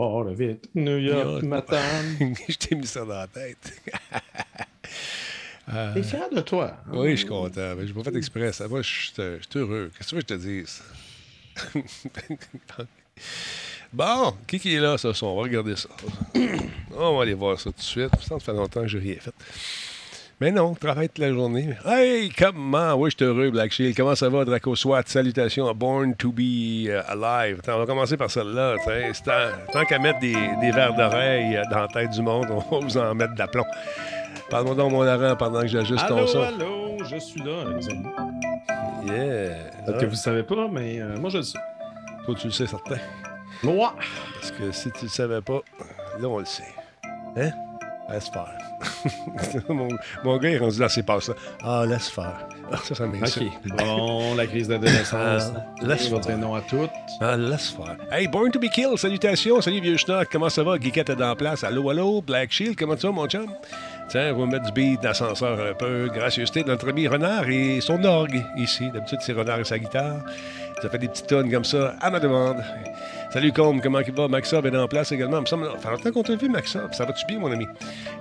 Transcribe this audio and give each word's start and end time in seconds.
Pas 0.00 0.32
vite, 0.32 0.70
New 0.74 0.96
York, 0.96 1.42
matin. 1.42 2.02
je 2.48 2.56
t'ai 2.56 2.74
mis 2.74 2.86
ça 2.86 3.04
dans 3.04 3.18
la 3.18 3.26
tête. 3.26 3.82
Euh, 5.72 5.94
T'es 5.94 6.02
fier 6.02 6.28
de 6.28 6.40
toi. 6.40 6.78
Hein? 6.84 6.90
Oui, 6.94 7.12
je 7.12 7.16
suis 7.18 7.26
content. 7.26 7.76
Je 7.78 7.84
n'ai 7.84 7.92
pas 7.92 8.02
fait 8.02 8.16
exprès. 8.16 8.52
Ça 8.52 8.66
va, 8.66 8.82
je 8.82 8.88
suis 8.88 9.12
heureux. 9.54 9.92
Qu'est-ce 9.96 10.08
que 10.08 10.10
tu 10.10 10.14
veux 10.16 10.22
que 10.22 10.28
je 10.28 10.34
te 10.34 10.40
dise? 10.40 10.82
bon, 13.92 14.34
qui, 14.48 14.58
qui 14.58 14.74
est 14.74 14.80
là 14.80 14.98
ce 14.98 15.12
soir? 15.12 15.32
On 15.32 15.36
va 15.36 15.42
regarder 15.42 15.76
ça. 15.76 15.88
On 16.96 17.16
va 17.16 17.22
aller 17.22 17.34
voir 17.34 17.60
ça 17.60 17.70
tout 17.70 17.76
de 17.76 17.82
suite. 17.82 18.10
Ça 18.20 18.40
fait 18.40 18.52
longtemps 18.52 18.80
que 18.80 18.88
je 18.88 18.98
n'ai 18.98 19.12
rien 19.12 19.20
fait. 19.20 19.34
Mais 20.40 20.50
non, 20.50 20.72
travaille 20.74 21.08
toute 21.08 21.18
la 21.18 21.32
journée. 21.34 21.76
Hey, 21.84 22.30
comment? 22.30 22.94
Oui, 22.94 23.10
je 23.10 23.16
suis 23.16 23.26
heureux, 23.26 23.50
Black 23.50 23.72
Shield. 23.72 23.94
Comment 23.94 24.14
ça 24.14 24.30
va, 24.30 24.46
Draco 24.46 24.74
SWAT? 24.74 25.02
Salutations 25.04 25.68
à 25.68 25.74
Born 25.74 26.14
to 26.14 26.32
be 26.32 26.86
uh, 26.86 27.02
Alive. 27.08 27.60
on 27.68 27.78
va 27.78 27.84
commencer 27.84 28.16
par 28.16 28.30
celle-là. 28.30 28.76
Tant, 29.70 29.84
qu'à 29.84 29.98
mettre 29.98 30.18
des, 30.20 30.34
des 30.62 30.70
verres 30.70 30.94
d'oreille 30.94 31.60
dans 31.70 31.80
la 31.80 31.88
tête 31.88 32.10
du 32.12 32.22
monde, 32.22 32.46
on 32.50 32.78
va 32.78 32.86
vous 32.86 32.96
en 32.96 33.14
mettre 33.14 33.34
d'aplomb. 33.34 33.66
Parle-moi 34.48 34.74
donc, 34.76 34.92
mon 34.92 35.02
Laurent, 35.02 35.36
pendant 35.36 35.60
que 35.60 35.68
j'ajuste 35.68 36.08
ton 36.08 36.26
son. 36.26 36.40
Allô, 36.40 36.96
je 37.04 37.16
suis 37.18 37.42
là, 37.42 37.64
les 37.76 37.90
amis. 37.90 38.06
Yeah. 39.04 39.56
Peut-être 39.84 39.98
que 39.98 40.06
vous 40.06 40.12
ne 40.12 40.16
savez 40.16 40.42
pas, 40.42 40.68
mais 40.72 41.02
euh, 41.02 41.18
moi, 41.18 41.28
je 41.28 41.38
le 41.38 41.42
sais. 41.42 41.58
Toi, 42.24 42.34
tu 42.34 42.46
le 42.46 42.52
sais, 42.54 42.66
certain. 42.66 42.96
Moi. 43.62 43.94
Parce 44.34 44.52
que 44.52 44.72
si 44.72 44.90
tu 44.92 45.04
le 45.04 45.10
savais 45.10 45.42
pas, 45.42 45.60
là, 46.18 46.28
on 46.28 46.38
le 46.38 46.46
sait. 46.46 46.64
Hein? 47.36 47.50
Laisse 48.10 48.28
faire. 48.28 48.52
mon, 49.68 49.88
mon, 50.24 50.36
gars 50.38 50.50
est 50.50 50.58
rendu 50.58 50.78
dans 50.78 50.88
ses 50.88 51.02
passes 51.02 51.28
là. 51.28 51.34
Ah, 51.62 51.84
laisse 51.86 52.08
faire. 52.08 52.48
Ah, 52.72 52.76
ça, 52.82 52.94
ça 52.94 53.06
m'insulte. 53.06 53.52
OK. 53.70 53.76
Bon, 53.76 54.34
la 54.34 54.46
crise 54.46 54.68
d'adolescence. 54.68 55.52
Ah, 55.54 55.86
laisse 55.86 56.08
faire. 56.08 56.10
Votre 56.10 56.32
nom 56.32 56.54
à 56.54 56.60
toutes. 56.62 56.90
Ah, 57.20 57.36
laisse 57.36 57.68
faire. 57.68 57.96
Hey, 58.10 58.26
Born 58.26 58.50
to 58.50 58.58
be 58.58 58.68
Killed, 58.72 58.98
salutations. 58.98 59.60
Salut, 59.60 59.80
vieux 59.80 59.96
schnock. 59.96 60.28
Comment 60.32 60.48
ça 60.48 60.62
va? 60.64 60.78
Geekette 60.78 61.10
est 61.10 61.16
dans 61.16 61.28
la 61.28 61.36
place. 61.36 61.62
Allô, 61.62 61.88
allô, 61.90 62.20
Black 62.22 62.50
Shield, 62.50 62.76
comment 62.76 62.96
tu 62.96 63.06
vas, 63.06 63.12
mon 63.12 63.26
chum? 63.28 63.46
Tiens, 64.08 64.34
on 64.34 64.40
va 64.40 64.46
mettre 64.46 64.66
du 64.66 64.72
beat 64.72 65.00
d'ascenseur 65.00 65.60
un 65.60 65.74
peu. 65.74 66.08
Gracieuseté 66.12 66.64
de 66.64 66.68
notre 66.68 66.88
ami 66.88 67.06
Renard 67.06 67.48
et 67.48 67.80
son 67.80 68.02
orgue 68.02 68.44
ici. 68.56 68.90
D'habitude, 68.90 69.18
c'est 69.20 69.32
Renard 69.32 69.60
et 69.60 69.64
sa 69.64 69.78
guitare. 69.78 70.16
Ça 70.82 70.88
fait 70.88 70.98
des 70.98 71.08
petites 71.08 71.28
tonnes 71.28 71.50
comme 71.50 71.64
ça 71.64 71.94
à 72.00 72.10
ma 72.10 72.18
demande. 72.18 72.56
Salut 73.32 73.52
Combe, 73.52 73.80
comment 73.80 74.00
il 74.00 74.12
va? 74.12 74.26
Maxob 74.26 74.66
est 74.66 74.76
en 74.76 74.88
place 74.88 75.12
également. 75.12 75.36
Il 75.38 75.42
me 75.42 75.46
semble, 75.46 75.66
ça 75.66 75.78
fait 75.78 75.90
longtemps 75.90 76.10
qu'on 76.10 76.22
t'a 76.24 76.34
vu, 76.34 76.48
Maxob. 76.48 76.92
Ça 76.92 77.04
va-tu 77.04 77.24
bien, 77.26 77.38
mon 77.38 77.52
ami? 77.52 77.64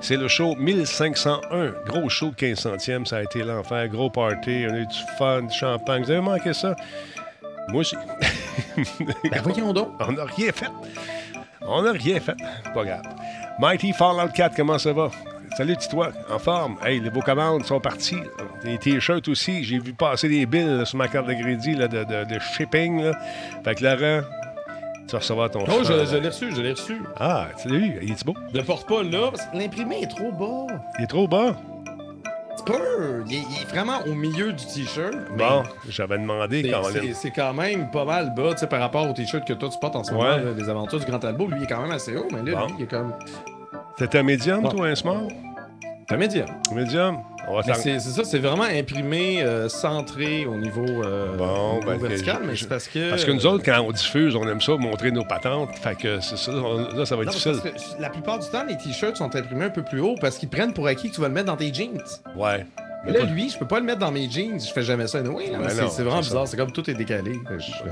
C'est 0.01 0.17
le 0.17 0.27
show 0.27 0.55
1501. 0.55 1.71
Gros 1.87 2.09
show 2.09 2.29
de 2.29 2.35
15 2.35 2.59
centièmes. 2.59 3.05
Ça 3.07 3.17
a 3.17 3.23
été 3.23 3.43
l'enfer. 3.43 3.87
Gros 3.87 4.11
party. 4.11 4.67
On 4.69 4.73
a 4.73 4.77
eu 4.77 4.85
du 4.85 4.97
fun, 5.17 5.41
du 5.41 5.53
champagne. 5.53 6.03
Vous 6.03 6.11
avez 6.11 6.21
manqué 6.21 6.53
ça? 6.53 6.75
Moi 7.69 7.81
aussi. 7.81 7.95
ben 8.99 9.41
voyons 9.43 9.73
donc. 9.73 9.89
On 9.99 10.11
n'a 10.11 10.25
rien 10.25 10.51
fait. 10.51 10.69
On 11.61 11.81
n'a 11.81 11.91
rien 11.91 12.19
fait. 12.19 12.37
Pas 12.71 12.85
grave. 12.85 13.01
Mighty 13.59 13.93
Fallout 13.93 14.31
4, 14.31 14.55
comment 14.55 14.77
ça 14.77 14.93
va? 14.93 15.09
Salut, 15.57 15.75
toi 15.89 16.11
en 16.29 16.39
forme. 16.39 16.77
Hey, 16.85 16.99
les 16.99 17.09
beaux 17.09 17.21
commandes 17.21 17.65
sont 17.65 17.79
partis. 17.79 18.21
Les 18.63 18.77
t-shirts 18.77 19.27
aussi. 19.27 19.63
J'ai 19.63 19.79
vu 19.79 19.93
passer 19.93 20.29
des 20.29 20.45
billes 20.45 20.85
sur 20.85 20.97
ma 20.97 21.07
carte 21.07 21.27
de 21.27 21.33
crédit 21.33 21.75
de, 21.75 21.87
de, 21.87 22.39
shipping. 22.39 23.01
Là. 23.01 23.11
Fait 23.63 23.75
que 23.75 23.83
Laurent, 23.83 24.21
tu 25.09 25.15
vas 25.15 25.19
recevoir 25.19 25.49
ton 25.49 25.63
Oh, 25.67 25.83
je, 25.83 26.17
l'ai 26.17 26.27
reçu, 26.27 26.55
je 26.55 26.61
l'ai 26.61 26.71
reçu. 26.71 27.01
Ah, 27.19 27.47
tu 27.59 27.67
l'as 27.67 27.77
eu? 27.77 27.99
Il 28.03 28.11
est 28.11 28.25
beau? 28.25 28.35
Je 28.53 28.59
le 28.59 28.63
porte 28.63 28.87
pas 28.87 29.01
là, 29.01 29.31
parce 29.31 29.47
que 29.47 29.57
l'imprimé 29.57 30.03
est 30.03 30.07
trop 30.07 30.31
bas. 30.31 30.73
Il 30.99 31.03
est 31.03 31.07
trop 31.07 31.27
bas? 31.27 31.55
Tu 32.57 32.63
peux. 32.63 33.23
Il 33.27 33.37
est, 33.37 33.65
vraiment 33.69 33.99
au 34.05 34.13
milieu 34.13 34.53
du 34.53 34.65
t-shirt. 34.65 35.15
Bon, 35.35 35.63
j'avais 35.87 36.19
demandé 36.19 36.69
quand 36.69 36.91
même. 36.91 37.13
C'est 37.13 37.31
quand 37.31 37.53
même 37.53 37.89
pas 37.89 38.05
mal 38.05 38.35
bas, 38.35 38.51
tu 38.51 38.59
sais, 38.59 38.67
par 38.67 38.81
rapport 38.81 39.09
au 39.09 39.13
t-shirt 39.13 39.47
que 39.47 39.53
toi 39.53 39.69
tu 39.69 39.79
portes 39.79 39.95
en 39.95 40.03
ce 40.03 40.13
moment, 40.13 40.37
les 40.55 40.69
aventures 40.69 40.99
du 40.99 41.05
Grand 41.05 41.23
Albo. 41.23 41.47
Lui, 41.47 41.57
il 41.57 41.63
est 41.63 41.67
quand 41.67 41.81
même 41.81 41.91
assez 41.91 42.15
haut, 42.15 42.27
mais 42.31 42.51
là, 42.51 42.65
lui, 42.67 42.75
il 42.77 42.83
est 42.83 42.87
comme. 42.87 43.13
T'es 43.97 44.15
un 44.15 44.23
médium, 44.23 44.69
toi, 44.69 44.87
un 44.87 44.95
small? 44.95 45.27
Un 46.11 46.17
médium. 46.17 46.47
Médium? 46.73 47.17
C'est 47.75 47.99
ça, 47.99 48.23
c'est 48.23 48.39
vraiment 48.39 48.63
imprimé, 48.63 49.41
euh, 49.41 49.69
centré 49.69 50.45
au 50.45 50.55
niveau, 50.55 50.85
euh, 51.03 51.35
bon, 51.35 51.79
ben, 51.85 51.97
vertical, 51.97 52.41
mais 52.45 52.55
c'est 52.55 52.69
parce 52.69 52.87
que... 52.87 53.09
Parce 53.09 53.25
que 53.25 53.31
nous 53.31 53.45
autres, 53.45 53.63
quand 53.63 53.81
on 53.81 53.91
diffuse, 53.91 54.35
on 54.35 54.47
aime 54.47 54.61
ça, 54.61 54.75
montrer 54.75 55.11
nos 55.11 55.25
patentes, 55.25 55.75
fait 55.77 55.95
que 55.95 56.19
c'est 56.19 56.37
ça, 56.37 56.51
là, 56.51 57.05
ça 57.05 57.15
va 57.15 57.23
être 57.23 57.31
difficile. 57.31 57.59
la 57.99 58.09
plupart 58.09 58.39
du 58.39 58.47
temps, 58.49 58.63
les 58.67 58.77
t-shirts 58.77 59.17
sont 59.17 59.35
imprimés 59.35 59.65
un 59.65 59.69
peu 59.69 59.83
plus 59.83 60.01
haut 60.01 60.15
parce 60.19 60.37
qu'ils 60.37 60.49
prennent 60.49 60.73
pour 60.73 60.87
acquis 60.87 61.09
que 61.09 61.15
tu 61.15 61.21
vas 61.21 61.27
le 61.27 61.33
mettre 61.33 61.47
dans 61.47 61.57
tes 61.57 61.73
jeans. 61.73 62.01
Ouais. 62.35 62.65
Mais 63.05 63.13
là, 63.13 63.23
lui, 63.25 63.49
je 63.49 63.57
peux 63.57 63.67
pas 63.67 63.79
le 63.79 63.85
mettre 63.85 63.99
dans 63.99 64.11
mes 64.11 64.29
jeans. 64.29 64.59
Je 64.59 64.71
fais 64.71 64.83
jamais 64.83 65.07
ça. 65.07 65.21
Oui, 65.21 65.51
ben 65.51 65.69
c'est 65.69 66.03
vraiment 66.03 66.19
bizarre. 66.19 66.47
C'est 66.47 66.57
comme 66.57 66.71
tout 66.71 66.89
est 66.89 66.93
décalé. 66.93 67.39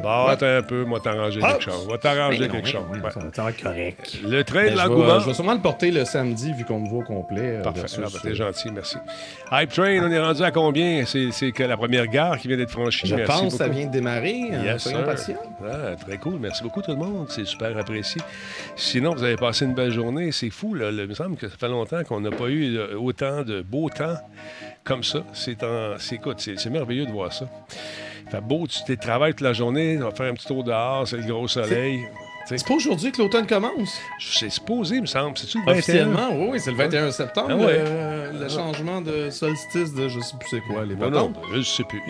Bon, 0.01 0.25
attends 0.25 0.45
un 0.45 0.61
peu. 0.61 0.83
Moi, 0.83 0.99
t'arranger 0.99 1.39
quelque 1.39 1.63
chose. 1.63 1.85
Moi, 1.87 1.97
t'arranger 1.97 2.47
quelque 2.47 2.67
chose. 2.67 2.81
Ça 3.33 3.43
va 3.43 3.49
être 3.49 3.61
correct. 3.61 4.19
Le 4.23 4.43
train 4.43 4.71
de 4.71 4.77
l'engouement. 4.77 5.19
Je 5.19 5.27
vais 5.27 5.33
sûrement 5.33 5.53
le 5.53 5.61
porter 5.61 5.91
le 5.91 6.05
samedi 6.05 6.53
vu 6.53 6.65
qu'on 6.65 6.79
me 6.79 6.89
voit 6.89 6.99
au 6.99 7.03
complet. 7.03 7.57
Euh, 7.57 7.63
Parfait. 7.63 7.85
Ah, 7.97 8.07
ben, 8.13 8.19
t'es 8.21 8.35
gentil. 8.35 8.69
Merci. 8.71 8.97
Hype 9.51 9.71
Train, 9.71 9.99
on 10.03 10.11
est 10.11 10.19
rendu 10.19 10.43
à 10.43 10.51
combien? 10.51 11.03
C'est 11.05 11.51
que 11.51 11.63
la 11.63 11.77
première 11.77 12.07
gare 12.07 12.37
qui 12.37 12.47
vient 12.47 12.57
d'être 12.57 12.71
franchie. 12.71 13.07
Je 13.07 13.15
pense 13.15 13.53
que 13.53 13.57
ça 13.57 13.67
vient 13.67 13.85
de 13.85 13.91
démarrer. 13.91 14.49
Hein, 14.51 14.63
yes, 14.63 14.89
ah, 14.93 15.95
très 15.95 16.17
cool. 16.17 16.37
Merci 16.39 16.63
beaucoup, 16.63 16.81
tout 16.81 16.91
le 16.91 16.97
monde. 16.97 17.27
C'est 17.29 17.45
super 17.45 17.77
apprécié. 17.77 18.21
Sinon, 18.75 19.13
vous 19.13 19.23
avez 19.23 19.35
passé 19.35 19.65
une 19.65 19.73
belle 19.73 19.91
journée. 19.91 20.31
C'est 20.31 20.49
fou. 20.49 20.73
Là. 20.73 20.89
Il 20.91 21.07
me 21.07 21.13
semble 21.13 21.37
que 21.37 21.47
ça 21.47 21.55
fait 21.57 21.67
longtemps 21.67 22.03
qu'on 22.03 22.19
n'a 22.19 22.31
pas 22.31 22.47
eu 22.47 22.77
euh, 22.77 22.97
autant 22.97 23.43
de 23.43 23.61
beau 23.61 23.89
temps 23.89 24.17
comme 24.87 25.03
ça. 25.03 25.23
C'est 25.33 25.57
c'est 25.97 26.69
merveilleux 26.69 27.05
de 27.05 27.11
voir 27.11 27.33
ça. 27.33 27.47
Fait 28.31 28.41
beau, 28.41 28.65
tu 28.67 28.97
travailles 28.97 29.33
toute 29.33 29.41
la 29.41 29.53
journée, 29.53 29.95
tu 29.97 30.03
vas 30.03 30.11
faire 30.11 30.31
un 30.31 30.33
petit 30.33 30.47
tour 30.47 30.63
dehors, 30.63 31.07
c'est 31.07 31.17
le 31.17 31.23
gros 31.23 31.47
soleil. 31.47 32.07
C'est 32.45 32.65
pas 32.65 32.75
aujourd'hui 32.75 33.11
que 33.11 33.21
l'automne 33.21 33.45
commence? 33.45 33.99
C'est 34.19 34.49
supposé, 34.49 34.95
il 34.95 35.01
me 35.01 35.05
semble. 35.05 35.37
C'est-tu 35.37 35.59
le 35.65 35.69
Officiellement, 35.69 36.29
oui, 36.33 36.59
c'est 36.61 36.71
le 36.71 36.77
21 36.77 37.11
septembre, 37.11 37.67
ah 37.67 38.31
le, 38.31 38.47
changement 38.47 39.01
de 39.01 39.29
solstice 39.29 39.93
de 39.93 40.07
je 40.07 40.21
sais 40.21 40.37
plus 40.39 40.49
c'est 40.49 40.61
quoi, 40.61 40.85
les 40.85 40.95
non, 40.95 41.09
non, 41.11 41.33
je 41.53 41.61
sais 41.61 41.83
plus. 41.83 42.01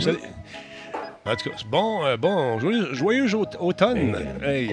En 1.27 1.35
tout 1.35 1.49
cas, 1.49 1.55
bon, 1.69 2.05
euh, 2.05 2.15
bon, 2.15 2.57
joyeux, 2.93 3.27
automne. 3.59 4.15
Hey. 4.41 4.71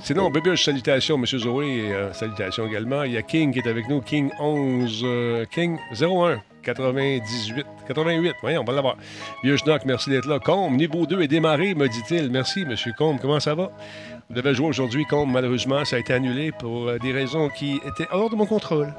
Sinon, 0.00 0.30
bébé, 0.30 0.54
salutations, 0.54 1.16
M. 1.16 1.24
Zoé, 1.24 1.92
euh, 1.92 2.12
salutations 2.12 2.66
également. 2.66 3.04
Il 3.04 3.12
y 3.12 3.16
a 3.16 3.22
King 3.22 3.50
qui 3.50 3.60
est 3.60 3.66
avec 3.66 3.88
nous, 3.88 4.02
King 4.02 4.30
11, 4.38 5.00
euh, 5.04 5.44
King 5.50 5.78
01. 5.98 6.42
98, 6.62 7.64
88, 7.88 8.34
voyons, 8.42 8.60
on 8.60 8.64
va 8.64 8.74
l'avoir. 8.74 8.96
Vieux 9.42 9.56
Schnock, 9.56 9.86
merci 9.86 10.10
d'être 10.10 10.26
là. 10.26 10.38
Combe, 10.38 10.76
niveau 10.76 11.06
2 11.06 11.22
est 11.22 11.28
démarré, 11.28 11.74
me 11.74 11.88
dit-il. 11.88 12.30
Merci, 12.30 12.66
M. 12.68 12.76
Combe, 12.98 13.18
comment 13.18 13.40
ça 13.40 13.54
va? 13.54 13.70
Vous 14.28 14.36
devez 14.36 14.52
jouer 14.52 14.66
aujourd'hui, 14.66 15.06
Combe, 15.06 15.30
malheureusement, 15.32 15.86
ça 15.86 15.96
a 15.96 15.98
été 16.00 16.12
annulé 16.12 16.52
pour 16.52 16.92
des 17.00 17.12
raisons 17.12 17.48
qui 17.48 17.76
étaient 17.76 18.08
hors 18.12 18.28
de 18.28 18.36
mon 18.36 18.44
contrôle. 18.44 18.92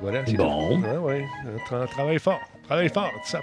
Voilà, 0.00 0.24
c'est 0.26 0.34
bon. 0.34 0.78
Ouais, 0.80 1.24
un 1.72 1.86
travail 1.86 2.18
fort. 2.18 2.40
Travaille 2.64 2.88
fort, 2.88 3.12
ça. 3.24 3.40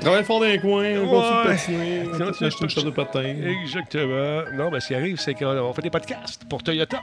Travaille 0.00 0.24
fort 0.24 0.40
dans 0.40 0.46
les 0.46 0.58
coins, 0.58 0.98
on 0.98 1.06
continue 1.06 1.42
de 1.42 1.46
patiner, 1.46 2.08
on 2.14 2.50
continue 2.50 2.84
de 2.84 2.90
patin. 2.90 3.34
Exactement. 3.62 4.42
Non, 4.54 4.70
mais 4.70 4.80
ce 4.80 4.88
qui 4.88 4.94
arrive, 4.94 5.18
c'est 5.18 5.34
qu'on 5.34 5.72
fait 5.74 5.82
des 5.82 5.90
podcasts 5.90 6.48
pour 6.48 6.62
Toyota. 6.62 7.02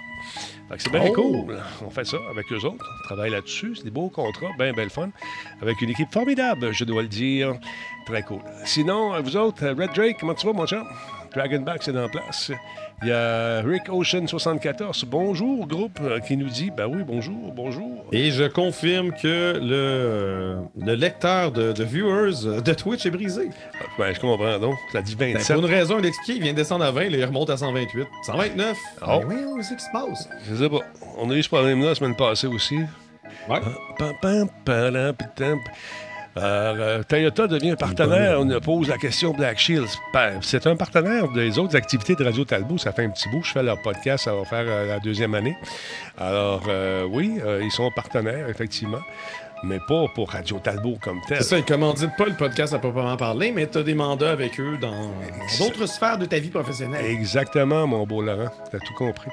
c'est 0.77 0.91
bien 0.91 1.03
oh! 1.09 1.13
cool. 1.13 1.59
On 1.85 1.91
fait 1.91 2.05
ça 2.05 2.17
avec 2.31 2.51
eux 2.51 2.65
autres. 2.65 2.85
On 3.01 3.03
travaille 3.03 3.29
là-dessus. 3.29 3.75
C'est 3.75 3.83
des 3.83 3.91
beaux 3.91 4.09
contrats, 4.09 4.49
bien, 4.57 4.73
bien 4.73 4.89
fun. 4.89 5.11
Avec 5.61 5.79
une 5.81 5.91
équipe 5.91 6.11
formidable, 6.11 6.71
je 6.71 6.83
dois 6.85 7.03
le 7.03 7.07
dire. 7.07 7.53
Très 8.07 8.23
cool. 8.23 8.41
Sinon, 8.65 9.21
vous 9.21 9.37
autres, 9.37 9.67
Red 9.67 9.93
Drake, 9.93 10.17
comment 10.19 10.33
tu 10.33 10.47
vas, 10.47 10.53
mon 10.53 10.65
chum? 10.65 10.83
Dragonback, 11.35 11.83
c'est 11.83 11.95
en 11.95 12.09
place. 12.09 12.51
Il 13.01 13.07
y 13.07 13.11
a 13.13 13.61
Rick 13.61 13.83
Ocean 13.89 14.27
74. 14.27 15.05
Bonjour, 15.05 15.65
groupe, 15.65 15.99
euh, 16.01 16.19
qui 16.19 16.35
nous 16.35 16.49
dit 16.49 16.69
Ben 16.69 16.85
oui, 16.85 17.03
bonjour, 17.07 17.53
bonjour. 17.55 18.05
Et 18.11 18.31
je 18.31 18.43
confirme 18.43 19.11
que 19.11 19.57
le, 19.57 19.71
euh, 19.71 20.59
le 20.77 20.95
lecteur 20.95 21.53
de, 21.53 21.83
viewers 21.83 22.45
euh, 22.45 22.59
de 22.59 22.73
Twitch 22.73 23.05
est 23.05 23.11
brisé. 23.11 23.49
Ben, 23.97 24.13
je 24.13 24.19
comprends, 24.19 24.59
donc. 24.59 24.75
Ça 24.91 25.01
dit 25.01 25.15
27. 25.15 25.47
Ben, 25.47 25.61
pour 25.61 25.69
une 25.69 25.73
raison, 25.73 25.99
il 25.99 26.05
explique, 26.07 26.37
il 26.37 26.43
vient 26.43 26.51
de 26.51 26.57
descendre 26.57 26.83
à 26.83 26.91
20, 26.91 27.09
là, 27.09 27.17
il 27.17 27.25
remonte 27.25 27.49
à 27.49 27.55
128. 27.55 28.05
129. 28.25 28.77
Oh. 29.01 29.05
Ben 29.05 29.45
oui, 29.47 29.63
c'est 29.63 29.69
ce 29.69 29.73
qui 29.75 29.83
se 29.83 29.91
passe? 29.93 30.29
Je 30.49 30.55
sais 30.55 30.69
pas. 30.69 30.79
On 31.17 31.29
a 31.31 31.35
eu 31.35 31.43
ce 31.43 31.47
problème-là 31.47 31.89
la 31.89 31.95
semaine 31.95 32.17
passée 32.17 32.47
aussi. 32.47 32.79
Ouais. 33.47 33.61
Euh, 36.37 37.03
Toyota 37.03 37.47
devient 37.47 37.71
un 37.71 37.75
partenaire. 37.75 38.39
On 38.39 38.59
pose 38.59 38.87
la 38.87 38.97
question 38.97 39.33
Black 39.33 39.57
Shields. 39.59 39.97
Ben, 40.13 40.39
c'est 40.41 40.67
un 40.67 40.75
partenaire 40.75 41.27
des 41.29 41.57
autres 41.57 41.75
activités 41.75 42.15
de 42.15 42.23
Radio 42.23 42.45
Talbot. 42.45 42.77
Ça 42.77 42.91
fait 42.91 43.03
un 43.03 43.09
petit 43.09 43.29
bout. 43.29 43.43
Je 43.43 43.51
fais 43.51 43.63
leur 43.63 43.81
podcast. 43.81 44.25
Ça 44.25 44.33
va 44.33 44.45
faire 44.45 44.65
euh, 44.67 44.87
la 44.87 44.99
deuxième 44.99 45.33
année. 45.35 45.55
Alors, 46.17 46.63
euh, 46.67 47.07
oui, 47.09 47.39
ils 47.61 47.71
sont 47.71 47.89
partenaires, 47.91 48.47
effectivement. 48.49 48.99
Mais 49.63 49.79
pas 49.89 50.05
pour 50.15 50.29
Radio 50.29 50.57
Talbot 50.59 50.97
comme 51.01 51.19
tel. 51.27 51.39
C'est 51.39 51.43
ça, 51.43 51.57
ils 51.57 51.65
commanditent 51.65 52.15
pas 52.17 52.25
le 52.25 52.35
podcast 52.35 52.73
à 52.73 52.79
proprement 52.79 53.17
parler, 53.17 53.51
mais 53.51 53.67
tu 53.67 53.79
as 53.79 53.83
des 53.83 53.93
mandats 53.93 54.31
avec 54.31 54.57
eux 54.57 54.77
dans 54.79 55.11
d'autres 55.59 55.85
sphères 55.85 56.17
de 56.17 56.25
ta 56.25 56.39
vie 56.39 56.49
professionnelle. 56.49 57.03
Exactement, 57.05 57.85
mon 57.85 58.05
beau 58.05 58.21
Laurent. 58.21 58.51
Tu 58.69 58.77
as 58.77 58.79
tout 58.79 58.93
compris. 58.93 59.29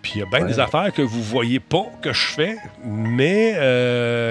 Puis 0.00 0.12
il 0.14 0.20
y 0.20 0.22
a 0.22 0.26
bien 0.26 0.46
des 0.46 0.58
affaires 0.58 0.90
que 0.94 1.02
vous 1.02 1.22
voyez 1.22 1.60
pas 1.60 1.84
que 2.00 2.14
je 2.14 2.26
fais, 2.26 2.56
mais 2.84 3.50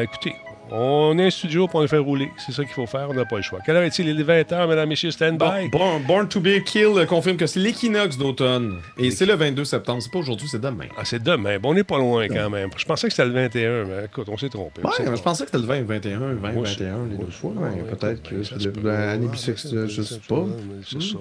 écoutez, 0.03 0.33
On 0.71 1.17
est 1.19 1.25
un 1.25 1.29
studio 1.29 1.67
pour 1.67 1.81
le 1.81 1.87
faire 1.87 2.03
rouler. 2.03 2.31
C'est 2.37 2.51
ça 2.51 2.63
qu'il 2.63 2.73
faut 2.73 2.85
faire. 2.85 3.07
On 3.09 3.13
n'a 3.13 3.25
pas 3.25 3.35
le 3.35 3.41
choix. 3.41 3.59
Quelle 3.65 3.75
heure 3.75 3.83
est-il? 3.83 4.07
Il 4.07 4.19
est 4.19 4.23
20h, 4.23 4.67
mesdames, 4.67 4.89
messieurs. 4.89 5.11
Stand 5.11 5.37
by. 5.37 5.69
Born, 5.69 6.27
to 6.27 6.39
be 6.39 6.63
Kill 6.65 7.05
confirme 7.07 7.37
que 7.37 7.45
c'est 7.47 7.59
l'équinoxe 7.59 8.17
d'automne. 8.17 8.79
Et 8.97 9.11
c'est 9.11 9.25
le 9.25 9.35
22 9.35 9.65
septembre. 9.65 10.01
C'est 10.01 10.11
pas 10.11 10.19
aujourd'hui, 10.19 10.47
c'est 10.47 10.61
demain. 10.61 10.87
Ah, 10.97 11.05
c'est 11.05 11.21
demain. 11.21 11.59
Bon, 11.59 11.71
on 11.71 11.73
n'est 11.73 11.83
pas 11.83 11.97
loin 11.97 12.27
quand 12.27 12.49
même. 12.49 12.69
Je 12.77 12.85
pensais 12.85 13.07
que 13.07 13.13
c'était 13.13 13.27
le 13.27 13.33
21, 13.33 13.85
mais 13.85 14.05
écoute, 14.05 14.27
on 14.29 14.37
s'est 14.37 14.49
trompé. 14.49 14.81
Ouais, 14.81 14.91
je 14.99 15.21
pensais 15.21 15.45
que 15.45 15.51
c'était 15.51 15.61
le 15.61 15.67
20, 15.67 15.83
21, 15.83 16.19
20, 16.19 16.33
21, 16.63 17.05
les 17.09 17.17
deux 17.17 17.31
fois. 17.31 17.51
Peut-être 17.91 18.23
que 18.23 18.43
c'est 18.43 18.83
l'année 18.83 19.27
bisexuelle, 19.27 19.89
je 19.89 20.01
sais 20.01 20.19
pas. 20.27 20.45
C'est 20.87 21.01
ça. 21.01 21.17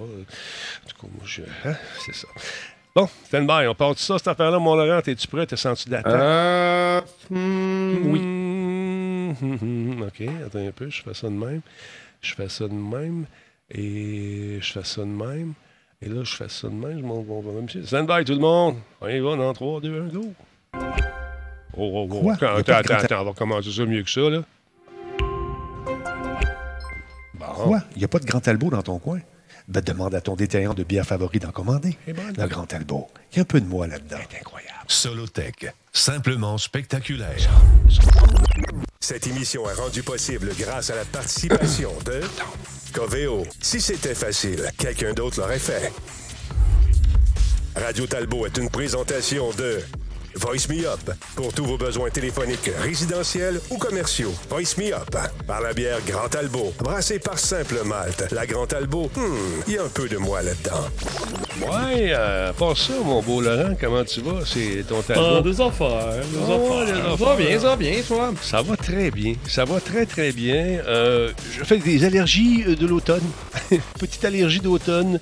Du 0.87 0.93
coup, 0.93 1.09
moi, 1.13 1.23
je... 1.25 1.41
Hein? 1.65 1.75
C'est 2.05 2.15
ça. 2.15 2.27
Bon, 2.95 3.09
stand 3.25 3.47
by. 3.47 3.67
On 3.67 3.73
part 3.73 3.95
de 3.95 3.99
ça, 3.99 4.19
cette 4.19 4.27
affaire-là, 4.27 4.59
mon 4.59 4.75
Laurent. 4.75 4.99
Es-tu 4.99 5.27
prêt? 5.27 5.47
T'es 5.47 5.55
senti 5.55 5.89
d'attaque? 5.89 6.13
Euh. 6.13 7.01
Hmm, 7.31 8.11
oui. 8.11 8.21
OK, 10.01 10.21
attends 10.45 10.67
un 10.67 10.71
peu. 10.71 10.89
Je 10.89 11.01
fais 11.01 11.13
ça 11.13 11.27
de 11.27 11.33
même. 11.33 11.61
Je 12.21 12.33
fais 12.33 12.49
ça 12.49 12.67
de 12.67 12.73
même. 12.73 13.25
Et 13.69 14.57
je 14.61 14.71
fais 14.71 14.83
ça 14.83 15.01
de 15.01 15.07
même. 15.07 15.53
Et 16.01 16.09
là, 16.09 16.23
je 16.23 16.35
fais 16.35 16.49
ça 16.49 16.67
de 16.67 16.73
même. 16.73 16.99
Je 16.99 17.03
monte 17.03 17.27
mon 17.27 17.41
bonhomme. 17.41 17.69
Stand 17.69 18.07
by, 18.07 18.25
tout 18.25 18.33
le 18.33 18.39
monde. 18.39 18.77
On 19.01 19.07
y 19.07 19.19
va 19.19 19.35
dans 19.35 19.53
3, 19.53 19.81
2, 19.81 20.01
1, 20.01 20.07
go. 20.07 20.33
Oh, 20.75 20.79
oh, 21.77 22.07
oh. 22.11 22.21
Quoi? 22.21 22.33
Attends, 22.33 22.73
attends, 22.73 22.93
attends. 22.95 23.21
On 23.21 23.25
va 23.25 23.33
commencer 23.33 23.71
ça 23.71 23.85
mieux 23.85 24.03
que 24.03 24.09
ça, 24.09 24.29
là. 24.29 24.43
Quoi? 27.39 27.81
Il 27.95 27.99
n'y 27.99 28.05
a 28.05 28.07
pas 28.07 28.19
de 28.19 28.25
grand 28.25 28.39
talbot 28.39 28.69
dans 28.69 28.81
ton 28.81 28.99
coin? 28.99 29.19
Ben, 29.67 29.81
demande 29.81 30.13
à 30.13 30.21
ton 30.21 30.35
détaillant 30.35 30.73
de 30.73 30.83
bière 30.83 31.05
favori 31.05 31.39
d'en 31.39 31.51
commander. 31.51 31.97
Le 32.07 32.47
Grand 32.47 32.65
Talbot. 32.65 33.07
Il 33.31 33.37
y 33.37 33.39
a 33.39 33.41
un 33.43 33.45
peu 33.45 33.61
de 33.61 33.65
moi 33.65 33.87
là-dedans. 33.87 34.17
C'est 34.29 34.39
incroyable. 34.39 34.73
Solotech. 34.87 35.73
Simplement 35.93 36.57
spectaculaire. 36.57 37.49
Cette 39.03 39.27
émission 39.27 39.69
est 39.69 39.73
rendue 39.73 40.01
possible 40.01 40.51
grâce 40.57 40.89
à 40.89 40.95
la 40.95 41.03
participation 41.03 41.91
de 42.05 42.21
Coveo. 42.93 43.45
Si 43.59 43.81
c'était 43.81 44.15
facile, 44.15 44.71
quelqu'un 44.77 45.11
d'autre 45.11 45.41
l'aurait 45.41 45.59
fait. 45.59 45.91
Radio 47.75 48.07
Talbot 48.07 48.45
est 48.45 48.55
une 48.55 48.69
présentation 48.69 49.51
de 49.57 49.81
Voice 50.35 50.67
Me 50.69 50.85
Up. 50.87 51.11
Pour 51.35 51.53
tous 51.53 51.65
vos 51.65 51.77
besoins 51.77 52.09
téléphoniques 52.09 52.71
résidentiels 52.79 53.59
ou 53.69 53.77
commerciaux. 53.77 54.33
Voice 54.49 54.77
Me 54.77 54.93
Up. 54.93 55.15
Par 55.45 55.61
la 55.61 55.73
bière 55.73 55.99
Grand 56.07 56.33
Albo. 56.35 56.73
Brassée 56.79 57.19
par 57.19 57.37
Simple 57.37 57.83
Malte. 57.85 58.31
La 58.31 58.45
Grand 58.45 58.71
Albo, 58.73 59.09
hmm, 59.15 59.63
il 59.67 59.73
y 59.73 59.77
a 59.77 59.83
un 59.83 59.89
peu 59.89 60.09
de 60.09 60.17
moi 60.17 60.41
là-dedans. 60.41 60.87
Ouais, 61.61 62.11
euh, 62.11 62.51
pas 62.53 62.73
ça, 62.75 62.93
mon 63.05 63.21
beau 63.21 63.41
Laurent, 63.41 63.75
comment 63.79 64.03
tu 64.03 64.21
vas? 64.21 64.41
C'est 64.45 64.83
ton 64.87 65.01
talbot. 65.01 65.37
Ah, 65.37 65.41
des 65.41 65.61
affaires, 65.61 66.25
des 66.31 66.37
oh, 66.47 66.51
affaires. 66.51 67.17
Ça 67.17 67.25
va 67.25 67.35
bien, 67.35 67.59
ça 67.59 67.67
va 67.67 67.75
bien, 67.75 68.01
toi? 68.07 68.33
Ça 68.41 68.61
va 68.61 68.75
très 68.75 69.11
bien. 69.11 69.33
Ça 69.47 69.65
va 69.65 69.79
très, 69.79 70.05
très 70.05 70.31
bien. 70.31 70.79
Euh, 70.87 71.31
je 71.51 71.63
fais 71.63 71.77
des 71.77 72.03
allergies 72.05 72.63
euh, 72.67 72.75
de 72.75 72.87
l'automne. 72.87 73.23
Petite 73.99 74.25
allergie 74.25 74.59
d'automne. 74.59 75.19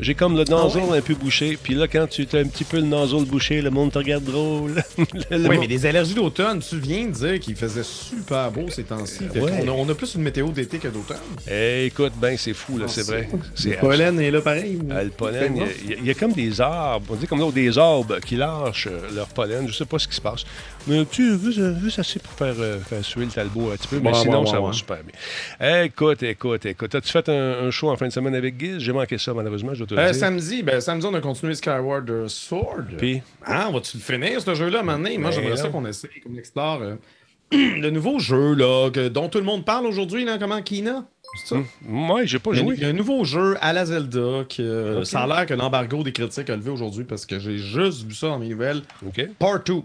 J'ai 0.00 0.14
comme 0.14 0.36
le 0.36 0.44
ah 0.50 0.94
un 0.94 1.00
peu 1.00 1.14
bouché. 1.14 1.58
Puis 1.62 1.74
là, 1.74 1.86
quand 1.86 2.06
tu 2.08 2.26
as 2.32 2.38
un 2.38 2.46
petit 2.46 2.64
peu 2.64 2.78
le 2.78 2.86
naseau 2.86 3.20
bouché, 3.24 3.60
le 3.60 3.70
monde 3.70 3.92
te 3.92 3.98
regarde 3.98 4.24
drôle. 4.24 4.53
oui, 4.98 5.58
mais 5.58 5.66
des 5.66 5.86
allergies 5.86 6.14
d'automne, 6.14 6.60
tu 6.60 6.78
viens 6.78 7.06
de 7.06 7.10
dire 7.10 7.40
qu'il 7.40 7.56
faisait 7.56 7.82
super 7.82 8.50
beau 8.50 8.68
ces 8.70 8.84
temps-ci. 8.84 9.24
On, 9.68 9.88
a 9.88 9.94
plus 9.94 10.14
une 10.14 10.22
météo 10.22 10.48
d'été 10.48 10.78
que 10.78 10.88
d'automne. 10.88 11.16
Eh, 11.50 11.86
écoute, 11.86 12.12
ben 12.16 12.36
c'est 12.38 12.54
fou, 12.54 12.78
là, 12.78 12.86
c'est 12.88 13.06
vrai. 13.06 13.28
Le 13.64 13.76
pollen 13.80 14.20
est 14.20 14.30
là 14.30 14.40
pareil. 14.40 14.78
Ah, 14.90 15.04
le 15.04 15.10
pollen, 15.10 15.60
il 15.86 16.04
y, 16.04 16.10
a 16.10 16.14
comme 16.14 16.32
des 16.32 16.60
arbres, 16.60 17.06
on 17.10 17.14
dit 17.14 17.26
comme 17.26 17.52
des 17.52 17.78
arbres 17.78 18.18
qui 18.20 18.36
lâchent 18.36 18.88
euh, 18.90 19.00
leur 19.14 19.28
pollen. 19.28 19.68
Je 19.68 19.72
sais 19.72 19.84
pas 19.84 19.98
ce 19.98 20.08
qui 20.08 20.14
se 20.14 20.20
passe. 20.20 20.44
Mais 20.86 21.04
tu 21.06 21.38
juste 21.82 21.98
assez 21.98 22.18
pour 22.18 22.32
faire, 22.32 22.54
euh, 22.58 22.78
faire 22.80 23.04
suer 23.04 23.24
le 23.24 23.30
talbot 23.30 23.70
un 23.72 23.76
petit 23.76 23.88
peu. 23.88 24.00
Mais 24.00 24.14
sinon, 24.14 24.44
ça 24.46 24.60
va 24.60 24.72
super 24.72 24.98
bien. 25.02 25.82
écoute, 25.82 26.22
écoute, 26.22 26.66
écoute. 26.66 26.94
As-tu 26.94 27.10
fait 27.10 27.28
un, 27.28 27.70
show 27.70 27.90
en 27.90 27.96
fin 27.96 28.06
de 28.06 28.12
semaine 28.12 28.34
avec 28.34 28.58
Giz? 28.58 28.78
J'ai 28.78 28.92
manqué 28.92 29.18
ça, 29.18 29.32
malheureusement, 29.34 29.74
je 29.74 29.84
dois 29.84 29.86
te 29.86 29.94
euh, 29.94 30.12
dire. 30.12 30.14
Samedi, 30.14 30.62
ben, 30.62 30.80
samedi, 30.80 31.06
on 31.06 31.14
a 31.14 31.20
continué 31.20 31.54
Skyward 31.54 32.28
Sword. 32.28 32.96
Puis? 32.98 33.22
Ah, 33.44 33.66
on 33.68 33.74
va-tu 33.74 33.96
le 33.96 34.02
finir, 34.02 34.40
ce 34.44 34.54
jeu-là, 34.54 34.82
maintenant? 34.82 35.10
Moi, 35.18 35.30
ben 35.30 35.30
j'aimerais 35.30 35.56
ça 35.56 35.68
qu'on 35.68 35.86
essaie, 35.86 36.08
qu'on 36.24 36.36
explore 36.36 36.82
euh, 36.82 36.94
le 37.52 37.90
nouveau 37.90 38.18
jeu, 38.18 38.54
là, 38.54 38.90
dont 39.10 39.28
tout 39.28 39.38
le 39.38 39.44
monde 39.44 39.64
parle 39.64 39.86
aujourd'hui, 39.86 40.24
là, 40.24 40.38
comment 40.38 40.60
Kina? 40.62 41.06
Ça? 41.44 41.56
Moi, 41.82 42.22
hmm. 42.22 42.26
j'ai 42.26 42.38
pas 42.38 42.52
joué. 42.52 42.74
Il 42.76 42.82
y 42.82 42.84
a 42.84 42.88
un 42.88 42.92
nouveau 42.92 43.24
jeu 43.24 43.56
à 43.60 43.72
la 43.72 43.86
Zelda 43.86 44.44
que 44.48 45.02
ça 45.04 45.22
a 45.22 45.26
l'air 45.26 45.46
que 45.46 45.54
l'embargo 45.54 46.02
des 46.02 46.12
critiques 46.12 46.48
a 46.48 46.56
levé 46.56 46.70
aujourd'hui 46.70 47.04
parce 47.04 47.26
que 47.26 47.40
j'ai 47.40 47.58
juste 47.58 48.06
vu 48.06 48.14
ça 48.14 48.28
dans 48.28 48.38
mes 48.38 48.48
nouvelles. 48.48 48.82
OK. 49.04 49.28
Part 49.38 49.64
2. 49.64 49.82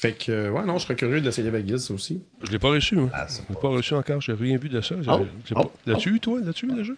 Fait 0.00 0.12
que, 0.12 0.32
euh, 0.32 0.50
ouais, 0.50 0.64
non, 0.64 0.78
je 0.78 0.84
serais 0.84 0.94
curieux 0.94 1.20
d'essayer 1.20 1.46
avec 1.46 1.68
Giz 1.68 1.90
aussi. 1.90 2.22
Je 2.42 2.50
l'ai 2.50 2.58
pas 2.58 2.70
reçu, 2.70 2.94
moi. 2.94 3.10
Ah, 3.12 3.26
je 3.28 3.52
l'ai 3.52 3.60
pas 3.60 3.68
reçu 3.68 3.92
encore, 3.92 4.18
j'ai 4.22 4.32
rien 4.32 4.56
vu 4.56 4.70
de 4.70 4.80
ça. 4.80 4.94
Oh, 5.06 5.26
oh, 5.54 5.72
L'as-tu 5.84 6.14
eu, 6.14 6.20
toi? 6.20 6.40
L'as-tu 6.42 6.68
eu, 6.68 6.74
le 6.74 6.82
jeu 6.82 6.96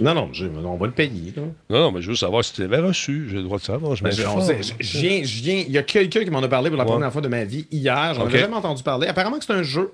Non, 0.00 0.14
non, 0.14 0.30
on 0.64 0.76
va 0.76 0.86
le 0.86 0.92
payer. 0.92 1.34
Non, 1.36 1.52
non, 1.68 1.90
mais 1.90 2.02
je 2.02 2.08
veux 2.08 2.14
savoir 2.14 2.44
si 2.44 2.52
tu 2.52 2.60
l'avais 2.60 2.78
reçu. 2.78 3.26
J'ai 3.28 3.38
le 3.38 3.42
droit 3.42 3.58
de 3.58 3.64
savoir. 3.64 3.96
Je 3.96 4.04
ben, 4.04 4.12
je 4.12 5.40
viens, 5.40 5.64
Il 5.66 5.72
y 5.72 5.78
a 5.78 5.82
quelqu'un 5.82 6.22
qui 6.22 6.30
m'en 6.30 6.38
a 6.40 6.46
parlé 6.46 6.70
pour 6.70 6.78
la 6.78 6.84
première 6.84 7.12
fois 7.12 7.20
de 7.20 7.26
ma 7.26 7.42
vie 7.42 7.66
hier. 7.72 8.14
J'en 8.14 8.26
avais 8.26 8.38
jamais 8.38 8.54
entendu 8.54 8.84
parler. 8.84 9.08
Apparemment 9.08 9.40
que 9.40 9.44
c'est 9.44 9.52
un 9.52 9.64
jeu 9.64 9.90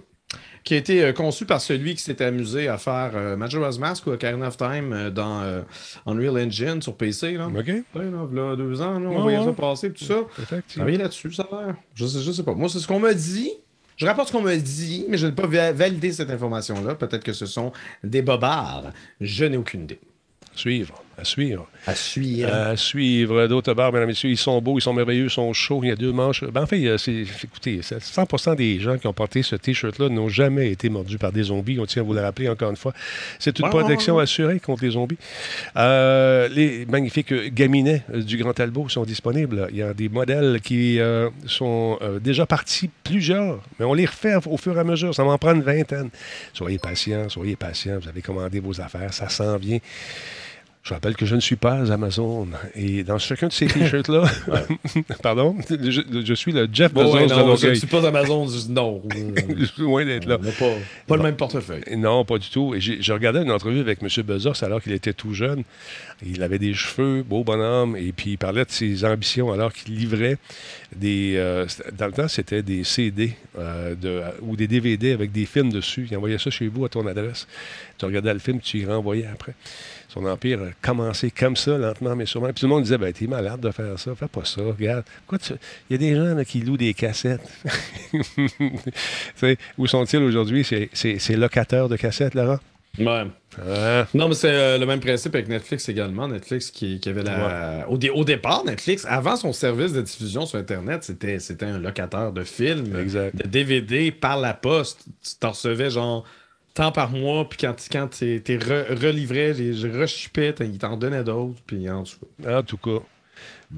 qui 0.64 0.74
a 0.74 0.76
été 0.76 1.02
euh, 1.02 1.12
conçu 1.12 1.44
par 1.44 1.60
celui 1.60 1.94
qui 1.94 2.02
s'était 2.02 2.24
amusé 2.24 2.68
à 2.68 2.78
faire 2.78 3.12
euh, 3.14 3.36
Majora's 3.36 3.78
Mask 3.78 4.06
ou 4.06 4.10
Ocarina 4.10 4.48
of 4.48 4.56
Time 4.56 4.92
euh, 4.92 5.10
dans 5.10 5.42
Unreal 6.06 6.46
Engine 6.46 6.80
sur 6.82 6.96
PC. 6.96 7.32
Là. 7.32 7.48
OK. 7.48 7.66
Ouais, 7.66 7.84
là, 7.94 8.56
deux 8.56 8.80
ans, 8.80 8.98
là, 8.98 9.08
on 9.08 9.22
voyait 9.22 9.42
ça 9.42 9.52
passer, 9.52 9.92
tout 9.92 10.04
ça. 10.04 10.20
Effectivement. 10.40 10.86
là-dessus, 10.86 11.32
ça 11.32 11.46
a 11.50 11.66
l'air. 11.66 11.76
Je 11.94 12.06
sais, 12.06 12.20
je 12.20 12.32
sais 12.32 12.42
pas. 12.42 12.54
Moi, 12.54 12.68
c'est 12.68 12.78
ce 12.78 12.86
qu'on 12.86 13.00
m'a 13.00 13.14
dit. 13.14 13.50
Je 13.96 14.06
rapporte 14.06 14.28
ce 14.28 14.32
qu'on 14.32 14.42
m'a 14.42 14.56
dit, 14.56 15.04
mais 15.08 15.18
je 15.18 15.26
n'ai 15.26 15.32
pas 15.32 15.46
validé 15.46 16.12
cette 16.12 16.30
information-là. 16.30 16.94
Peut-être 16.94 17.22
que 17.22 17.32
ce 17.32 17.46
sont 17.46 17.72
des 18.02 18.22
bobards. 18.22 18.92
Je 19.20 19.44
n'ai 19.44 19.56
aucune 19.56 19.82
idée. 19.82 20.00
Suivre. 20.54 21.01
À 21.18 21.24
suivre. 21.24 21.68
À 21.86 21.94
suivre. 21.94 22.52
À 22.52 22.76
suivre. 22.76 23.46
D'autres 23.46 23.74
bars, 23.74 23.92
mesdames 23.92 24.08
et 24.08 24.12
messieurs, 24.12 24.30
ils 24.30 24.38
sont 24.38 24.60
beaux, 24.62 24.78
ils 24.78 24.82
sont 24.82 24.94
merveilleux, 24.94 25.24
ils 25.24 25.30
sont 25.30 25.52
chauds. 25.52 25.80
Il 25.82 25.88
y 25.88 25.92
a 25.92 25.96
deux 25.96 26.12
manches. 26.12 26.44
Ben, 26.44 26.62
en 26.62 26.66
fait, 26.66 26.78
écoutez, 26.80 27.80
100% 27.80 28.56
des 28.56 28.80
gens 28.80 28.96
qui 28.96 29.06
ont 29.06 29.12
porté 29.12 29.42
ce 29.42 29.54
T-shirt-là 29.56 30.08
n'ont 30.08 30.28
jamais 30.28 30.70
été 30.70 30.88
mordus 30.88 31.18
par 31.18 31.32
des 31.32 31.44
zombies. 31.44 31.78
On 31.78 31.86
tient 31.86 32.02
à 32.02 32.04
vous 32.04 32.14
le 32.14 32.20
rappeler 32.20 32.48
encore 32.48 32.70
une 32.70 32.76
fois. 32.76 32.92
C'est 33.38 33.58
une 33.58 33.68
protection 33.68 34.18
assurée 34.18 34.58
contre 34.58 34.84
les 34.84 34.92
zombies. 34.92 35.18
Euh, 35.76 36.48
les 36.48 36.86
magnifiques 36.86 37.32
gaminets 37.54 38.04
du 38.14 38.38
Grand 38.38 38.54
Talbot 38.54 38.88
sont 38.88 39.04
disponibles. 39.04 39.68
Il 39.70 39.76
y 39.76 39.82
a 39.82 39.92
des 39.92 40.08
modèles 40.08 40.60
qui 40.62 40.98
euh, 40.98 41.28
sont 41.46 41.98
euh, 42.00 42.18
déjà 42.20 42.46
partis, 42.46 42.90
plusieurs, 43.04 43.60
mais 43.78 43.84
on 43.84 43.94
les 43.94 44.06
refait 44.06 44.36
au 44.46 44.56
fur 44.56 44.76
et 44.76 44.80
à 44.80 44.84
mesure. 44.84 45.14
Ça 45.14 45.24
va 45.24 45.32
en 45.32 45.38
prendre 45.38 45.56
une 45.56 45.62
vingtaine. 45.62 46.08
Soyez 46.54 46.78
patients, 46.78 47.28
soyez 47.28 47.56
patients. 47.56 47.98
Vous 48.00 48.08
avez 48.08 48.22
commandé 48.22 48.60
vos 48.60 48.80
affaires, 48.80 49.12
ça 49.12 49.28
s'en 49.28 49.56
vient. 49.58 49.78
Je 50.82 50.94
rappelle 50.94 51.14
que 51.14 51.26
je 51.26 51.36
ne 51.36 51.40
suis 51.40 51.54
pas 51.54 51.92
Amazon. 51.92 52.48
Et 52.74 53.04
dans 53.04 53.16
chacun 53.16 53.46
de 53.46 53.52
ces 53.52 53.66
t-shirts-là, 53.66 54.24
pardon, 55.22 55.56
je, 55.70 56.34
suis 56.34 56.50
le 56.50 56.68
Jeff 56.72 56.92
Bezos 56.92 57.14
ouais, 57.14 57.26
non, 57.26 57.54
Je 57.54 57.68
ne 57.68 57.74
suis 57.74 57.86
pas 57.86 58.04
Amazon. 58.04 58.48
non. 58.68 59.00
loin 59.78 60.04
d'être 60.04 60.26
là. 60.26 60.38
Pas, 60.38 60.74
pas 61.06 61.16
le 61.16 61.22
même 61.22 61.36
portefeuille. 61.36 61.84
Non, 61.96 62.24
pas 62.24 62.38
du 62.38 62.50
tout. 62.50 62.74
Et 62.74 62.80
j'ai 62.80 63.12
regardé 63.12 63.40
une 63.40 63.52
entrevue 63.52 63.78
avec 63.78 64.00
M. 64.02 64.08
Bezos 64.24 64.64
alors 64.64 64.82
qu'il 64.82 64.92
était 64.92 65.12
tout 65.12 65.34
jeune. 65.34 65.62
Il 66.26 66.42
avait 66.42 66.58
des 66.58 66.74
cheveux, 66.74 67.22
beau 67.22 67.44
bonhomme, 67.44 67.96
et 67.96 68.10
puis 68.10 68.32
il 68.32 68.38
parlait 68.38 68.64
de 68.64 68.70
ses 68.70 69.04
ambitions 69.04 69.52
alors 69.52 69.72
qu'il 69.72 69.96
livrait 69.96 70.38
des. 70.96 71.34
Euh, 71.36 71.64
dans 71.96 72.06
le 72.06 72.12
temps, 72.12 72.28
c'était 72.28 72.62
des 72.62 72.82
CD 72.82 73.34
euh, 73.56 73.94
de, 73.94 74.20
ou 74.40 74.56
des 74.56 74.66
DVD 74.66 75.12
avec 75.12 75.30
des 75.30 75.46
films 75.46 75.72
dessus. 75.72 76.08
Il 76.10 76.16
envoyait 76.16 76.38
ça 76.38 76.50
chez 76.50 76.66
vous 76.66 76.84
à 76.84 76.88
ton 76.88 77.06
adresse. 77.06 77.46
Tu 77.98 78.04
regardais 78.04 78.32
le 78.32 78.40
film, 78.40 78.58
tu 78.60 78.78
y 78.78 78.84
renvoyais 78.84 79.28
après 79.32 79.54
son 80.12 80.26
empire 80.26 80.60
a 80.62 80.68
commencé 80.82 81.30
comme 81.30 81.56
ça, 81.56 81.78
lentement 81.78 82.14
mais 82.14 82.26
sûrement. 82.26 82.48
Puis 82.48 82.60
tout 82.60 82.66
le 82.66 82.70
monde 82.70 82.82
disait, 82.82 82.98
ben, 82.98 83.12
t'es 83.12 83.26
malade 83.26 83.60
de 83.60 83.70
faire 83.70 83.98
ça, 83.98 84.14
fais 84.14 84.28
pas 84.28 84.44
ça, 84.44 84.60
regarde. 84.60 85.04
Il 85.32 85.56
y 85.90 85.94
a 85.94 85.98
des 85.98 86.14
gens 86.14 86.44
qui 86.44 86.60
louent 86.60 86.76
des 86.76 86.92
cassettes. 86.92 87.40
où 89.78 89.86
sont-ils 89.86 90.22
aujourd'hui? 90.22 90.66
C'est 90.92 91.36
locateurs 91.36 91.88
de 91.88 91.96
cassettes, 91.96 92.34
Laurent? 92.34 92.58
Ouais. 92.98 93.24
Non, 94.12 94.28
mais 94.28 94.34
c'est 94.34 94.50
euh, 94.50 94.76
le 94.76 94.84
même 94.84 95.00
principe 95.00 95.34
avec 95.34 95.48
Netflix 95.48 95.88
également. 95.88 96.28
Netflix 96.28 96.70
qui, 96.70 97.00
avait 97.06 97.22
la. 97.22 97.86
Au, 97.88 97.94
au, 97.94 98.24
départ, 98.24 98.64
Netflix, 98.66 99.06
avant 99.08 99.36
son 99.36 99.54
service 99.54 99.94
de 99.94 100.02
diffusion 100.02 100.44
sur 100.44 100.58
Internet, 100.58 101.04
c'était 101.04 101.64
un 101.64 101.78
locateur 101.78 102.32
de 102.32 102.44
films, 102.44 102.84
de 102.84 103.48
DVD 103.48 104.10
par 104.10 104.38
la 104.38 104.52
poste. 104.52 105.06
Tu 105.22 105.36
t'en 105.40 105.50
recevais 105.50 105.88
genre 105.88 106.26
tant 106.74 106.92
par 106.92 107.10
mois, 107.10 107.48
puis 107.48 107.58
quand, 107.58 107.74
quand 107.90 108.08
tu 108.08 108.40
re, 108.56 109.00
relivrais, 109.00 109.54
je 109.54 109.88
rechupais, 109.88 110.54
il 110.60 110.78
t'en 110.78 110.96
donnait 110.96 111.24
d'autres, 111.24 111.60
puis 111.66 111.88
en. 111.90 112.04
En 112.46 112.62
tout 112.62 112.78
cas. 112.78 113.00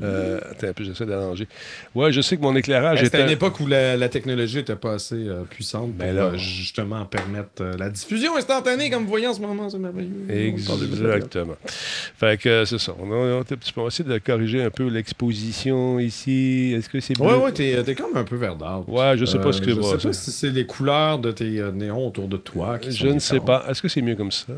Euh, 0.02 0.40
attends 0.50 0.68
un 0.68 0.72
peu, 0.72 0.84
j'essaie 0.84 1.06
d'arranger. 1.06 1.46
Ouais, 1.94 2.10
je 2.12 2.20
sais 2.20 2.36
que 2.36 2.42
mon 2.42 2.54
éclairage 2.56 2.98
était. 2.98 3.06
C'était 3.06 3.22
une 3.22 3.30
époque 3.30 3.60
où 3.60 3.66
la, 3.66 4.08
technologie 4.08 4.58
n'était 4.58 4.76
pas 4.76 4.94
assez 4.94 5.14
euh, 5.14 5.42
puissante 5.42 5.90
pour 5.96 6.06
ben 6.06 6.14
là, 6.14 6.36
justement 6.36 7.04
permettre 7.04 7.64
la 7.78 7.90
diffusion 7.90 8.36
instantanée, 8.36 8.90
comme 8.90 9.04
vous 9.04 9.08
voyez 9.08 9.26
en 9.26 9.34
ce 9.34 9.40
moment, 9.40 9.68
c'est 9.68 9.78
merveilleux. 9.78 10.26
Exactement. 10.28 11.56
Fait 11.62 12.40
que 12.40 12.64
c'est 12.64 12.78
ça. 12.78 12.94
On, 12.98 13.10
a, 13.12 13.42
on, 13.76 13.88
essayer 13.88 14.08
de 14.08 14.18
corriger 14.18 14.62
un 14.62 14.70
peu 14.70 14.88
l'exposition 14.88 15.98
ici. 15.98 16.74
Est-ce 16.76 16.88
que 16.88 17.00
c'est 17.00 17.18
Ouais, 17.18 17.34
ouais, 17.34 17.52
t'es 17.52 17.72
es 17.72 17.94
comme 17.94 18.16
un 18.16 18.24
peu 18.24 18.36
verdâtre. 18.36 18.88
Ouais, 18.88 19.16
je 19.16 19.24
sais 19.24 19.38
pas 19.38 19.52
ce 19.52 19.60
que 19.60 19.70
Je 19.70 19.80
sais 19.80 20.08
pas 20.08 20.12
si 20.12 20.30
c'est 20.30 20.50
les 20.50 20.66
couleurs 20.66 21.18
de 21.18 21.30
tes 21.30 21.62
néons 21.72 22.08
autour 22.08 22.28
de 22.28 22.36
toi. 22.36 22.78
Qui 22.78 22.90
je 22.92 23.08
ne 23.08 23.18
sais 23.18 23.40
pas. 23.40 23.64
Est-ce 23.68 23.80
que 23.80 23.88
c'est 23.88 24.02
mieux 24.02 24.16
comme 24.16 24.32
ça? 24.32 24.52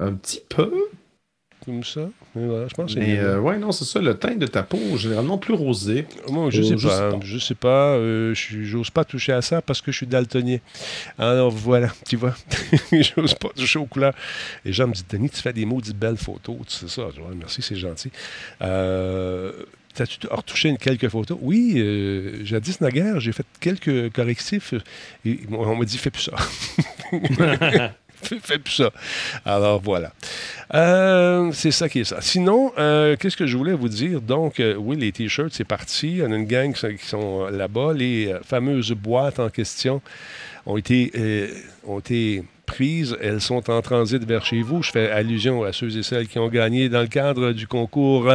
Un 0.00 0.12
petit 0.12 0.40
peu. 0.48 0.87
Comme 1.68 1.84
ça. 1.84 2.08
je 2.34 2.74
pense 2.74 2.94
que 2.94 2.98
c'est 2.98 3.18
euh, 3.18 3.40
ouais, 3.40 3.58
non, 3.58 3.72
c'est 3.72 3.84
ça. 3.84 4.00
Le 4.00 4.14
teint 4.14 4.36
de 4.36 4.46
ta 4.46 4.62
peau, 4.62 4.78
généralement 4.96 5.36
plus 5.36 5.52
rosé. 5.52 6.06
Moi, 6.30 6.48
je, 6.48 6.62
sais, 6.62 6.76
pas, 6.76 6.80
sais 6.80 6.88
pas. 6.88 7.18
Je 7.22 7.38
sais 7.38 7.54
pas. 7.54 7.90
Euh, 7.96 8.32
j'ose 8.34 8.88
pas 8.88 9.04
toucher 9.04 9.34
à 9.34 9.42
ça 9.42 9.60
parce 9.60 9.82
que 9.82 9.92
je 9.92 9.98
suis 9.98 10.06
daltonien. 10.06 10.60
Alors 11.18 11.50
voilà, 11.50 11.88
tu 12.08 12.16
vois. 12.16 12.34
j'ose 12.90 13.34
pas 13.34 13.50
toucher 13.50 13.78
aux 13.78 13.84
couleurs. 13.84 14.14
Et 14.64 14.72
Jean 14.72 14.86
me 14.86 14.94
dit 14.94 15.04
Denis, 15.10 15.28
tu 15.28 15.42
fais 15.42 15.52
des 15.52 15.66
maudites 15.66 15.98
belles 15.98 16.16
photos. 16.16 16.56
Tu 16.66 16.72
sais 16.72 16.88
ça. 16.88 17.08
Je 17.14 17.20
merci, 17.34 17.60
c'est 17.60 17.76
gentil. 17.76 18.10
Euh. 18.62 19.52
T'as-tu 19.92 20.26
retouché 20.30 20.74
quelques 20.80 21.08
photos? 21.08 21.36
Oui, 21.42 21.74
euh, 21.76 22.42
jadis 22.46 22.80
naguère, 22.80 23.20
j'ai 23.20 23.32
fait 23.32 23.44
quelques 23.60 24.10
correctifs. 24.12 24.72
Et 25.26 25.40
on 25.50 25.76
m'a 25.76 25.84
dit, 25.84 25.98
fais 25.98 26.10
plus 26.10 26.30
ça. 26.30 26.36
Fais 28.22 28.58
plus 28.58 28.74
ça. 28.74 28.90
Alors 29.44 29.80
voilà. 29.80 30.12
Euh, 30.74 31.50
c'est 31.52 31.70
ça 31.70 31.88
qui 31.88 32.00
est 32.00 32.04
ça. 32.04 32.20
Sinon, 32.20 32.72
euh, 32.78 33.16
qu'est-ce 33.16 33.36
que 33.36 33.46
je 33.46 33.56
voulais 33.56 33.72
vous 33.72 33.88
dire? 33.88 34.20
Donc, 34.20 34.60
euh, 34.60 34.74
oui, 34.74 34.96
les 34.96 35.12
t-shirts, 35.12 35.52
c'est 35.52 35.64
parti. 35.64 36.20
On 36.22 36.32
a 36.32 36.36
une 36.36 36.46
gang 36.46 36.72
qui 36.72 37.06
sont 37.06 37.46
là-bas. 37.46 37.92
Les 37.94 38.34
fameuses 38.44 38.92
boîtes 38.92 39.38
en 39.38 39.48
question 39.48 40.02
ont 40.66 40.76
été, 40.76 41.12
ont 41.86 42.00
été 42.00 42.44
prises. 42.66 43.16
Elles 43.22 43.40
sont 43.40 43.70
en 43.70 43.80
transit 43.80 44.22
vers 44.24 44.44
chez 44.44 44.62
vous. 44.62 44.82
Je 44.82 44.90
fais 44.90 45.10
allusion 45.10 45.64
à 45.64 45.72
ceux 45.72 45.96
et 45.96 46.02
celles 46.02 46.28
qui 46.28 46.38
ont 46.38 46.48
gagné 46.48 46.88
dans 46.88 47.00
le 47.00 47.06
cadre 47.06 47.52
du 47.52 47.66
concours 47.66 48.30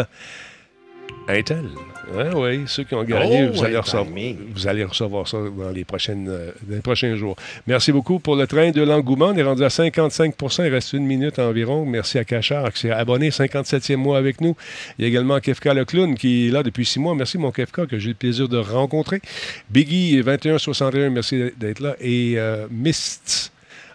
Intel. 1.27 1.65
Oui, 2.11 2.23
oui, 2.35 2.63
ceux 2.67 2.83
qui 2.83 2.95
ont 2.95 3.03
gagné, 3.03 3.47
oh, 3.47 3.53
vous, 3.53 3.63
allez 3.63 3.77
recevoir, 3.77 4.05
vous, 4.05 4.67
allez 4.67 4.83
recevoir, 4.83 5.27
ça 5.27 5.37
dans 5.37 5.69
les, 5.69 5.85
prochaines, 5.85 6.27
euh, 6.29 6.51
les 6.69 6.81
prochains 6.81 7.15
jours. 7.15 7.35
Merci 7.65 7.91
beaucoup 7.91 8.19
pour 8.19 8.35
le 8.35 8.45
train 8.45 8.71
de 8.71 8.81
l'engouement. 8.81 9.27
On 9.27 9.37
est 9.37 9.43
rendu 9.43 9.63
à 9.63 9.69
55% 9.69 10.65
Il 10.65 10.73
reste 10.73 10.93
une 10.93 11.05
minute 11.05 11.39
environ. 11.39 11.85
Merci 11.85 12.19
à 12.19 12.25
Cachard 12.25 12.73
qui 12.73 12.81
s'est 12.81 12.91
abonné 12.91 13.29
57e 13.29 13.95
mois 13.95 14.17
avec 14.17 14.41
nous. 14.41 14.55
Il 14.99 15.03
y 15.03 15.05
a 15.05 15.07
également 15.07 15.39
Kefka 15.39 15.73
le 15.73 15.85
clown 15.85 16.15
qui 16.15 16.47
est 16.47 16.51
là 16.51 16.61
depuis 16.61 16.85
six 16.85 16.99
mois. 16.99 17.15
Merci 17.15 17.37
mon 17.37 17.51
Kefka 17.51 17.85
que 17.85 17.97
j'ai 17.97 18.09
le 18.09 18.15
plaisir 18.15 18.49
de 18.49 18.57
rencontrer. 18.57 19.21
Biggie 19.69 20.21
2161, 20.21 21.09
merci 21.09 21.51
d'être 21.57 21.79
là. 21.79 21.95
Et 22.01 22.33
euh, 22.37 22.67
Mist 22.69 23.52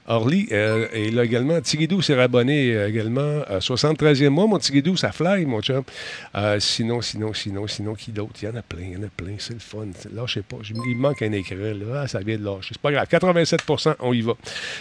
Orly 0.09 0.49
euh, 0.53 0.89
est 0.93 1.11
là 1.11 1.25
également. 1.25 1.61
Tigidou 1.61 2.01
s'est 2.01 2.15
rabonné 2.15 2.75
euh, 2.75 2.89
également. 2.89 3.43
73e 3.61 4.31
mois, 4.31 4.47
mon 4.47 4.59
Tigidou, 4.59 4.97
ça 4.97 5.13
fly, 5.13 5.45
mon 5.45 5.61
chum. 5.61 5.83
Euh, 6.35 6.59
sinon, 6.61 7.03
sinon, 7.03 7.35
sinon, 7.35 7.67
sinon, 7.67 7.95
qui 7.95 8.11
d'autre? 8.11 8.33
Il 8.43 8.47
y 8.47 8.49
en 8.49 8.57
a 8.57 8.63
plein, 8.63 8.81
il 8.81 8.93
y 8.95 8.97
en 8.97 9.03
a 9.03 9.11
plein. 9.15 9.35
C'est 9.39 9.53
le 9.53 9.61
fun. 9.61 9.87
Là, 10.15 10.25
je 10.27 10.35
sais 10.35 10.43
pas. 10.43 10.57
Il 10.65 10.97
manque 10.97 11.21
un 11.21 11.33
écran. 11.33 11.57
Là. 11.57 12.03
Ah, 12.03 12.09
ça 12.09 12.21
vient 12.21 12.39
de 12.39 12.45
lâcher. 12.45 12.71
C'est 12.73 12.81
pas 12.81 12.91
grave. 12.91 13.07
87% 13.11 13.97
on 14.01 14.13
y 14.15 14.23
va. 14.23 14.33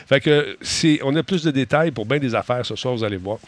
Fait 0.08 0.22
que 0.22 0.58
c'est, 0.62 1.00
on 1.04 1.14
a 1.18 1.24
plus 1.24 1.44
de 1.44 1.52
détails 1.52 1.92
pour 1.92 2.06
bien 2.06 2.20
des 2.20 2.34
affaires 2.34 2.66
ce 2.66 2.78
soir, 2.78 2.96
vous 2.96 3.04
allez 3.04 3.18
voir. 3.18 3.40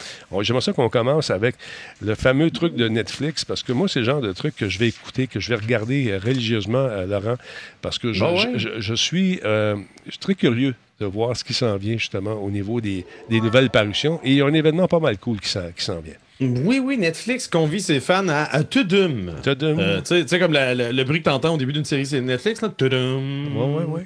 J'aimerais 0.42 0.62
ça 0.62 0.74
qu'on 0.74 0.90
commence 0.90 1.30
avec 1.30 1.56
le 2.02 2.14
fameux 2.16 2.52
truc 2.52 2.76
de 2.76 2.90
Netflix, 2.90 3.46
parce 3.46 3.64
que 3.64 3.72
moi, 3.72 3.88
c'est 3.88 4.00
le 4.00 4.06
genre 4.06 4.22
de 4.22 4.34
truc 4.34 4.56
que 4.56 4.68
je 4.68 4.80
vais 4.80 4.90
écouter, 4.90 5.28
que 5.28 5.40
je 5.40 5.50
vais 5.50 5.56
regarder 5.56 6.18
religieusement, 6.18 6.88
Laurent, 7.08 7.36
parce 7.82 8.00
que 8.00 8.12
je, 8.12 8.94
suis, 8.96 9.40
je 9.44 10.10
suis 10.10 10.20
très 10.20 10.36
curieux 10.36 10.76
de 11.00 11.06
voir 11.06 11.36
ce 11.36 11.44
qui 11.44 11.54
s'en 11.54 11.78
vient 11.78 11.98
justement 11.98 12.34
au 12.34 12.50
niveau 12.50 12.82
des, 12.82 13.06
nouvelles 13.30 13.70
parutions. 13.70 14.20
Et 14.24 14.32
il 14.32 14.36
y 14.38 14.42
a 14.42 14.46
un 14.46 14.54
événement 14.54 14.88
pas 14.88 15.00
mal 15.00 15.18
cool 15.18 15.40
qui 15.40 15.50
s'en 15.50 16.00
vient. 16.00 16.16
Oui, 16.42 16.80
oui, 16.80 16.98
Netflix 16.98 17.48
convie 17.48 17.82
ses 17.82 18.00
fans 18.00 18.28
à, 18.30 18.44
à 18.44 18.64
Tudum. 18.64 19.36
Tudum. 19.44 19.78
Euh, 19.80 20.02
tu 20.02 20.26
sais, 20.26 20.40
comme 20.40 20.54
le 20.54 21.04
bruit 21.04 21.20
que 21.20 21.26
tu 21.26 21.30
entends 21.30 21.54
au 21.54 21.58
début 21.58 21.74
d'une 21.74 21.86
série, 21.86 22.06
c'est 22.06 22.22
Netflix, 22.22 22.62
là. 22.62 22.70
Tudum. 22.70 23.48
Oui, 23.56 23.84
oui, 23.86 24.04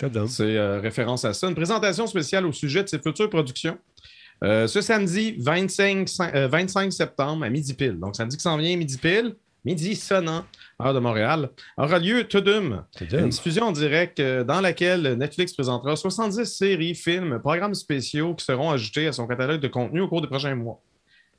oui. 0.00 0.26
C'est 0.28 0.56
euh, 0.56 0.80
référence 0.80 1.24
à 1.24 1.32
ça. 1.32 1.48
Une 1.48 1.54
présentation 1.54 2.06
spéciale 2.06 2.44
au 2.44 2.52
sujet 2.52 2.82
de 2.82 2.88
ses 2.88 2.98
futures 2.98 3.30
productions. 3.30 3.78
Euh, 4.44 4.66
ce 4.66 4.80
samedi 4.80 5.36
25, 5.38 6.08
25 6.50 6.92
septembre 6.92 7.44
à 7.44 7.50
midi 7.50 7.72
pile. 7.72 7.98
Donc, 7.98 8.16
samedi 8.16 8.36
qui 8.36 8.42
s'en 8.42 8.58
vient, 8.58 8.76
midi 8.76 8.98
pile, 8.98 9.34
midi 9.64 9.94
sonnant 9.94 10.44
heure 10.82 10.94
de 10.94 10.98
Montréal, 10.98 11.50
aura 11.76 11.98
lieu 11.98 12.26
Tudum, 12.28 12.84
une 13.00 13.28
diffusion 13.28 13.66
en 13.66 13.72
direct 13.72 14.20
euh, 14.20 14.44
dans 14.44 14.60
laquelle 14.60 15.14
Netflix 15.14 15.54
présentera 15.54 15.96
70 15.96 16.44
séries, 16.44 16.94
films, 16.94 17.38
programmes 17.40 17.74
spéciaux 17.74 18.34
qui 18.34 18.44
seront 18.44 18.70
ajoutés 18.70 19.06
à 19.06 19.12
son 19.12 19.26
catalogue 19.26 19.60
de 19.60 19.68
contenu 19.68 20.00
au 20.00 20.08
cours 20.08 20.20
des 20.20 20.28
prochains 20.28 20.54
mois. 20.54 20.80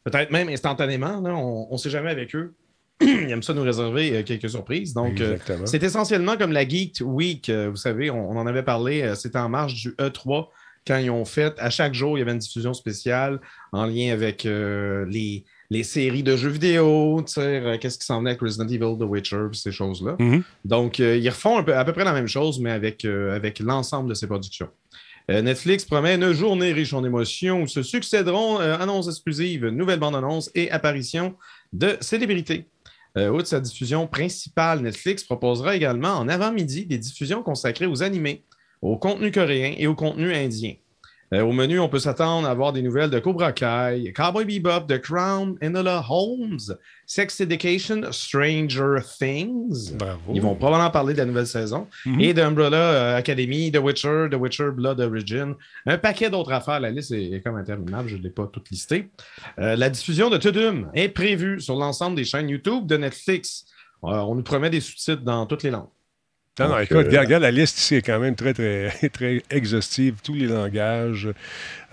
Peut-être 0.04 0.32
même 0.32 0.50
instantanément, 0.50 1.22
on 1.24 1.72
ne 1.72 1.78
sait 1.78 1.90
jamais 1.90 2.10
avec 2.10 2.34
eux. 2.36 2.54
Ils 3.02 3.30
aiment 3.30 3.44
ça 3.44 3.54
nous 3.54 3.62
réserver 3.62 4.18
euh, 4.18 4.24
quelques 4.24 4.50
surprises. 4.50 4.94
Donc, 4.94 5.22
euh, 5.22 5.38
c'est 5.66 5.84
essentiellement 5.84 6.36
comme 6.36 6.52
la 6.52 6.68
Geek 6.68 7.02
Week. 7.02 7.52
vous 7.52 7.76
savez, 7.76 8.10
on, 8.10 8.32
on, 8.32 8.38
en 8.38 8.48
avait 8.48 8.64
parlé, 8.64 9.14
c'était 9.16 9.38
en 9.38 9.50
marge 9.50 9.76
du 9.76 9.92
E3 9.92 10.48
quand 10.88 10.98
ils 10.98 11.12
ont 11.12 11.26
fait, 11.26 11.54
à 11.60 11.70
chaque 11.70 11.94
jour, 11.94 12.18
il 12.18 12.20
y 12.20 12.24
avait 12.24 12.32
une 12.32 12.38
diffusion 12.38 12.74
spéciale 12.74 13.42
en 13.74 13.86
lien 13.86 14.14
avec 14.14 14.46
les, 14.46 15.44
les 15.70 15.84
séries 15.84 16.24
de 16.24 16.36
jeux 16.38 16.50
vidéo, 16.50 17.24
euh, 17.38 17.78
qu'est-ce 17.78 17.98
qui 18.00 18.06
s'en 18.06 18.20
venait 18.20 18.32
avec 18.32 18.42
Resident 18.42 18.68
Evil, 18.68 18.98
The 18.98 19.04
Witcher, 19.04 19.48
ces 19.54 19.72
choses-là. 19.72 20.16
Mhm. 20.20 20.44
Donc, 20.66 21.00
euh, 21.00 21.18
ils 21.18 21.30
refont 21.30 21.58
à 21.58 21.86
peu 21.86 21.94
près 21.94 22.06
la 22.06 22.14
même 22.14 22.28
chose, 22.28 22.60
mais 22.60 22.72
avec, 22.72 23.04
euh, 23.04 23.36
avec 23.36 23.60
l'ensemble 23.60 24.10
de 24.10 24.14
ces 24.14 24.28
productions. 24.28 24.70
Netflix 25.30 25.84
promet 25.84 26.16
une 26.16 26.32
journée 26.32 26.72
riche 26.72 26.94
en 26.94 27.04
émotions 27.04 27.64
où 27.64 27.68
se 27.68 27.84
succéderont 27.84 28.60
annonces 28.60 29.10
exclusives, 29.10 29.68
nouvelles 29.68 30.00
bandes 30.00 30.16
annonces 30.16 30.50
et 30.56 30.72
apparitions 30.72 31.36
de 31.74 31.98
célébrités. 32.00 32.66
outre 33.18 33.46
sa 33.46 33.60
diffusion 33.60 34.08
principale, 34.08 34.80
Netflix 34.80 35.26
proposera 35.26 35.76
également 35.76 36.14
en 36.14 36.30
avant-midi 36.30 36.86
des 36.86 36.98
diffusions 36.98 37.44
consacrées 37.44 37.88
aux 37.88 38.04
animés, 38.04 38.46
au 38.82 38.96
contenu 38.96 39.30
coréen 39.30 39.74
et 39.78 39.86
au 39.86 39.96
contenu 39.96 40.34
indien. 40.34 40.76
Euh, 41.34 41.42
au 41.42 41.52
menu, 41.52 41.80
on 41.80 41.90
peut 41.90 42.00
s'attendre 42.00 42.48
à 42.48 42.54
voir 42.54 42.72
des 42.72 42.82
nouvelles 42.82 43.10
de 43.10 43.20
Cobra 43.20 43.52
Kai, 43.52 44.14
Cowboy 44.16 44.46
Bebop, 44.46 44.88
The 44.88 45.02
Crown, 45.02 45.58
Enola 45.62 46.04
Holmes, 46.08 46.76
Sex 47.06 47.42
Education, 47.42 48.04
Stranger 48.12 49.00
Things. 49.20 49.94
Ils 50.34 50.42
vont 50.42 50.56
probablement 50.56 50.90
parler 50.90 51.14
de 51.14 51.20
la 51.20 51.26
nouvelle 51.26 51.48
saison. 51.48 51.88
Mhm. 52.06 52.22
Et 52.22 52.34
d'Umbrella 52.34 52.78
euh, 52.78 53.18
Academy, 53.18 53.72
The 53.72 53.80
Witcher, 53.80 54.28
The 54.32 54.36
Witcher 54.36 54.72
Blood 54.72 55.02
Origin. 55.02 55.56
Un 55.86 55.98
paquet 55.98 56.30
d'autres 56.30 56.54
affaires. 56.54 56.80
La 56.80 56.92
liste 56.92 57.12
est, 57.12 57.42
comme 57.44 57.58
interminable. 57.58 58.08
Je 58.08 58.16
ne 58.16 58.24
l'ai 58.24 58.30
pas 58.30 58.48
toute 58.48 58.70
listée. 58.70 59.10
Euh, 59.60 59.76
la 59.76 59.90
diffusion 59.90 60.30
de 60.30 60.38
Tudum 60.38 60.90
est 60.94 61.10
prévue 61.10 61.60
sur 61.60 61.76
l'ensemble 61.76 62.16
des 62.16 62.24
chaînes 62.24 62.50
YouTube 62.50 62.86
de 62.86 62.96
Netflix. 62.96 63.66
on 64.02 64.34
nous 64.34 64.44
promet 64.44 64.70
des 64.70 64.80
sous-titres 64.80 65.24
dans 65.24 65.46
toutes 65.46 65.64
les 65.64 65.72
langues. 65.72 65.90
Non, 66.60 66.70
non, 66.70 66.80
écoute, 66.80 67.08
euh, 67.14 67.20
regarde, 67.20 67.44
la 67.44 67.52
liste 67.52 67.78
ici 67.78 67.96
est 67.96 68.02
quand 68.02 68.20
même 68.20 68.36
très, 68.36 68.54
très, 68.54 68.92
très 69.14 69.44
exhaustive, 69.50 70.16
tous 70.24 70.34
les 70.34 70.48
langages. 70.48 71.30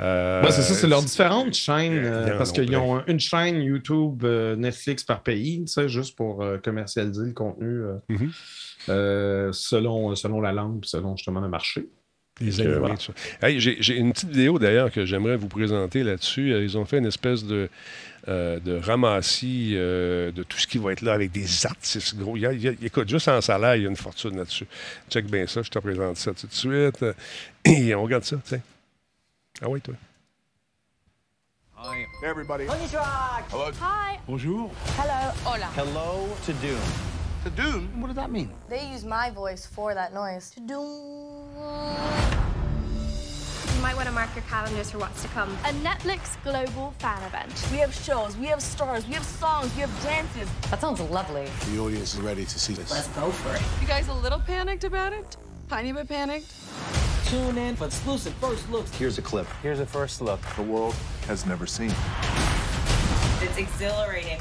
Euh, 0.00 0.42
c'est 0.50 0.62
ça, 0.62 0.75
c'est 0.75 0.87
leurs 0.87 1.02
différentes 1.02 1.54
chaînes, 1.54 2.00
euh, 2.04 2.38
parce 2.38 2.52
qu'ils 2.52 2.75
ont 2.76 3.02
une 3.06 3.21
chaîne 3.21 3.61
YouTube 3.61 4.25
Netflix 4.25 5.04
par 5.04 5.23
pays, 5.23 5.64
juste 5.87 6.16
pour 6.16 6.44
commercialiser 6.62 7.26
le 7.26 7.33
contenu 7.33 7.83
mm-hmm. 8.09 9.52
selon, 9.52 10.14
selon 10.14 10.40
la 10.40 10.52
langue, 10.52 10.85
selon 10.85 11.16
justement 11.16 11.40
le 11.40 11.49
marché. 11.49 11.88
J'ai 12.40 13.97
une 13.97 14.12
petite 14.12 14.30
vidéo 14.30 14.59
d'ailleurs 14.59 14.90
que 14.90 15.04
j'aimerais 15.04 15.37
vous 15.37 15.49
présenter 15.49 16.02
là-dessus. 16.02 16.50
Ils 16.50 16.76
ont 16.76 16.85
fait 16.85 16.99
une 16.99 17.06
espèce 17.06 17.44
de 17.44 17.68
euh, 18.28 18.59
de 18.59 18.78
ramassis 18.78 19.73
euh, 19.75 20.33
de 20.33 20.43
tout 20.43 20.59
ce 20.59 20.66
qui 20.66 20.78
va 20.78 20.93
être 20.93 21.02
là 21.02 21.12
avec 21.12 21.31
des 21.31 21.66
artistes 21.66 22.16
gros. 22.16 22.37
Il 22.37 22.76
écoute, 22.83 23.09
juste 23.09 23.28
en 23.28 23.40
salaire, 23.40 23.76
il 23.76 23.83
y 23.83 23.87
a 23.87 23.90
une 23.90 23.97
fortune 23.97 24.37
là-dessus. 24.37 24.66
Check 25.11 25.26
bien 25.26 25.47
ça, 25.47 25.62
je 25.62 25.71
te 25.71 25.78
présente 25.78 26.16
ça 26.16 26.33
tout 26.33 26.47
de 26.47 26.54
suite. 26.54 27.04
Et 27.64 27.95
on 27.95 28.02
regarde 28.02 28.25
ça, 28.25 28.37
tu 28.37 28.50
sais. 28.50 28.61
Ah 29.62 29.69
oui, 29.69 29.81
toi. 29.81 29.95
Hi. 31.76 32.07
Hey, 32.23 32.31
everybody. 32.31 32.64
Hello. 32.64 33.71
Hi. 33.81 34.19
Bonjour. 34.26 34.71
Hello. 34.97 35.33
Hola. 35.45 35.69
Hello 35.76 36.28
to 36.47 36.52
Dune. 36.54 36.78
To 37.45 37.50
Dune? 37.50 37.88
What 38.00 38.09
does 38.09 38.16
that 38.16 38.31
mean? 38.31 38.50
They 38.71 38.87
use 38.87 39.04
my 39.04 39.31
voice 39.31 39.66
for 39.66 39.93
that 39.93 40.14
noise. 40.14 40.50
To 40.52 40.61
Dune 40.61 41.45
might 43.85 43.97
want 43.97 44.09
to 44.09 44.14
mark 44.14 44.35
your 44.35 44.45
calendars 44.45 44.91
for 44.91 44.97
what's 44.97 45.21
to 45.21 45.29
come. 45.29 45.50
A 45.67 45.73
Netflix 45.85 46.43
global 46.43 46.95
fan 47.00 47.23
event. 47.25 47.53
We 47.71 47.76
have 47.81 47.95
shows, 47.95 48.35
we 48.35 48.47
have 48.47 48.62
stars, 48.62 49.07
we 49.07 49.12
have 49.12 49.23
songs, 49.23 49.75
we 49.75 49.83
have 49.83 50.03
dances. 50.03 50.49
That 50.71 50.81
sounds 50.81 51.00
lovely. 51.00 51.50
The 51.71 51.79
audience 51.79 52.14
is 52.14 52.21
ready 52.23 52.47
to 52.47 52.59
see 52.59 52.73
this. 52.73 52.91
Let's 52.91 53.09
go 53.09 53.31
for 53.31 53.55
it. 53.55 53.62
You 53.83 53.87
guys 53.87 54.09
a 54.09 54.14
little 54.14 54.38
panicked 54.38 54.85
about 54.85 55.12
it? 55.12 55.37
Tiny 55.69 55.93
bit 55.93 56.09
panicked? 56.09 56.50
Tune 57.26 57.59
in 57.59 57.76
for 57.76 57.85
exclusive 57.85 58.33
first 58.37 58.71
looks. 58.71 58.91
Here's 58.97 59.19
a 59.19 59.23
clip. 59.23 59.47
Here's 59.62 59.81
a 59.81 59.87
first 59.87 60.23
look. 60.23 60.41
The 60.57 60.62
world 60.62 60.95
has 61.26 61.45
never 61.45 61.67
seen. 61.67 61.93
It's 63.43 63.59
exhilarating. 63.59 64.41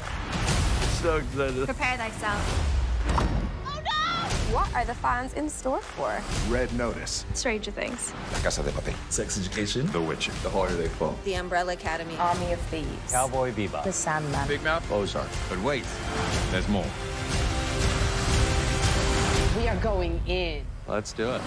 so 1.02 1.16
excited. 1.16 1.66
Prepare 1.66 1.98
thyself. 1.98 3.33
No! 4.54 4.60
What 4.60 4.74
are 4.74 4.84
the 4.84 4.94
fans 4.94 5.34
in 5.34 5.48
store 5.48 5.80
for? 5.80 6.22
Red 6.48 6.72
Notice. 6.74 7.24
Stranger 7.34 7.70
Things. 7.72 8.12
La 8.32 8.38
Casa 8.38 8.62
de 8.62 8.70
Papel. 8.70 8.94
Sex 9.10 9.38
Education. 9.38 9.86
The 9.86 10.00
Witcher. 10.00 10.32
The 10.42 10.50
Harder 10.50 10.76
They 10.76 10.88
Fall. 10.88 11.16
The 11.24 11.34
Umbrella 11.34 11.72
Academy. 11.72 12.16
Army 12.18 12.52
of 12.52 12.60
Thieves. 12.70 13.12
Cowboy 13.12 13.52
Bebop. 13.52 13.84
The 13.84 13.92
Sandman. 13.92 14.46
Big 14.46 14.62
Mouth. 14.62 14.88
Ozark. 14.92 15.28
But 15.48 15.60
wait, 15.60 15.84
there's 16.50 16.68
more. 16.68 16.86
We 19.56 19.68
are 19.68 19.76
going 19.76 20.20
in. 20.26 20.64
Let's 20.86 21.12
do 21.12 21.30
it. 21.32 21.42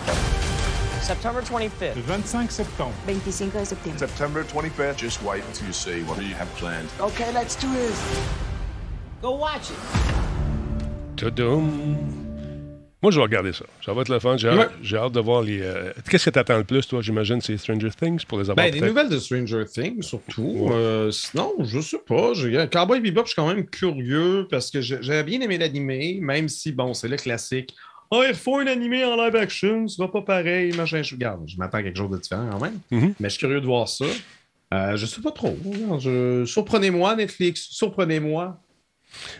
September 1.01 1.41
25th. 1.41 2.03
25 2.05 2.51
septembre. 2.51 2.95
25 3.05 3.53
de 3.53 3.65
septiembre. 3.65 3.99
September 3.99 4.43
25th. 4.43 4.97
Just 4.97 5.23
wait 5.23 5.43
until 5.45 5.67
you 5.67 5.73
see 5.73 6.03
what 6.03 6.21
you 6.21 6.35
have 6.35 6.49
planned. 6.55 6.89
Okay, 6.99 7.31
let's 7.31 7.55
do 7.55 7.71
this. 7.71 8.21
Go 9.21 9.35
watch 9.35 9.71
it. 9.71 9.77
Tudum. 11.15 12.26
Moi, 13.03 13.11
je 13.11 13.17
vais 13.17 13.23
regarder 13.23 13.53
ça. 13.53 13.63
Ça 13.85 13.93
va 13.93 14.01
être 14.01 14.09
le 14.09 14.19
fun. 14.19 14.37
J'ai 14.37 14.97
hâte, 14.97 15.11
de 15.11 15.19
voir 15.19 15.41
les. 15.43 15.61
euh, 15.61 15.91
Qu'est-ce 16.09 16.25
que 16.25 16.29
tu 16.31 16.39
attends 16.39 16.57
le 16.57 16.63
plus, 16.63 16.87
toi, 16.87 16.99
j'imagine, 17.01 17.39
c'est 17.41 17.55
Stranger 17.57 17.91
Things 17.91 18.25
pour 18.25 18.39
les 18.39 18.49
avoir 18.49 18.65
Ben, 18.65 18.71
des 18.73 18.81
nouvelles 18.81 19.09
de 19.09 19.19
Stranger 19.19 19.65
Things, 19.71 20.01
surtout. 20.01 20.69
Euh, 20.71 21.11
sinon, 21.11 21.53
je 21.63 21.79
sais 21.79 21.99
pas. 21.99 22.33
J'ai- 22.33 22.67
Cowboy 22.71 22.99
Bebop, 22.99 23.23
je 23.25 23.27
suis 23.33 23.35
quand 23.35 23.47
même 23.47 23.65
curieux 23.67 24.47
parce 24.49 24.71
que 24.71 24.81
j'avais 24.81 25.23
bien 25.23 25.39
aimé 25.41 25.57
l'animé, 25.59 26.17
même 26.21 26.49
si, 26.49 26.71
bon, 26.71 26.93
c'est 26.95 27.07
le 27.07 27.17
classique. 27.17 27.75
Ah, 28.09 28.21
il 28.27 28.33
faut 28.33 28.55
un 28.57 28.67
animé 28.67 29.03
en 29.05 29.15
live 29.15 29.35
action, 29.35 29.87
ce 29.87 29.97
sera 29.97 30.09
pas 30.11 30.21
pareil, 30.21 30.71
machin. 30.75 31.03
Je, 31.03 31.13
regarde, 31.13 31.41
je 31.45 31.57
m'attends 31.57 31.77
à 31.79 31.83
quelque 31.83 31.97
chose 31.97 32.09
de 32.09 32.17
différent 32.17 32.47
quand 32.51 32.61
même. 32.61 32.79
Mhm. 32.89 33.13
Mais 33.19 33.27
je 33.29 33.33
suis 33.33 33.39
curieux 33.39 33.61
de 33.61 33.65
voir 33.65 33.87
ça. 33.89 34.05
Euh, 34.73 34.95
je 34.97 35.05
sais 35.05 35.21
pas 35.21 35.31
trop. 35.31 35.55
Je- 35.99 36.45
Surprenez-moi, 36.45 37.15
Netflix. 37.15 37.67
Surprenez-moi. 37.69 38.59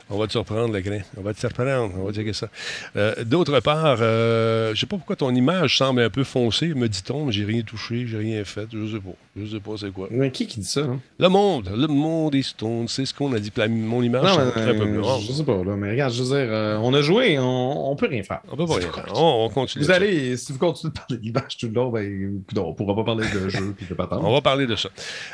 On 0.10 0.18
va 0.18 0.28
te 0.28 0.32
surprendre, 0.32 0.74
le 0.74 0.80
grain. 0.82 1.00
On 1.18 1.22
va 1.22 1.34
te 1.34 1.40
surprendre. 1.40 1.94
On 1.98 2.04
va 2.06 2.14
checker 2.14 2.34
ça. 2.34 2.48
Euh, 2.96 3.24
D'autre 3.24 3.60
part, 3.60 3.98
euh, 4.02 4.74
je 4.74 4.80
sais 4.80 4.86
pas 4.86 4.98
pourquoi 4.98 5.16
ton 5.16 5.34
image 5.34 5.78
semble 5.78 6.02
un 6.02 6.10
peu 6.10 6.24
foncée, 6.24 6.68
me 6.74 6.88
dit-on, 6.88 7.26
mais 7.26 7.32
j'ai 7.32 7.46
rien 7.46 7.62
touché, 7.62 8.06
j'ai 8.08 8.18
rien 8.18 8.44
fait. 8.46 8.68
Je 8.72 8.86
sais 8.88 9.00
pas. 9.02 9.12
Je 9.40 9.46
sais 9.46 9.60
pas 9.60 9.72
c'est 9.78 9.92
quoi. 9.92 10.08
Mais 10.12 10.32
qui 10.32 10.48
qui 10.48 10.60
dit 10.60 10.66
ça? 10.68 10.82
hein? 10.82 11.00
Le 11.20 11.28
monde. 11.30 11.70
Le 11.76 11.88
monde 11.88 12.34
est 12.36 12.42
stone. 12.42 12.88
C'est 12.88 13.06
ce 13.06 13.14
qu'on 13.14 13.32
a 13.34 13.40
dit. 13.40 13.52
La- 13.56 13.68
Mon 13.68 14.02
image 14.02 14.24
Non, 14.24 14.38
mais, 14.46 14.52
très 14.52 14.76
peu 14.76 14.84
euh, 14.84 14.98
blanche. 14.98 15.26
je 15.28 15.32
sais 15.32 15.44
pas, 15.44 15.64
là, 15.64 15.76
mais 15.76 15.92
regarde, 15.92 16.14
je 16.14 16.24
veux 16.24 16.30
dire, 16.30 16.48
euh, 16.52 16.78
on 16.82 16.94
a 16.94 17.02
joué, 17.02 17.38
on, 17.40 17.92
on 17.92 17.96
peut 17.96 18.08
rien 18.08 18.24
faire. 18.24 18.40
On 18.52 18.56
peut 18.58 18.66
pas 18.66 18.76
rien 18.76 18.92
faire. 18.92 19.06
On, 19.16 19.46
on 19.46 19.50
continue. 19.50 19.84
Vous 19.84 19.92
allez, 19.92 20.38
si 20.38 20.52
vous 20.54 20.58
continuez 20.60 20.92
de 20.94 20.98
parler 21.00 21.18
d'image 21.18 21.58
tout 21.58 21.68
le 21.68 21.74
long, 21.74 21.90
ben, 21.90 22.42
on 22.58 22.74
pourra 22.74 22.96
pas 22.96 23.04
parler 23.04 23.26
de 23.34 23.50
jeu 23.50 23.74
puis 23.78 23.86
de 23.88 23.94
patente. 23.94 24.22
On 24.24 24.34
va 24.34 24.42
parler 24.42 24.66
de 24.68 24.76
ça. 24.76 24.90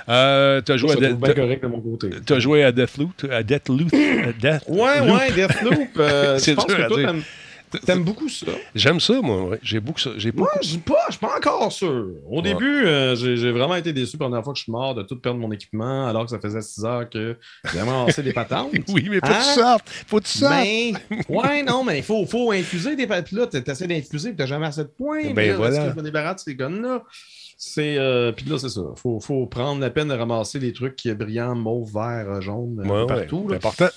Euh, 0.09 0.61
tu 0.65 0.71
as 0.71 0.77
joué, 0.77 0.91
à 0.91 0.93
je 0.95 0.99
trouve 1.05 1.17
bien 1.19 1.29
Death- 1.29 1.35
correct 1.35 1.63
de 1.63 1.67
mon 1.67 1.79
côté. 1.81 2.09
t'as 2.25 2.39
joué 2.39 2.63
à 2.63 2.71
Deathloop. 2.71 3.25
À 3.31 3.43
Deathloop. 3.43 3.89
Death 4.39 4.63
Ouais, 4.67 4.99
Loop. 5.05 5.17
ouais, 5.19 5.31
Deathloop. 5.31 5.89
euh, 5.97 6.37
C'est 6.39 6.55
dur 6.55 6.65
que 6.65 6.73
à 6.81 6.87
toi, 6.87 6.97
dire. 6.97 7.07
t'aimes- 7.07 7.23
t'aimes 7.85 8.03
beaucoup 8.03 8.29
ça. 8.29 8.45
J'aime 8.75 8.99
ça, 8.99 9.19
moi. 9.21 9.45
ouais. 9.45 9.59
J'ai 9.63 9.79
beaucoup 9.79 9.99
ça. 9.99 10.11
J'ai 10.17 10.31
beaucoup. 10.31 10.43
Moi, 10.43 10.59
je 10.61 10.67
suis 10.67 10.77
pas, 10.77 11.05
je 11.07 11.13
suis 11.13 11.19
pas 11.19 11.37
encore 11.37 11.71
sûr. 11.71 12.05
Au 12.29 12.41
début, 12.43 12.85
euh, 12.85 13.15
j'ai 13.15 13.35
j'ai 13.35 13.51
vraiment 13.51 13.75
été 13.75 13.91
déçu 13.93 14.15
la 14.17 14.25
première 14.25 14.43
fois 14.43 14.53
que 14.53 14.59
je 14.59 14.63
suis 14.63 14.71
mort 14.71 14.93
de 14.93 15.01
tout 15.01 15.19
perdre 15.19 15.39
mon 15.39 15.51
équipement, 15.51 16.05
alors 16.07 16.25
que 16.25 16.29
ça 16.29 16.39
faisait 16.39 16.61
6 16.61 16.85
heures 16.85 17.09
que 17.09 17.35
j'ai 17.73 17.79
lancé 17.79 18.21
des 18.21 18.31
patentes. 18.33 18.69
Oui, 18.89 19.07
mais 19.09 19.15
faut 19.15 19.21
que 19.27 19.31
Hein? 19.31 19.39
tu 19.55 19.59
sortes. 19.59 19.89
Faut 20.07 20.19
que 20.19 20.25
tu 20.25 20.37
sortes. 20.37 20.53
Mais, 20.53 20.93
ouais, 21.29 21.63
non, 21.63 21.83
mais 21.83 21.97
il 21.97 22.03
faut, 22.03 22.25
faut 22.27 22.51
infuser 22.51 22.95
des 22.95 23.07
patentes. 23.07 23.31
Là, 23.31 23.47
t'essaies 23.47 23.87
d'infuser, 23.87 24.29
puis 24.29 24.37
t'as 24.37 24.45
jamais 24.45 24.67
assez 24.67 24.83
de 24.83 24.89
points. 24.95 25.33
Ben 25.33 25.49
là, 25.49 25.55
voilà. 25.57 25.75
est-ce 25.77 25.85
que 25.85 25.91
je 25.93 25.97
me 25.97 26.03
débarrasse 26.03 26.45
de 26.45 26.51
ces 26.51 26.55
guns-là? 26.55 27.01
C'est. 27.57 27.97
euh, 27.97 28.31
puis 28.33 28.45
là, 28.49 28.57
c'est 28.59 28.69
ça. 28.69 28.81
Faut, 28.97 29.19
faut 29.19 29.45
prendre 29.47 29.79
la 29.81 29.89
peine 29.89 30.09
de 30.09 30.13
ramasser 30.13 30.59
les 30.59 30.73
trucs 30.73 30.95
qui 30.95 31.11
brillants, 31.13 31.55
mauve, 31.55 31.91
vert, 31.93 32.39
jaune, 32.41 32.83
ouais, 32.85 33.05
partout. 33.07 33.45
c'est 33.47 33.51
là. 33.53 33.57
important. 33.57 33.87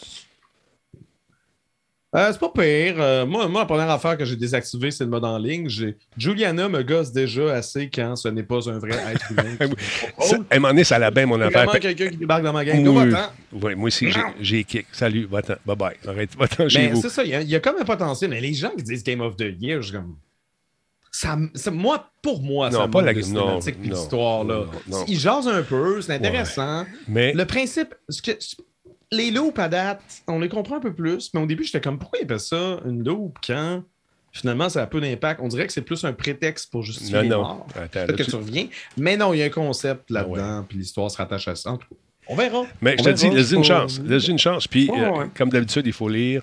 Euh, 2.17 2.33
c'est 2.33 2.39
pas 2.41 2.49
pire. 2.49 2.95
Euh, 2.99 3.27
moi, 3.27 3.47
moi, 3.47 3.61
la 3.63 3.67
première 3.67 3.91
affaire 3.91 4.17
que 4.17 4.25
j'ai 4.25 4.37
désactivée, 4.37 4.91
c'est 4.91 5.05
le 5.05 5.11
mode 5.11 5.25
en 5.25 5.37
ligne. 5.37 5.69
Juliana 6.17 6.69
me 6.69 6.83
gosse 6.83 7.13
déjà 7.13 7.55
assez 7.55 7.91
quand 7.91 8.17
ce 8.17 8.29
n'est 8.29 8.43
pas 8.43 8.69
un 8.71 8.79
vrai 8.79 8.97
être 9.13 9.31
humain. 9.31 9.45
Ça, 10.21 10.37
un 10.51 10.55
moment 10.57 10.69
donné, 10.69 10.85
ça 10.85 11.11
bien, 11.11 11.27
mon 11.27 11.39
affaire. 11.41 11.65
vraiment 11.65 11.79
quelqu'un 11.79 12.09
qui 12.09 12.17
débarque 12.17 12.43
dans 12.43 12.53
ma 12.55 12.65
gang. 12.65 12.79
Oui. 12.89 13.13
Go, 13.53 13.77
moi 13.77 13.87
aussi, 13.89 14.09
j'ai- 14.41 14.65
kick. 14.65 14.87
Salut, 14.93 15.27
va-t'en. 15.31 15.55
Bye-bye. 15.67 16.09
Arrête, 16.09 16.35
va-t'en 16.37 16.69
chez 16.69 16.79
Mais 16.79 16.89
vous. 16.95 17.03
c'est 17.03 17.11
ça, 17.11 17.23
il 17.23 17.31
y, 17.31 17.35
a- 17.35 17.43
il 17.43 17.49
y 17.51 17.55
a 17.55 17.61
comme 17.61 17.77
un 17.79 17.85
potentiel. 17.85 18.31
Mais 18.31 18.41
les 18.41 18.55
gens 18.55 18.71
qui 18.77 18.83
disent 18.83 19.05
Game 19.05 19.21
of 19.21 19.37
the 19.37 19.45
Year, 19.61 19.83
je 19.83 19.89
suis 19.89 19.97
comme. 19.97 20.17
Ça, 21.13 21.37
moi, 21.71 22.11
pour 22.23 22.43
moi, 22.43 22.71
Non, 22.71 22.81
ça 22.81 22.89
pas 22.89 23.03
la- 23.03 23.13
non. 23.15 23.59
Ils 25.07 25.19
jasent 25.19 25.49
un 25.49 25.63
peu, 25.63 26.01
c'est 26.03 26.15
intéressant. 26.15 26.85
Mais 27.09 27.33
Le 27.35 27.45
principe, 27.45 27.95
ce 28.09 28.23
que- 28.23 28.39
les 29.13 29.31
loops 29.31 29.59
à 29.59 29.69
date, 29.69 30.03
on 30.27 30.39
les 30.41 30.49
comprend 30.49 30.77
un 30.77 30.81
peu 30.81 30.93
plus, 30.93 31.31
mais 31.35 31.41
au 31.41 31.47
début, 31.47 31.65
j'étais 31.65 31.81
comme, 31.81 31.99
pourquoi 31.99 32.19
ils 32.21 32.25
appellent 32.25 32.41
ça 32.41 32.81
une 32.85 33.05
loop 33.05 33.39
quand 33.47 33.83
finalement 34.33 34.69
ça 34.69 34.83
a 34.83 34.87
peu 34.87 35.01
d'impact? 35.01 35.41
On 35.43 35.49
dirait 35.49 35.67
que 35.67 35.73
c'est 35.73 35.83
plus 35.83 36.05
un 36.05 36.13
prétexte 36.13 36.71
pour 36.71 36.83
justifier 36.83 37.15
non, 37.17 37.23
les 37.23 37.29
morts. 37.29 37.67
Peut-être 37.75 38.17
que 38.17 38.23
tu- 38.23 38.31
tu 38.31 38.37
reviens. 38.37 38.67
Mais 38.97 39.17
non, 39.17 39.33
il 39.33 39.39
y 39.39 39.43
a 39.43 39.47
un 39.47 39.51
concept 39.51 40.11
là-dedans, 40.11 40.35
Ah 40.61 40.65
puis 40.69 40.79
l'histoire 40.79 41.11
se 41.11 41.17
rattache 41.17 41.49
à 41.49 41.55
ça. 41.55 41.71
En 41.73 41.77
tout 41.77 41.89
cas, 41.89 41.97
on 42.29 42.35
verra. 42.37 42.65
Mais 42.83 42.97
On 42.99 43.05
je 43.05 43.11
te 43.11 43.15
dis, 43.15 43.31
laisse 43.31 43.53
une 43.53 43.63
chance. 43.65 44.01
Laisse 44.05 44.27
une 44.29 44.39
chance. 44.39 44.67
Puis, 44.67 44.91
Ouais, 44.91 45.01
euh, 45.01 45.27
comme 45.37 45.49
d'habitude, 45.51 45.87
il 45.87 45.93
faut 45.93 46.09
lire 46.09 46.43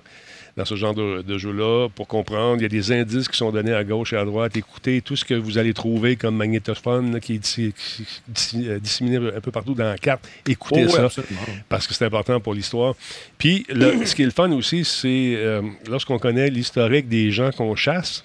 dans 0.55 0.65
ce 0.65 0.75
genre 0.75 0.93
de, 0.93 1.21
de 1.23 1.37
jeu-là 1.37 1.89
pour 1.95 2.07
comprendre. 2.07 2.57
Il 2.57 2.61
y 2.61 2.65
a 2.65 2.69
des 2.69 2.91
indices 2.91 3.27
qui 3.27 3.37
sont 3.37 3.51
donnés 3.51 3.73
à 3.73 3.83
gauche 3.83 4.13
et 4.13 4.17
à 4.17 4.23
droite. 4.25 4.55
Écoutez 4.55 5.01
tout 5.01 5.15
ce 5.15 5.25
que 5.25 5.33
vous 5.33 5.57
allez 5.57 5.73
trouver 5.73 6.15
comme 6.15 6.35
magnétophone 6.35 7.13
là, 7.13 7.19
qui 7.19 7.35
est 7.35 7.39
dissi- 7.43 7.73
qui- 7.73 8.05
dissi- 8.31 8.67
euh, 8.67 8.79
disséminé 8.79 9.17
un 9.17 9.41
peu 9.41 9.49
partout 9.51 9.73
dans 9.73 9.85
la 9.85 9.97
carte. 9.97 10.27
Écoutez 10.47 10.85
Oh, 10.87 10.89
ça 10.91 11.05
absolument. 11.05 11.41
parce 11.69 11.87
que 11.87 11.93
c'est 11.95 12.05
important 12.05 12.39
pour 12.39 12.53
l'histoire. 12.53 12.93
Puis, 13.37 13.65
le- 13.69 14.05
ce 14.05 14.13
qui 14.13 14.21
est 14.21 14.25
le 14.25 14.31
fun 14.31 14.51
aussi, 14.51 14.85
c'est 14.85 15.33
euh, 15.37 15.61
lorsqu'on 15.89 16.19
connaît 16.19 16.49
l'historique 16.49 17.07
des 17.09 17.31
gens 17.31 17.49
qu'on 17.51 17.75
chasse. 17.75 18.23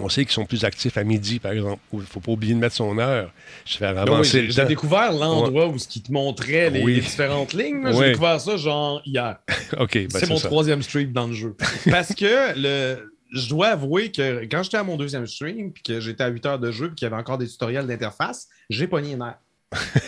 On 0.00 0.08
sait 0.08 0.24
qu'ils 0.24 0.32
sont 0.34 0.44
plus 0.44 0.64
actifs 0.64 0.96
à 0.96 1.04
midi, 1.04 1.38
par 1.38 1.52
exemple. 1.52 1.80
Il 1.92 2.00
ne 2.00 2.04
faut 2.04 2.20
pas 2.20 2.32
oublier 2.32 2.54
de 2.54 2.58
mettre 2.58 2.74
son 2.74 2.98
heure. 2.98 3.32
Je 3.64 3.76
fais 3.76 3.92
Ben 3.94 4.04
oui, 4.04 4.10
avancer 4.12 4.50
j'ai 4.50 4.64
découvert 4.64 5.12
l'endroit 5.12 5.68
où 5.68 5.78
ce 5.78 5.86
qui 5.86 6.02
te 6.02 6.12
montrait 6.12 6.70
les, 6.70 6.82
Oui. 6.82 6.96
les 6.96 7.00
différentes 7.00 7.52
lignes. 7.52 7.86
Oui. 7.86 7.92
J'ai 7.98 8.08
découvert 8.10 8.40
ça 8.40 8.56
genre 8.56 9.00
hier. 9.04 9.38
Ben, 9.78 10.08
c'est 10.10 10.28
mon 10.28 10.36
ça. 10.36 10.48
troisième 10.48 10.82
stream 10.82 11.12
dans 11.12 11.26
le 11.26 11.32
jeu. 11.32 11.56
Parce 11.90 12.14
que 12.14 12.58
le, 12.58 13.12
je 13.32 13.48
dois 13.48 13.68
avouer 13.68 14.10
que 14.12 14.44
quand 14.44 14.62
j'étais 14.62 14.76
à 14.76 14.84
mon 14.84 14.96
deuxième 14.96 15.26
stream, 15.26 15.72
puis 15.72 15.82
que 15.82 16.00
j'étais 16.00 16.22
à 16.24 16.28
8 16.28 16.46
heures 16.46 16.58
de 16.58 16.70
jeu, 16.70 16.88
puis 16.88 16.96
qu'il 16.96 17.06
y 17.06 17.10
avait 17.12 17.20
encore 17.20 17.38
des 17.38 17.48
tutoriels 17.48 17.86
d'interface, 17.86 18.48
j'ai 18.70 18.86
pogné 18.86 19.10
les 19.10 19.16
nerfs. 19.16 19.38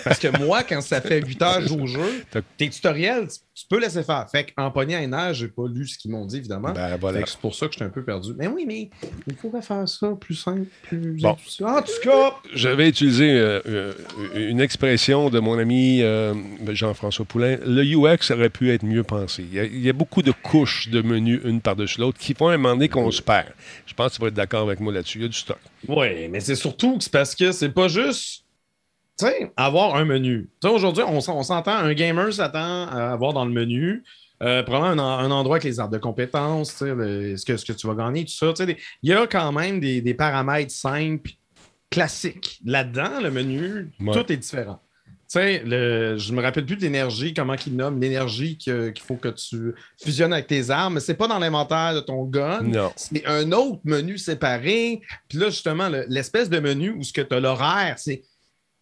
Parce 0.05 0.19
que 0.19 0.37
moi, 0.39 0.63
quand 0.63 0.81
ça 0.81 1.01
fait 1.01 1.21
8 1.21 1.43
heures 1.43 1.57
que 1.59 1.63
je 1.63 1.69
joue 1.69 1.81
au 1.83 1.87
jeu, 1.87 2.25
tes 2.57 2.69
tutoriels, 2.69 3.29
tu, 3.55 3.65
peux 3.69 3.81
laisser 3.81 4.03
faire. 4.03 4.27
Fait 4.31 4.45
qu'en 4.45 4.71
pognant 4.71 4.99
un 4.99 5.07
nerf, 5.07 5.35
j'ai 5.35 5.49
pas 5.49 5.67
lu 5.69 5.87
ce 5.87 5.99
qu'ils 5.99 6.11
m'ont 6.11 6.25
dit, 6.25 6.37
évidemment. 6.37 6.73
Ben, 6.73 6.97
voilà. 6.97 7.21
C'est 7.27 7.39
pour 7.39 7.55
ça 7.55 7.67
que 7.67 7.73
j'étais 7.73 7.85
un 7.85 7.91
peu 7.91 8.05
perdu. 8.05 8.33
Mais 8.37 8.47
oui, 8.47 8.65
mais 8.67 8.91
il 9.27 9.35
faudrait 9.35 9.63
faire 9.63 9.89
ça 9.89 10.13
plus 10.21 10.35
simple, 10.35 10.67
plus 10.83 11.21
Bon. 11.21 11.37
En 11.63 11.83
tout 11.83 11.93
cas, 12.03 12.35
Je 12.55 12.69
vais 12.69 12.89
utiliser 12.89 13.31
euh, 13.31 13.61
euh, 13.67 13.93
une 14.35 14.61
expression 14.61 15.31
de 15.31 15.41
mon 15.41 15.59
ami 15.59 16.03
euh, 16.03 16.35
Jean-François 16.69 17.25
Poulain. 17.25 17.59
Le 17.65 17.83
UX 17.83 18.31
aurait 18.31 18.51
pu 18.51 18.73
être 18.73 18.85
mieux 18.85 19.03
pensé. 19.03 19.43
Il 19.43 19.55
y 19.55 19.61
a, 19.61 19.65
il 19.65 19.81
y 19.81 19.89
a 19.89 19.93
beaucoup 19.93 20.23
de 20.23 20.33
couches 20.33 20.89
de 20.89 21.03
menus, 21.03 21.41
une 21.45 21.61
par-dessus 21.61 22.01
l'autre, 22.01 22.19
qui 22.19 22.35
font 22.35 22.49
un 22.49 22.57
moment 22.57 22.75
donné 22.75 22.89
qu'on 22.89 23.11
se 23.11 23.23
perd. 23.23 23.49
Je 23.87 23.95
pense 23.95 24.13
que 24.13 24.17
tu 24.17 24.23
vas 24.23 24.29
être 24.29 24.35
d'accord 24.35 24.63
avec 24.63 24.81
moi 24.81 24.93
là-dessus. 24.93 25.19
Il 25.19 25.23
y 25.23 25.25
a 25.25 25.29
du 25.29 25.37
stock. 25.37 25.59
Oui, 25.89 26.29
mais 26.29 26.41
c'est 26.41 26.55
surtout 26.55 26.99
parce 27.13 27.35
que 27.35 27.53
c'est 27.53 27.71
pas 27.71 27.89
juste, 27.89 28.45
tu 29.19 29.25
sais, 29.27 29.53
avoir 29.57 29.97
un 29.97 30.05
menu. 30.05 30.49
Tu 30.61 30.69
sais, 30.69 30.75
aujourd'hui, 30.75 31.03
on, 31.07 31.21
s'en- 31.21 31.39
on 31.39 31.43
s'entend, 31.43 31.73
un 31.77 31.95
gamer 31.95 32.33
s'attend 32.33 32.87
à 32.89 33.13
avoir 33.13 33.33
dans 33.33 33.45
le 33.45 33.53
menu 33.53 34.03
euh, 34.43 34.63
probablement 34.63 35.03
un, 35.03 35.07
en- 35.07 35.19
un 35.19 35.31
endroit 35.31 35.57
avec 35.57 35.65
les 35.65 35.81
arbres 35.81 35.95
de 35.95 35.99
compétences, 35.99 36.73
tu 36.73 36.77
sais, 36.85 36.95
le- 36.95 37.37
ce, 37.39 37.45
que, 37.47 37.57
ce 37.57 37.65
que 37.65 37.73
tu 37.73 37.87
vas 37.87 37.95
gagner, 37.95 38.25
tout 38.25 38.33
ça. 38.35 38.49
tu 38.49 38.57
sais, 38.57 38.67
des- 38.67 38.77
Il 39.03 39.11
y 39.11 39.15
a 39.15 39.27
quand 39.27 39.51
même 39.53 39.81
des, 39.81 40.01
des 40.03 40.13
paramètres 40.15 40.73
simples, 40.73 41.31
classiques. 41.91 42.61
Là-dedans, 42.65 43.21
le 43.23 43.31
menu, 43.31 43.91
Ouais. 44.01 44.13
tout 44.13 44.31
est 44.33 44.37
différent. 44.37 44.81
Le- 45.35 46.17
je 46.19 46.33
me 46.33 46.41
rappelle 46.41 46.65
plus 46.67 46.77
de 46.77 46.83
l'énergie, 46.83 47.35
comment 47.35 47.57
il 47.67 47.75
nomme 47.77 48.01
l'énergie 48.01 48.57
qu'il 48.57 48.93
faut 49.07 49.17
que 49.17 49.29
tu 49.29 49.75
fusionnes 50.03 50.33
avec 50.33 50.47
tes 50.47 50.71
armes, 50.71 50.95
mais 50.95 51.01
c'est 51.01 51.15
pas 51.15 51.27
dans 51.29 51.39
l'inventaire 51.39 51.95
de 51.95 52.01
ton 52.01 52.25
gun. 52.25 52.63
Non. 52.63 52.93
C'est 52.97 53.27
un 53.27 53.51
autre 53.53 53.81
menu 53.85 54.19
séparé. 54.19 55.01
Puis 55.29 55.39
là, 55.39 55.47
justement, 55.51 55.89
le- 55.89 56.05
l'espèce 56.09 56.49
de 56.49 56.61
menu 56.61 56.91
où 56.91 57.03
ce 57.03 57.13
que 57.13 57.23
tu 57.23 57.35
as 57.35 57.41
l'horaire, 57.41 57.99
c'est. 57.99 58.23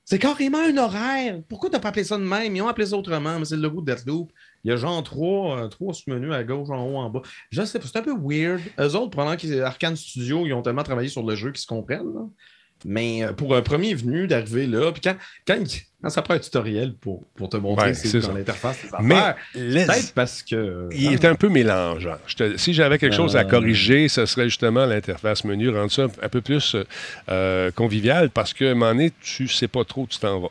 C'est 0.04 0.18
carrément 0.18 0.58
un 0.58 0.76
horaire. 0.76 1.40
Pourquoi 1.48 1.70
tu 1.70 1.74
n'as 1.76 1.80
pas 1.80 1.88
appelé 1.88 2.04
ça 2.04 2.18
de 2.18 2.24
même? 2.24 2.54
Ils 2.54 2.60
ont 2.60 2.68
appelé 2.68 2.86
ça 2.86 2.96
autrement, 2.96 3.38
mais 3.38 3.44
c'est 3.46 3.56
le 3.56 3.62
logo 3.62 3.80
de 3.80 3.92
Deathloop. 3.92 4.30
Il 4.62 4.70
y 4.70 4.72
a 4.72 4.76
genre 4.76 5.02
trois, 5.02 5.58
euh, 5.58 5.68
trois 5.68 5.94
sous-menus 5.94 6.32
à 6.32 6.44
gauche, 6.44 6.68
en 6.70 6.86
haut, 6.86 6.96
en 6.96 7.08
bas. 7.08 7.22
Je 7.50 7.64
sais 7.64 7.78
pas, 7.78 7.86
c'est 7.90 7.98
un 7.98 8.02
peu 8.02 8.14
weird. 8.14 8.60
Eux 8.78 8.94
autres, 8.96 9.10
pendant 9.10 9.34
qu'ils 9.36 9.62
Arkane 9.62 9.96
Studio, 9.96 10.46
ils 10.46 10.52
ont 10.52 10.62
tellement 10.62 10.82
travaillé 10.82 11.08
sur 11.08 11.22
le 11.22 11.34
jeu 11.34 11.52
qu'ils 11.52 11.62
se 11.62 11.66
comprennent. 11.66 12.12
là. 12.12 12.26
Mais 12.84 13.24
euh, 13.24 13.32
pour 13.32 13.54
un 13.56 13.62
premier 13.62 13.94
venu 13.94 14.26
d'arriver 14.26 14.66
là, 14.66 14.92
puis 14.92 15.00
quand, 15.00 15.16
quand, 15.46 15.64
Non, 16.04 16.10
ça 16.10 16.20
prend 16.22 16.34
un 16.34 16.38
tutoriel 16.38 16.92
pour, 16.92 17.22
pour 17.34 17.48
te 17.48 17.56
montrer 17.56 17.86
Ouais, 17.88 17.94
c'est 17.94 18.20
dans 18.20 18.32
l'interface. 18.34 18.76
Mais 19.00 19.14
Peut-être 19.54 20.12
parce 20.14 20.42
que. 20.42 20.88
Il 20.92 21.12
est 21.14 21.24
un 21.24 21.34
peu 21.34 21.48
mélangeant. 21.48 22.16
Je 22.26 22.34
te- 22.36 22.56
si 22.58 22.74
j'avais 22.74 22.98
quelque 22.98 23.16
chose 23.16 23.36
à 23.36 23.40
Euh. 23.40 23.44
corriger, 23.44 24.08
ce 24.08 24.26
serait 24.26 24.44
justement 24.44 24.84
l'interface 24.84 25.44
menu, 25.44 25.70
rendre 25.70 25.90
ça 25.90 26.06
un 26.22 26.28
peu 26.28 26.42
plus 26.42 26.76
euh, 27.30 27.70
convivial 27.70 28.28
parce 28.30 28.52
qu'à 28.52 28.66
un 28.70 28.74
moment 28.74 28.92
donné, 28.92 29.12
tu 29.22 29.48
sais 29.48 29.66
pas 29.68 29.82
trop 29.84 30.02
où 30.02 30.06
tu 30.06 30.18
t'en 30.18 30.40
vas. 30.40 30.50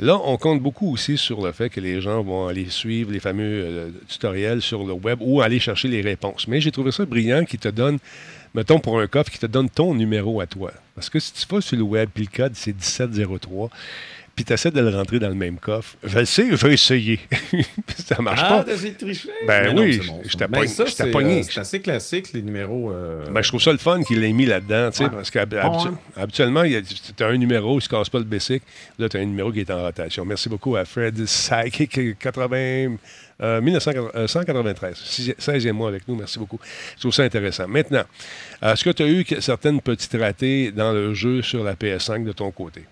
Là, 0.00 0.18
on 0.24 0.36
compte 0.38 0.60
beaucoup 0.62 0.90
aussi 0.92 1.16
sur 1.18 1.44
le 1.44 1.52
fait 1.52 1.68
que 1.68 1.80
les 1.80 2.00
gens 2.00 2.22
vont 2.22 2.48
aller 2.48 2.68
suivre 2.70 3.12
les 3.12 3.20
fameux 3.20 3.44
euh, 3.64 3.88
tutoriels 4.08 4.62
sur 4.62 4.84
le 4.84 4.94
web 4.94 5.18
ou 5.20 5.42
aller 5.42 5.60
chercher 5.60 5.88
les 5.88 6.00
réponses. 6.00 6.48
Mais 6.48 6.60
j'ai 6.60 6.72
trouvé 6.72 6.90
ça 6.92 7.04
brillant 7.04 7.44
qui 7.44 7.58
te 7.58 7.68
donne, 7.68 7.98
mettons 8.54 8.78
pour 8.80 8.98
un 8.98 9.06
coffre, 9.06 9.30
qui 9.30 9.38
te 9.38 9.46
donne 9.46 9.68
ton 9.68 9.94
numéro 9.94 10.40
à 10.40 10.46
toi. 10.46 10.72
Parce 10.94 11.10
que 11.10 11.18
si 11.20 11.32
tu 11.32 11.46
vas 11.52 11.60
sur 11.60 11.76
le 11.76 11.82
web, 11.82 12.08
puis 12.12 12.24
le 12.30 12.36
code, 12.36 12.52
c'est 12.54 12.72
1703, 12.72 13.68
puis 14.36 14.44
tu 14.44 14.52
essaies 14.52 14.70
de 14.70 14.80
le 14.80 14.88
rentrer 14.88 15.18
dans 15.18 15.28
le 15.28 15.34
même 15.34 15.58
coffre, 15.58 15.96
je 16.02 16.18
le 16.18 16.24
sais, 16.24 16.46
je 16.50 16.66
vais 16.66 16.74
essayer. 16.74 17.20
ça 18.06 18.20
marche 18.20 18.40
Ah, 18.42 18.48
pas. 18.48 18.64
t'as 18.64 18.72
essayé 18.74 18.92
de 18.92 18.98
tricher? 18.98 19.28
Ben 19.46 19.74
Mais 19.74 19.80
oui, 19.80 20.00
c'est 20.02 20.08
bon, 20.08 20.22
je 20.26 20.36
t'ai 20.36 20.46
Mais 20.48 20.58
pogné- 20.58 20.66
c'est, 20.68 20.82
euh, 20.82 21.42
C'est 21.52 21.60
assez 21.60 21.80
classique, 21.80 22.32
les 22.32 22.42
numéros. 22.42 22.90
euh, 22.92 23.24
Ben, 23.30 23.42
je 23.42 23.48
trouve 23.48 23.62
ça 23.62 23.70
le 23.72 23.78
fun 23.78 24.02
qu'il 24.02 24.20
l'ait 24.20 24.32
mis 24.32 24.46
là-dedans, 24.46 24.90
tu 24.90 24.98
sais, 24.98 25.04
Ouais. 25.04 25.10
parce 25.10 25.30
qu'habituellement, 25.30 26.60
ouais. 26.62 26.82
tu 27.16 27.22
as 27.22 27.26
un 27.26 27.36
numéro, 27.36 27.72
il 27.72 27.76
ne 27.76 27.80
se 27.80 27.88
casse 27.88 28.08
pas 28.08 28.18
le 28.18 28.24
basic. 28.24 28.62
Là, 28.98 29.08
tu 29.08 29.16
as 29.16 29.20
un 29.20 29.24
numéro 29.24 29.52
qui 29.52 29.60
est 29.60 29.70
en 29.70 29.82
rotation. 29.82 30.24
Merci 30.24 30.48
beaucoup 30.48 30.74
à 30.76 30.84
Fred 30.84 31.22
Psychic 31.24 32.18
80, 32.18 32.96
euh, 33.40 33.60
1993, 33.60 35.34
16e 35.38 35.72
mois 35.72 35.88
avec 35.88 36.06
nous. 36.08 36.16
Merci 36.16 36.38
beaucoup. 36.38 36.58
Je 36.96 37.00
trouve 37.00 37.12
ça 37.14 37.22
intéressant. 37.22 37.68
Maintenant, 37.68 38.04
est-ce 38.62 38.84
que 38.84 38.90
tu 38.90 39.02
as 39.02 39.06
eu 39.08 39.24
certaines 39.40 39.80
petites 39.80 40.14
ratées 40.20 40.70
dans 40.72 40.92
le 40.92 41.14
jeu 41.14 41.42
sur 41.42 41.62
la 41.64 41.74
PS5 41.74 42.24
de 42.24 42.32
ton 42.32 42.50
côté? 42.50 42.82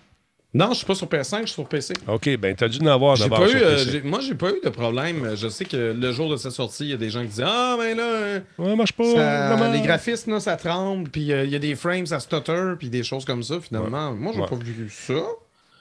Non, 0.55 0.69
je 0.69 0.75
suis 0.75 0.85
pas 0.85 0.93
sur 0.93 1.07
PS5, 1.07 1.41
je 1.41 1.45
suis 1.47 1.53
sur 1.53 1.67
PC. 1.67 1.93
OK, 2.07 2.37
ben 2.37 2.55
tu 2.55 2.63
as 2.63 2.67
dû 2.67 2.79
en 2.83 2.87
avoir 2.87 3.17
d'abord 3.17 3.39
pas 3.39 3.47
eu, 3.47 3.57
sur 3.57 3.59
euh, 3.67 3.77
j'ai- 3.91 4.01
moi, 4.03 4.19
j'ai 4.19 4.35
pas 4.35 4.51
eu 4.51 4.59
de 4.63 4.69
problème. 4.69 5.35
Je 5.35 5.47
sais 5.47 5.65
que 5.65 5.95
le 5.99 6.11
jour 6.11 6.29
de 6.29 6.37
sa 6.37 6.51
sortie, 6.51 6.83
il 6.83 6.89
y 6.91 6.93
a 6.93 6.97
des 6.97 7.09
gens 7.09 7.21
qui 7.21 7.29
disaient 7.29 7.43
Ah, 7.47 7.75
ben 7.79 7.97
là, 7.97 8.03
euh, 8.03 8.39
Ouais, 8.59 8.75
marche 8.75 8.93
pas. 8.93 9.03
ça- 9.03 9.55
vraiment. 9.55 9.71
les 9.71 9.81
graphismes, 9.81 10.31
là, 10.33 10.39
ça 10.39 10.55
tremble, 10.55 11.09
puis 11.09 11.31
euh, 11.31 11.43
il 11.45 11.49
y 11.51 11.55
a 11.55 11.59
des 11.59 11.73
frames, 11.75 12.05
ça 12.05 12.19
stutter, 12.19 12.73
puis 12.77 12.89
des 12.89 13.01
choses 13.03 13.25
comme 13.25 13.41
ça, 13.41 13.55
finalement. 13.61 14.11
Moi, 14.13 14.31
j'ai 14.35 14.41
Ouais. 14.41 14.47
pas 14.47 14.55
vu 14.55 14.87
ça. 14.91 15.13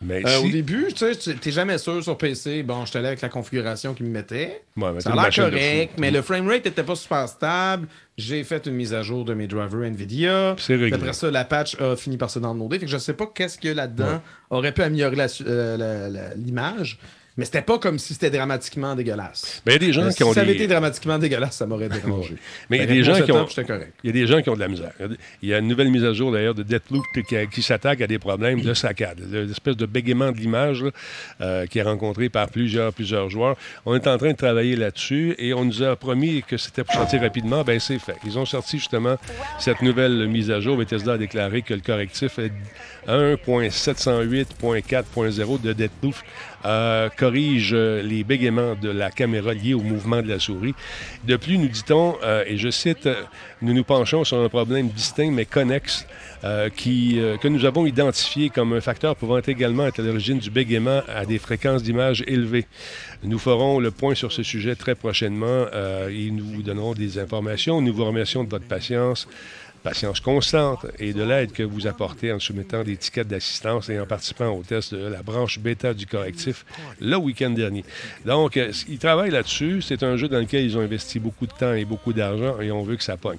Mais 0.05 0.23
Euh, 0.27 0.39
si- 0.41 0.47
Au 0.47 0.51
début, 0.51 0.87
tu 0.89 0.97
sais, 0.99 1.15
tu- 1.17 1.37
t'es 1.37 1.51
jamais 1.53 1.79
sûr 1.79 2.03
sur 2.03 2.19
PC. 2.19 2.63
Bon, 2.63 2.85
j'étais 2.85 2.99
allé 2.99 3.09
avec 3.09 3.21
la 3.21 3.29
configuration 3.29 3.95
qu'ils 3.95 4.07
me 4.07 4.11
mettaient. 4.11 4.63
Ouais, 4.77 4.91
mais 4.93 5.01
ça 5.01 5.11
a 5.11 5.15
l'air 5.15 5.31
correct, 5.51 5.95
mais 5.99 6.11
le 6.11 6.23
framerate 6.23 6.67
était 6.67 6.83
pas 6.83 6.97
super 6.97 7.29
stable. 7.29 7.87
J'ai 8.19 8.43
fait 8.45 8.67
une 8.67 8.75
mise 8.75 8.93
à 8.95 9.03
jour 9.03 9.25
de 9.25 9.33
mes 9.35 9.47
drivers 9.47 9.83
NVIDIA. 9.91 10.57
C'est. 10.59 10.93
Après 10.93 11.13
ça, 11.13 11.31
la 11.31 11.45
patch 11.45 11.81
a 11.81 11.97
fini 11.97 12.17
par 12.17 12.31
se 12.31 12.39
downloader. 12.39 12.79
Fait 12.81 12.87
que 12.87 12.91
je 12.91 12.99
sais 12.99 13.15
pas 13.15 13.31
qu'est-ce 13.33 13.57
qu'il 13.59 13.69
y 13.69 13.73
a 13.73 13.75
là-dedans 13.77 14.21
aurait 14.51 14.73
pu 14.73 14.83
améliorer 14.83 15.17
la 15.17 15.27
euh, 15.47 15.77
la- 15.77 16.09
la- 16.09 16.35
l'image. 16.35 16.99
Mais 17.39 17.47
c'était 17.47 17.63
pas 17.63 17.79
comme 17.79 17.99
si 17.99 18.13
c'était 18.13 18.29
dramatiquement 18.31 18.95
dégueulasse. 18.95 19.63
Ben, 19.65 19.73
il 19.73 19.75
y 19.75 19.77
a 19.77 19.79
des 19.87 19.93
gens 19.95 20.03
Euh, 20.03 20.09
qui 20.11 20.17
si 20.17 20.25
ont 20.25 20.35
ça 20.35 20.43
avait 20.43 20.51
des- 20.53 20.65
été 20.65 20.67
dramatiquement 20.67 21.19
dégueulasse, 21.19 21.57
ça 21.57 21.65
m'aurait 21.67 21.89
dérangé. 21.89 22.35
Mais 22.69 22.77
il 22.77 22.81
y 22.81 22.85
a 22.85 22.87
Fait 22.87 22.93
des 22.93 23.03
gens 23.05 23.15
qui 23.25 23.33
ont. 23.33 23.47
Il 24.05 24.07
y 24.07 24.11
a 24.11 24.13
des 24.13 24.27
gens 24.27 24.43
qui 24.43 24.51
ont 24.51 24.55
de 24.55 24.61
la 24.61 24.69
misère. 24.69 24.93
Il 25.43 25.49
y 25.49 25.55
a 25.55 25.59
une 25.59 25.67
nouvelle 25.69 25.89
mise 25.91 26.05
à 26.05 26.13
jour 26.13 26.31
d'ailleurs 26.31 26.55
de 26.55 26.63
Deathloop 26.63 27.03
qui, 27.15 27.23
qui 27.51 27.63
s'attaque 27.63 28.03
à 28.03 28.07
des 28.07 28.19
problèmes 28.19 28.61
de 28.61 28.75
saccade. 28.75 29.21
L'espèce 29.33 29.79
de 29.79 29.87
bégaiement 29.87 30.31
de 30.31 30.37
l'image 30.37 30.85
euh, 31.41 31.65
qui 31.67 31.79
est 31.79 31.83
rencontré 31.83 32.29
par 32.29 32.51
plusieurs, 32.51 32.93
plusieurs 32.93 33.31
joueurs. 33.31 33.57
On 33.87 33.95
est 33.95 34.07
en 34.07 34.19
train 34.19 34.33
de 34.33 34.37
travailler 34.37 34.77
là-dessus 34.77 35.35
et 35.39 35.55
on 35.55 35.65
nous 35.65 35.83
a 35.83 35.97
promis 35.97 36.43
que 36.47 36.59
c'était 36.59 36.85
pour 36.85 36.95
sortir 36.95 37.23
rapidement. 37.23 37.65
Ben 37.65 37.81
c'est 37.81 37.99
fait. 37.99 38.17
Ils 38.27 38.39
ont 38.39 38.45
sorti 38.47 38.77
justement 38.79 39.17
cette 39.59 39.81
nouvelle 39.81 40.29
mise 40.29 40.51
à 40.51 40.61
jour. 40.61 40.77
Bethesda 40.77 41.15
a 41.15 41.19
déclaré 41.19 41.63
que 41.63 41.73
le 41.73 41.81
correctif 41.81 42.39
est 42.39 42.53
1.708.4.0 43.09 45.61
de 45.61 45.73
Deathloop 45.73 46.15
euh, 46.65 47.09
corrige 47.09 47.75
les 47.75 48.25
bégaiements 48.25 48.75
de 48.75 48.91
la 48.91 49.11
caméra 49.11 49.55
liés 49.55 49.75
au 49.75 49.83
mouvement 49.83 50.23
de 50.23 50.29
la 50.29 50.39
souris. 50.39 50.75
De 51.25 51.37
plus, 51.37 51.59
nous 51.59 51.69
dit-on, 51.69 52.17
euh, 52.23 52.45
et 52.47 52.57
je 52.57 52.71
cite, 52.71 53.09
nous 53.61 53.73
nous 53.73 53.85
penchons 53.85 54.25
sur 54.25 54.39
un 54.39 54.49
problème 54.49 54.89
distinct 54.89 55.31
mais 55.31 55.45
connexe 55.45 56.07
euh, 56.45 56.71
qui, 56.71 57.21
euh, 57.21 57.37
que 57.37 57.47
nous 57.47 57.65
avons 57.65 57.87
identifié 57.87 58.51
comme 58.51 58.73
un 58.73 58.81
facteur 58.81 59.15
pouvant 59.15 59.39
également 59.39 59.87
être 59.87 60.01
à 60.01 60.03
l'origine 60.03 60.41
du 60.41 60.51
bégaiement 60.51 61.03
à 61.07 61.25
des 61.25 61.39
fréquences 61.39 61.85
d'image 61.85 62.25
élevées. 62.27 62.67
Nous 63.23 63.39
ferons 63.39 63.79
le 63.79 63.93
point 63.93 64.17
sur 64.17 64.33
ce 64.33 64.43
sujet 64.43 64.75
très 64.75 64.97
prochainement 64.97 65.47
euh, 65.73 66.09
et 66.09 66.33
nous 66.33 66.45
vous 66.45 66.63
donnerons 66.63 66.95
des 66.95 67.21
informations. 67.21 67.81
Nous 67.81 67.95
vous 67.95 68.05
remercions 68.05 68.43
de 68.43 68.51
votre 68.51 68.65
patience 68.65 69.29
patience 69.83 70.21
constante 70.21 70.87
et 70.99 71.13
de 71.13 71.23
l'aide 71.23 71.53
que 71.53 71.63
vous 71.63 71.87
apportez 71.87 72.33
en 72.33 72.39
soumettant 72.39 72.85
des 72.85 72.97
tickets 72.97 73.27
d'assistance 73.27 73.89
et 73.89 73.99
en 73.99 74.07
participant 74.07 74.49
au 74.49 74.63
test 74.63 74.95
de 74.95 75.07
la 75.07 75.23
branche 75.23 75.59
bêta 75.59 75.95
du 75.95 76.07
correctif 76.07 76.65
le 77.01 77.17
week-end 77.17 77.51
dernier. 77.51 77.85
Donc, 78.25 78.57
euh, 78.57 78.73
ils 78.89 78.99
travaillent 78.99 79.31
là-dessus. 79.31 79.83
C'est 79.83 80.03
un 80.03 80.17
jeu 80.17 80.29
dans 80.29 80.39
lequel 80.39 80.65
ils 80.65 80.77
ont 80.77 80.81
investi 80.81 81.19
beaucoup 81.19 81.47
de 81.47 81.53
temps 81.53 81.73
et 81.73 81.85
beaucoup 81.85 82.13
d'argent 82.13 82.61
et 82.61 82.71
on 82.71 82.83
veut 82.83 82.97
que 82.97 83.05
ça 83.05 83.17
pogne. 83.17 83.39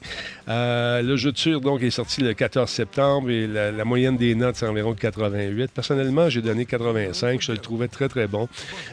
Euh, 0.49 1.01
le 1.01 1.15
jeu 1.15 1.31
de 1.31 1.37
tir, 1.37 1.61
donc, 1.61 1.81
est 1.81 1.89
sorti 1.89 2.21
le 2.21 2.33
14 2.33 2.69
septembre 2.69 3.29
et 3.29 3.47
la, 3.47 3.85
moyenne 3.85 4.17
des 4.17 4.35
notes, 4.35 4.55
c'est 4.55 4.67
environ 4.67 4.93
88. 4.93 5.71
Personnellement, 5.71 6.29
j'ai 6.29 6.41
donné 6.41 6.65
85. 6.65 7.41
Je 7.41 7.51
le 7.51 7.57
trouvais 7.57 7.87
très, 7.87 8.09
très 8.09 8.27
bon. 8.27 8.47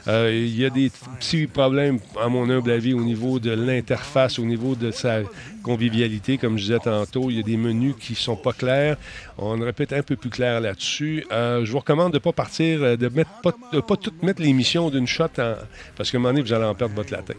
Euh, 0.08 0.30
il 0.32 0.58
y 0.58 0.64
a 0.64 0.70
des 0.70 0.90
petits 1.18 1.46
problèmes, 1.46 1.98
à 2.20 2.28
mon 2.28 2.48
humble 2.48 2.70
avis, 2.70 2.94
au 2.94 3.02
niveau 3.02 3.38
de 3.38 3.50
l'interface, 3.50 4.38
au 4.38 4.44
niveau 4.44 4.74
de 4.74 4.90
sa 4.90 5.20
convivialité, 5.62 6.38
comme 6.38 6.56
je 6.58 6.64
disais 6.64 6.78
tantôt. 6.78 7.30
Y 7.40 7.44
a 7.44 7.46
des 7.46 7.56
menus 7.56 7.94
qui 8.00 8.14
sont 8.14 8.36
pas 8.36 8.52
clairs. 8.52 8.96
On 9.38 9.60
aurait 9.60 9.72
pu 9.72 9.82
être 9.84 9.92
un 9.94 10.02
peu 10.02 10.16
plus 10.16 10.30
clair 10.30 10.60
là-dessus. 10.60 11.24
Euh, 11.32 11.64
je 11.64 11.72
vous 11.72 11.78
recommande 11.78 12.12
de 12.12 12.16
ne 12.16 12.20
pas 12.20 12.32
partir, 12.32 12.82
euh, 12.82 12.96
de 12.96 13.08
ne 13.08 13.24
pas, 13.42 13.52
de 13.72 13.80
pas 13.80 13.96
tout 13.96 14.12
mettre 14.22 14.42
l'émission 14.42 14.90
d'une 14.90 15.06
shot, 15.06 15.24
en- 15.38 15.54
parce 15.96 16.10
qu'à 16.10 16.18
un 16.18 16.20
moment 16.20 16.32
donné, 16.34 16.42
vous 16.42 16.52
allez 16.52 16.64
en 16.64 16.74
perdre 16.74 16.94
votre 16.94 17.12
latin. 17.12 17.34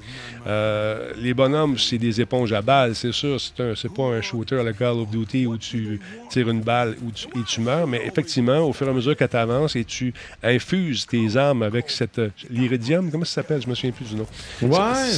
Euh, 0.47 1.11
les 1.17 1.33
bonhommes, 1.33 1.77
c'est 1.77 1.97
des 1.97 2.21
éponges 2.21 2.53
à 2.53 2.61
balles, 2.61 2.95
c'est 2.95 3.11
sûr. 3.11 3.37
C'est 3.39 3.93
pas 3.93 4.03
un 4.03 4.21
shooter 4.21 4.59
à 4.59 4.63
la 4.63 4.73
Call 4.73 4.97
of 4.97 5.09
Duty 5.09 5.45
où 5.45 5.57
tu 5.57 5.99
tires 6.29 6.49
une 6.49 6.61
balle 6.61 6.95
où 7.05 7.11
tu- 7.11 7.27
et 7.39 7.43
tu 7.47 7.61
meurs, 7.61 7.87
mais 7.87 8.01
effectivement, 8.05 8.59
au 8.59 8.73
fur 8.73 8.87
et 8.87 8.89
à 8.89 8.93
mesure 8.93 9.15
que 9.15 9.23
tu 9.25 9.35
avances 9.37 9.75
et 9.75 9.83
tu 9.85 10.13
infuses 10.43 11.05
tes 11.05 11.35
armes 11.35 11.63
avec 11.63 11.89
cette. 11.89 12.19
L'iridium, 12.49 13.11
comment 13.11 13.25
ça 13.25 13.35
s'appelle? 13.35 13.61
Je 13.61 13.67
me 13.69 13.75
souviens 13.75 13.91
plus 13.91 14.05
du 14.09 14.15
nom. 14.15 14.25
Ouais, 14.61 14.77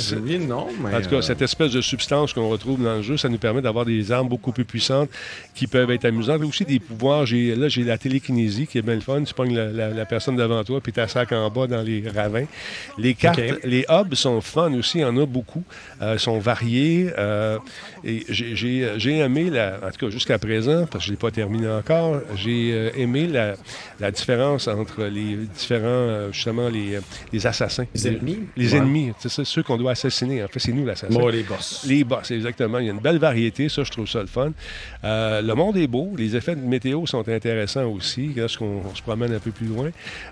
j'ai 0.10 0.18
oublié 0.18 0.38
le 0.40 0.46
nom, 0.46 0.68
mais. 0.82 0.96
en 0.96 1.02
tout 1.02 1.10
cas, 1.10 1.16
euh, 1.18 1.22
cette 1.22 1.42
espèce 1.42 1.72
de 1.72 1.82
substance 1.82 2.34
qu'on 2.34 2.50
retrouve 2.50 2.82
dans 2.84 2.96
le 2.96 3.02
jeu, 3.02 3.18
ça 3.18 3.30
nous 3.30 3.38
permet 3.38 3.62
d'avoir 3.62 3.86
des 3.86 4.12
armes 4.12 4.28
beaucoup 4.28 4.52
plus 4.52 4.66
puissantes 4.74 5.10
qui 5.54 5.68
peuvent 5.68 5.92
être 5.92 6.06
amusantes. 6.06 6.42
Et 6.42 6.46
aussi 6.46 6.66
des 6.66 6.80
pouvoirs. 6.80 7.26
J'ai, 7.26 7.56
là, 7.56 7.68
j'ai 7.70 7.84
la 7.84 7.98
télékinésie 7.98 8.66
qui 8.68 8.78
est 8.80 8.82
bien 8.82 8.96
le 8.96 9.02
fun. 9.02 9.24
Tu 9.24 9.34
pognes 9.34 9.56
la, 9.56 9.68
la- 9.80 9.90
la 10.02 10.06
personne 10.06 10.36
devant 10.36 10.64
toi, 10.64 10.82
puis 10.82 10.92
tu 10.92 11.00
sac 11.08 11.32
en 11.32 11.50
bas 11.52 11.68
dans 11.68 11.82
les 11.84 12.04
ravins. 12.10 12.46
Les 12.98 13.14
cartes, 13.14 13.40
les 13.64 13.86
hubs 13.90 14.16
sont 14.16 14.42
fun 14.42 14.74
aussi. 14.74 14.98
Il 15.00 15.02
y 15.02 15.06
en 15.06 15.18
a 15.18 15.26
beaucoup. 15.26 15.64
Euh, 16.02 16.18
sont 16.18 16.40
variés. 16.40 17.10
euh, 17.18 17.60
et 18.04 18.24
j'ai, 18.30 19.18
aimé, 19.20 19.50
la, 19.52 19.80
en 19.86 19.92
tout 19.92 20.06
cas 20.06 20.10
jusqu'à 20.10 20.40
présent, 20.40 20.86
parce 20.90 21.04
que 21.04 21.08
je 21.08 21.12
ne 21.12 21.16
l'ai 21.16 21.20
pas 21.20 21.32
terminé 21.32 21.68
encore, 21.70 22.22
j'ai 22.36 22.72
euh, 22.74 22.90
aimé 22.98 23.28
la, 23.28 23.54
la 24.00 24.10
différence 24.12 24.68
entre 24.68 25.04
les 25.04 25.36
différents, 25.58 25.84
euh, 25.86 26.32
justement, 26.32 26.70
les, 26.70 27.00
les 27.32 27.48
assassins. 27.48 27.86
Les 27.94 28.08
ennemis? 28.08 28.40
Les 28.58 28.72
Ouais. 28.74 28.78
ennemis. 28.80 29.12
C'est 29.20 29.46
ceux 29.46 29.62
qu'on 29.64 29.78
doit 29.78 29.92
assassiner. 29.92 30.44
En 30.44 30.48
fait, 30.48 30.60
c'est 30.60 30.72
nous 30.72 30.86
l'assassin. 30.86 31.14
Bon, 31.14 31.28
les 31.28 31.44
boss. 31.44 31.86
Les 31.88 32.04
boss, 32.04 32.32
exactement. 32.32 32.80
Il 32.80 32.86
y 32.88 32.90
a 32.90 32.94
une 32.94 33.00
belle 33.00 33.20
variété, 33.20 33.70
ça, 33.70 33.84
je 33.84 33.92
trouve 33.92 34.08
ça 34.08 34.22
le 34.22 34.28
fun. 34.28 34.52
Euh, 35.04 35.42
le 35.42 35.54
monde 35.54 35.76
est 35.78 35.88
beau, 35.88 36.14
les 36.18 36.36
effets 36.36 36.56
de 36.56 36.62
météo 36.62 37.06
sont 37.06 37.28
intéressants 37.28 37.86
aussi, 37.86 38.32
lorsqu'on 38.36 38.82
on 38.90 38.96
se 38.96 39.02
promène 39.02 39.34
un 39.34 39.40
peu 39.40 39.52
plus 39.52 39.68
loin. 39.68 39.90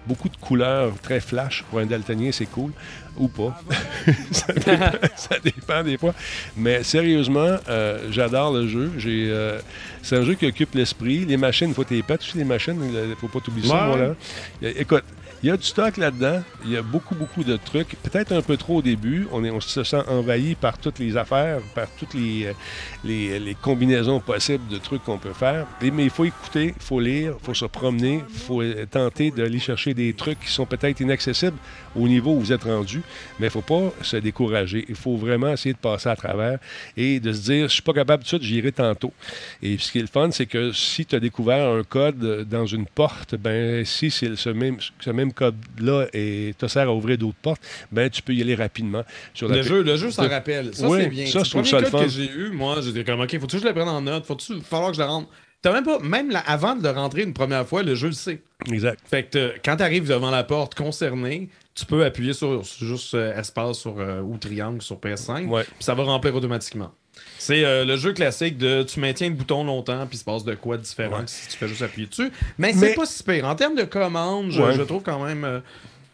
Beaucoup 0.07 0.29
de 0.29 0.37
couleurs 0.37 0.93
très 1.01 1.19
flash. 1.19 1.63
Pour 1.69 1.79
un 1.79 1.85
daltonien, 1.85 2.31
c'est 2.31 2.45
cool. 2.45 2.71
Ou 3.17 3.27
pas. 3.27 3.61
ça, 4.31 4.53
dépend, 4.53 4.91
ça 5.15 5.35
dépend 5.43 5.83
des 5.83 5.97
fois. 5.97 6.13
Mais 6.55 6.83
sérieusement, 6.83 7.57
euh, 7.67 8.07
j'adore 8.11 8.53
le 8.53 8.67
jeu. 8.67 8.91
J'ai, 8.97 9.27
euh, 9.29 9.59
c'est 10.01 10.15
un 10.15 10.23
jeu 10.23 10.35
qui 10.35 10.45
occupe 10.45 10.73
l'esprit. 10.75 11.25
Les 11.25 11.37
machines, 11.37 11.67
il 11.67 11.73
faut 11.73 11.83
tes 11.83 12.01
pètes 12.03 12.21
aussi, 12.21 12.37
les 12.37 12.45
machines. 12.45 12.79
Il 12.81 13.09
ne 13.09 13.15
faut 13.15 13.27
pas 13.27 13.41
t'oublier 13.41 13.67
ça, 13.67 13.87
voilà. 13.87 14.15
Écoute, 14.61 15.03
il 15.43 15.49
y 15.49 15.51
a 15.51 15.57
du 15.57 15.63
stock 15.65 15.97
là-dedans. 15.97 16.43
Il 16.65 16.71
y 16.71 16.77
a 16.77 16.81
beaucoup, 16.81 17.15
beaucoup 17.15 17.43
de 17.43 17.57
trucs. 17.57 17.95
Peut-être 18.03 18.31
un 18.31 18.41
peu 18.41 18.57
trop 18.57 18.77
au 18.77 18.81
début. 18.81 19.27
On, 19.31 19.59
se 19.59 19.83
sent 19.83 20.03
envahi 20.07 20.55
par 20.55 20.77
toutes 20.77 20.99
les 20.99 21.17
affaires, 21.17 21.59
par 21.73 21.87
toutes 21.97 22.13
les, 22.13 22.45
euh, 22.45 23.39
les 23.39 23.55
combinaisons 23.59 24.19
possibles 24.19 24.67
de 24.67 24.77
trucs 24.77 25.03
qu'on 25.03 25.17
peut 25.17 25.33
faire. 25.33 25.65
Mais 25.81 26.03
il 26.03 26.09
faut 26.09 26.25
écouter, 26.25 26.73
il 26.75 26.83
faut 26.83 26.99
lire, 26.99 27.35
il 27.39 27.45
faut 27.45 27.53
se 27.53 27.65
promener, 27.65 28.23
il 28.29 28.39
faut 28.39 28.61
euh, 28.61 28.85
tenter 28.89 29.31
d'aller 29.31 29.59
chercher 29.59 29.93
des 29.93 30.13
trucs 30.13 30.39
qui 30.39 30.51
sont 30.51 30.65
peut-être 30.65 30.99
inaccessibles 30.99 31.57
au 31.95 32.07
niveau 32.07 32.31
où 32.33 32.39
vous 32.39 32.51
êtes 32.53 32.63
rendu. 32.63 33.01
Mais 33.39 33.45
il 33.47 33.49
ne 33.49 33.49
faut 33.49 33.61
pas 33.61 33.91
se 34.01 34.17
décourager. 34.17 34.85
Il 34.89 34.95
faut 34.95 35.15
vraiment 35.17 35.51
essayer 35.51 35.73
de 35.73 35.79
passer 35.79 36.09
à 36.09 36.15
travers 36.15 36.59
et 36.97 37.19
de 37.19 37.33
se 37.33 37.41
dire, 37.41 37.63
je 37.67 37.73
suis 37.73 37.81
pas 37.81 37.93
capable 37.93 38.23
de 38.23 38.27
ça, 38.27 38.37
j'irai 38.39 38.71
tantôt. 38.71 39.13
Et 39.61 39.77
ce 39.77 39.91
qui 39.91 39.97
est 39.99 40.01
le 40.01 40.07
fun, 40.07 40.29
c'est 40.31 40.45
que 40.45 40.71
si 40.71 41.05
tu 41.05 41.15
as 41.15 41.19
découvert 41.19 41.69
un 41.69 41.83
code 41.83 42.47
dans 42.49 42.65
une 42.65 42.85
porte, 42.85 43.35
ben 43.35 43.83
si 43.85 44.09
c'est 44.11 44.35
ce 44.35 44.49
même, 44.49 44.77
ce 44.99 45.09
même 45.09 45.33
code-là 45.33 46.07
et 46.13 46.53
te 46.57 46.67
sert 46.67 46.87
à 46.87 46.93
ouvrir 46.93 47.17
d'autres 47.17 47.37
portes, 47.41 47.61
ben 47.91 48.09
tu 48.09 48.21
peux 48.21 48.33
y 48.33 48.41
aller 48.41 48.55
rapidement. 48.55 49.03
Sur 49.33 49.49
Le 49.49 49.61
jeu, 49.61 49.83
le 49.83 49.97
jeu 49.97 50.11
s'en 50.11 50.27
rappelle. 50.27 50.73
Ça, 50.73 50.87
Oui, 50.87 50.99
c'est 51.03 51.09
bien. 51.09 51.25
ça, 51.25 51.39
C'est 51.39 51.45
je 51.45 51.49
trouve 51.51 51.61
le 51.63 51.67
ça 51.67 51.79
le 51.79 51.85
fun. 51.87 52.03
que 52.03 52.09
j'ai 52.09 52.29
eu, 52.29 52.51
moi, 52.51 52.77
j'étais 52.81 53.03
comme, 53.03 53.19
OK, 53.21 53.37
faut-tu 53.39 53.57
que 53.57 53.61
je 53.63 53.67
le 53.67 53.73
prenne 53.73 53.89
en 53.89 54.01
note? 54.01 54.25
Faut-tu 54.25 54.61
falloir 54.61 54.91
que 54.91 54.97
je 54.97 55.01
le 55.01 55.07
rentre? 55.07 55.29
T'as 55.61 55.71
même 55.73 55.83
pas, 55.83 55.99
même 55.99 56.31
avant 56.47 56.75
de 56.75 56.81
le 56.81 56.89
rentrer 56.89 57.21
une 57.21 57.33
première 57.33 57.67
fois, 57.67 57.83
le 57.83 57.93
jeu 57.93 58.07
le 58.07 58.13
sait. 58.13 58.41
Exact. 58.71 58.99
Fait 59.07 59.23
que 59.23 59.53
quand 59.63 59.77
tu 59.77 59.83
arrives 59.83 60.07
devant 60.07 60.31
la 60.31 60.43
porte 60.43 60.73
concernée, 60.73 61.49
tu 61.73 61.85
peux 61.85 62.03
appuyer 62.05 62.33
sur, 62.33 62.65
sur 62.65 62.85
juste 62.87 63.13
euh, 63.13 63.37
espace 63.39 63.79
sur, 63.79 63.95
euh, 63.99 64.21
ou 64.21 64.37
triangle 64.37 64.81
sur 64.81 64.97
PS5, 64.97 65.47
Ouais. 65.47 65.63
puis 65.63 65.73
ça 65.79 65.93
va 65.95 66.03
remplir 66.03 66.35
automatiquement. 66.35 66.91
C'est 67.37 67.63
euh, 67.65 67.85
le 67.85 67.97
jeu 67.97 68.13
classique 68.13 68.57
de 68.57 68.83
tu 68.83 68.99
maintiens 68.99 69.29
le 69.29 69.35
bouton 69.35 69.63
longtemps, 69.63 70.05
puis 70.07 70.15
il 70.15 70.19
se 70.19 70.23
passe 70.23 70.43
de 70.43 70.55
quoi 70.55 70.77
de 70.77 70.81
différent 70.83 71.17
Ouais. 71.19 71.25
que 71.25 71.29
si 71.29 71.47
tu 71.49 71.57
fais 71.57 71.67
juste 71.67 71.81
appuyer 71.81 72.07
dessus. 72.07 72.31
Mais, 72.57 72.73
Mais- 72.73 72.73
c'est 72.73 72.93
pas 72.95 73.05
si 73.05 73.23
pire. 73.23 73.45
En 73.45 73.55
termes 73.55 73.75
de 73.75 73.83
commandes, 73.83 74.51
je, 74.51 74.61
Ouais. 74.61 74.73
je 74.75 74.81
trouve 74.81 75.03
quand 75.03 75.23
même. 75.23 75.43
euh, 75.43 75.59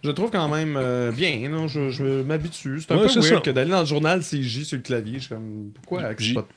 je 0.04 0.12
trouve 0.12 0.30
quand 0.32 0.48
même 0.48 0.76
euh, 0.78 1.12
bien, 1.12 1.50
non? 1.50 1.67
je, 1.67 1.89
je 1.89 2.04
m'habitue. 2.22 2.80
C'est 2.82 2.91
un 2.93 2.98
Ouais, 2.98 3.08
peu 3.08 3.13
weird 3.20 3.24
ça. 3.36 3.41
que 3.41 3.50
d'aller 3.52 3.72
dans 3.72 3.80
le 3.82 3.86
journal, 3.86 4.24
c'est 4.24 4.41
J 4.41 4.63
sur 4.63 4.78
le 4.78 4.84
clavier. 4.84 5.15
Je 5.15 5.20
suis 5.26 5.30
comme, 5.30 5.72
pourquoi 5.74 6.15
J. 6.17 6.34
pas 6.34 6.48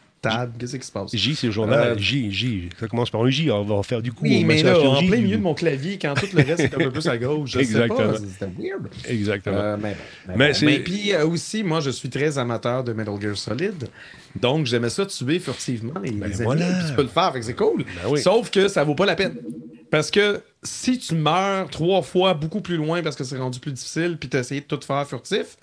Qu'est-ce 0.59 0.77
qui 0.77 0.87
se 0.87 0.93
passe? 0.93 1.15
J, 1.17 1.35
c'est 1.35 1.47
le 1.47 1.53
journal. 1.53 1.89
Euh, 1.89 1.99
J, 1.99 2.31
J. 2.31 2.69
Ça 2.79 2.89
commence 2.89 3.09
par 3.11 3.23
un 3.23 3.31
J. 3.31 3.51
On 3.51 3.63
va 3.65 3.83
faire 3.83 4.03
du 4.03 4.13
coup. 4.13 4.25
Oui, 4.25 4.45
mais 4.45 4.63
là, 4.63 4.79
en 4.79 4.97
J. 4.97 5.07
plein 5.07 5.17
milieu 5.21 5.37
de 5.39 5.43
mon 5.43 5.55
clavier, 5.55 5.99
quand 5.99 6.15
tout 6.15 6.27
le 6.35 6.43
reste 6.43 6.61
est 6.61 6.75
un 6.75 6.79
peu 6.79 6.91
plus 6.91 7.07
à 7.09 7.17
gauche, 7.17 7.53
je 7.53 7.59
Exactement. 7.61 8.13
c'était 8.17 8.53
weird. 8.59 8.89
Exactement. 9.09 9.57
Euh, 9.57 9.77
mais 9.81 9.91
bon, 9.93 9.97
mais 10.29 10.35
Mais 10.37 10.49
bon. 10.49 10.55
c'est- 10.55 10.67
Mais 10.67 10.79
puis 10.81 11.13
euh, 11.15 11.27
aussi, 11.27 11.63
moi, 11.63 11.81
je 11.81 11.91
suis 11.91 12.11
très 12.11 12.37
amateur 12.39 12.85
de 12.85 12.93
Metal 12.93 13.15
Gear 13.21 13.37
Solid. 13.37 13.89
Donc, 14.39 14.67
j'aimais 14.67 14.91
ça 14.91 15.07
tuer 15.07 15.39
furtivement 15.39 15.95
les, 16.03 16.11
Ben 16.13 16.31
voilà. 16.43 16.67
puis 16.67 16.89
tu 16.91 16.95
peux 16.95 17.03
le 17.03 17.09
faire, 17.09 17.33
c'est 17.41 17.55
cool. 17.55 17.85
Ben 17.85 18.11
oui. 18.11 18.21
Sauf 18.21 18.51
que 18.51 18.69
ça 18.69 18.85
vaut 18.85 18.95
pas 18.95 19.07
la 19.07 19.17
peine. 19.17 19.37
Parce 19.91 20.11
que 20.11 20.41
si 20.63 20.99
tu 20.99 21.15
meurs 21.17 21.69
trois 21.69 22.03
fois 22.03 22.33
beaucoup 22.35 22.61
plus 22.61 22.77
loin 22.77 23.03
parce 23.03 23.17
que 23.17 23.25
c'est 23.25 23.39
rendu 23.39 23.59
plus 23.59 23.73
difficile, 23.73 24.19
puis 24.21 24.29
t'as 24.29 24.41
essayé 24.41 24.61
de 24.61 24.67
tout 24.67 24.79
faire 24.87 25.05
furtif, 25.09 25.57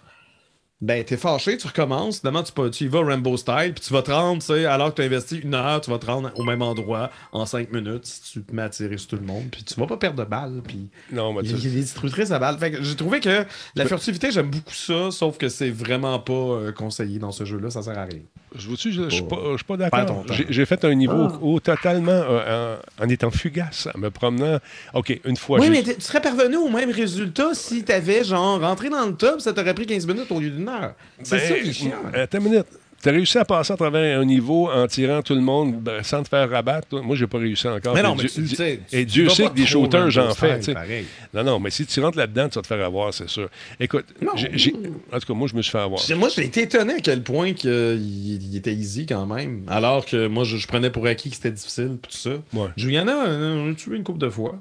ben 0.79 1.03
t'es 1.03 1.17
fâché, 1.17 1.57
tu 1.57 1.65
recommences. 1.65 2.19
Finalement, 2.19 2.43
tu, 2.43 2.51
peux- 2.51 2.69
tu 2.69 2.83
y 2.83 2.87
vas 2.87 3.03
Rainbow 3.03 3.35
Style, 3.35 3.73
puis 3.73 3.83
tu 3.83 3.91
vas 3.93 4.03
te 4.03 4.11
rendre, 4.11 4.41
tu 4.41 4.47
sais, 4.47 4.65
alors 4.65 4.91
que 4.91 4.97
tu 4.97 5.01
as 5.01 5.05
investi 5.05 5.37
une 5.39 5.55
heure, 5.55 5.81
tu 5.81 5.89
vas 5.89 5.97
te 5.97 6.05
rendre 6.05 6.31
au 6.35 6.43
même 6.43 6.61
endroit 6.61 7.09
en 7.31 7.47
cinq 7.47 7.71
minutes 7.71 8.05
si 8.05 8.21
tu 8.33 8.43
te 8.43 8.53
mets 8.53 8.61
à 8.61 8.69
tirer 8.69 8.97
sur 8.99 9.07
tout 9.09 9.15
le 9.15 9.23
monde, 9.25 9.45
puis 9.51 9.63
tu 9.63 9.73
vas 9.79 9.87
pas 9.87 9.97
perdre 9.97 10.23
de 10.23 10.29
balles, 10.29 10.61
puis 10.63 10.87
Non, 11.11 11.33
mais 11.33 11.41
il 11.43 11.51
y 11.51 11.59
tu 11.59 11.67
a 11.67 11.69
des 11.71 11.79
destructrices 11.81 12.29
à 12.29 12.37
balles. 12.37 12.59
Fait 12.59 12.69
que 12.71 12.83
j'ai 12.83 12.95
trouvé 12.95 13.19
que 13.19 13.43
la 13.75 13.85
furtivité, 13.87 14.29
j'aime 14.31 14.51
beaucoup 14.51 14.71
ça, 14.73 15.09
sauf 15.09 15.39
que 15.39 15.49
c'est 15.49 15.71
vraiment 15.71 16.19
pas 16.19 16.33
euh, 16.33 16.71
conseillé 16.71 17.17
dans 17.17 17.31
ce 17.31 17.43
jeu-là, 17.43 17.71
ça 17.71 17.81
sert 17.81 17.97
à 17.97 18.03
rien. 18.05 18.21
Je 18.55 18.67
vous 18.69 18.75
je, 18.77 18.89
je 18.89 19.09
suis 19.09 19.23
pas, 19.23 19.35
je 19.51 19.57
suis 19.57 19.65
pas 19.65 19.77
Perds 19.77 20.05
ton 20.05 20.21
d'accord. 20.21 20.25
J'ai 20.49 20.65
fait 20.65 20.85
un 20.85 20.93
niveau 20.93 21.27
Ah. 21.31 21.39
au 21.41 21.59
totalement 21.59 22.11
euh, 22.11 22.77
en, 22.99 23.03
en 23.05 23.09
étant 23.09 23.29
fugace, 23.31 23.87
en 23.93 23.99
me 23.99 24.09
promenant. 24.09 24.59
OK, 24.93 25.19
une 25.25 25.35
fois. 25.37 25.59
oui, 25.59 25.69
mais 25.69 25.83
tu 25.83 25.99
serais 25.99 26.21
parvenu 26.21 26.55
au 26.55 26.69
même 26.69 26.89
résultat 26.91 27.53
si 27.53 27.83
t'avais, 27.83 28.23
genre, 28.23 28.61
rentré 28.61 28.89
dans 28.89 29.05
le 29.05 29.15
top, 29.15 29.41
ça 29.41 29.53
t'aurait 29.53 29.73
pris 29.73 29.85
15 29.85 30.07
minutes 30.07 30.31
au 30.31 30.39
lieu 30.39 30.49
d'une 30.49 30.66
C'est 31.23 31.37
Ben, 31.37 31.47
ça 31.47 31.53
qui 31.59 31.69
est 31.69 31.73
chiant. 31.73 31.91
Attends 32.13 32.37
une 32.39 32.43
minute. 32.45 32.65
Tu 32.99 33.09
as 33.09 33.11
réussi 33.11 33.37
à 33.37 33.45
passer 33.45 33.71
à 33.73 33.77
travers 33.77 34.19
un 34.19 34.25
niveau 34.25 34.71
en 34.71 34.87
tirant 34.87 35.21
tout 35.21 35.35
le 35.35 35.39
monde 35.41 35.79
ben, 35.79 36.01
sans 36.01 36.23
te 36.23 36.29
faire 36.29 36.49
rabattre. 36.49 36.87
toi? 36.87 37.03
Moi, 37.03 37.15
j'ai 37.15 37.27
pas 37.27 37.37
réussi 37.37 37.67
encore. 37.67 37.93
Mais 37.93 38.01
non, 38.01 38.15
mais 38.15 38.21
Dieu- 38.23 38.29
tu 38.33 38.41
le 38.41 38.47
sais, 38.47 38.79
tu- 38.89 38.95
Et 38.95 39.05
Dieu 39.05 39.29
sait 39.29 39.45
que 39.49 39.53
des 39.53 39.67
shooters, 39.67 40.09
j'en 40.09 40.33
fais. 40.33 40.59
Non, 41.31 41.43
non, 41.43 41.59
mais 41.59 41.69
si 41.69 41.85
tu 41.85 41.99
rentres 41.99 42.17
là-dedans, 42.17 42.49
tu 42.49 42.55
vas 42.55 42.61
te 42.63 42.67
faire 42.67 42.83
avoir, 42.83 43.13
c'est 43.13 43.29
sûr. 43.29 43.49
Écoute, 43.79 44.05
j'ai- 44.35 44.49
j'ai- 44.53 44.73
en 45.13 45.19
tout 45.19 45.27
cas, 45.27 45.33
moi, 45.35 45.47
je 45.47 45.55
me 45.55 45.61
suis 45.61 45.71
fait 45.71 45.77
avoir. 45.77 46.01
Moi, 46.17 46.29
j'ai 46.35 46.45
été 46.45 46.63
étonné 46.63 46.95
à 46.95 46.99
quel 46.99 47.21
point 47.21 47.53
que, 47.53 47.67
euh, 47.67 47.95
il, 47.99 48.43
il 48.51 48.55
était 48.57 48.73
easy 48.73 49.05
quand 49.05 49.27
même. 49.27 49.61
Alors 49.67 50.03
que 50.03 50.25
moi, 50.25 50.43
je, 50.43 50.57
je 50.57 50.65
prenais 50.67 50.89
pour 50.89 51.05
acquis 51.05 51.29
que 51.29 51.35
c'était 51.35 51.51
difficile, 51.51 51.97
tout 52.01 52.09
ça. 52.09 52.31
Ouais. 52.53 52.67
Juliana, 52.77 53.27
euh, 53.27 53.63
on 53.67 53.71
a 53.73 53.75
tué 53.75 53.95
une 53.95 54.03
couple 54.03 54.19
de 54.19 54.29
fois. 54.29 54.55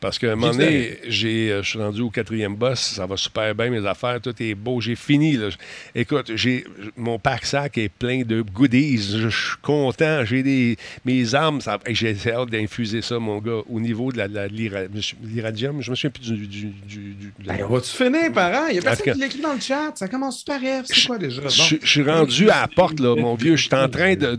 Parce 0.00 0.18
qu'à 0.18 0.32
un 0.32 0.36
moment 0.36 0.52
donné, 0.52 0.98
euh, 1.04 1.62
je 1.62 1.62
suis 1.68 1.78
rendu 1.78 2.00
au 2.00 2.10
quatrième 2.10 2.56
boss, 2.56 2.80
ça 2.80 3.06
va 3.06 3.16
super 3.16 3.54
bien, 3.54 3.70
mes 3.70 3.86
affaires, 3.86 4.20
tout 4.20 4.34
est 4.40 4.54
beau, 4.54 4.80
j'ai 4.80 4.96
fini. 4.96 5.36
Là. 5.36 5.48
Écoute, 5.94 6.32
j'ai, 6.34 6.64
mon 6.96 7.18
pack-sac 7.18 7.78
est 7.78 7.88
plein 7.88 8.22
de 8.22 8.42
goodies, 8.42 9.18
je 9.20 9.28
suis 9.28 9.56
content, 9.62 10.24
j'ai 10.24 10.42
des, 10.42 10.76
mes 11.04 11.34
armes, 11.34 11.60
j'ai 11.90 12.16
hâte 12.32 12.50
d'infuser 12.50 13.00
ça, 13.02 13.18
mon 13.20 13.38
gars, 13.38 13.60
au 13.68 13.78
niveau 13.78 14.10
de 14.10 14.18
la- 14.18 14.48
l'iradium, 14.48 15.80
je 15.82 15.90
me 15.90 15.96
souviens 15.96 16.10
plus 16.10 16.22
du... 16.32 16.46
du, 16.46 16.66
du- 16.66 16.98
du- 17.14 17.32
de 17.38 17.46
la- 17.46 17.58
Ben, 17.58 17.66
vas-tu 17.66 17.90
finir, 17.96 18.32
parent? 18.32 18.66
Il 18.68 18.76
y 18.76 18.78
a 18.78 18.82
personne 18.82 19.04
cas- 19.06 19.12
qui 19.14 19.20
l'écrit 19.20 19.40
dans 19.40 19.54
le 19.54 19.60
chat. 19.60 19.92
Ça 19.94 20.08
commence 20.08 20.38
super 20.40 20.60
F. 20.60 20.86
C'est 20.86 21.06
quoi 21.06 21.18
déjà? 21.18 21.42
Je 21.48 21.76
suis 21.84 22.02
rendu 22.02 22.50
à 22.50 22.62
la 22.62 22.68
porte, 22.68 22.98
là, 23.00 23.14
mon 23.16 23.34
vieux. 23.34 23.56
Je 23.56 23.62
suis 23.68 23.74
en 23.74 23.88
train 23.88 24.14
de, 24.16 24.36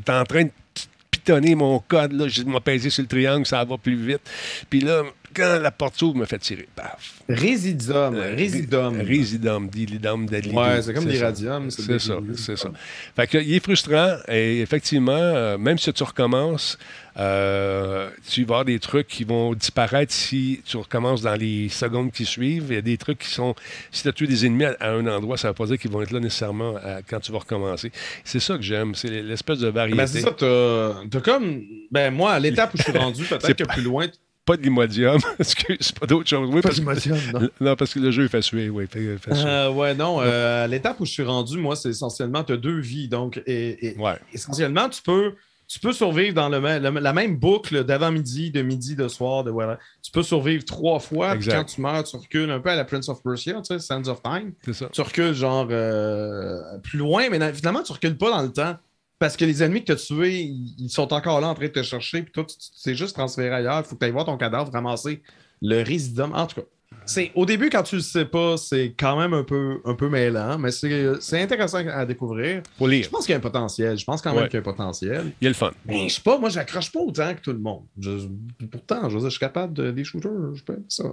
pitonner 1.24 1.56
mon 1.56 1.80
code. 1.80 2.14
Là. 2.14 2.28
Je 2.28 2.44
m'a 2.44 2.60
pesé 2.60 2.90
sur 2.90 3.02
le 3.02 3.08
triangle, 3.08 3.46
ça 3.46 3.64
va 3.64 3.78
plus 3.78 3.96
vite. 3.96 4.22
Puis 4.70 4.82
là, 4.82 5.04
quand 5.36 5.60
la 5.62 5.72
porte 5.72 5.98
s'ouvre, 5.98 6.18
me 6.18 6.26
fait 6.26 6.40
tirer. 6.40 6.68
Paf. 6.76 7.14
Résidum. 7.30 8.16
Résidum. 8.16 9.02
Résidum, 9.02 9.68
dilidum, 9.70 10.26
dalidum. 10.28 10.58
Ouais, 10.58 10.82
c'est 10.82 10.94
comme 10.94 11.04
ça. 11.06 11.10
l'iradium, 11.10 11.70
c'est 11.72 12.00
ça, 12.00 12.18
c'est 12.36 12.58
ça. 12.58 12.72
Fait 13.16 13.28
que, 13.28 13.38
il 13.38 13.54
est 13.56 13.64
frustrant 13.64 14.18
et 14.28 14.62
effectivement, 14.62 15.12
euh, 15.14 15.58
même 15.58 15.78
si 15.78 15.92
tu 15.94 16.04
recommences, 16.04 16.78
euh, 17.18 18.10
tu 18.28 18.42
vas 18.42 18.56
avoir 18.56 18.66
des 18.66 18.80
trucs 18.80 19.08
qui 19.08 19.24
vont 19.24 19.54
disparaître 19.54 20.12
si 20.12 20.62
tu 20.66 20.78
recommences 20.78 21.22
dans 21.22 21.36
les 21.36 21.70
secondes 21.70 22.12
qui 22.12 22.26
suivent. 22.26 22.66
Il 22.70 22.76
y 22.76 22.78
a 22.78 22.82
des 22.82 22.98
trucs 22.98 23.20
qui 23.20 23.30
sont. 23.30 23.54
Si 23.92 24.02
tu 24.04 24.08
as 24.10 24.14
tué 24.14 24.26
des 24.28 24.46
ennemis 24.46 24.66
à, 24.66 24.76
à 24.80 24.90
un 24.92 25.06
endroit, 25.08 25.38
ça 25.38 25.48
ne 25.48 25.52
veut 25.52 25.56
pas 25.56 25.66
dire 25.68 25.78
qu'ils 25.78 25.92
vont 25.92 26.02
être 26.02 26.12
là 26.12 26.20
nécessairement 26.20 26.76
à- 26.78 27.02
quand 27.08 27.20
tu 27.20 27.32
vas 27.32 27.40
recommencer. 27.40 27.92
C'est 28.24 28.40
ça 28.40 28.56
que 28.58 28.64
j'aime, 28.64 28.96
c'est 28.96 29.10
l'espèce 29.22 29.60
de 29.60 29.68
variété. 29.68 29.98
Ben, 29.98 30.08
c'est 30.08 30.22
ça, 30.22 30.32
t'as 30.32 30.94
t'as 31.10 31.22
comme. 31.22 31.62
Ben, 31.92 32.12
moi, 32.12 32.32
à 32.34 32.40
l'étape 32.40 32.74
où 32.74 32.78
je 32.78 32.84
suis 32.84 32.98
rendu, 32.98 33.24
peut-être 33.26 33.54
que 33.56 33.64
plus 33.64 33.84
loin. 33.84 34.08
Pas 34.46 34.58
de 34.58 34.62
l'imodium, 34.64 35.20
excuse, 35.40 35.92
pas 36.00 36.06
d'autre 36.06 36.28
chose. 36.28 36.50
Oui, 36.52 36.62
Pas 36.62 36.68
parce- 36.70 36.76
d'Imodium, 36.80 37.18
non. 37.34 37.50
non, 37.62 37.76
parce 37.78 37.94
que 37.94 38.00
le 38.00 38.12
jeu 38.12 38.26
est 38.26 38.28
fait 38.28 38.42
suer, 38.42 38.70
oui. 38.70 38.86
Fait, 38.88 39.18
fait 39.18 39.34
suer. 39.36 39.46
Euh, 39.48 39.72
ouais, 39.72 39.96
non. 39.96 40.20
euh, 40.22 40.66
à 40.66 40.68
l'étape 40.68 41.00
où 41.00 41.06
je 41.06 41.12
suis 41.12 41.24
rendu, 41.24 41.58
moi, 41.58 41.76
c'est 41.78 41.90
essentiellement, 41.90 42.44
tu 42.44 42.52
as 42.54 42.58
deux 42.58 42.80
vies. 42.80 43.08
Donc, 43.08 43.42
et, 43.46 43.88
et- 43.88 43.98
Ouais. 43.98 44.16
essentiellement, 44.34 44.90
tu 44.90 45.02
peux, 45.02 45.34
tu 45.66 45.80
peux 45.80 45.94
survivre 45.94 46.34
dans 46.36 46.50
le, 46.50 46.60
la 46.60 47.14
même 47.14 47.38
boucle 47.38 47.86
d'avant-midi, 47.86 48.52
de 48.52 48.62
midi, 48.62 48.98
de 48.98 49.08
soir, 49.08 49.46
de 49.46 49.50
voilà. 49.50 49.80
Tu 50.02 50.12
peux 50.12 50.24
survivre 50.24 50.66
trois 50.66 51.00
fois. 51.00 51.30
Puis 51.30 51.38
Exact. 51.46 51.56
quand 51.60 51.64
tu 51.64 51.82
meurs, 51.82 52.04
tu 52.04 52.18
recules 52.18 52.52
un 52.52 52.60
peu 52.60 52.70
à 52.70 52.76
la 52.76 52.84
Prince 52.84 53.08
of 53.08 53.24
Persia, 53.24 53.54
tu 53.62 53.74
sais, 53.74 53.80
Sands 53.80 54.08
of 54.10 54.22
Time. 54.22 54.52
C'est 54.66 54.74
ça. 54.74 54.90
Tu 54.92 55.00
recules 55.00 55.34
genre 55.34 55.68
euh, 55.72 56.60
plus 56.84 57.00
loin, 57.00 57.30
mais 57.32 57.54
finalement, 57.54 57.82
tu 57.82 57.94
recules 57.94 58.18
pas 58.18 58.30
dans 58.30 58.42
le 58.42 58.52
temps. 58.52 58.76
Parce 59.24 59.38
que 59.38 59.46
les 59.46 59.64
ennemis 59.64 59.80
que 59.80 59.86
tu 59.86 59.92
as 59.94 59.96
tués, 59.96 60.42
ils 60.42 60.90
sont 60.90 61.14
encore 61.14 61.40
là 61.40 61.48
en 61.48 61.54
train 61.54 61.68
de 61.68 61.72
te 61.72 61.82
chercher, 61.82 62.24
puis 62.24 62.34
toi, 62.34 62.44
tu 62.44 62.58
t'es 62.84 62.94
juste 62.94 63.16
transféré 63.16 63.56
ailleurs. 63.56 63.80
Il 63.80 63.86
faut 63.86 63.96
que 63.96 64.00
tu 64.00 64.06
ailles 64.06 64.12
voir 64.12 64.26
ton 64.26 64.36
cadavre, 64.36 64.70
ramasser 64.70 65.24
le 65.62 65.82
résidum. 65.82 66.34
En 66.34 66.46
tout 66.46 66.60
cas, 66.60 66.68
c'est, 67.06 67.32
au 67.36 67.46
début, 67.46 67.70
quand 67.70 67.84
tu 67.84 67.96
le 67.96 68.02
sais 68.02 68.26
pas, 68.26 68.58
c'est 68.58 68.94
quand 68.98 69.18
même 69.20 69.34
un 69.34 69.44
peu, 69.44 69.80
un 69.86 69.94
peu 69.96 70.10
mêlant, 70.10 70.58
mais 70.58 70.72
c'est, 70.72 71.42
intéressant 71.42 71.80
à 71.88 72.06
découvrir. 72.06 72.62
Faut 72.78 72.88
lire. 72.88 73.04
Je 73.04 73.10
pense 73.10 73.26
qu'il 73.26 73.32
y 73.32 73.36
a 73.36 73.38
un 73.38 73.42
potentiel. 73.42 73.98
Je 73.98 74.06
pense 74.06 74.22
quand 74.22 74.34
même 74.34 74.44
Ouais. 74.44 74.50
qu'il 74.50 74.56
y 74.56 74.58
a 74.58 74.62
un 74.62 74.64
potentiel. 74.64 75.32
Il 75.42 75.46
y 75.46 75.48
a 75.48 75.50
le 75.50 75.56
fun. 75.56 75.72
Mais 75.86 76.08
je 76.10 76.16
sais 76.16 76.22
pas, 76.22 76.38
moi, 76.38 76.50
j'accroche 76.50 76.92
pas 76.92 77.00
autant 77.00 77.34
que 77.34 77.42
tout 77.42 77.52
le 77.54 77.60
monde. 77.60 77.84
Je- 78.00 78.28
pourtant, 78.72 79.10
je, 79.10 79.16
veux 79.16 79.20
dire, 79.22 79.30
je 79.30 79.36
suis 79.36 79.40
capable 79.40 79.74
de, 79.74 79.92
des 79.92 80.04
shooters. 80.04 80.32
Je 80.56 80.64
peux 80.64 80.78
ça. 80.88 81.04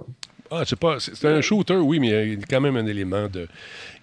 Ah, 0.53 0.63
c'est 0.65 0.77
pas. 0.77 0.97
C'est 0.99 1.25
un 1.29 1.39
shooter, 1.39 1.75
oui, 1.75 1.99
mais 2.01 2.07
il 2.27 2.33
y 2.33 2.43
a 2.43 2.45
quand 2.49 2.59
même 2.59 2.75
un 2.75 2.85
élément 2.85 3.27
de. 3.29 3.47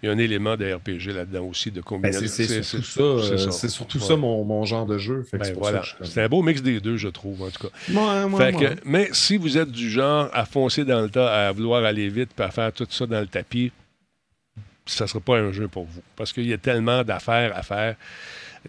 Il 0.02 0.06
y 0.06 0.08
a 0.08 0.12
un 0.12 0.18
élément 0.18 0.56
de 0.56 0.72
RPG 0.72 1.12
là-dedans 1.12 1.44
aussi, 1.44 1.70
de 1.70 1.76
Ben, 1.76 1.82
combinaison. 1.82 2.20
c'est, 2.26 2.44
c'est 2.46 2.62
surtout 2.62 2.84
ça, 2.86 3.02
euh, 3.02 3.50
c'est 3.50 3.68
surtout 3.68 3.98
Ouais. 3.98 4.04
ça 4.04 4.16
mon, 4.16 4.44
mon 4.44 4.64
genre 4.64 4.86
de 4.86 4.96
jeu. 4.96 5.24
Ben, 5.32 5.40
c'est 5.44 5.52
pour 5.52 5.62
voilà. 5.64 5.82
je 6.00 6.20
un 6.20 6.28
beau 6.28 6.40
mix 6.42 6.62
des 6.62 6.80
deux, 6.80 6.96
je 6.96 7.08
trouve, 7.08 7.42
en 7.42 7.50
tout 7.50 7.66
cas. 7.68 7.92
Ouais, 7.92 8.32
ouais, 8.32 8.38
Fait 8.38 8.52
que- 8.52 8.58
ouais. 8.64 8.76
mais 8.84 9.08
si 9.12 9.36
vous 9.36 9.58
êtes 9.58 9.70
du 9.70 9.90
genre 9.90 10.30
à 10.32 10.46
foncer 10.46 10.84
dans 10.86 11.02
le 11.02 11.10
tas, 11.10 11.48
à 11.48 11.52
vouloir 11.52 11.77
aller 11.84 12.08
vite, 12.08 12.38
à 12.40 12.50
faire 12.50 12.72
tout 12.72 12.86
ça 12.90 13.06
dans 13.06 13.20
le 13.20 13.26
tapis, 13.26 13.72
ça 14.86 15.04
ne 15.04 15.08
sera 15.08 15.20
pas 15.20 15.36
un 15.38 15.52
jeu 15.52 15.68
pour 15.68 15.84
vous. 15.84 16.02
Parce 16.16 16.32
qu'il 16.32 16.46
y 16.46 16.52
a 16.52 16.58
tellement 16.58 17.04
d'affaires 17.04 17.54
à 17.56 17.62
faire, 17.62 17.96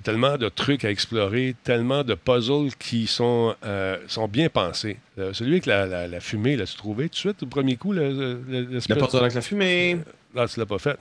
tellement 0.03 0.37
de 0.37 0.49
trucs 0.49 0.83
à 0.85 0.89
explorer, 0.91 1.55
tellement 1.63 2.03
de 2.03 2.13
puzzles 2.13 2.73
qui 2.77 3.07
sont, 3.07 3.55
euh, 3.65 3.97
sont 4.07 4.27
bien 4.27 4.49
pensés. 4.49 4.97
Euh, 5.17 5.33
celui 5.33 5.53
avec 5.53 5.65
la, 5.65 5.85
la- 5.85 6.07
la 6.07 6.19
fumée, 6.19 6.55
l'as-tu 6.57 6.75
trouvé 6.75 7.05
tout 7.05 7.13
de 7.13 7.15
suite, 7.15 7.43
au 7.43 7.45
premier 7.47 7.75
coup? 7.77 7.93
Le, 7.93 8.09
le- 8.11 8.63
Le 8.71 8.79
puzzle 8.95 9.19
avec 9.21 9.33
la 9.33 9.41
fumée. 9.41 9.97
Là, 10.35 10.47
tu 10.47 10.59
l'as 10.59 10.65
pas 10.65 10.77
fait. 10.79 10.97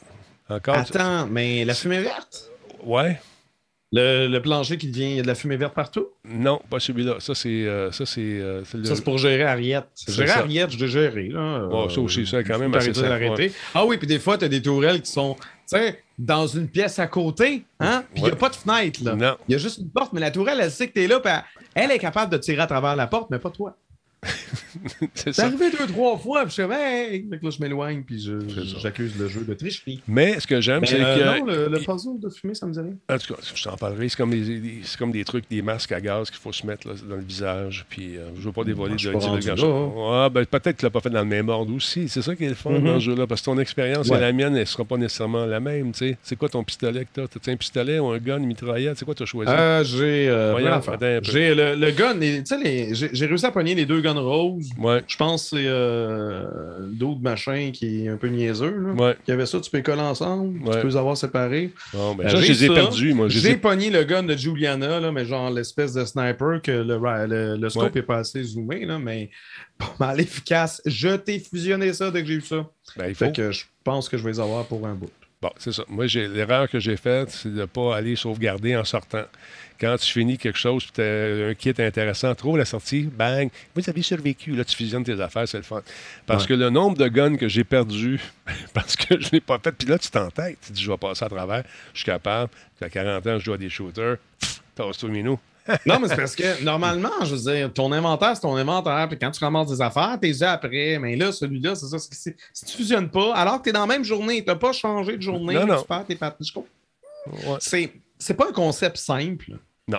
Encore? 0.48 0.76
Attends, 0.76 1.26
mais 1.26 1.64
la 1.64 1.74
fumée 1.74 2.00
verte? 2.00 2.50
Ouais. 2.84 3.20
Le, 3.90 4.26
le 4.28 4.42
plancher 4.42 4.76
qui 4.76 4.88
devient, 4.90 5.10
il 5.12 5.16
y 5.16 5.18
a 5.20 5.22
de 5.22 5.26
la 5.26 5.34
fumée 5.34 5.56
verte 5.56 5.72
partout? 5.74 6.08
Non, 6.24 6.60
pas 6.68 6.78
celui-là. 6.78 7.16
Ça, 7.20 7.34
c'est... 7.34 7.48
euh, 7.66 7.90
ça, 7.90 8.04
c'est, 8.04 8.20
euh, 8.20 8.62
le- 8.74 8.84
Ça, 8.84 8.94
c'est 8.96 9.02
pour 9.04 9.16
gérer 9.16 9.44
Ariette. 9.44 9.86
Gérer. 10.06 10.30
Ariette, 10.30 10.70
je 10.72 10.78
l'ai 10.78 10.88
géré. 10.88 11.28
Là. 11.28 11.66
Bon, 11.70 11.88
ça 11.88 12.00
aussi, 12.02 12.26
ça, 12.26 12.42
quand 12.44 12.58
même 12.58 12.74
assez 12.74 12.92
simple, 12.92 13.08
ouais. 13.30 13.52
Ah 13.74 13.86
oui, 13.86 13.96
puis 13.96 14.06
des 14.06 14.18
fois, 14.18 14.36
tu 14.36 14.44
as 14.44 14.48
des 14.48 14.60
tourelles 14.60 15.00
qui 15.00 15.10
sont, 15.10 15.36
tu 15.36 15.42
sais, 15.78 16.02
dans 16.18 16.46
une 16.46 16.68
pièce 16.68 16.98
à 16.98 17.06
côté, 17.06 17.64
hein? 17.80 18.04
Puis 18.12 18.20
il 18.20 18.24
n'y 18.24 18.30
a 18.30 18.36
pas 18.36 18.50
de 18.50 18.56
fenêtre, 18.56 19.00
là. 19.02 19.14
Non. 19.14 19.36
Il 19.48 19.52
y 19.52 19.54
a 19.54 19.58
juste 19.58 19.78
une 19.78 19.88
porte, 19.90 20.12
mais 20.12 20.20
la 20.20 20.30
tourelle, 20.30 20.58
elle 20.60 20.70
sait 20.70 20.88
que 20.88 20.92
tu 20.92 21.04
es 21.04 21.06
là, 21.06 21.18
puis 21.20 21.32
elle, 21.74 21.84
elle 21.84 21.90
est 21.92 21.98
capable 21.98 22.30
de 22.30 22.36
tirer 22.36 22.60
à 22.60 22.66
travers 22.66 22.94
la 22.94 23.06
porte, 23.06 23.30
mais 23.30 23.38
pas 23.38 23.50
toi. 23.50 23.74
c'est 25.14 25.32
ça. 25.32 25.44
arrivé 25.46 25.70
deux, 25.70 25.86
trois 25.86 26.18
fois, 26.18 26.42
puis 26.44 26.54
je 26.56 26.62
suis 26.62 26.72
hey! 26.72 27.26
Là, 27.30 27.50
je 27.50 27.60
m'éloigne, 27.62 28.02
puis 28.02 28.20
je- 28.20 28.78
j'accuse 28.80 29.12
le 29.18 29.28
jeu 29.28 29.42
de 29.46 29.54
tricherie. 29.54 30.02
Mais 30.08 30.40
ce 30.40 30.46
que 30.46 30.60
j'aime, 30.60 30.84
c'est 30.84 31.00
euh, 31.00 31.16
que. 31.34 31.38
non, 31.40 31.46
le, 31.46 31.68
le 31.68 31.78
puzzle 31.78 32.18
de 32.20 32.28
fumée, 32.28 32.54
ça 32.54 32.66
me 32.66 32.72
dit 32.72 32.80
rien. 32.80 32.94
En 33.08 33.18
tout 33.18 33.34
cas, 33.34 33.40
je 33.54 33.62
t'en 33.62 33.76
parlerai. 33.76 34.08
C'est 34.08 34.16
comme, 34.16 34.32
c'est 34.82 34.98
comme 34.98 35.12
des 35.12 35.24
trucs, 35.24 35.48
des 35.48 35.62
masques 35.62 35.92
à 35.92 36.00
gaz 36.00 36.30
qu'il 36.30 36.40
faut 36.40 36.52
se 36.52 36.66
mettre 36.66 36.88
là, 36.88 36.94
dans 37.08 37.16
le 37.16 37.22
visage. 37.22 37.86
Puis 37.88 38.16
euh, 38.16 38.30
je 38.36 38.40
veux 38.42 38.52
pas 38.52 38.64
dévoiler 38.64 38.94
de 38.94 38.98
divulgation. 38.98 39.92
là, 39.94 40.24
Ouais, 40.24 40.30
ben, 40.30 40.46
peut-être 40.46 40.72
que 40.76 40.80
tu 40.80 40.84
l'as 40.84 40.90
pas 40.90 41.00
fait 41.00 41.10
dans 41.10 41.20
le 41.20 41.24
même 41.26 41.48
ordre 41.48 41.74
aussi. 41.74 42.08
C'est 42.08 42.22
ça 42.22 42.34
qui 42.34 42.44
est 42.44 42.48
le 42.48 42.54
fun 42.54 42.78
dans 42.80 42.98
ce 42.98 43.04
jeu-là. 43.04 43.26
Parce 43.26 43.40
que 43.40 43.46
ton 43.46 43.58
expérience 43.58 44.08
Ouais. 44.08 44.16
et 44.18 44.20
la 44.20 44.32
mienne, 44.32 44.56
elle 44.56 44.66
sera 44.66 44.84
pas 44.84 44.96
nécessairement 44.96 45.46
la 45.46 45.60
même. 45.60 45.92
C'est 45.94 46.36
quoi 46.36 46.48
ton 46.48 46.64
pistolet 46.64 47.04
que 47.04 47.10
tu 47.14 47.20
as 47.20 47.28
T'as 47.28 47.52
un 47.52 47.56
pistolet 47.56 47.98
ou 48.00 48.08
un 48.08 48.18
gun, 48.18 48.38
une 48.38 48.46
mitraillette? 48.46 48.98
C'est 48.98 49.04
quoi 49.04 49.14
tu 49.14 49.22
as 49.22 49.26
choisi? 49.26 49.50
Euh, 49.50 49.84
j'ai. 49.84 50.28
Voyons. 50.52 50.80
J'ai 51.22 51.54
le, 51.54 51.74
le 51.76 51.90
gun, 51.92 52.18
tu 52.18 52.42
sais, 52.44 52.58
les- 52.58 52.94
j'ai 52.94 53.10
j'ai 53.12 53.26
réussi 53.26 53.46
à 53.46 53.50
pogner 53.52 53.74
les 53.74 53.86
deux 53.86 54.00
guns 54.00 54.07
roses. 54.16 54.70
Ouais. 54.78 55.02
Je 55.06 55.16
pense 55.16 55.50
que 55.50 55.56
c'est 55.56 55.64
euh, 55.66 56.44
d'autres 56.92 57.20
machins 57.20 57.72
qui 57.72 58.04
est 58.04 58.08
un 58.08 58.16
peu 58.16 58.28
niaiseux. 58.28 58.70
Là. 58.78 58.92
Ouais. 58.92 59.16
Qui 59.24 59.32
avait 59.32 59.44
ça, 59.46 59.60
tu 59.60 59.70
peux 59.70 59.76
les 59.78 59.82
coller 59.82 60.00
ensemble, 60.00 60.62
Ouais. 60.66 60.74
tu 60.76 60.80
peux 60.80 60.88
les 60.88 60.96
avoir 60.96 61.16
séparés. 61.16 61.72
Ben, 61.92 62.16
ça, 62.28 62.36
je 62.36 62.42
j'ai 62.42 62.52
les 62.52 62.64
ai 62.64 62.68
ça. 62.68 62.74
perdus. 62.74 63.14
Moi, 63.14 63.28
je 63.28 63.34
les 63.34 63.40
J'ai 63.40 63.50
ai- 63.50 63.56
pogné 63.56 63.90
le 63.90 64.04
gun 64.04 64.22
de 64.22 64.36
Juliana, 64.36 65.00
là, 65.00 65.12
mais 65.12 65.24
genre 65.26 65.50
l'espèce 65.50 65.92
de 65.92 66.04
sniper 66.04 66.62
que 66.62 66.70
le, 66.70 66.98
le, 67.26 67.56
le 67.56 67.68
scope 67.68 67.92
Ouais. 67.94 68.00
est 68.00 68.02
pas 68.02 68.18
assez 68.18 68.42
zoomé, 68.42 68.86
là, 68.86 68.98
mais 68.98 69.30
pas 69.76 69.94
mal 70.00 70.20
efficace. 70.20 70.80
Je 70.86 71.16
t'ai 71.16 71.38
fusionné 71.38 71.92
ça 71.92 72.10
dès 72.10 72.22
que 72.22 72.28
j'ai 72.28 72.34
eu 72.34 72.40
ça. 72.40 72.66
Ben, 72.96 73.08
il 73.08 73.14
Fait 73.14 73.26
faut. 73.26 73.32
que 73.32 73.50
je 73.52 73.64
pense 73.84 74.08
que 74.08 74.16
je 74.16 74.24
vais 74.24 74.30
les 74.30 74.40
avoir 74.40 74.64
pour 74.64 74.86
un 74.86 74.94
bout. 74.94 75.10
Bon, 75.40 75.50
c'est 75.56 75.70
ça. 75.72 75.84
Moi, 75.88 76.08
j'ai, 76.08 76.26
l'erreur 76.26 76.68
que 76.68 76.80
j'ai 76.80 76.96
faite, 76.96 77.30
c'est 77.30 77.48
de 77.54 77.60
ne 77.60 77.64
pas 77.66 77.94
aller 77.96 78.16
sauvegarder 78.16 78.74
en 78.76 78.84
sortant. 78.84 79.22
Quand 79.80 79.96
tu 79.96 80.10
finis 80.10 80.36
quelque 80.36 80.58
chose, 80.58 80.82
puis 80.82 80.92
tu 80.94 81.00
as 81.00 81.48
un 81.50 81.54
kit 81.54 81.72
intéressant, 81.78 82.34
trouve 82.34 82.58
la 82.58 82.64
sortie, 82.64 83.02
bang, 83.02 83.48
vous 83.76 83.88
avez 83.88 84.02
survécu. 84.02 84.56
Là, 84.56 84.64
tu 84.64 84.74
fusionnes 84.74 85.04
tes 85.04 85.20
affaires, 85.20 85.46
c'est 85.46 85.58
le 85.58 85.62
fun. 85.62 85.80
Parce 86.26 86.42
Ouais. 86.42 86.48
que 86.48 86.54
le 86.54 86.70
nombre 86.70 86.96
de 86.98 87.06
guns 87.06 87.36
que 87.36 87.46
j'ai 87.46 87.62
perdu, 87.62 88.20
parce 88.74 88.96
que 88.96 89.20
je 89.20 89.26
ne 89.26 89.30
l'ai 89.34 89.40
pas 89.40 89.60
fait, 89.62 89.70
puis 89.70 89.86
là, 89.86 89.96
tu 90.00 90.10
t'entêtes. 90.10 90.58
Tu 90.66 90.72
dis, 90.72 90.82
je 90.82 90.90
vais 90.90 90.96
passer 90.96 91.24
à 91.24 91.28
travers, 91.28 91.62
je 91.92 91.98
suis 91.98 92.06
capable. 92.06 92.50
Puis 92.76 92.86
à 92.86 92.88
40 92.90 93.24
ans, 93.28 93.38
je 93.38 93.44
joue 93.44 93.52
à 93.52 93.58
des 93.58 93.70
shooters. 93.70 94.16
Pff, 94.40 94.60
Tasse-toi 94.74 95.08
le 95.08 95.14
minou. 95.14 95.38
Non, 95.86 95.98
mais 96.00 96.08
c'est 96.08 96.16
parce 96.16 96.34
que 96.36 96.62
normalement, 96.62 97.24
je 97.24 97.34
veux 97.34 97.52
dire, 97.52 97.72
ton 97.72 97.92
inventaire, 97.92 98.34
c'est 98.34 98.42
ton 98.42 98.56
inventaire. 98.56 99.06
Puis 99.08 99.18
quand 99.18 99.30
tu 99.30 99.42
ramasses 99.42 99.68
des 99.68 99.80
affaires, 99.80 100.18
t'es 100.20 100.42
après. 100.42 100.98
Mais 100.98 101.16
là, 101.16 101.32
celui-là, 101.32 101.74
c'est 101.74 101.86
ça. 101.86 101.98
c'est- 101.98 102.36
Si 102.52 102.64
tu 102.64 102.76
fusionnes 102.76 103.10
pas, 103.10 103.34
alors 103.34 103.58
que 103.58 103.64
t'es 103.64 103.72
dans 103.72 103.80
la 103.80 103.86
même 103.86 104.04
journée, 104.04 104.44
t'as 104.44 104.54
pas 104.56 104.72
changé 104.72 105.16
de 105.16 105.22
journée, 105.22 105.54
Non, 105.54 105.66
non. 105.66 105.80
tu 105.80 105.86
perds 105.86 106.06
tes 106.06 106.16
pattes. 106.16 106.38
Ouais. 107.26 107.92
C'est, 108.18 108.34
pas 108.34 108.48
un 108.48 108.52
concept 108.52 108.96
simple. 108.96 109.58
Non. 109.86 109.98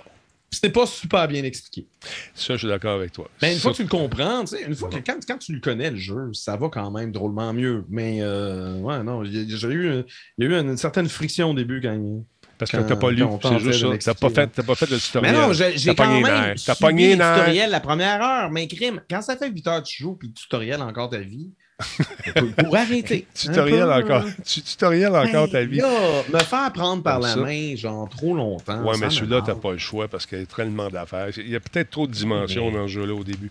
C'est 0.50 0.70
pas 0.70 0.84
super 0.86 1.28
bien 1.28 1.44
expliqué. 1.44 1.86
Ça, 2.34 2.54
je 2.54 2.58
suis 2.58 2.68
d'accord 2.68 2.96
avec 2.96 3.12
toi. 3.12 3.28
Mais 3.40 3.52
une 3.54 3.60
fois 3.60 3.70
que 3.70 3.76
tu 3.76 3.82
le 3.84 3.88
comprends, 3.88 4.40
tu 4.40 4.56
sais, 4.56 4.62
une 4.64 4.74
fois 4.74 4.88
que 4.88 4.96
quand, 4.96 5.18
quand 5.26 5.38
tu 5.38 5.52
le 5.52 5.60
connais, 5.60 5.90
le 5.90 5.96
jeu, 5.96 6.30
ça 6.32 6.56
va 6.56 6.68
quand 6.68 6.90
même 6.90 7.12
drôlement 7.12 7.52
mieux. 7.52 7.84
Mais 7.88 8.18
euh, 8.20 8.78
ouais, 8.80 9.02
non, 9.04 9.22
il 9.22 9.48
y, 9.48 9.54
a- 9.54 9.56
j'ai 9.56 9.68
eu, 9.68 10.02
il 10.38 10.44
y 10.44 10.52
a 10.52 10.58
eu 10.58 10.60
une, 10.60 10.76
certaine 10.76 11.08
friction 11.08 11.50
au 11.50 11.54
début 11.54 11.80
quand 11.80 11.92
il. 11.92 12.24
Parce 12.60 12.70
que 12.72 12.76
t'as 12.76 12.96
pas 12.96 13.10
lu, 13.10 13.24
c'est 13.42 13.58
juste 13.58 13.80
ça. 14.02 14.12
T'as 14.12 14.14
pas, 14.14 14.28
fait, 14.28 14.46
t'as 14.48 14.62
pas 14.62 14.74
fait 14.74 14.86
le 14.90 14.96
Mais 14.96 15.00
tutoriel. 15.00 15.34
non, 15.34 15.52
j'ai 15.52 15.94
quand 15.94 16.04
pogné 16.04 16.22
même. 16.22 16.54
T'as 16.54 16.74
pogné 16.74 17.16
le 17.16 17.24
tutoriel 17.24 17.70
la 17.70 17.80
première 17.80 18.22
heure. 18.22 18.50
Mais 18.50 18.68
crime, 18.68 19.00
quand 19.08 19.22
ça 19.22 19.36
fait 19.36 19.48
8 19.48 19.66
heures 19.66 19.82
que 19.82 19.88
tu 19.88 20.02
joues 20.02 20.14
puis 20.14 20.28
le 20.28 20.34
tutoriel 20.34 20.82
encore 20.82 21.08
ta 21.08 21.18
vie, 21.18 21.50
pour, 22.58 22.76
arrêter. 22.76 23.26
Tutoriel 23.32 23.86
peu, 23.86 23.92
encore. 23.92 24.24
Tu 24.44 24.60
tutoriel 24.60 25.16
encore 25.16 25.46
hey, 25.46 25.50
ta 25.50 25.64
vie. 25.64 25.78
là, 25.78 26.22
me 26.30 26.38
faire 26.40 26.72
prendre 26.74 27.02
par 27.02 27.14
Comme 27.14 27.22
la 27.22 27.34
ça. 27.34 27.40
main, 27.40 27.74
genre 27.74 28.06
trop 28.10 28.34
longtemps. 28.34 28.82
Ouais, 28.82 28.98
mais 29.00 29.08
celui-là, 29.08 29.40
t'as 29.44 29.54
pas 29.54 29.72
le 29.72 29.78
choix 29.78 30.06
parce 30.06 30.26
qu'il 30.26 30.40
y 30.40 30.42
a 30.42 30.46
tellement 30.46 30.88
d'affaires. 30.88 31.28
Il 31.38 31.48
y 31.48 31.56
a 31.56 31.60
peut-être 31.60 31.88
trop 31.88 32.06
de 32.06 32.12
dimensions 32.12 32.70
dans 32.70 32.86
ce 32.86 32.92
jeu-là 32.92 33.14
au 33.14 33.24
début. 33.24 33.50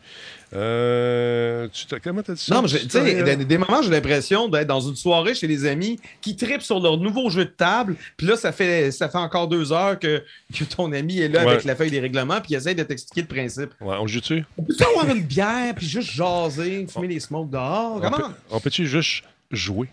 Euh, 0.54 1.68
tu 1.72 1.86
comment 2.04 2.24
t'as 2.24 2.34
dit 2.34 2.42
ça? 2.42 2.56
Non, 2.56 2.62
mais 2.64 2.68
tu 2.70 2.90
sais, 2.90 3.36
des, 3.46 3.58
moments, 3.58 3.82
j'ai 3.84 3.92
l'impression 3.92 4.48
d'être 4.48 4.68
dans 4.68 4.80
une 4.82 4.96
soirée 4.96 5.36
chez 5.36 5.46
les 5.48 5.66
amis 5.66 6.00
qui 6.22 6.36
tripent 6.36 6.62
sur 6.64 6.80
leur 6.80 6.98
nouveau 6.98 7.30
jeu 7.30 7.46
de 7.46 7.50
table. 7.52 7.96
Puis 8.18 8.26
là, 8.28 8.36
ça 8.36 8.52
fait, 8.52 8.92
ça 8.92 9.10
fait 9.10 9.18
encore 9.18 9.48
deux 9.48 9.72
heures 9.72 10.00
que, 10.00 10.24
que 10.54 10.64
ton 10.64 10.92
ami 10.92 11.20
est 11.20 11.28
là 11.30 11.44
Ouais. 11.46 11.52
avec 11.52 11.64
la 11.66 11.76
feuille 11.76 11.92
des 11.92 12.00
règlements 12.00 12.42
puis 12.42 12.52
il 12.54 12.56
essaie 12.56 12.76
de 12.76 12.84
t'expliquer 12.84 13.22
le 13.22 13.28
principe. 13.28 13.70
Ouais, 13.80 13.96
on 14.00 14.08
joue-tu? 14.08 14.44
On 14.58 14.64
peut 14.64 14.74
avoir 14.96 15.16
une 15.16 15.24
bière 15.24 15.74
puis 15.76 15.86
juste 15.88 16.12
jaser, 16.12 16.88
fumer 16.92 17.08
des 17.08 17.20
smokes 17.20 17.50
dehors? 17.50 17.98
On 17.98 18.00
Comment? 18.02 18.30
On 18.50 18.60
peut-tu 18.60 18.88
juste 18.88 19.24
jouer? 19.52 19.88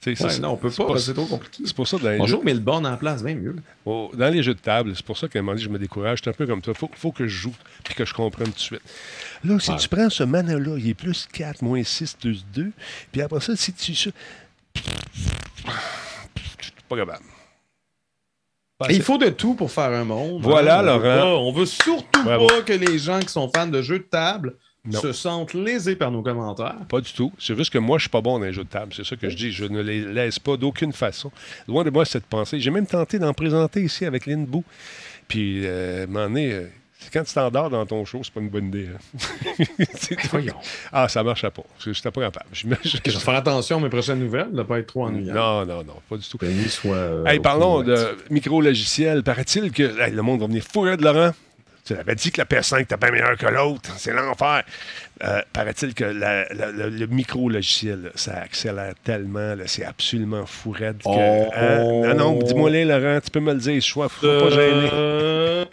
Ça, 0.00 0.10
Ouais, 0.10 0.16
c'est- 0.32 0.38
non, 0.38 0.50
on 0.50 0.56
peut 0.56 0.68
pas, 0.70 0.98
c'est 0.98 1.14
trop 1.14 1.24
compliqué. 1.24 1.62
C'est 1.64 1.74
pour 1.74 1.88
ça 1.88 1.96
dans 1.96 2.10
les 2.10 2.20
On 2.20 2.26
jeux- 2.26 2.36
joue 2.36 2.42
Melbourne 2.42 2.86
en 2.86 2.94
place, 2.98 3.24
bien 3.24 3.34
mieux. 3.36 3.56
Oh, 3.86 4.10
dans 4.12 4.28
les 4.28 4.42
jeux 4.42 4.52
de 4.52 4.58
table, 4.60 4.92
c'est 4.94 5.04
pour 5.06 5.16
ça 5.16 5.28
qu'à 5.28 5.38
un 5.38 5.42
moment 5.42 5.52
donné, 5.52 5.64
je 5.64 5.70
me 5.70 5.78
décourage. 5.78 6.18
C'est 6.22 6.28
un 6.28 6.34
peu 6.34 6.46
comme 6.46 6.60
toi. 6.60 6.74
Il 6.76 6.78
faut, 6.78 6.90
faut 6.94 7.10
que 7.10 7.26
je 7.26 7.34
joue 7.34 7.54
puis 7.82 7.94
que 7.94 8.04
je 8.04 8.12
comprenne 8.12 8.48
tout 8.48 8.52
de 8.52 8.58
suite. 8.58 8.82
Là, 9.44 9.58
si 9.60 9.70
Ouais. 9.70 9.76
tu 9.76 9.88
prends 9.88 10.08
ce 10.10 10.22
mana-là, 10.24 10.76
il 10.78 10.88
est 10.88 10.94
plus 10.94 11.26
4, 11.32 11.62
moins 11.62 11.82
6, 11.84 12.14
plus 12.14 12.44
2. 12.54 12.72
Puis 13.12 13.20
après 13.22 13.40
ça, 13.40 13.54
si 13.56 13.72
tu. 13.72 13.92
Pas 16.88 16.96
capable. 16.96 17.24
Et 18.90 18.94
il 18.96 19.02
faut 19.02 19.18
de 19.18 19.28
tout 19.30 19.54
pour 19.54 19.70
faire 19.70 19.90
un 19.92 20.04
monde. 20.04 20.42
Voilà, 20.42 20.80
hein. 20.80 20.82
On 20.82 20.98
veut 20.98 21.04
Laurent. 21.08 21.20
pas- 21.20 21.36
on 21.38 21.52
veut 21.52 21.66
surtout 21.66 22.24
Bravo. 22.24 22.46
pas 22.46 22.62
que 22.62 22.72
les 22.72 22.98
gens 22.98 23.20
qui 23.20 23.28
sont 23.28 23.50
fans 23.54 23.66
de 23.68 23.80
jeux 23.80 24.00
de 24.00 24.04
table 24.04 24.56
Non. 24.84 25.00
se 25.00 25.12
sentent 25.12 25.54
lésés 25.54 25.96
par 25.96 26.10
nos 26.10 26.22
commentaires. 26.22 26.76
Pas 26.88 27.00
du 27.00 27.10
tout. 27.12 27.32
C'est 27.38 27.56
juste 27.56 27.72
que 27.72 27.78
moi, 27.78 27.96
je 27.98 28.02
suis 28.02 28.10
pas 28.10 28.20
bon 28.20 28.38
dans 28.38 28.44
les 28.44 28.52
jeux 28.52 28.64
de 28.64 28.68
table. 28.68 28.92
C'est 28.94 29.04
ça 29.04 29.16
que 29.16 29.30
je 29.30 29.36
dis. 29.36 29.52
Je 29.52 29.64
ne 29.64 29.80
les 29.80 30.00
laisse 30.00 30.38
pas 30.38 30.56
d'aucune 30.58 30.92
façon. 30.92 31.30
Loin 31.68 31.84
de 31.84 31.90
moi 31.90 32.04
cette 32.04 32.26
pensée. 32.26 32.60
J'ai 32.60 32.70
même 32.70 32.86
tenté 32.86 33.18
d'en 33.18 33.32
présenter 33.32 33.82
ici 33.82 34.04
avec 34.04 34.26
Lynn 34.26 34.44
Bou. 34.44 34.64
Puis, 35.28 35.62
euh, 35.64 36.06
moment 36.06 36.24
donné, 36.26 36.52
euh, 36.52 36.66
quand 37.12 37.24
tu 37.24 37.34
t'endors 37.34 37.70
dans 37.70 37.84
ton 37.86 38.04
show, 38.04 38.20
c'est 38.22 38.32
pas 38.32 38.40
une 38.40 38.48
bonne 38.48 38.66
idée. 38.68 38.88
hein. 38.94 39.64
Voyons. 40.30 40.54
ah, 40.92 41.08
ça 41.08 41.22
marchait 41.22 41.50
pas. 41.50 41.62
Je 41.78 41.90
n'étais 41.90 42.10
pas 42.10 42.20
capable. 42.22 42.46
Je 42.52 42.66
vais 42.68 42.76
faire 43.10 43.34
attention 43.34 43.78
à 43.78 43.80
mes 43.80 43.88
prochaines 43.88 44.18
nouvelles, 44.20 44.50
de 44.52 44.56
ne 44.58 44.62
pas 44.62 44.78
être 44.78 44.86
trop 44.88 45.04
ennuyant. 45.04 45.34
Non, 45.34 45.66
non, 45.66 45.84
non, 45.84 45.94
pas 46.08 46.16
du 46.16 46.28
tout. 46.28 46.38
Denis 46.40 46.68
soit. 46.68 46.94
euh, 46.96 47.24
Hey, 47.26 47.40
parlons 47.40 47.82
de 47.82 48.16
micro-logiciels. 48.30 49.22
Paraît-il 49.22 49.70
que 49.72 50.00
hey, 50.00 50.12
le 50.12 50.22
monde 50.22 50.40
va 50.40 50.46
venir 50.46 50.62
fourrer 50.62 50.96
de 50.96 51.02
Laurent? 51.04 51.32
Tu 51.86 51.92
avais 51.92 52.14
dit 52.14 52.32
que 52.32 52.40
la 52.40 52.46
PS5 52.46 52.80
était 52.80 52.96
bien 52.96 53.10
meilleure 53.10 53.36
que 53.36 53.44
l'autre. 53.44 53.90
C'est 53.98 54.12
l'enfer. 54.14 54.62
Euh, 55.22 55.42
Paraît-il 55.52 55.92
que 55.92 56.04
la- 56.04 56.46
la- 56.54 56.70
le, 56.72 56.88
le 56.88 57.06
micro-logiciel, 57.06 58.10
ça 58.14 58.38
accélère 58.38 58.94
tellement. 59.04 59.54
C'est 59.66 59.84
absolument 59.84 60.46
fou 60.46 60.70
raide 60.70 60.96
que. 61.02 61.08
Oh. 61.08 61.50
Hein? 61.54 62.14
Non, 62.14 62.32
non, 62.32 62.38
dis-moi 62.42 62.70
les, 62.70 62.86
Laurent. 62.86 63.20
Tu 63.22 63.30
peux 63.30 63.40
me 63.40 63.52
le 63.52 63.58
dire. 63.60 63.74
Je 63.74 63.80
suis 63.80 64.00
pas 64.00 64.08
pas 64.08 64.50
gêné. 64.50 65.64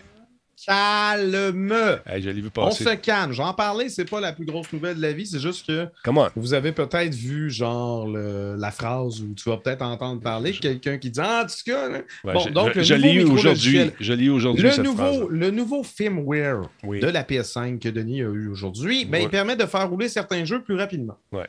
Calme. 0.65 1.99
Hey, 2.05 2.21
je 2.21 2.29
l'ai 2.29 2.41
vu 2.41 2.49
On 2.55 2.71
se 2.71 2.95
calme. 2.95 3.31
J'en 3.31 3.53
parlais, 3.53 3.89
c'est 3.89 4.09
pas 4.09 4.19
la 4.19 4.33
plus 4.33 4.45
grosse 4.45 4.71
nouvelle 4.73 4.97
de 4.97 5.01
la 5.01 5.11
vie, 5.13 5.25
c'est 5.25 5.39
juste 5.39 5.65
que 5.67 5.87
Comment? 6.03 6.27
vous 6.35 6.53
avez 6.53 6.71
peut-être 6.71 7.13
vu, 7.15 7.49
genre, 7.49 8.07
le- 8.07 8.55
la 8.57 8.71
phrase 8.71 9.21
où 9.21 9.33
tu 9.33 9.49
vas 9.49 9.57
peut-être 9.57 9.81
entendre 9.81 10.21
parler 10.21 10.51
quelqu'un 10.51 10.97
qui 10.97 11.09
dit 11.09 11.19
Ah, 11.21 11.45
tu 11.49 11.55
sais 11.57 11.71
quoi, 11.71 11.89
Ouais, 11.89 12.33
Bon, 12.33 12.39
je- 12.39 12.49
donc, 12.49 12.79
je, 12.79 12.93
l'ai 12.93 13.13
eu 13.13 13.23
aujourd'hui. 13.23 13.91
Je 13.99 14.13
l'ai 14.13 14.29
aujourd'hui, 14.29 14.63
Le 14.63 14.83
nouveau, 14.83 15.29
le 15.29 15.51
nouveau 15.51 15.83
firmware 15.83 16.61
Oui. 16.83 16.99
de 16.99 17.07
la 17.07 17.23
PS5 17.23 17.79
que 17.79 17.89
Denis 17.89 18.21
a 18.21 18.25
eu 18.25 18.47
aujourd'hui, 18.49 19.05
ben, 19.05 19.17
Ouais. 19.19 19.23
il 19.23 19.29
permet 19.29 19.55
de 19.55 19.65
faire 19.65 19.89
rouler 19.89 20.09
certains 20.09 20.45
jeux 20.45 20.61
plus 20.61 20.75
rapidement. 20.75 21.17
Ouais. 21.31 21.47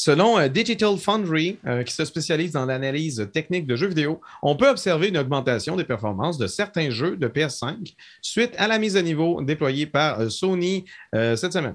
Selon 0.00 0.38
euh, 0.38 0.46
Digital 0.46 0.96
Foundry, 0.96 1.58
euh, 1.66 1.82
qui 1.82 1.92
se 1.92 2.04
spécialise 2.04 2.52
dans 2.52 2.64
l'analyse 2.64 3.28
technique 3.32 3.66
de 3.66 3.74
jeux 3.74 3.88
vidéo, 3.88 4.20
on 4.44 4.54
peut 4.54 4.68
observer 4.68 5.08
une 5.08 5.18
augmentation 5.18 5.74
des 5.74 5.82
performances 5.82 6.38
de 6.38 6.46
certains 6.46 6.90
jeux 6.90 7.16
de 7.16 7.26
PS5 7.26 7.96
suite 8.22 8.54
à 8.58 8.68
la 8.68 8.78
mise 8.78 8.96
à 8.96 9.02
niveau 9.02 9.42
déployée 9.42 9.86
par 9.86 10.20
euh, 10.20 10.28
Sony 10.28 10.84
cette 11.12 11.52
semaine. 11.52 11.74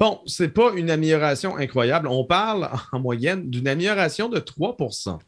Bon, 0.00 0.18
c'est 0.26 0.48
pas 0.48 0.72
une 0.74 0.90
amélioration 0.90 1.56
incroyable. 1.56 2.08
On 2.08 2.24
parle 2.24 2.68
en 2.92 2.98
moyenne 2.98 3.48
d'une 3.48 3.68
amélioration 3.68 4.28
de 4.28 4.40
3% 4.40 5.20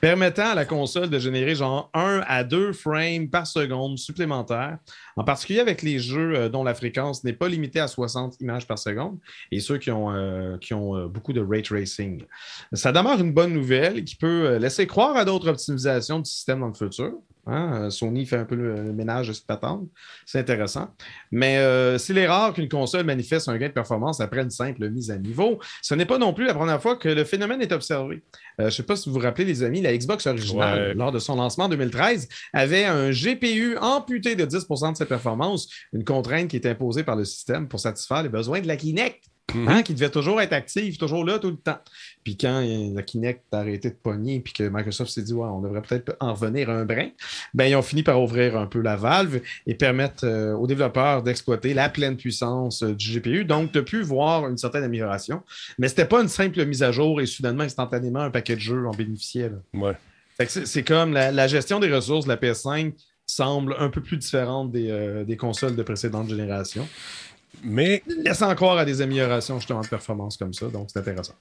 permettant 0.00 0.50
à 0.50 0.54
la 0.54 0.64
console 0.64 1.08
de 1.08 1.18
générer 1.18 1.54
genre 1.54 1.90
1 1.94 2.22
à 2.26 2.42
2 2.42 2.72
frames 2.72 3.28
par 3.28 3.46
seconde 3.46 3.98
supplémentaires, 3.98 4.78
en 5.16 5.24
particulier 5.24 5.60
avec 5.60 5.82
les 5.82 5.98
jeux 5.98 6.34
euh, 6.36 6.48
dont 6.48 6.64
la 6.64 6.74
fréquence 6.74 7.24
n'est 7.24 7.32
pas 7.32 7.48
limitée 7.48 7.80
à 7.80 7.88
60 7.88 8.40
images 8.40 8.66
par 8.66 8.78
seconde 8.78 9.18
et 9.52 9.60
ceux 9.60 9.78
qui 9.78 9.90
ont, 9.90 10.12
euh, 10.12 10.56
qui 10.58 10.74
ont 10.74 10.96
euh, 10.96 11.06
beaucoup 11.06 11.32
de 11.32 11.40
ray 11.40 11.62
tracing. 11.62 12.22
Ça 12.72 12.92
demeure 12.92 13.20
une 13.20 13.32
bonne 13.32 13.52
nouvelle 13.52 14.04
qui 14.04 14.16
peut 14.16 14.56
laisser 14.56 14.86
croire 14.86 15.16
à 15.16 15.24
d'autres 15.24 15.48
optimisations 15.48 16.18
du 16.20 16.30
système 16.30 16.60
dans 16.60 16.68
le 16.68 16.74
futur. 16.74 17.12
Hein, 17.46 17.90
Sony 17.90 18.24
fait 18.24 18.38
un 18.38 18.46
peu 18.46 18.54
le, 18.54 18.74
le 18.74 18.92
ménage 18.94 19.28
de 19.28 19.34
cette 19.34 19.46
patente. 19.46 19.86
C'est 20.24 20.38
intéressant. 20.38 20.88
Mais 21.30 21.58
euh, 21.58 21.98
s'il 21.98 22.16
est 22.16 22.26
rare 22.26 22.54
qu'une 22.54 22.70
console 22.70 23.04
manifeste 23.04 23.50
un 23.50 23.58
gain 23.58 23.68
de 23.68 23.72
performance 23.74 24.18
après 24.22 24.40
une 24.40 24.48
simple 24.48 24.88
mise 24.88 25.10
à 25.10 25.18
niveau, 25.18 25.58
ce 25.82 25.94
n'est 25.94 26.06
pas 26.06 26.16
non 26.16 26.32
plus 26.32 26.46
la 26.46 26.54
première 26.54 26.80
fois 26.80 26.96
que 26.96 27.10
le 27.10 27.22
phénomène 27.24 27.60
est 27.60 27.72
observé. 27.72 28.22
Euh, 28.60 28.62
je 28.62 28.64
ne 28.64 28.70
sais 28.70 28.82
pas 28.82 28.96
si 28.96 29.10
vous 29.10 29.16
vous 29.16 29.20
rappelez, 29.20 29.44
les 29.44 29.62
amis, 29.62 29.82
la 29.82 29.94
Xbox 29.94 30.26
originale, 30.26 30.78
Ouais. 30.88 30.94
lors 30.94 31.12
de 31.12 31.18
son 31.18 31.36
lancement 31.36 31.64
en 31.64 31.68
2013, 31.68 32.30
avait 32.54 32.86
un 32.86 33.10
GPU 33.10 33.76
amputé 33.78 34.36
de 34.36 34.46
10% 34.46 34.92
de 34.92 34.96
ses 35.04 35.08
performances, 35.08 35.68
une 35.92 36.04
contrainte 36.04 36.48
qui 36.48 36.56
est 36.56 36.66
imposée 36.66 37.04
par 37.04 37.16
le 37.16 37.24
système 37.24 37.68
pour 37.68 37.80
satisfaire 37.80 38.22
les 38.22 38.28
besoins 38.28 38.60
de 38.60 38.66
la 38.66 38.76
Kinect. 38.76 39.24
hein, 39.68 39.82
qui 39.82 39.94
devait 39.94 40.10
toujours 40.10 40.40
être 40.40 40.54
active, 40.54 40.96
toujours 40.96 41.24
là 41.24 41.38
tout 41.38 41.50
le 41.50 41.56
temps. 41.56 41.78
Puis 42.24 42.36
quand 42.36 42.60
la 42.94 43.02
Kinect 43.02 43.42
a 43.52 43.58
arrêté 43.58 43.90
de 43.90 43.94
pogner, 43.94 44.40
puis 44.40 44.52
que 44.52 44.64
Microsoft 44.64 45.10
s'est 45.10 45.22
dit, 45.22 45.34
ouais, 45.34 45.46
on 45.46 45.60
devrait 45.60 45.82
peut-être 45.82 46.16
en 46.18 46.32
revenir 46.32 46.70
un 46.70 46.84
brin, 46.84 47.10
ben, 47.52 47.66
ils 47.66 47.76
ont 47.76 47.82
fini 47.82 48.02
par 48.02 48.20
ouvrir 48.20 48.56
un 48.56 48.66
peu 48.66 48.80
la 48.80 48.96
valve 48.96 49.40
et 49.66 49.74
permettre 49.74 50.24
euh, 50.24 50.54
aux 50.54 50.66
développeurs 50.66 51.22
d'exploiter 51.22 51.74
la 51.74 51.88
pleine 51.88 52.16
puissance 52.16 52.82
euh, 52.82 52.94
du 52.94 53.20
GPU. 53.20 53.44
Donc, 53.44 53.70
de 53.72 53.80
pu 53.80 54.02
voir 54.02 54.48
une 54.48 54.56
certaine 54.56 54.82
amélioration. 54.82 55.42
Mais 55.78 55.88
ce 55.88 55.92
n'était 55.92 56.06
pas 56.06 56.22
une 56.22 56.28
simple 56.28 56.64
mise 56.64 56.82
à 56.82 56.90
jour 56.90 57.20
et 57.20 57.26
soudainement, 57.26 57.64
instantanément, 57.64 58.20
un 58.20 58.30
paquet 58.30 58.56
de 58.56 58.60
jeux 58.60 58.86
en 58.86 58.92
bénéficiait. 58.92 59.52
Ouais. 59.74 59.94
C'est 60.46 60.82
comme 60.82 61.12
la, 61.12 61.46
gestion 61.46 61.78
des 61.78 61.92
ressources 61.92 62.24
de 62.24 62.30
la 62.30 62.36
PS5 62.36 62.92
semble 63.26 63.76
un 63.78 63.88
peu 63.88 64.00
plus 64.00 64.16
différente 64.16 64.70
des, 64.70 64.90
euh, 64.90 65.24
des 65.24 65.36
consoles 65.36 65.76
de 65.76 65.82
précédentes 65.82 66.28
générations. 66.28 66.88
Mais. 67.62 68.02
Laissant 68.06 68.54
croire 68.54 68.78
à 68.78 68.84
des 68.84 69.00
améliorations 69.00 69.58
justement 69.58 69.80
de 69.80 69.88
performance 69.88 70.36
comme 70.36 70.52
ça, 70.52 70.66
donc 70.68 70.88
c'est 70.92 70.98
intéressant. 70.98 71.34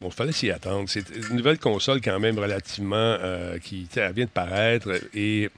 Bon, 0.00 0.08
il 0.08 0.14
fallait 0.14 0.32
s'y 0.32 0.50
attendre. 0.50 0.88
C'est 0.88 1.04
une 1.30 1.36
nouvelle 1.36 1.58
console 1.58 2.00
quand 2.00 2.18
même 2.18 2.38
relativement 2.38 2.96
euh, 2.96 3.58
qui 3.58 3.86
vient 3.94 4.24
de 4.24 4.30
paraître 4.30 4.90
et 5.14 5.48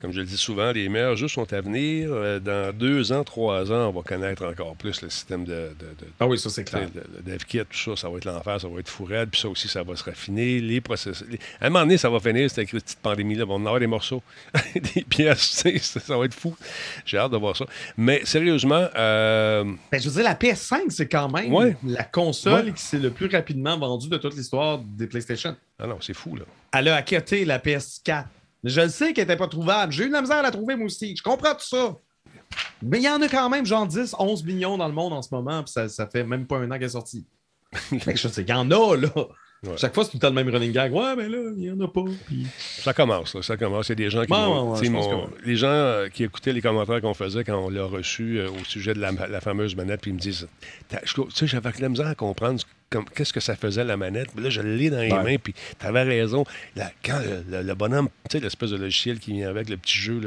comme 0.00 0.12
je 0.12 0.20
le 0.20 0.26
dis 0.26 0.36
souvent, 0.36 0.72
les 0.72 0.90
meilleurs 0.90 1.16
jeux 1.16 1.28
sont 1.28 1.50
à 1.54 1.60
venir. 1.62 2.10
Euh, 2.12 2.38
dans 2.38 2.76
deux 2.76 3.12
ans, 3.12 3.24
trois 3.24 3.72
ans, 3.72 3.88
on 3.88 3.92
va 3.92 4.02
connaître 4.02 4.44
encore 4.44 4.76
plus 4.76 5.00
le 5.00 5.08
système 5.08 5.44
de. 5.44 5.70
ah 6.20 6.26
oui, 6.26 6.38
ça 6.38 6.50
c'est 6.50 6.64
clair. 6.64 6.88
Le, 6.94 7.22
DevKit, 7.22 7.60
tout 7.60 7.78
ça, 7.78 7.96
ça 7.96 8.10
va 8.10 8.18
être 8.18 8.26
l'enfer, 8.26 8.60
ça 8.60 8.68
va 8.68 8.78
être 8.78 8.90
fou 8.90 9.06
Puis 9.06 9.40
ça 9.40 9.48
aussi, 9.48 9.68
ça 9.68 9.82
va 9.82 9.96
se 9.96 10.04
raffiner. 10.04 10.60
Les 10.60 10.82
processus. 10.82 11.26
À 11.60 11.66
un 11.66 11.70
moment 11.70 11.84
donné, 11.86 11.96
ça 11.96 12.10
va 12.10 12.20
finir, 12.20 12.50
cette 12.50 12.70
petite 12.70 12.98
pandémie-là. 13.00 13.44
On 13.48 13.58
va 13.58 13.68
avoir 13.68 13.80
des 13.80 13.86
morceaux, 13.86 14.22
des 14.94 15.02
pièces, 15.02 15.64
ça 15.80 16.18
va 16.18 16.26
être 16.26 16.34
fou. 16.34 16.54
J'ai 17.06 17.16
hâte 17.16 17.32
de 17.32 17.38
voir 17.38 17.56
ça. 17.56 17.64
Mais 17.96 18.20
sérieusement. 18.24 18.88
Euh... 18.96 19.64
Ben, 19.90 19.98
je 19.98 20.10
veux 20.10 20.14
dire, 20.14 20.24
la 20.24 20.34
PS5, 20.34 20.90
c'est 20.90 21.08
quand 21.08 21.30
même 21.30 21.74
la 21.84 22.04
console 22.04 22.74
qui 22.74 22.82
s'est 22.82 22.98
le 22.98 23.10
plus 23.10 23.28
rapidement 23.28 23.78
vendue 23.78 24.10
de 24.10 24.18
toute 24.18 24.36
l'histoire 24.36 24.78
des 24.78 25.06
PlayStation. 25.06 25.56
Ah 25.78 25.86
non, 25.86 25.98
c'est 26.00 26.14
fou, 26.14 26.36
là. 26.36 26.44
Elle 26.72 26.88
a 26.88 26.96
acquitté 26.96 27.46
la 27.46 27.58
PS4. 27.58 28.24
Je 28.64 28.80
le 28.80 28.88
sais 28.88 29.12
qu'elle 29.12 29.26
n'était 29.26 29.36
pas 29.36 29.48
trouvable. 29.48 29.92
J'ai 29.92 30.04
eu 30.04 30.08
de 30.08 30.12
la 30.12 30.22
misère 30.22 30.38
à 30.38 30.42
la 30.42 30.50
trouver, 30.50 30.76
moi 30.76 30.86
aussi. 30.86 31.16
Je 31.16 31.22
comprends 31.22 31.54
tout 31.54 31.66
ça. 31.66 31.96
Mais 32.82 32.98
il 32.98 33.04
y 33.04 33.08
en 33.08 33.20
a 33.22 33.28
quand 33.28 33.48
même 33.48 33.66
genre 33.66 33.86
10, 33.86 34.16
11 34.18 34.44
millions 34.44 34.76
dans 34.78 34.88
le 34.88 34.94
monde 34.94 35.12
en 35.12 35.22
ce 35.22 35.34
moment, 35.34 35.62
puis 35.62 35.72
ça, 35.72 35.88
ça 35.88 36.06
fait 36.06 36.24
même 36.24 36.46
pas 36.46 36.58
un 36.58 36.70
an 36.70 36.74
qu'elle 36.74 36.84
est 36.84 36.90
sortie. 36.90 37.26
je 37.92 38.28
sais, 38.28 38.42
il 38.42 38.48
y 38.48 38.52
en 38.52 38.70
a, 38.70 38.96
là. 38.96 39.10
Chaque 39.76 39.94
fois, 39.94 40.04
c'est 40.04 40.10
tout 40.10 40.16
le 40.18 40.20
temps 40.20 40.28
le 40.28 40.34
même 40.34 40.48
running 40.48 40.70
gag. 40.70 40.92
Ouais, 40.92 41.16
mais 41.16 41.28
là, 41.28 41.38
il 41.56 41.62
n'y 41.62 41.70
en 41.70 41.80
a 41.80 41.88
pas. 41.88 42.04
Ça 42.58 42.92
commence, 42.92 43.34
là, 43.34 43.42
ça 43.42 43.56
commence. 43.56 43.88
Il 43.88 43.92
y 43.92 43.92
a 43.92 43.96
des 43.96 44.10
gens 44.10 44.24
qui. 44.24 44.88
Les 45.44 45.56
gens 45.56 45.68
euh, 45.68 46.08
qui 46.08 46.24
écoutaient 46.24 46.52
les 46.52 46.60
commentaires 46.60 47.00
qu'on 47.00 47.14
faisait 47.14 47.42
quand 47.42 47.58
on 47.58 47.70
l'a 47.70 47.84
reçu 47.84 48.38
euh, 48.38 48.50
au 48.50 48.64
sujet 48.64 48.94
de 48.94 49.00
la, 49.00 49.40
fameuse 49.40 49.74
manette, 49.74 50.02
puis 50.02 50.10
ils 50.10 50.14
me 50.14 50.20
disent 50.20 50.46
Tu 50.88 51.22
sais, 51.34 51.46
j'avais 51.46 51.70
la 51.80 51.88
misère 51.88 52.06
à 52.06 52.14
comprendre 52.14 52.60
qu'est-ce 53.14 53.32
que 53.32 53.40
ça 53.40 53.56
faisait 53.56 53.84
la 53.84 53.96
manette? 53.96 54.28
là, 54.38 54.50
je 54.50 54.60
l'ai 54.60 54.90
dans 54.90 55.00
les 55.00 55.08
mains, 55.08 55.36
puis 55.42 55.54
tu 55.78 55.86
avais 55.86 56.02
raison. 56.02 56.44
quand 57.04 57.20
le, 57.50 57.74
bonhomme, 57.74 58.08
tu 58.28 58.38
sais, 58.38 58.40
l'espèce 58.40 58.70
de 58.70 58.76
logiciel 58.76 59.18
qui 59.18 59.32
vient 59.32 59.48
avec, 59.48 59.68
le 59.68 59.76
petit 59.76 59.98
jeu, 59.98 60.20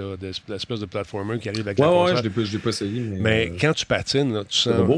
l'espèce 0.47 0.79
de 0.79 0.85
platformer 0.85 1.39
qui 1.39 1.49
arrive 1.49 1.67
avec 1.67 1.79
la 1.79 1.85
console. 1.85 2.15
Ouais, 2.15 2.45
je 2.45 2.51
l'ai 2.51 2.59
pas, 2.59 2.69
essayé. 2.69 3.01
Mais, 3.01 3.49
euh, 3.49 3.57
quand 3.59 3.73
tu 3.73 3.85
patines, 3.85 4.43
tu 4.47 4.57
sens. 4.57 4.89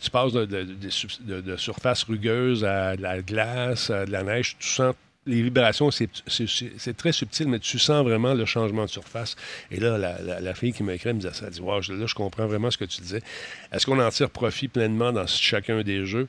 tu 0.00 0.10
passes 0.10 0.32
de, 0.32 0.44
de, 0.44 1.56
surface 1.56 2.04
rugueuse 2.04 2.64
à 2.64 2.96
de 2.96 3.02
la 3.02 3.22
glace, 3.22 3.90
à 3.90 4.04
de 4.04 4.12
la 4.12 4.22
neige, 4.22 4.56
tu 4.58 4.68
sens 4.68 4.94
les 5.26 5.42
vibrations, 5.42 5.90
c'est 5.90 6.96
très 6.96 7.12
subtil, 7.12 7.48
mais 7.48 7.58
tu 7.58 7.78
sens 7.78 8.04
vraiment 8.04 8.34
le 8.34 8.44
changement 8.44 8.84
de 8.84 8.90
surface. 8.90 9.36
Et 9.70 9.80
là, 9.80 9.98
la, 9.98 10.54
fille 10.54 10.72
qui 10.72 10.82
m'a 10.82 10.94
écrit 10.94 11.12
me 11.12 11.20
disait 11.20 11.32
ça. 11.32 11.46
Elle 11.46 11.52
dit 11.52 11.60
Wow, 11.60 11.80
là, 11.80 12.06
je 12.06 12.14
comprends 12.14 12.46
vraiment 12.46 12.70
ce 12.70 12.78
que 12.78 12.84
tu 12.84 13.00
disais. 13.00 13.22
Est-ce 13.72 13.86
qu'on 13.86 13.98
en 13.98 14.08
tire 14.10 14.30
profit 14.30 14.68
pleinement 14.68 15.12
dans 15.12 15.26
chacun 15.26 15.82
des 15.82 16.06
jeux? 16.06 16.28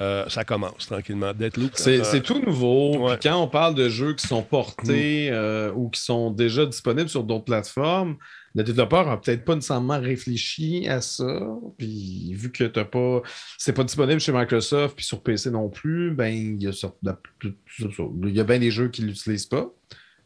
Euh, 0.00 0.28
Ça 0.28 0.44
commence 0.44 0.86
tranquillement. 0.86 1.32
Deathloop. 1.34 1.72
C'est 1.74 2.00
euh, 2.00 2.20
tout 2.20 2.40
nouveau. 2.40 3.08
quand 3.22 3.36
on 3.36 3.48
parle 3.48 3.74
de 3.74 3.88
jeux 3.88 4.14
qui 4.14 4.26
sont 4.26 4.42
portés 4.42 5.30
mm. 5.30 5.34
euh, 5.34 5.72
ou 5.74 5.90
qui 5.90 6.00
sont 6.00 6.30
déjà 6.30 6.64
disponibles 6.64 7.08
sur 7.10 7.24
d'autres 7.24 7.44
plateformes, 7.44 8.16
le 8.54 8.64
développeur 8.64 9.06
n'a 9.06 9.16
peut-être 9.16 9.44
pas 9.44 9.54
nécessairement 9.54 10.00
réfléchi 10.00 10.88
à 10.88 11.00
ça. 11.00 11.46
Puis 11.76 12.32
vu 12.34 12.50
que 12.50 12.64
t'as 12.64 12.84
pas. 12.84 13.22
C'est 13.56 13.72
pas 13.72 13.84
disponible 13.84 14.20
chez 14.20 14.32
Microsoft 14.32 14.96
puis 14.96 15.04
sur 15.04 15.22
PC 15.22 15.50
non 15.50 15.68
plus, 15.68 16.12
ben 16.12 16.28
il 16.28 16.62
y 16.62 16.66
a, 16.66 16.72
il 17.42 18.34
y 18.34 18.40
a 18.40 18.44
bien 18.44 18.58
des 18.58 18.70
jeux 18.70 18.88
qui 18.88 19.02
ne 19.02 19.08
l'utilisent 19.08 19.46
pas. 19.46 19.70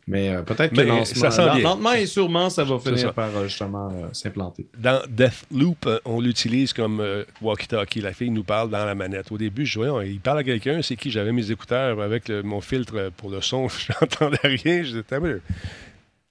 Mais 0.09 0.31
euh, 0.31 0.43
peut-être 0.43 0.75
que 0.75 1.61
lentement, 1.63 1.93
et 1.93 2.07
sûrement, 2.07 2.51
ça 2.51 2.65
va 2.65 2.79
finir 2.79 3.15
par 3.15 3.37
euh, 3.37 3.47
justement 3.47 3.89
euh, 3.89 4.09
s'implanter. 4.13 4.67
Dans 4.77 5.01
Deathloop, 5.09 5.89
on 6.05 6.21
l'utilise 6.21 6.73
comme 6.73 7.05
walkie-talkie. 7.41 8.01
La 8.01 8.13
fille 8.13 8.31
nous 8.31 8.43
parle 8.43 8.71
dans 8.71 8.85
la 8.85 8.97
manette. 8.97 9.31
Au 9.31 9.39
début, 9.39 9.65
je 9.65 9.79
voyais, 9.79 10.11
il 10.11 10.21
parle 10.21 10.41
à 10.41 10.45
quelqu'un, 10.45 10.83
c'est 10.83 10.97
qui? 10.97 11.11
J'avais 11.11 11.33
mes 11.33 11.51
écouteurs 11.51 12.01
avec 12.01 12.31
mon 12.31 12.61
filtre 12.61 13.13
pour 13.17 13.31
le 13.31 13.41
son, 13.41 13.69
je 13.69 13.93
n'entendais 14.01 14.39
rien. 14.43 14.83
Je 14.83 15.01
disais, 15.01 15.41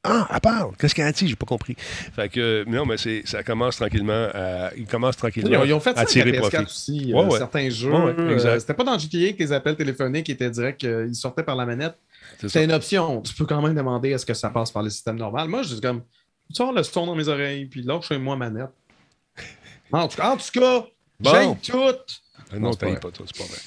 ah, 0.04 0.28
elle 0.34 0.39
parle. 0.39 0.76
Qu'est-ce 0.78 0.95
qu'elle 0.95 1.06
a 1.06 1.12
dit? 1.12 1.28
J'ai 1.28 1.36
pas 1.36 1.45
compris. 1.45 1.76
Fait 1.78 2.28
que, 2.28 2.64
non, 2.68 2.86
mais 2.88 2.97
c'est, 2.97 3.22
ça 3.26 3.43
commence 3.43 3.76
tranquillement 3.76 4.30
à, 4.34 4.72
ils 4.76 4.88
commencent 4.88 5.18
tranquillement 5.18 5.64
ils 5.64 5.74
ont 5.74 5.80
fait 5.80 5.95
ça 5.95 6.06
tirer 6.06 6.36
avec 6.36 6.52
PS4 6.52 6.66
aussi. 6.66 7.14
Euh, 7.14 7.30
certains 7.38 7.70
jeux. 7.70 7.93
Euh, 7.93 8.60
c'était 8.60 8.74
pas 8.74 8.84
dans 8.84 8.97
GTA 8.97 9.34
que 9.34 9.39
les 9.39 9.54
appels 9.54 9.76
téléphoniques 9.76 10.28
étaient 10.30 10.49
directs, 10.49 10.84
euh, 10.86 11.06
ils 11.08 11.16
sortaient 11.16 11.43
par 11.43 11.56
la 11.56 11.68
manette. 11.68 11.95
C'est 12.47 12.64
une 12.64 12.72
option. 12.72 13.22
Tu 13.22 13.36
peux 13.36 13.45
quand 13.45 13.62
même 13.62 13.76
demander 13.76 14.10
est-ce 14.10 14.26
que 14.26 14.34
ça 14.34 14.49
passe 14.49 14.72
par 14.72 14.82
le 14.82 14.89
système 14.89 15.18
normal. 15.18 15.47
Moi, 15.47 15.62
je 15.62 15.76
dis 15.76 15.82
comme, 15.82 16.02
tu 16.49 16.56
sors 16.56 16.74
le 16.74 16.82
son 16.82 17.06
dans 17.06 17.16
mes 17.16 17.28
oreilles, 17.28 17.66
puis 17.66 17.84
là, 17.84 17.99
je 18.02 18.08
suis 18.08 18.18
moi 18.18 18.36
manette. 18.36 18.70
En 19.91 20.08
tout 20.08 20.18
cas, 20.18 20.32
en 20.32 20.38
tout 20.38 20.60
cas 20.60 20.86
bon. 21.20 21.56
tout. 21.56 22.58
Non, 22.58 22.74
t'as 22.74 22.95
pas, 22.95 23.12
toi, 23.12 23.26
c'est 23.28 23.38
pas 23.38 23.43
vrai. 23.43 23.60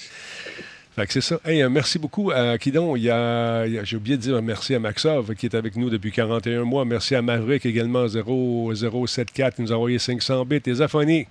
Fait 0.96 1.06
que 1.06 1.12
c'est 1.12 1.20
ça. 1.20 1.40
Hey, 1.44 1.60
euh, 1.60 1.68
merci 1.68 1.98
beaucoup 1.98 2.30
à 2.30 2.56
Kidon. 2.56 2.94
Il 2.94 3.02
y 3.02 3.10
a, 3.10 3.66
j'ai 3.84 3.96
oublié 3.96 4.16
de 4.16 4.22
dire 4.22 4.40
merci 4.40 4.76
à 4.76 4.78
Maxov 4.78 5.34
qui 5.34 5.46
est 5.46 5.56
avec 5.56 5.74
nous 5.74 5.90
depuis 5.90 6.12
41 6.12 6.62
mois. 6.62 6.84
Merci 6.84 7.16
à 7.16 7.22
Maverick 7.22 7.66
également 7.66 8.06
0074 8.06 9.54
qui 9.54 9.62
nous 9.62 9.72
a 9.72 9.74
envoyé 9.74 9.98
500 9.98 10.44
bits. 10.44 10.62
Et 10.64 10.74
Zafoni 10.74 11.26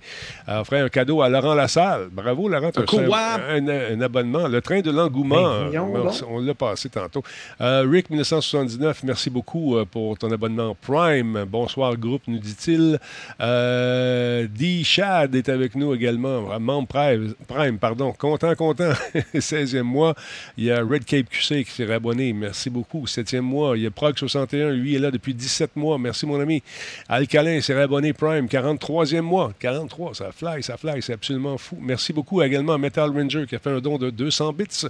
a 0.46 0.60
offert 0.60 0.84
un 0.84 0.90
cadeau 0.90 1.22
à 1.22 1.30
Laurent 1.30 1.54
Lassalle. 1.54 2.08
Bravo 2.12 2.46
Laurent. 2.48 2.72
Un, 2.76 3.68
un, 3.68 4.00
abonnement. 4.02 4.48
Le 4.48 4.60
train 4.60 4.82
de 4.82 4.90
l'engouement. 4.90 5.70
Ben, 5.70 5.80
on 6.28 6.40
l'a 6.40 6.54
passé 6.54 6.90
tantôt. 6.90 7.22
Euh, 7.62 7.86
Rick 7.88 8.10
1979, 8.10 9.02
merci 9.04 9.30
beaucoup 9.30 9.76
euh, 9.76 9.86
pour 9.86 10.18
ton 10.18 10.30
abonnement 10.30 10.76
Prime. 10.82 11.46
Bonsoir 11.48 11.96
groupe, 11.96 12.22
nous 12.26 12.38
dit-il. 12.38 12.98
Euh, 13.40 14.46
D. 14.50 14.82
Chad 14.84 15.34
est 15.34 15.48
avec 15.48 15.74
nous 15.74 15.94
également. 15.94 16.60
Membre 16.60 16.88
Prime, 16.88 17.34
Prime 17.48 17.78
pardon. 17.78 18.12
Content, 18.12 18.54
content. 18.54 18.92
16e 19.54 19.82
mois. 19.82 20.14
Il 20.56 20.64
y 20.64 20.70
a 20.70 20.82
Red 20.82 21.04
Cape 21.04 21.28
QC 21.28 21.64
qui 21.64 21.70
s'est 21.70 21.92
abonné. 21.92 22.32
Merci 22.32 22.70
beaucoup. 22.70 23.04
7e 23.06 23.40
mois. 23.40 23.76
Il 23.76 23.84
y 23.84 23.86
a 23.86 23.90
Prog61. 23.90 24.70
Lui 24.70 24.96
est 24.96 24.98
là 24.98 25.10
depuis 25.10 25.34
17 25.34 25.76
mois. 25.76 25.98
Merci, 25.98 26.26
mon 26.26 26.40
ami. 26.40 26.62
Alcalin 27.08 27.60
s'est 27.60 27.74
abonné 27.80 28.12
Prime. 28.12 28.46
43e 28.46 29.20
mois. 29.20 29.52
43. 29.58 30.14
Ça 30.14 30.32
fly, 30.32 30.62
ça 30.62 30.76
fly. 30.76 31.00
C'est 31.02 31.12
absolument 31.12 31.56
fou. 31.58 31.78
Merci 31.80 32.12
beaucoup 32.12 32.42
également 32.42 32.72
à 32.72 32.78
Metal 32.78 33.10
Ranger 33.10 33.46
qui 33.48 33.54
a 33.54 33.58
fait 33.58 33.70
un 33.70 33.80
don 33.80 33.98
de 33.98 34.10
200 34.10 34.52
bits. 34.52 34.86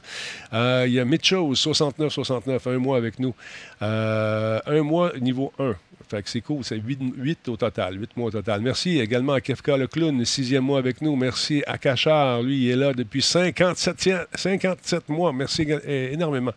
Euh, 0.53 0.85
il 0.87 0.95
y 0.95 1.01
a 1.01 1.05
Mitchell, 1.05 1.39
69-69. 1.39 2.75
Un 2.75 2.79
mois 2.79 2.97
avec 2.97 3.19
nous. 3.19 3.35
Euh, 3.83 4.61
un 4.67 4.83
mois 4.83 5.13
niveau 5.21 5.53
1. 5.59 5.75
Fait 6.09 6.23
que 6.23 6.29
c'est 6.29 6.41
cool. 6.41 6.65
C'est 6.65 6.79
8, 6.79 7.49
au 7.49 7.57
total. 7.57 8.01
8 8.01 8.17
mois 8.17 8.29
au 8.29 8.31
total. 8.31 8.61
Merci 8.61 9.01
également 9.01 9.33
à 9.33 9.41
Kefka 9.41 9.77
le 9.77 9.87
clown, 9.87 10.25
sixième 10.25 10.65
mois 10.65 10.79
avec 10.79 11.01
nous. 11.03 11.17
Merci 11.17 11.63
à 11.67 11.79
Cachard. 11.79 12.43
Lui, 12.43 12.65
il 12.65 12.71
est 12.71 12.77
là 12.77 12.93
depuis 12.93 13.23
57, 13.23 14.29
57 14.35 15.09
mois. 15.09 15.33
Merci 15.33 15.67
énormément 15.87 16.53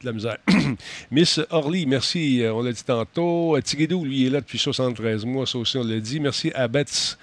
de 0.00 0.06
la 0.06 0.12
misère. 0.12 0.38
Miss 1.10 1.40
Orly, 1.50 1.86
merci. 1.86 2.42
Euh, 2.42 2.52
on 2.52 2.62
l'a 2.62 2.72
dit 2.72 2.84
tantôt. 2.84 3.58
Tigedou, 3.60 4.04
lui, 4.04 4.20
il 4.22 4.26
est 4.26 4.30
là 4.30 4.40
depuis 4.40 4.58
73 4.58 5.24
mois. 5.24 5.46
Ça 5.46 5.58
aussi, 5.58 5.76
on 5.76 5.84
l'a 5.84 6.00
dit. 6.00 6.20
Merci 6.20 6.52
à 6.54 6.68
Betts. 6.68 7.18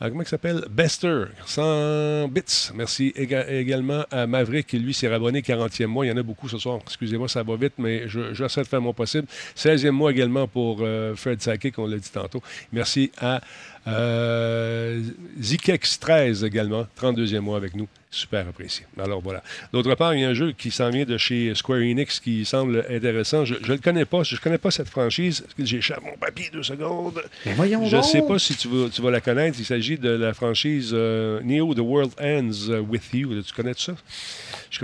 Euh, 0.00 0.08
comment 0.10 0.22
il 0.22 0.28
s'appelle? 0.28 0.64
Bester, 0.70 1.24
100 1.44 2.28
bits. 2.28 2.70
Merci 2.74 3.12
également 3.16 4.04
à 4.12 4.28
Maverick, 4.28 4.68
qui 4.68 4.78
lui 4.78 4.94
s'est 4.94 5.12
abonné 5.12 5.40
40e 5.40 5.86
mois. 5.86 6.06
Il 6.06 6.10
y 6.10 6.12
en 6.12 6.16
a 6.16 6.22
beaucoup 6.22 6.48
ce 6.48 6.56
soir. 6.58 6.78
Excusez-moi, 6.84 7.28
ça 7.28 7.42
va 7.42 7.56
vite, 7.56 7.74
mais 7.78 8.08
j'essaie 8.08 8.62
de 8.62 8.68
faire 8.68 8.80
mon 8.80 8.92
possible. 8.94 9.26
16e 9.56 9.90
mois 9.90 10.12
également 10.12 10.46
pour 10.46 10.78
euh, 10.82 11.16
Fred 11.16 11.42
Sackey, 11.42 11.72
qu'on 11.72 11.86
l'a 11.86 11.96
dit 11.96 12.10
tantôt. 12.12 12.40
Merci 12.72 13.10
à 13.18 13.40
euh, 13.88 15.02
Zikex 15.40 15.98
13 15.98 16.44
également, 16.44 16.86
32e 17.00 17.40
mois 17.40 17.56
avec 17.56 17.74
nous. 17.74 17.88
Super 18.10 18.48
apprécié. 18.48 18.86
Alors 18.98 19.20
voilà. 19.20 19.42
D'autre 19.70 19.94
part, 19.94 20.14
il 20.14 20.22
y 20.22 20.24
a 20.24 20.30
un 20.30 20.34
jeu 20.34 20.52
qui 20.52 20.70
s'en 20.70 20.88
vient 20.88 21.04
de 21.04 21.18
chez 21.18 21.54
Square 21.54 21.80
Enix 21.80 22.20
qui 22.20 22.46
semble 22.46 22.86
intéressant. 22.88 23.44
Je 23.44 23.54
ne 23.54 23.66
le 23.66 23.76
connais 23.76 24.06
pas. 24.06 24.22
Je 24.22 24.34
ne 24.34 24.40
connais 24.40 24.56
pas 24.56 24.70
cette 24.70 24.88
franchise. 24.88 25.44
J'échappe 25.58 26.02
mon 26.02 26.16
papier 26.16 26.48
deux 26.50 26.62
secondes. 26.62 27.22
je 27.44 27.96
ne 27.96 28.02
sais 28.02 28.22
pas 28.22 28.38
si 28.38 28.56
tu 28.56 28.68
vas, 28.68 28.88
tu 28.88 29.02
vas 29.02 29.10
la 29.10 29.20
connaître. 29.20 29.58
Il 29.58 29.66
s'agit 29.66 29.98
de 29.98 30.08
la 30.08 30.32
franchise 30.32 30.92
euh, 30.94 31.40
Neo 31.42 31.74
The 31.74 31.80
World 31.80 32.12
Ends 32.18 32.70
euh, 32.70 32.80
With 32.80 33.12
You. 33.12 33.42
Tu 33.42 33.52
connais 33.52 33.74
ça? 33.76 33.92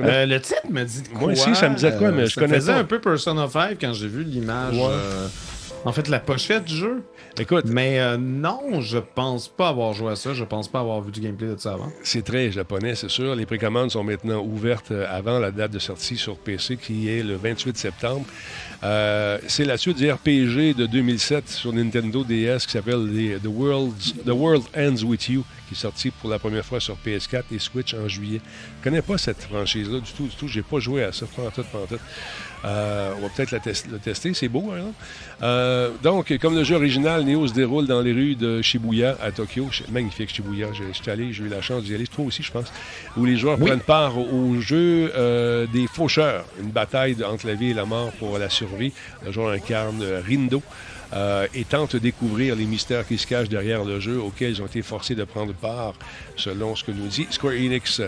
Euh, 0.01 0.27
le 0.27 0.41
titre 0.41 0.61
me 0.69 0.85
dit 0.85 1.03
quoi? 1.09 1.21
Moi 1.21 1.33
aussi, 1.33 1.55
ça 1.55 1.71
me 1.71 1.77
disait 1.77 1.97
quoi, 1.97 2.11
mais 2.11 2.27
je 2.27 2.35
connais 2.35 2.57
faisait 2.57 2.73
un 2.73 2.85
peu 2.85 3.01
Persona 3.01 3.49
5 3.49 3.79
quand 3.81 3.95
j'ai 3.95 4.09
vu 4.09 4.23
l'image. 4.23 4.77
En 5.87 5.93
fait, 5.93 6.09
la 6.09 6.21
pochette 6.21 6.65
du 6.65 6.77
jeu. 6.77 7.03
Écoute. 7.39 7.65
Mais 7.67 7.99
euh, 7.99 8.17
non, 8.17 8.81
je 8.81 8.99
pense 8.99 9.49
pas 9.49 9.69
avoir 9.69 9.93
joué 9.93 10.13
à 10.13 10.17
ça. 10.17 10.35
Je 10.35 10.45
pense 10.45 10.69
pas 10.69 10.81
avoir 10.81 11.01
vu 11.01 11.11
du 11.11 11.21
gameplay 11.21 11.49
de 11.49 11.57
ça 11.57 11.73
avant. 11.73 11.93
C'est 12.03 12.23
très 12.25 12.53
japonais, 12.53 12.95
c'est 12.95 13.11
sûr. 13.11 13.35
Les 13.35 13.45
précommandes 13.47 13.91
sont 13.91 14.05
maintenant 14.05 14.41
ouvertes 14.41 14.93
euh, 14.93 15.07
avant 15.11 15.39
la 15.39 15.51
date 15.51 15.73
de 15.73 15.79
sortie 15.81 16.17
sur 16.17 16.37
PC 16.39 16.77
qui 16.77 17.09
est 17.09 17.23
le 17.23 17.35
28 17.37 17.77
septembre. 17.77 18.25
Euh, 18.85 19.39
c'est 19.49 19.65
la 19.65 19.77
suite 19.79 19.97
du 19.97 20.11
RPG 20.11 20.75
de 20.77 20.87
2007 20.87 21.49
sur 21.49 21.73
Nintendo 21.73 22.23
DS 22.23 22.67
qui 22.67 22.73
s'appelle 22.73 23.09
The, 23.43 23.47
World's- 23.47 24.15
The 24.25 24.29
World 24.31 24.65
Ends 24.77 25.03
With 25.05 25.29
You, 25.29 25.45
qui 25.69 25.75
est 25.75 25.79
sorti 25.79 26.11
pour 26.11 26.29
la 26.31 26.39
première 26.39 26.65
fois 26.65 26.81
sur 26.81 26.97
PS4 27.05 27.45
et 27.53 27.59
Switch 27.59 27.95
en 27.95 28.07
juillet. 28.09 28.41
Je 28.81 28.85
connais 28.85 29.03
pas 29.03 29.17
cette 29.19 29.43
franchise-là 29.43 30.01
du 30.01 30.13
tout, 30.13 30.25
du 30.27 30.37
tout. 30.37 30.49
J'ai 30.49 30.63
pas 30.63 30.79
joué 30.79 31.03
à 31.03 31.13
ça, 31.13 31.27
pas 31.35 31.43
en 31.43 31.51
tout, 31.51 31.65
pas 31.65 31.79
en 31.79 31.87
tout. 31.87 31.99
Euh, 32.67 33.13
on 33.19 33.23
va 33.23 33.29
peut-être 33.29 33.53
le 33.53 33.99
tester, 33.99 34.33
c'est 34.33 34.49
beau, 34.49 34.73
exemple. 34.75 34.95
Euh, 35.43 35.91
donc, 36.03 36.37
comme 36.39 36.55
le 36.55 36.65
jeu 36.65 36.77
original, 36.77 37.25
Neo 37.25 37.47
se 37.47 37.53
déroule 37.55 37.87
dans 37.87 38.01
les 38.01 38.13
rues 38.13 38.35
de 38.37 38.63
Shibuya 38.63 39.17
à 39.23 39.33
Tokyo. 39.33 39.69
Magnifique 39.91 40.35
Shibuya, 40.35 40.69
j'ai 40.73 40.85
j'étais 40.93 41.11
allé, 41.11 41.33
j'ai 41.33 41.45
eu 41.45 41.49
la 41.49 41.61
chance 41.61 41.83
d'y 41.85 41.95
aller, 41.95 42.07
toi 42.07 42.25
aussi, 42.25 42.43
je 42.43 42.53
pense, 42.53 42.73
où 43.17 43.25
les 43.25 43.37
joueurs 43.37 43.59
Oui. 43.61 43.67
prennent 43.67 43.81
part 43.81 44.17
au, 44.19 44.61
jeu 44.61 45.13
euh, 45.17 45.67
des 45.73 45.87
faucheurs, 45.87 46.45
une 46.61 46.71
bataille 46.71 47.17
entre 47.25 47.47
la 47.47 47.55
vie 47.55 47.71
et 47.71 47.75
la 47.75 47.85
mort 47.85 48.13
pour 48.13 48.39
la 48.39 48.49
survie. 48.49 48.93
Le 49.25 49.33
joueur 49.33 49.51
incarne 49.51 50.01
euh, 50.03 50.21
Rindo. 50.25 50.63
euh, 51.13 51.47
et 51.55 51.65
tente 51.65 51.93
de 51.95 52.01
découvrir 52.01 52.57
les 52.57 52.65
mystères 52.65 53.07
qui 53.07 53.19
se 53.19 53.27
cachent 53.27 53.49
derrière 53.49 53.85
le 53.85 54.01
jeu 54.01 54.19
auquel 54.21 54.51
ils 54.51 54.63
ont 54.63 54.67
été 54.67 54.83
forcés 54.83 55.15
de 55.15 55.23
prendre 55.23 55.53
part, 55.55 55.93
selon 56.37 56.75
ce 56.75 56.83
que 56.83 56.91
nous 56.91 57.07
dit 57.07 57.27
Square 57.31 57.53
Enix. 57.53 58.01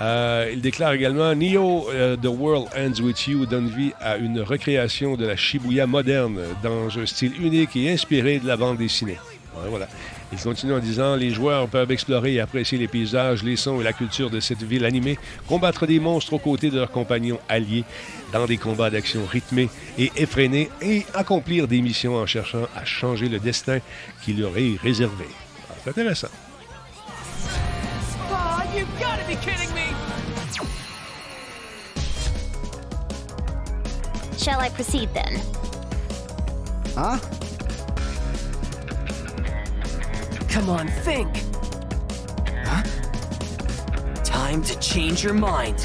Euh, 0.00 0.50
il 0.52 0.60
déclare 0.60 0.92
également 0.94 1.32
Neo, 1.36 1.88
The 2.20 2.26
World 2.26 2.66
Ends 2.76 3.00
With 3.00 3.28
You 3.28 3.46
donne 3.46 3.68
vie 3.68 3.92
à 4.00 4.16
une 4.16 4.40
recréation 4.40 5.14
de 5.16 5.24
la 5.26 5.36
Shibuya 5.36 5.86
moderne 5.86 6.40
dans 6.62 6.67
un 6.68 7.06
style 7.06 7.32
unique 7.42 7.76
et 7.76 7.90
inspiré 7.90 8.38
de 8.38 8.46
la 8.46 8.56
bande 8.56 8.78
dessinée. 8.78 9.18
Ouais, 9.56 9.68
voilà. 9.68 9.88
Il 10.32 10.38
continue 10.38 10.74
en 10.74 10.78
disant 10.78 11.16
Les 11.16 11.30
joueurs 11.30 11.68
peuvent 11.68 11.90
explorer 11.90 12.34
et 12.34 12.40
apprécier 12.40 12.78
les 12.78 12.88
paysages, 12.88 13.42
les 13.42 13.56
sons 13.56 13.80
et 13.80 13.84
la 13.84 13.92
culture 13.92 14.30
de 14.30 14.40
cette 14.40 14.62
ville 14.62 14.84
animée, 14.84 15.18
combattre 15.46 15.86
des 15.86 16.00
monstres 16.00 16.34
aux 16.34 16.38
côtés 16.38 16.70
de 16.70 16.76
leurs 16.76 16.90
compagnons 16.90 17.40
alliés 17.48 17.84
dans 18.32 18.46
des 18.46 18.58
combats 18.58 18.90
d'action 18.90 19.24
rythmés 19.26 19.70
et 19.98 20.12
effrénés 20.16 20.70
et 20.82 21.04
accomplir 21.14 21.66
des 21.66 21.80
missions 21.80 22.16
en 22.16 22.26
cherchant 22.26 22.66
à 22.76 22.84
changer 22.84 23.28
le 23.28 23.38
destin 23.38 23.78
qui 24.22 24.34
leur 24.34 24.56
est 24.58 24.76
réservé. 24.82 25.26
C'est 25.82 25.90
intéressant. 25.90 26.28
Shall 34.38 34.60
I 34.60 34.68
proceed 34.70 35.12
then? 35.12 35.67
Huh? 37.00 37.16
Come 40.48 40.68
on, 40.68 40.88
think. 41.06 41.28
Huh? 42.64 42.82
Time 44.24 44.64
to 44.64 44.76
change 44.80 45.22
your 45.22 45.32
mind. 45.32 45.78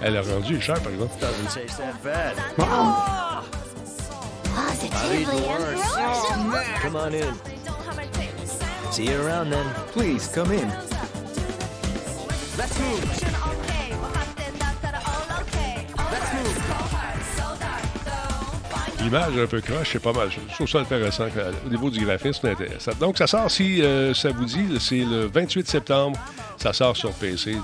Elle 0.00 0.18
a 0.18 0.22
rendu 0.22 0.60
cher, 0.60 0.76
par 0.76 0.92
exemple. 0.92 1.18
Doesn't 1.18 1.50
taste 1.50 1.78
that 1.78 2.00
bad. 2.04 2.36
Ah! 2.60 2.62
Ah, 2.62 3.42
oh, 3.42 3.54
Positively 4.54 5.48
ambitious. 5.48 5.82
Oh, 5.96 6.74
come 6.76 6.94
on 6.94 7.12
in. 7.12 7.34
See 8.92 9.10
you 9.10 9.20
around 9.20 9.50
then. 9.50 9.66
Please, 9.90 10.28
come 10.28 10.52
in. 10.52 10.68
Let's 12.56 12.78
move. 12.78 13.53
L'image 19.04 19.36
un 19.36 19.46
peu 19.46 19.60
croche, 19.60 19.90
c'est 19.92 20.02
pas 20.02 20.14
mal. 20.14 20.30
Je 20.30 20.54
trouve 20.54 20.66
ça 20.66 20.78
intéressant. 20.78 21.26
Au 21.66 21.68
niveau 21.68 21.90
du 21.90 22.02
graphisme, 22.02 22.38
c'est 22.40 22.52
intéressant. 22.52 22.92
Donc, 22.98 23.18
ça 23.18 23.26
sort, 23.26 23.50
si 23.50 23.82
euh, 23.82 24.14
ça 24.14 24.30
vous 24.30 24.46
dit, 24.46 24.64
c'est 24.80 25.04
le 25.04 25.26
28 25.26 25.68
septembre. 25.68 26.18
Ça 26.56 26.72
sort 26.72 26.96
sur 26.96 27.12
PC. 27.12 27.54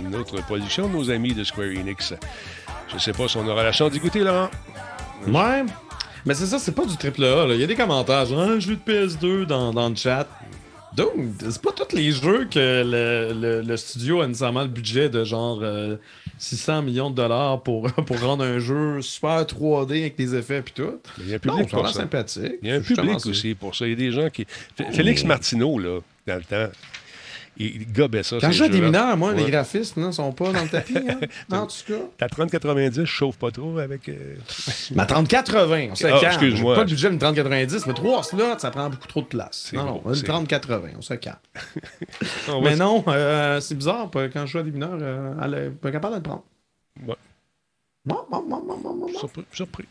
Une 0.00 0.14
autre 0.16 0.40
production 0.44 0.88
de 0.88 0.94
nos 0.94 1.10
amis 1.10 1.34
de 1.34 1.44
Square 1.44 1.66
Enix. 1.66 2.14
Je 2.90 2.96
sais 2.96 3.12
pas 3.12 3.28
si 3.28 3.36
on 3.36 3.46
aura 3.46 3.62
la 3.62 3.72
chance 3.72 3.90
d'y 3.92 3.98
goûter, 3.98 4.20
Laurent. 4.20 4.48
Ouais. 5.26 5.66
Mais 6.24 6.32
c'est 6.32 6.46
ça, 6.46 6.58
c'est 6.58 6.74
pas 6.74 6.86
du 6.86 6.96
triple 6.96 7.24
A. 7.24 7.44
Il 7.50 7.60
y 7.60 7.64
a 7.64 7.66
des 7.66 7.76
commentaires 7.76 8.24
genre 8.24 8.40
un 8.40 8.58
jeu 8.58 8.76
de 8.76 8.92
PS2 8.92 9.44
dans, 9.44 9.88
le 9.90 9.96
chat. 9.96 10.26
Donc, 10.94 11.12
c'est 11.40 11.60
pas 11.60 11.72
tous 11.72 11.94
les 11.94 12.10
jeux 12.10 12.46
que 12.50 13.62
le 13.62 13.76
studio 13.76 14.22
a 14.22 14.26
nécessairement 14.26 14.62
le 14.62 14.68
budget 14.68 15.10
de 15.10 15.24
genre 15.24 15.60
euh, 15.62 15.98
600 16.38 16.82
millions 16.82 17.10
de 17.10 17.16
dollars 17.16 17.62
pour, 17.62 17.90
pour 18.06 18.20
rendre 18.20 18.44
un 18.44 18.58
jeu 18.58 19.00
super 19.02 19.42
3D 19.44 20.00
avec 20.00 20.16
des 20.16 20.34
effets 20.34 20.58
et 20.58 20.62
tout. 20.62 21.00
Il 21.18 21.28
y 21.28 21.32
a 21.32 21.36
un 21.36 21.40
Non, 21.44 21.56
public 21.58 21.74
a 21.74 21.76
pour 21.76 21.88
ça. 21.88 21.94
sympathique. 22.00 22.52
Il 22.62 22.68
y 22.68 22.72
a 22.72 22.76
un 22.76 22.80
public 22.80 23.24
aussi 23.26 23.54
pour 23.54 23.74
ça. 23.74 23.86
Il 23.86 23.90
y 23.90 23.92
a 23.92 23.96
des 23.96 24.12
gens 24.12 24.28
qui. 24.30 24.42
F- 24.78 24.92
Félix 24.92 25.24
Martineau, 25.24 25.78
là, 25.78 26.00
dans 26.26 26.36
le 26.36 26.42
temps, 26.44 26.68
il, 27.58 27.66
il 27.82 27.92
gobait 27.92 28.22
ça. 28.22 28.36
Quand 28.40 28.46
ces 28.48 28.52
je 28.52 28.58
joue 28.58 28.64
à 28.64 28.68
des 28.68 28.80
mineurs, 28.80 29.16
moi, 29.16 29.32
Ouais. 29.32 29.44
les 29.44 29.50
graphismes 29.50 30.02
là, 30.04 30.12
sont 30.12 30.32
pas 30.32 30.52
dans 30.52 30.62
le 30.62 30.68
tapis. 30.68 30.96
Hein? 30.96 31.18
Non, 31.48 31.58
en 31.58 31.66
tout 31.66 31.74
cas. 31.86 31.94
Ta 32.18 32.28
3090, 32.28 33.00
je 33.00 33.04
chauffe 33.04 33.36
pas 33.36 33.50
trop 33.50 33.78
avec. 33.78 34.08
euh, 34.08 34.34
Ma 34.94 35.06
3080, 35.06 35.88
on 35.90 35.94
se 35.94 36.06
Ah, 36.06 36.10
calme. 36.20 36.24
excuse-moi. 36.26 36.74
Pas 36.74 36.80
le 36.82 36.86
budget 36.88 37.10
d'une 37.10 37.18
3090, 37.18 37.86
mais 37.86 37.94
trois 37.94 38.22
slots, 38.22 38.58
ça 38.58 38.70
prend 38.70 38.88
beaucoup 38.90 39.06
trop 39.08 39.20
de 39.22 39.26
place. 39.26 39.70
Non, 39.74 39.84
non, 39.84 40.02
une 40.06 40.14
c'est 40.14 40.24
3080, 40.24 40.88
on 40.98 41.02
se 41.02 41.14
calme. 41.14 41.36
On 42.48 42.60
mais 42.62 42.76
non, 42.76 43.04
euh, 43.08 43.60
c'est 43.60 43.74
bizarre, 43.74 44.08
quand 44.12 44.46
je 44.46 44.52
joue 44.52 44.58
à 44.58 44.62
des 44.62 44.70
mineurs, 44.70 44.98
euh, 45.00 45.34
elle 45.42 45.54
est 45.54 45.70
pas 45.70 45.90
capable 45.90 46.14
de 46.14 46.18
le 46.18 46.22
prendre. 46.22 46.44
Ouais. 47.06 47.14
Non, 48.06 48.24
non, 48.30 48.44
non, 48.48 48.62
non, 48.64 48.94
non. 48.94 49.08
Surpris. 49.18 49.44
surpris. 49.52 49.84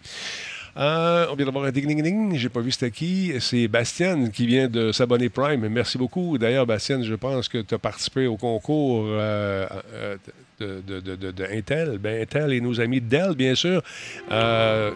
Euh, 0.78 1.28
on 1.32 1.36
vient 1.36 1.46
d'avoir 1.46 1.66
un 1.66 1.72
ding 1.72 1.88
ding 1.88 2.02
ding. 2.02 2.36
J'ai 2.36 2.50
pas 2.50 2.60
vu 2.60 2.72
c'était 2.72 2.92
qui. 2.92 3.34
C'est 3.40 3.68
Bastien 3.68 4.30
qui 4.30 4.46
vient 4.46 4.68
de 4.68 4.92
s'abonner 4.92 5.30
Prime. 5.30 5.68
Merci 5.70 5.98
beaucoup. 5.98 6.38
D'ailleurs, 6.38 6.66
Bastien, 6.66 7.02
je 7.02 7.16
pense 7.16 7.48
que 7.48 7.60
tu 7.60 7.74
as 7.74 7.80
participé 7.80 8.28
au 8.28 8.36
concours 8.36 9.06
euh, 9.08 9.68
euh, 9.94 10.18
de, 10.60 11.46
Intel. 11.52 11.98
Ben, 11.98 12.22
Intel 12.22 12.52
et 12.52 12.60
nos 12.60 12.82
amis 12.82 13.00
Dell, 13.00 13.36
bien 13.36 13.56
sûr. 13.56 13.82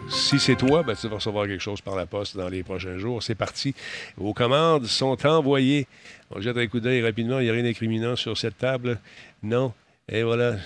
Si 0.10 0.40
c'est 0.40 0.56
toi, 0.56 0.84
ben, 0.84 0.96
tu 0.96 1.08
vas 1.08 1.16
recevoir 1.16 1.48
quelque 1.48 1.64
chose 1.64 1.80
par 1.80 1.96
la 1.96 2.06
poste 2.06 2.36
dans 2.36 2.50
les 2.50 2.64
prochains 2.64 2.98
jours. 2.98 3.24
C'est 3.24 3.36
parti. 3.36 3.74
Vos 4.18 4.34
commandes 4.34 4.86
sont 4.86 5.26
envoyées. 5.26 5.88
On 6.32 6.42
jette 6.42 6.58
un 6.58 6.68
coup 6.68 6.82
d'œil 6.82 7.02
rapidement. 7.02 7.40
Il 7.40 7.46
n'y 7.46 7.50
a 7.50 7.54
rien 7.54 7.64
d'incriminant 7.64 8.18
sur 8.18 8.38
cette 8.38 8.58
table. 8.58 9.00
Non. 9.42 9.74
Et 10.12 10.24
voilà. 10.24 10.58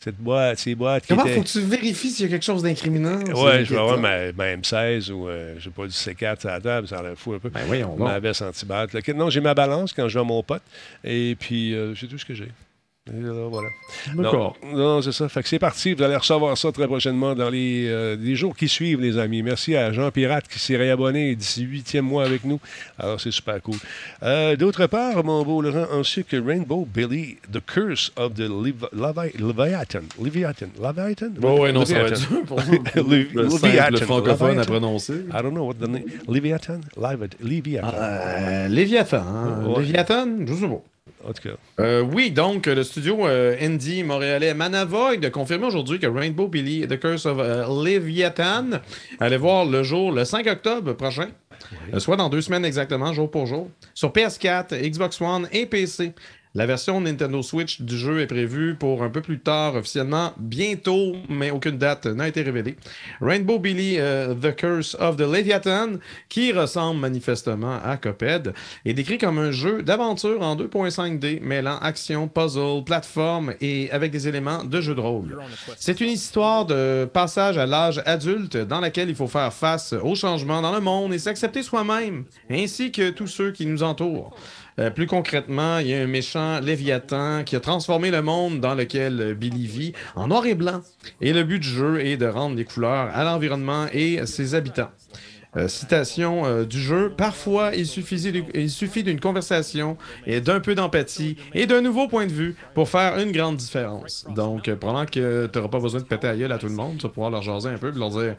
Cette 0.00 0.18
boîte, 0.18 0.58
ces 0.58 0.74
boîtes 0.74 1.06
Comment 1.08 1.24
étaient... 1.24 1.34
faut 1.36 1.42
que 1.42 1.48
tu 1.48 1.60
vérifies 1.60 2.10
s'il 2.10 2.26
y 2.26 2.28
a 2.28 2.32
quelque 2.32 2.44
chose 2.44 2.62
d'incriminant? 2.62 3.20
Ouais, 3.20 3.52
C'est 3.60 3.64
je 3.64 3.74
vais 3.74 3.80
avoir 3.80 3.98
ma, 3.98 4.32
ma 4.32 4.54
M16 4.56 5.10
ou, 5.10 5.28
euh, 5.28 5.54
je 5.58 5.64
sais 5.64 5.70
pas, 5.70 5.84
du 5.86 5.92
C4 5.92 6.46
à 6.46 6.50
la 6.52 6.60
table, 6.60 6.88
ça 6.88 7.02
l'air 7.02 7.16
fou 7.16 7.32
un 7.32 7.38
peu. 7.38 7.48
Ben 7.48 7.62
voyons 7.66 7.96
Ma 7.96 8.14
donc. 8.14 8.22
veste 8.22 8.42
anti-batte. 8.42 8.92
là. 8.92 9.00
Non, 9.14 9.30
j'ai 9.30 9.40
ma 9.40 9.54
balance 9.54 9.94
quand 9.94 10.06
je 10.08 10.14
vais 10.18 10.20
à 10.20 10.24
mon 10.24 10.42
pote. 10.42 10.62
Et 11.04 11.36
puis, 11.40 11.74
euh, 11.74 11.94
c'est 11.94 12.06
tout 12.06 12.18
ce 12.18 12.24
que 12.26 12.34
j'ai. 12.34 12.48
Voilà. 13.50 13.68
D'accord. 14.16 14.56
Non, 14.64 14.76
non, 14.96 15.02
c'est 15.02 15.12
ça. 15.12 15.28
Fait 15.28 15.42
que 15.42 15.48
c'est 15.48 15.58
parti. 15.58 15.92
Vous 15.92 16.02
allez 16.02 16.16
recevoir 16.16 16.56
ça 16.56 16.72
très 16.72 16.86
prochainement 16.86 17.34
dans 17.34 17.50
les, 17.50 17.86
euh, 17.86 18.16
les 18.18 18.34
jours 18.34 18.56
qui 18.56 18.66
suivent, 18.66 19.00
les 19.00 19.18
amis. 19.18 19.42
Merci 19.42 19.76
à 19.76 19.92
Jean 19.92 20.10
Pirate 20.10 20.48
qui 20.48 20.58
s'est 20.58 20.76
réabonné 20.76 21.34
18e 21.36 22.00
mois 22.00 22.24
avec 22.24 22.44
nous. 22.44 22.58
Alors, 22.98 23.20
c'est 23.20 23.30
super 23.30 23.60
cool. 23.60 23.76
Euh, 24.22 24.56
D'autre 24.56 24.86
part, 24.86 25.22
mon 25.22 25.42
beau 25.44 25.60
Laurent, 25.60 25.86
ainsi 25.92 26.24
que 26.24 26.36
Rainbow 26.36 26.88
Billy, 26.92 27.36
The 27.52 27.60
Curse 27.64 28.10
of 28.16 28.34
the 28.34 28.40
Levi- 28.48 28.74
Levi- 28.94 29.38
Leviathan. 29.38 30.00
Leviathan. 30.22 30.68
Leviathan? 30.82 31.28
Bon, 31.38 31.60
ouais, 31.60 31.72
non, 31.72 31.84
ça 31.84 31.94
va 32.02 32.08
être 32.08 32.20
Leviathan. 32.30 32.46
pour. 32.46 32.60
Le- 33.10 33.42
Leviathan. 33.42 33.96
francophone 34.06 34.46
à 34.48 34.50
Leviathan. 34.62 34.70
prononcer. 34.72 35.14
I 35.30 35.42
don't 35.42 35.52
know 35.52 35.66
what 35.66 35.74
the 35.74 35.88
name. 35.88 36.04
Leviathan? 36.26 36.80
Leviathan. 36.96 37.36
Leviathan. 37.42 37.92
Euh, 37.94 38.68
Léviathan. 38.68 39.16
hein? 39.18 39.64
Ouais. 39.66 39.82
Léviathan, 39.82 40.26
je 40.46 40.54
sais 40.54 40.68
pas. 40.68 40.82
En 41.26 41.32
tout 41.32 41.48
cas. 41.48 41.54
Euh, 41.80 42.02
oui, 42.02 42.30
donc 42.30 42.66
le 42.66 42.82
studio 42.82 43.26
euh, 43.26 43.56
indie 43.60 44.02
montréalais 44.02 44.52
Manavoid 44.52 45.24
a 45.24 45.30
confirmé 45.30 45.66
aujourd'hui 45.66 45.98
que 45.98 46.06
Rainbow 46.06 46.48
Billy 46.48 46.86
The 46.86 47.00
Curse 47.00 47.26
of 47.26 47.38
euh, 47.38 47.64
Leviathan 47.84 48.80
allait 49.20 49.38
voir 49.38 49.64
le 49.64 49.82
jour 49.82 50.12
le 50.12 50.24
5 50.24 50.46
octobre 50.46 50.92
prochain, 50.92 51.28
euh, 51.94 51.98
soit 51.98 52.16
dans 52.16 52.28
deux 52.28 52.42
semaines 52.42 52.64
exactement, 52.64 53.12
jour 53.12 53.30
pour 53.30 53.46
jour, 53.46 53.70
sur 53.94 54.10
PS4, 54.10 54.74
Xbox 54.90 55.20
One 55.20 55.48
et 55.52 55.66
PC. 55.66 56.12
La 56.56 56.66
version 56.66 57.00
Nintendo 57.00 57.42
Switch 57.42 57.80
du 57.80 57.98
jeu 57.98 58.20
est 58.20 58.28
prévue 58.28 58.76
pour 58.76 59.02
un 59.02 59.10
peu 59.10 59.20
plus 59.20 59.40
tard, 59.40 59.74
officiellement 59.74 60.34
bientôt, 60.38 61.16
mais 61.28 61.50
aucune 61.50 61.78
date 61.78 62.06
n'a 62.06 62.28
été 62.28 62.42
révélée. 62.42 62.76
Rainbow 63.20 63.58
Billy 63.58 63.96
euh, 63.98 64.36
The 64.36 64.54
Curse 64.54 64.96
of 65.00 65.16
the 65.16 65.22
Leviathan, 65.22 65.98
qui 66.28 66.52
ressemble 66.52 67.00
manifestement 67.00 67.80
à 67.84 67.96
Cuphead, 67.96 68.54
est 68.84 68.94
décrit 68.94 69.18
comme 69.18 69.38
un 69.38 69.50
jeu 69.50 69.82
d'aventure 69.82 70.42
en 70.42 70.54
2.5D 70.54 71.40
mêlant 71.40 71.76
action, 71.78 72.28
puzzle, 72.28 72.84
plateforme 72.84 73.54
et 73.60 73.90
avec 73.90 74.12
des 74.12 74.28
éléments 74.28 74.62
de 74.62 74.80
jeu 74.80 74.94
de 74.94 75.00
rôle. 75.00 75.36
C'est 75.76 76.00
une 76.00 76.10
histoire 76.10 76.66
de 76.66 77.10
passage 77.12 77.58
à 77.58 77.66
l'âge 77.66 78.00
adulte 78.06 78.56
dans 78.56 78.78
laquelle 78.78 79.08
il 79.08 79.16
faut 79.16 79.26
faire 79.26 79.52
face 79.52 79.92
aux 79.92 80.14
changements 80.14 80.62
dans 80.62 80.72
le 80.72 80.80
monde 80.80 81.12
et 81.14 81.18
s'accepter 81.18 81.64
soi-même, 81.64 82.26
ainsi 82.48 82.92
que 82.92 83.10
tous 83.10 83.26
ceux 83.26 83.50
qui 83.50 83.66
nous 83.66 83.82
entourent. 83.82 84.36
Euh, 84.78 84.90
plus 84.90 85.06
concrètement, 85.06 85.78
il 85.78 85.88
y 85.88 85.94
a 85.94 86.00
un 86.00 86.06
méchant 86.06 86.60
Léviathan 86.60 87.44
qui 87.44 87.56
a 87.56 87.60
transformé 87.60 88.10
le 88.10 88.22
monde 88.22 88.60
dans 88.60 88.74
lequel 88.74 89.34
Billy 89.34 89.66
vit 89.66 89.92
en 90.16 90.28
noir 90.28 90.46
et 90.46 90.54
blanc. 90.54 90.82
Et 91.20 91.32
le 91.32 91.44
but 91.44 91.60
du 91.60 91.68
jeu 91.68 92.04
est 92.04 92.16
de 92.16 92.26
rendre 92.26 92.56
les 92.56 92.64
couleurs 92.64 93.10
à 93.14 93.24
l'environnement 93.24 93.86
et 93.92 94.26
ses 94.26 94.54
habitants. 94.54 94.90
Euh, 95.56 95.68
citation 95.68 96.44
euh, 96.44 96.64
du 96.64 96.80
jeu. 96.80 97.12
Parfois, 97.16 97.76
il 97.76 97.86
suffit, 97.86 98.16
il 98.54 98.70
suffit 98.70 99.04
d'une 99.04 99.20
conversation 99.20 99.96
et 100.26 100.40
d'un 100.40 100.58
peu 100.58 100.74
d'empathie 100.74 101.36
et 101.54 101.66
d'un 101.66 101.80
nouveau 101.80 102.08
point 102.08 102.26
de 102.26 102.32
vue 102.32 102.56
pour 102.74 102.88
faire 102.88 103.18
une 103.18 103.30
grande 103.30 103.56
différence. 103.56 104.26
Donc, 104.34 104.66
euh, 104.68 104.74
pendant 104.74 105.06
que 105.06 105.46
tu 105.46 105.58
n'auras 105.58 105.70
pas 105.70 105.78
besoin 105.78 106.00
de 106.00 106.06
péter 106.06 106.26
à 106.26 106.36
gueule 106.36 106.50
à 106.50 106.58
tout 106.58 106.66
le 106.66 106.74
monde, 106.74 106.96
tu 106.96 107.04
vas 107.04 107.08
pouvoir 107.08 107.30
leur 107.30 107.42
jaser 107.42 107.68
un 107.68 107.78
peu 107.78 107.90
et 107.90 107.98
leur 107.98 108.10
dire 108.10 108.34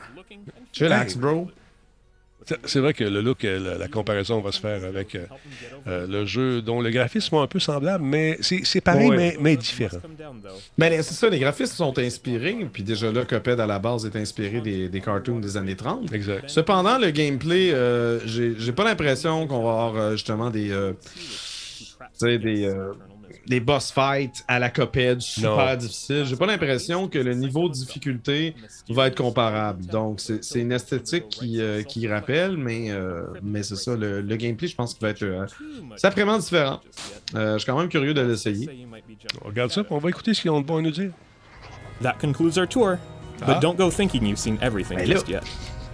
Chillax, 0.73 1.15
bro. 1.15 1.47
C'est 2.65 2.79
vrai 2.79 2.93
que 2.93 3.03
le 3.03 3.21
look, 3.21 3.43
la, 3.43 3.77
la, 3.77 3.87
comparaison 3.87 4.39
va 4.39 4.51
se 4.51 4.59
faire 4.59 4.83
avec 4.83 5.15
euh, 5.15 5.25
euh, 5.87 6.07
le 6.07 6.25
jeu 6.25 6.61
dont 6.61 6.79
le 6.79 6.91
graphisme 6.91 7.29
sont 7.29 7.41
un 7.41 7.47
peu 7.47 7.59
semblable, 7.59 8.03
mais 8.03 8.37
c'est 8.41 8.81
pareil, 8.81 9.09
ouais. 9.09 9.17
mais, 9.17 9.37
mais, 9.39 9.57
différent. 9.57 9.97
Mais 10.77 11.01
c'est 11.01 11.13
ça, 11.13 11.29
les 11.29 11.39
graphismes 11.39 11.75
sont 11.75 11.97
inspirés, 11.97 12.55
puis 12.71 12.83
déjà 12.83 13.11
là, 13.11 13.25
Cuphead 13.25 13.59
à 13.59 13.65
la 13.65 13.79
base 13.79 14.05
est 14.05 14.15
inspiré 14.15 14.61
des, 14.61 14.89
des 14.89 15.01
cartoons 15.01 15.39
des 15.39 15.57
années 15.57 15.75
30. 15.75 16.13
Exact. 16.13 16.43
Cependant, 16.47 16.99
le 16.99 17.09
gameplay, 17.11 17.71
euh, 17.73 18.19
j'ai 18.25 18.71
pas 18.71 18.83
l'impression 18.83 19.47
qu'on 19.47 19.63
va 19.63 19.71
avoir 19.71 19.95
euh, 19.95 20.11
justement 20.11 20.49
des. 20.49 20.69
des 22.21 22.69
des 23.47 23.59
boss 23.59 23.91
fights 23.91 24.43
à 24.47 24.59
la 24.59 24.69
copède 24.69 25.21
super 25.21 25.57
non. 25.57 25.75
difficiles. 25.75 26.25
J'ai 26.25 26.35
pas 26.35 26.45
l'impression 26.45 27.07
que 27.07 27.19
le 27.19 27.33
niveau 27.33 27.69
de 27.69 27.73
difficulté 27.73 28.55
va 28.89 29.07
être 29.07 29.17
comparable. 29.17 29.85
Donc, 29.85 30.19
c'est 30.19 30.59
une 30.59 30.71
esthétique 30.71 31.29
qui, 31.29 31.61
euh, 31.61 31.83
qui 31.83 32.07
rappelle, 32.07 32.57
mais, 32.57 32.91
euh, 32.91 33.23
mais 33.43 33.63
c'est 33.63 33.75
ça. 33.75 33.95
Le, 33.95 34.21
le, 34.21 34.35
gameplay, 34.35 34.67
je 34.67 34.75
pense 34.75 34.93
qu'il 34.93 35.01
va 35.01 35.09
être 35.09 35.23
euh, 35.23 35.45
sacrément 35.95 36.37
différent. 36.37 36.81
je 37.33 37.57
suis 37.57 37.65
quand 37.65 37.77
même 37.77 37.89
curieux 37.89 38.13
de 38.13 38.21
l'essayer. 38.21 38.87
On 39.43 39.47
regarde 39.47 39.71
ça, 39.71 39.83
on 39.89 39.97
va 39.97 40.09
écouter 40.09 40.33
ce 40.33 40.41
qu'ils 40.41 40.51
ont 40.51 40.61
de 40.61 40.65
bon 40.65 40.77
à 40.77 40.81
nous 40.81 40.91
dire. 40.91 41.11
That 42.01 42.15
concludes 42.19 42.57
our 42.57 42.67
tour. 42.67 42.97
But 43.39 43.57
ah. 43.57 43.59
don't 43.59 43.77
go 43.77 43.89
thinking 43.89 44.25
you've 44.25 44.39
seen 44.39 44.57
everything 44.61 44.97
ben 44.97 45.07
just 45.07 45.27
yet. 45.27 45.43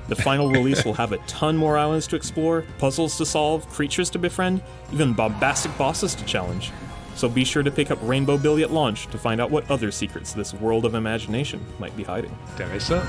The 0.09 0.15
final 0.15 0.49
release 0.49 0.83
will 0.83 0.93
have 0.95 1.11
a 1.11 1.17
ton 1.19 1.55
more 1.55 1.77
islands 1.77 2.07
to 2.07 2.15
explore, 2.15 2.65
puzzles 2.79 3.17
to 3.17 3.25
solve, 3.25 3.67
creatures 3.69 4.09
to 4.11 4.19
befriend, 4.19 4.61
even 4.91 5.13
bombastic 5.13 5.75
bosses 5.77 6.15
to 6.15 6.25
challenge. 6.25 6.71
So 7.16 7.30
be 7.30 7.43
sure 7.43 7.64
to 7.64 7.72
pick 7.72 7.91
up 7.91 7.99
Rainbow 8.01 8.38
Billy 8.38 8.64
at 8.64 8.72
launch 8.72 9.07
to 9.07 9.18
find 9.18 9.39
out 9.41 9.51
what 9.51 9.70
other 9.70 9.91
secrets 9.91 10.34
this 10.34 10.53
world 10.53 10.86
of 10.86 10.95
imagination 10.95 11.59
might 11.80 11.95
be 11.95 12.03
hiding. 12.03 12.32
Intéressant. 12.57 13.03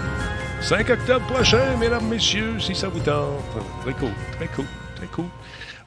5 0.60 0.90
octobre 0.90 1.26
prochain, 1.26 1.76
mesdames, 1.78 2.08
messieurs, 2.08 2.60
si 2.60 2.74
ça 2.74 2.88
vous 2.88 3.00
tente. 3.00 3.42
Très 3.82 3.94
cool, 3.94 4.12
très 4.38 4.48
cool, 4.48 4.66
très 4.96 5.06
cool. 5.08 5.26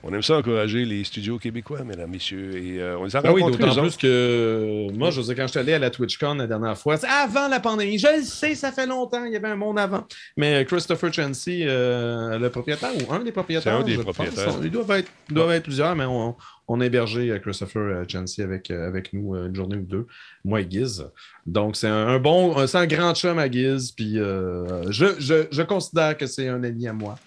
On 0.07 0.13
aime 0.13 0.21
ça 0.21 0.37
encourager 0.37 0.85
les 0.85 1.03
studios 1.03 1.39
québécois, 1.39 1.83
mesdames, 1.83 2.11
messieurs. 2.11 2.55
Et 2.57 2.79
euh, 2.79 2.95
on 2.99 3.05
les 3.05 3.15
a 3.15 3.21
ah 3.23 3.33
oui, 3.33 3.41
d'autant 3.41 3.81
plus 3.81 3.97
que 3.97 4.87
moi, 4.93 5.09
je 5.09 5.19
dire, 5.19 5.35
quand 5.35 5.47
je 5.47 5.51
suis 5.51 5.59
allé 5.59 5.73
à 5.73 5.79
la 5.79 5.89
TwitchCon 5.89 6.35
la 6.35 6.45
dernière 6.45 6.77
fois, 6.77 6.95
c'est 6.97 7.07
avant 7.07 7.47
la 7.47 7.59
pandémie. 7.59 7.97
Je 7.97 8.17
le 8.17 8.23
sais, 8.23 8.53
ça 8.53 8.71
fait 8.71 8.85
longtemps, 8.85 9.25
il 9.25 9.33
y 9.33 9.35
avait 9.35 9.47
un 9.47 9.55
monde 9.55 9.79
avant. 9.79 10.05
Mais 10.37 10.63
Christopher 10.65 11.11
Chansey, 11.11 11.61
euh, 11.63 12.37
le 12.37 12.51
propriétaire, 12.51 12.91
ou 12.95 13.11
un 13.11 13.23
des 13.23 13.31
propriétaires, 13.31 13.77
un 13.77 13.83
des 13.83 13.95
je 13.95 14.01
propriétaires. 14.01 14.45
Pense, 14.45 14.59
ils 14.63 14.69
doivent 14.69 14.91
être, 14.91 15.11
doivent 15.27 15.51
être 15.53 15.63
plusieurs, 15.63 15.95
mais 15.95 16.05
on, 16.05 16.35
on 16.67 16.81
a 16.81 16.85
hébergé 16.85 17.39
Christopher 17.41 18.05
Chansey 18.09 18.43
avec, 18.43 18.71
avec 18.71 19.13
nous 19.13 19.35
une 19.35 19.55
journée 19.55 19.77
ou 19.77 19.83
deux, 19.83 20.07
moi 20.43 20.61
et 20.61 20.67
Giz. 20.69 21.05
Donc, 21.45 21.75
c'est 21.75 21.87
un, 21.87 22.19
bon, 22.19 22.65
c'est 22.67 22.77
un 22.77 22.87
grand 22.87 23.13
chum 23.13 23.37
à 23.37 23.49
Giz. 23.49 23.91
Puis, 23.91 24.19
euh, 24.19 24.91
je, 24.91 25.05
je, 25.19 25.61
considère 25.61 26.17
que 26.17 26.25
c'est 26.25 26.47
un 26.47 26.63
ami 26.63 26.87
à 26.87 26.93
moi. 26.93 27.17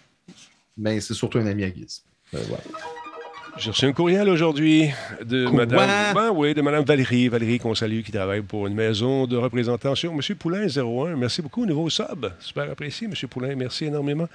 Mais 0.76 1.00
c'est 1.00 1.14
surtout 1.14 1.38
un 1.38 1.46
ami 1.46 1.64
à. 1.64 1.68
Euh, 2.34 2.38
voilà. 2.48 2.64
J'ai 3.58 3.70
reçu 3.70 3.86
un 3.86 3.92
courriel 3.92 4.28
aujourd'hui 4.28 4.90
de 5.24 5.46
Quoi? 5.46 5.66
Madame, 5.66 6.14
ben 6.14 6.30
oui, 6.32 6.54
de 6.54 6.60
Madame 6.62 6.84
Valérie, 6.84 7.26
Valérie 7.28 7.58
qu'on 7.58 7.74
salue, 7.74 8.02
qui 8.02 8.12
travaille 8.12 8.42
pour 8.42 8.68
une 8.68 8.74
maison 8.74 9.26
de 9.26 9.36
représentation. 9.36 10.14
Monsieur 10.14 10.36
Poulain 10.36 10.68
01, 10.68 11.16
merci 11.16 11.42
beaucoup, 11.42 11.66
nouveau 11.66 11.90
sub, 11.90 12.26
super 12.38 12.70
apprécié, 12.70 13.08
Monsieur 13.08 13.26
Poulain, 13.26 13.56
merci 13.56 13.86
énormément. 13.86 14.28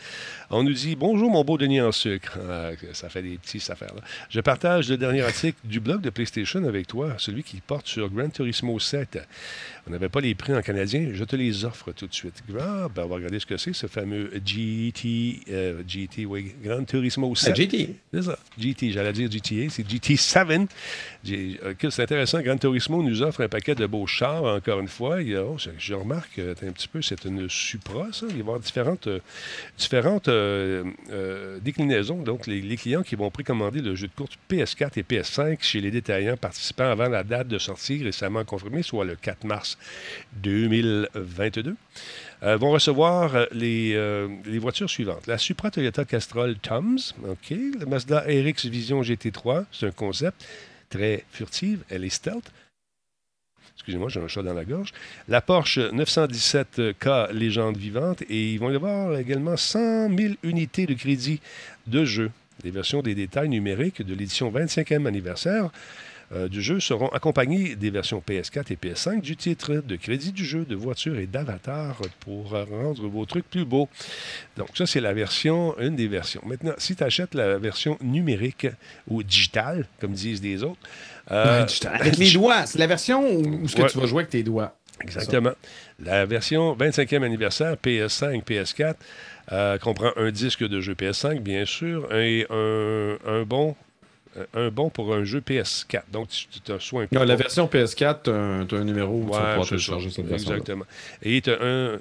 On 0.49 0.63
nous 0.63 0.73
dit 0.73 0.97
bonjour 0.97 1.31
mon 1.31 1.45
beau 1.45 1.57
Denis 1.57 1.79
en 1.79 1.93
sucre, 1.93 2.37
Ah, 2.49 2.71
ça 2.91 3.07
fait 3.07 3.21
des 3.21 3.37
petites 3.37 3.69
affaires 3.69 3.95
là. 3.95 4.01
Je 4.29 4.41
partage 4.41 4.89
le 4.89 4.97
dernier 4.97 5.21
article 5.21 5.57
du 5.63 5.79
blog 5.79 6.01
de 6.01 6.09
PlayStation 6.09 6.61
avec 6.65 6.87
toi, 6.87 7.13
celui 7.17 7.43
qui 7.43 7.61
porte 7.61 7.87
sur 7.87 8.09
Gran 8.09 8.27
Turismo 8.27 8.77
7. 8.77 9.19
On 9.85 9.91
n'avait 9.91 10.09
pas 10.09 10.21
les 10.21 10.33
prix 10.33 10.55
en 10.55 10.61
canadien. 10.61 11.09
Je 11.13 11.23
te 11.25 11.35
les 11.35 11.65
offre 11.65 11.91
tout 11.91 12.07
de 12.07 12.13
suite. 12.13 12.41
Ah, 12.57 12.87
ben, 12.93 13.03
on 13.03 13.07
va 13.07 13.15
regarder 13.15 13.39
ce 13.39 13.45
que 13.45 13.57
c'est, 13.57 13.73
ce 13.73 13.87
fameux 13.87 14.31
GT, 14.45 15.41
euh, 15.49 15.83
GT, 15.85 16.25
oui, 16.25 16.55
Gran 16.63 16.85
Turismo 16.85 17.33
ah, 17.35 17.39
7. 17.39 17.55
GT. 17.55 17.95
C'est 18.13 18.21
ça. 18.21 18.39
GT, 18.57 18.91
j'allais 18.91 19.11
dire 19.11 19.29
GTA, 19.29 19.69
c'est 19.69 19.89
GT 19.89 20.15
7. 20.15 20.69
Euh, 21.31 21.73
c'est 21.89 22.03
intéressant. 22.03 22.41
Gran 22.41 22.57
Turismo 22.57 23.01
nous 23.01 23.21
offre 23.21 23.41
un 23.43 23.47
paquet 23.47 23.75
de 23.75 23.85
beaux 23.85 24.07
chars, 24.07 24.43
encore 24.43 24.79
une 24.79 24.87
fois. 24.87 25.21
Il, 25.21 25.35
oh, 25.37 25.57
je, 25.77 25.93
remarque 25.93 26.37
euh, 26.39 26.53
un 26.67 26.71
petit 26.71 26.87
peu, 26.87 27.01
c'est 27.01 27.23
une 27.25 27.47
Supra, 27.49 28.07
ça? 28.11 28.25
Il 28.29 28.33
va 28.33 28.37
y 28.37 28.41
avoir 28.41 28.59
différentes, 28.59 30.27
euh, 30.27 31.59
déclinaisons. 31.61 32.21
Donc, 32.21 32.47
les, 32.47 32.75
clients 32.75 33.03
qui 33.03 33.15
vont 33.15 33.29
précommander 33.29 33.81
le 33.81 33.95
jeu 33.95 34.07
de 34.07 34.13
course 34.13 34.37
PS4 34.49 34.99
et 34.99 35.03
PS5 35.03 35.57
chez 35.61 35.79
les 35.79 35.91
détaillants 35.91 36.35
participants 36.35 36.89
avant 36.89 37.07
la 37.07 37.23
date 37.23 37.47
de 37.47 37.57
sortie 37.57 38.03
récemment 38.03 38.43
confirmée, 38.43 38.83
soit 38.83 39.05
le 39.05 39.15
4 39.15 39.45
mars 39.45 39.77
2022, 40.37 41.75
vont 42.41 42.71
recevoir 42.71 43.45
les, 43.51 43.95
voitures 44.59 44.89
suivantes. 44.89 45.27
La 45.27 45.37
Supra 45.37 45.71
Toyota 45.71 46.03
Castrol 46.03 46.55
Toms, 46.57 47.13
OK. 47.25 47.55
La 47.79 47.85
Mazda 47.85 48.21
RX 48.21 48.65
Vision 48.65 49.01
GT3, 49.01 49.65
c'est 49.71 49.85
un 49.85 49.91
concept 49.91 50.43
très 50.93 51.23
furtive, 51.31 51.83
elle 51.89 52.03
est 52.03 52.09
stealth. 52.09 52.51
Excusez-moi, 53.75 54.09
j'ai 54.09 54.21
un 54.21 54.27
chat 54.27 54.43
dans 54.43 54.53
la 54.53 54.65
gorge. 54.65 54.93
La 55.27 55.41
Porsche 55.41 55.79
917K 55.79 57.31
Légende 57.31 57.75
vivante 57.75 58.21
et 58.29 58.53
ils 58.53 58.59
vont 58.59 58.69
y 58.69 58.75
avoir 58.75 59.17
également 59.17 59.57
100 59.57 60.15
000 60.15 60.33
unités 60.43 60.85
de 60.85 60.93
crédit 60.93 61.41
de 61.87 62.05
jeu. 62.05 62.31
Les 62.63 62.71
versions 62.71 63.01
des 63.01 63.15
détails 63.15 63.49
numériques 63.49 64.03
de 64.03 64.13
l'édition 64.13 64.51
25e 64.51 65.07
anniversaire 65.07 65.71
euh, 66.33 66.47
du 66.47 66.61
jeu 66.61 66.79
seront 66.79 67.07
accompagnées 67.09 67.75
des 67.75 67.89
versions 67.89 68.23
PS4 68.27 68.71
et 68.71 68.75
PS5 68.75 69.21
du 69.21 69.35
titre, 69.35 69.75
de 69.85 69.95
crédit 69.95 70.31
du 70.31 70.43
jeu, 70.45 70.65
de 70.65 70.75
voitures 70.75 71.17
et 71.19 71.27
d'avatars 71.27 72.01
pour 72.21 72.55
euh, 72.55 72.63
rendre 72.63 73.07
vos 73.07 73.25
trucs 73.25 73.49
plus 73.49 73.65
beaux. 73.65 73.87
Donc 74.57 74.69
ça, 74.75 74.85
c'est 74.87 75.01
la 75.01 75.13
version, 75.13 75.75
une 75.79 75.95
des 75.95 76.07
versions. 76.07 76.41
Maintenant, 76.45 76.73
si 76.77 76.95
tu 76.95 77.03
achètes 77.03 77.35
la 77.35 77.57
version 77.57 77.97
numérique 78.01 78.67
ou 79.07 79.21
digitale, 79.23 79.85
comme 79.99 80.13
disent 80.13 80.41
des 80.41 80.63
autres, 80.63 80.79
euh, 81.31 81.65
Avec 81.91 82.17
les 82.17 82.31
doigts. 82.31 82.65
C'est 82.65 82.79
la 82.79 82.87
version 82.87 83.25
où, 83.29 83.63
où 83.63 83.67
ce 83.67 83.75
que 83.75 83.83
Ouais. 83.83 83.89
tu 83.89 83.99
vas 83.99 84.07
jouer 84.07 84.19
avec 84.21 84.29
tes 84.31 84.43
doigts? 84.43 84.75
Exactement. 85.01 85.51
La 85.99 86.25
version 86.25 86.75
25e 86.75 87.23
anniversaire 87.23 87.75
PS5, 87.75 88.43
PS4 88.43 88.95
euh, 89.51 89.77
comprend 89.77 90.11
un 90.15 90.31
disque 90.31 90.65
de 90.67 90.79
jeu 90.81 90.93
PS5, 90.93 91.39
bien 91.41 91.65
sûr, 91.65 92.13
et 92.15 92.45
un, 92.49 93.17
un 93.25 93.43
bon, 93.43 93.75
un 94.53 94.69
bon 94.69 94.89
pour 94.89 95.13
un 95.13 95.23
jeu 95.23 95.39
PS4. 95.39 96.03
Donc, 96.11 96.29
tu 96.29 96.71
as 96.71 96.79
soit 96.79 97.03
un 97.03 97.07
Non, 97.11 97.23
la 97.23 97.35
version 97.35 97.67
PS4, 97.67 98.23
tu 98.23 98.29
as, 98.29 98.77
un 98.79 98.83
numéro 98.83 99.13
où 99.13 99.25
tu 99.25 99.31
vas 99.31 99.37
Ouais, 99.37 99.49
pouvoir 99.51 99.69
télécharger 99.69 100.09
cette 100.09 100.25
version. 100.25 100.51
Exactement. 100.51 100.85
Et 101.21 101.41
tu 101.41 101.51
as 101.51 101.61
un. 101.61 101.99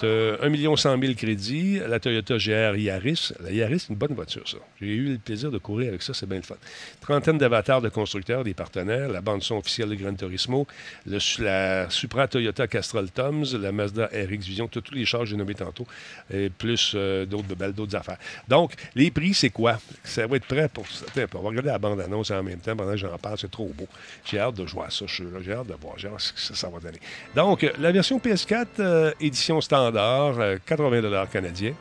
T'as- 0.00 0.36
t'as 0.38 0.46
1 0.46 0.76
100 0.76 0.98
000 1.00 1.14
crédits. 1.14 1.80
La 1.86 2.00
Toyota 2.00 2.36
GR 2.38 2.76
Yaris. 2.76 3.32
La 3.40 3.50
Yaris, 3.50 3.80
c'est 3.80 3.88
une 3.90 3.96
bonne 3.96 4.14
voiture, 4.14 4.48
ça. 4.48 4.58
J'ai 4.80 4.88
eu 4.88 5.12
le 5.12 5.18
plaisir 5.18 5.50
de 5.50 5.58
courir 5.58 5.88
avec 5.88 6.02
ça, 6.02 6.14
c'est 6.14 6.26
bien 6.26 6.38
le 6.38 6.42
fun. 6.42 6.56
Trentaine 7.00 7.38
d'avatars 7.38 7.80
de 7.80 7.88
constructeurs, 7.88 8.44
des 8.44 8.54
partenaires, 8.54 9.08
la 9.08 9.20
bande-son 9.20 9.56
officielle 9.56 9.88
de 9.90 9.94
Gran 9.94 10.14
Turismo, 10.14 10.66
le, 11.06 11.18
la 11.42 11.88
Supra 11.90 12.28
Toyota 12.28 12.66
Castrol 12.66 13.10
Toms, 13.10 13.44
la 13.60 13.72
Mazda 13.72 14.06
RX 14.06 14.46
Vision, 14.46 14.68
tous 14.68 14.82
les 14.92 15.04
chars 15.04 15.20
que 15.20 15.26
j'ai 15.26 15.36
nommés 15.36 15.54
tantôt, 15.54 15.86
et 16.32 16.50
plus 16.50 16.92
euh, 16.94 17.26
d'autres 17.26 17.54
belles, 17.54 17.72
d'autres 17.72 17.96
affaires. 17.96 18.18
Donc, 18.48 18.74
les 18.94 19.10
prix, 19.10 19.34
c'est 19.34 19.50
quoi? 19.50 19.78
Ça 20.04 20.26
va 20.26 20.36
être 20.36 20.46
prêt 20.46 20.68
pour... 20.68 20.84
Attends, 21.16 21.38
on 21.38 21.42
va 21.42 21.48
regarder 21.50 21.70
la 21.70 21.78
bande-annonce 21.78 22.30
en 22.30 22.42
même 22.42 22.58
temps 22.60 22.76
pendant 22.76 22.92
que 22.92 22.96
j'en 22.96 23.16
parle, 23.18 23.38
c'est 23.38 23.50
trop 23.50 23.68
beau. 23.76 23.86
J'ai 24.24 24.38
hâte 24.38 24.54
de 24.56 24.66
jouer 24.66 24.84
ça, 24.90 25.04
je 25.06 25.14
suis 25.14 25.24
là, 25.24 25.38
j'ai 25.44 25.52
hâte 25.52 25.66
de 25.66 25.74
voir, 25.74 25.98
j'ai 25.98 26.08
hâte 26.08 26.20
ce 26.20 26.32
que 26.32 26.40
ça, 26.40 26.54
ça 26.54 26.68
va 26.68 26.78
donner. 26.80 27.00
Donc, 27.34 27.64
euh, 27.64 27.70
la 27.78 27.92
version 27.92 28.18
PS4, 28.18 28.66
euh, 28.80 29.12
édition 29.20 29.60
standard, 29.60 29.89
euh, 29.96 30.58
80 30.64 31.26
canadiens. 31.26 31.74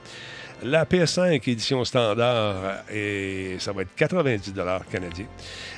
La 0.61 0.83
PS5 0.83 1.49
édition 1.49 1.85
standard, 1.85 2.83
et 2.91 3.55
ça 3.59 3.71
va 3.71 3.83
être 3.83 3.95
90 3.95 4.53
canadiens. 4.91 5.25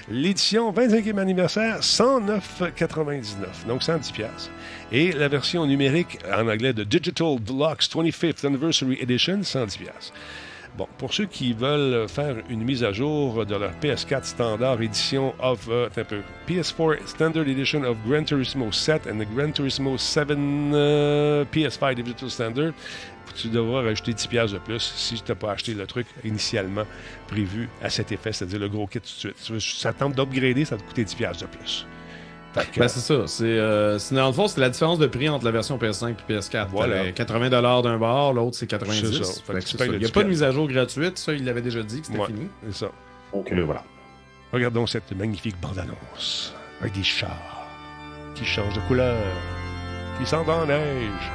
L'édition 0.09 0.73
25e 0.73 1.19
anniversaire, 1.19 1.81
109,99, 1.81 3.67
donc 3.67 3.83
110 3.83 4.11
pièces. 4.11 4.49
Et 4.91 5.11
la 5.11 5.27
version 5.27 5.67
numérique 5.67 6.17
en 6.33 6.47
anglais 6.47 6.73
de 6.73 6.83
Digital 6.83 7.39
Deluxe 7.39 7.91
25th 7.91 8.47
Anniversary 8.47 8.97
Edition, 8.99 9.43
110 9.43 9.77
pièces. 9.77 10.11
Bon, 10.77 10.87
pour 10.97 11.13
ceux 11.13 11.25
qui 11.25 11.51
veulent 11.51 12.07
faire 12.07 12.37
une 12.49 12.63
mise 12.63 12.83
à 12.83 12.93
jour 12.93 13.45
de 13.45 13.55
leur 13.55 13.71
PS4 13.81 14.23
standard 14.23 14.81
édition 14.81 15.35
of 15.39 15.67
euh, 15.69 15.89
un 15.97 16.03
peu, 16.05 16.21
PS4 16.47 17.07
Standard 17.07 17.47
Edition 17.47 17.83
of 17.83 17.97
Gran 18.07 18.23
Turismo 18.23 18.71
7 18.71 19.07
and 19.07 19.19
the 19.19 19.27
Gran 19.35 19.51
Turismo 19.51 19.97
7 19.97 20.31
euh, 20.31 21.43
PS5 21.51 21.95
Digital 21.95 22.29
Standard, 22.29 22.71
tu 23.35 23.49
devras 23.49 23.81
rajouter 23.81 24.13
10$ 24.13 24.27
piastres 24.29 24.53
de 24.53 24.59
plus 24.59 24.79
si 24.79 25.21
tu 25.21 25.29
n'as 25.29 25.35
pas 25.35 25.51
acheté 25.51 25.73
le 25.73 25.85
truc 25.85 26.07
initialement 26.23 26.85
prévu 27.27 27.67
à 27.81 27.89
cet 27.89 28.13
effet, 28.13 28.31
c'est-à-dire 28.31 28.59
le 28.59 28.69
gros 28.69 28.87
kit 28.87 28.99
tout 28.99 29.29
de 29.29 29.33
suite. 29.33 29.59
Si 29.59 29.79
ça 29.79 29.91
tente 29.91 30.15
d'upgrader, 30.15 30.63
ça 30.63 30.77
te 30.77 30.83
coûter 30.83 31.03
10$ 31.03 31.15
piastres 31.17 31.43
de 31.43 31.57
plus. 31.57 31.85
Ben, 32.55 32.87
c'est 32.89 32.99
ça. 32.99 33.27
C'est, 33.27 33.43
euh, 33.45 33.97
c'est- 33.97 34.13
dans 34.13 34.27
le 34.27 34.33
fond, 34.33 34.47
c'est 34.47 34.59
la 34.59 34.69
différence 34.69 34.99
de 34.99 35.07
prix 35.07 35.29
entre 35.29 35.45
la 35.45 35.51
version 35.51 35.77
PS5 35.77 36.15
et 36.27 36.33
PS4. 36.33 36.67
Voilà. 36.69 36.97
T'avais 36.97 37.13
80 37.13 37.49
d'un 37.81 37.97
bar, 37.97 38.33
l'autre 38.33 38.57
c'est 38.57 38.67
90 38.67 39.17
C'est 39.19 39.23
ça. 39.23 39.33
Fait 39.41 39.53
que 39.53 39.53
Fait 39.53 39.59
que 39.59 39.65
tu 39.65 39.71
c'est 39.71 39.77
payes 39.77 39.87
ça. 39.87 39.91
le 39.91 39.97
Il 39.97 39.99
n'y 39.99 40.05
a 40.05 40.07
10 40.07 40.11
pas 40.13 40.23
de 40.23 40.29
mise 40.29 40.43
à 40.43 40.51
jour 40.51 40.67
gratuite. 40.67 41.17
Ça, 41.17 41.33
il 41.33 41.45
l'avait 41.45 41.61
déjà 41.61 41.81
dit 41.81 42.01
que 42.01 42.07
c'était 42.07 42.19
Ouais, 42.19 42.27
fini. 42.27 42.47
c'est 42.69 42.75
ça. 42.85 42.91
Donc 43.33 43.51
euh, 43.51 43.63
voilà. 43.63 43.83
Regardons 44.51 44.85
cette 44.85 45.11
magnifique 45.17 45.55
bande-annonce 45.61 46.53
avec 46.81 46.93
des 46.93 47.03
chars 47.03 47.67
qui 48.35 48.43
changent 48.43 48.73
de 48.73 48.81
couleur, 48.81 49.15
qui 50.19 50.25
sont 50.25 50.37
en 50.49 50.65
neige, 50.65 51.31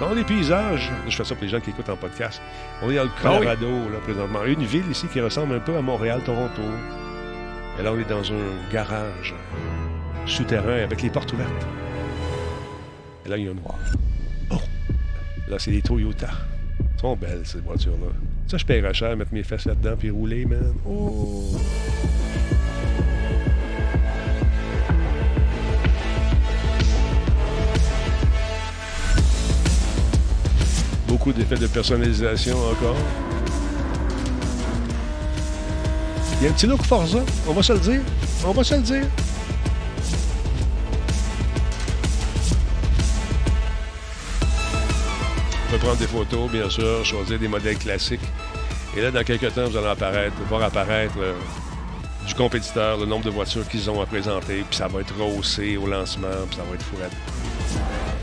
dans 0.00 0.14
les 0.14 0.24
paysages. 0.24 0.90
Je 1.08 1.14
fais 1.14 1.24
ça 1.24 1.34
pour 1.34 1.44
les 1.44 1.50
gens 1.50 1.60
qui 1.60 1.70
écoutent 1.70 1.90
en 1.90 1.96
podcast. 1.96 2.40
On 2.82 2.90
est 2.90 2.96
dans 2.96 3.04
le 3.04 3.10
Ah 3.22 3.28
oui. 3.32 3.36
Colorado, 3.38 3.68
là, 3.92 3.98
présentement. 4.02 4.44
Une 4.44 4.64
ville 4.64 4.90
ici 4.90 5.06
qui 5.08 5.20
ressemble 5.20 5.54
un 5.56 5.60
peu 5.60 5.76
à 5.76 5.82
Montréal, 5.82 6.22
Toronto. 6.24 6.62
Et 7.78 7.82
là, 7.82 7.92
on 7.92 7.98
est 7.98 8.08
dans 8.08 8.22
un 8.32 8.72
garage 8.72 9.34
souterrain 10.26 10.82
avec 10.82 11.02
les 11.02 11.10
portes 11.10 11.32
ouvertes. 11.32 11.66
Et 13.24 13.28
là, 13.28 13.36
il 13.36 13.44
y 13.44 13.48
a 13.48 13.50
un 13.50 13.54
noir. 13.54 13.78
Oh! 14.50 14.56
Là, 15.48 15.58
c'est 15.58 15.70
des 15.70 15.82
Toyota. 15.82 16.28
Elles 16.78 17.00
sont 17.00 17.16
belles, 17.16 17.42
ces 17.44 17.60
voitures-là. 17.60 18.08
Ça, 18.46 18.58
je 18.58 18.64
paierais 18.64 18.94
cher 18.94 19.16
mettre 19.16 19.32
mes 19.32 19.42
fesses 19.42 19.64
là-dedans 19.64 19.96
puis 19.98 20.10
rouler, 20.10 20.44
man. 20.44 20.74
Oh! 20.86 21.56
Beaucoup 31.06 31.32
d'effets 31.32 31.56
de 31.56 31.66
personnalisation 31.66 32.56
encore. 32.70 32.96
Il 36.40 36.44
y 36.44 36.46
a 36.48 36.50
un 36.50 36.52
petit 36.52 36.66
look 36.66 36.82
Forza, 36.82 37.20
on 37.48 37.52
va 37.52 37.62
se 37.62 37.72
le 37.72 37.78
dire. 37.78 38.00
On 38.44 38.52
va 38.52 38.64
se 38.64 38.74
le 38.74 38.82
dire. 38.82 39.06
Peut 45.74 45.86
prendre 45.86 45.98
des 45.98 46.06
photos, 46.06 46.50
bien 46.50 46.70
sûr, 46.70 47.04
choisir 47.04 47.38
des 47.38 47.48
modèles 47.48 47.76
classiques. 47.76 48.20
Et 48.96 49.00
là, 49.00 49.10
dans 49.10 49.24
quelques 49.24 49.52
temps, 49.54 49.66
vous 49.66 49.76
allez 49.76 49.88
apparaître, 49.88 50.36
voir 50.48 50.62
apparaître 50.62 51.14
euh, 51.18 51.32
du 52.28 52.34
compétiteur, 52.34 52.96
le 52.96 53.06
nombre 53.06 53.24
de 53.24 53.30
voitures 53.30 53.66
qu'ils 53.66 53.90
ont 53.90 54.00
à 54.00 54.06
présenter, 54.06 54.64
puis 54.68 54.76
ça 54.76 54.86
va 54.86 55.00
être 55.00 55.12
rehaussé 55.18 55.76
au 55.76 55.88
lancement, 55.88 56.28
puis 56.48 56.56
ça 56.56 56.62
va 56.62 56.74
être 56.74 56.82
fourette. 56.82 57.12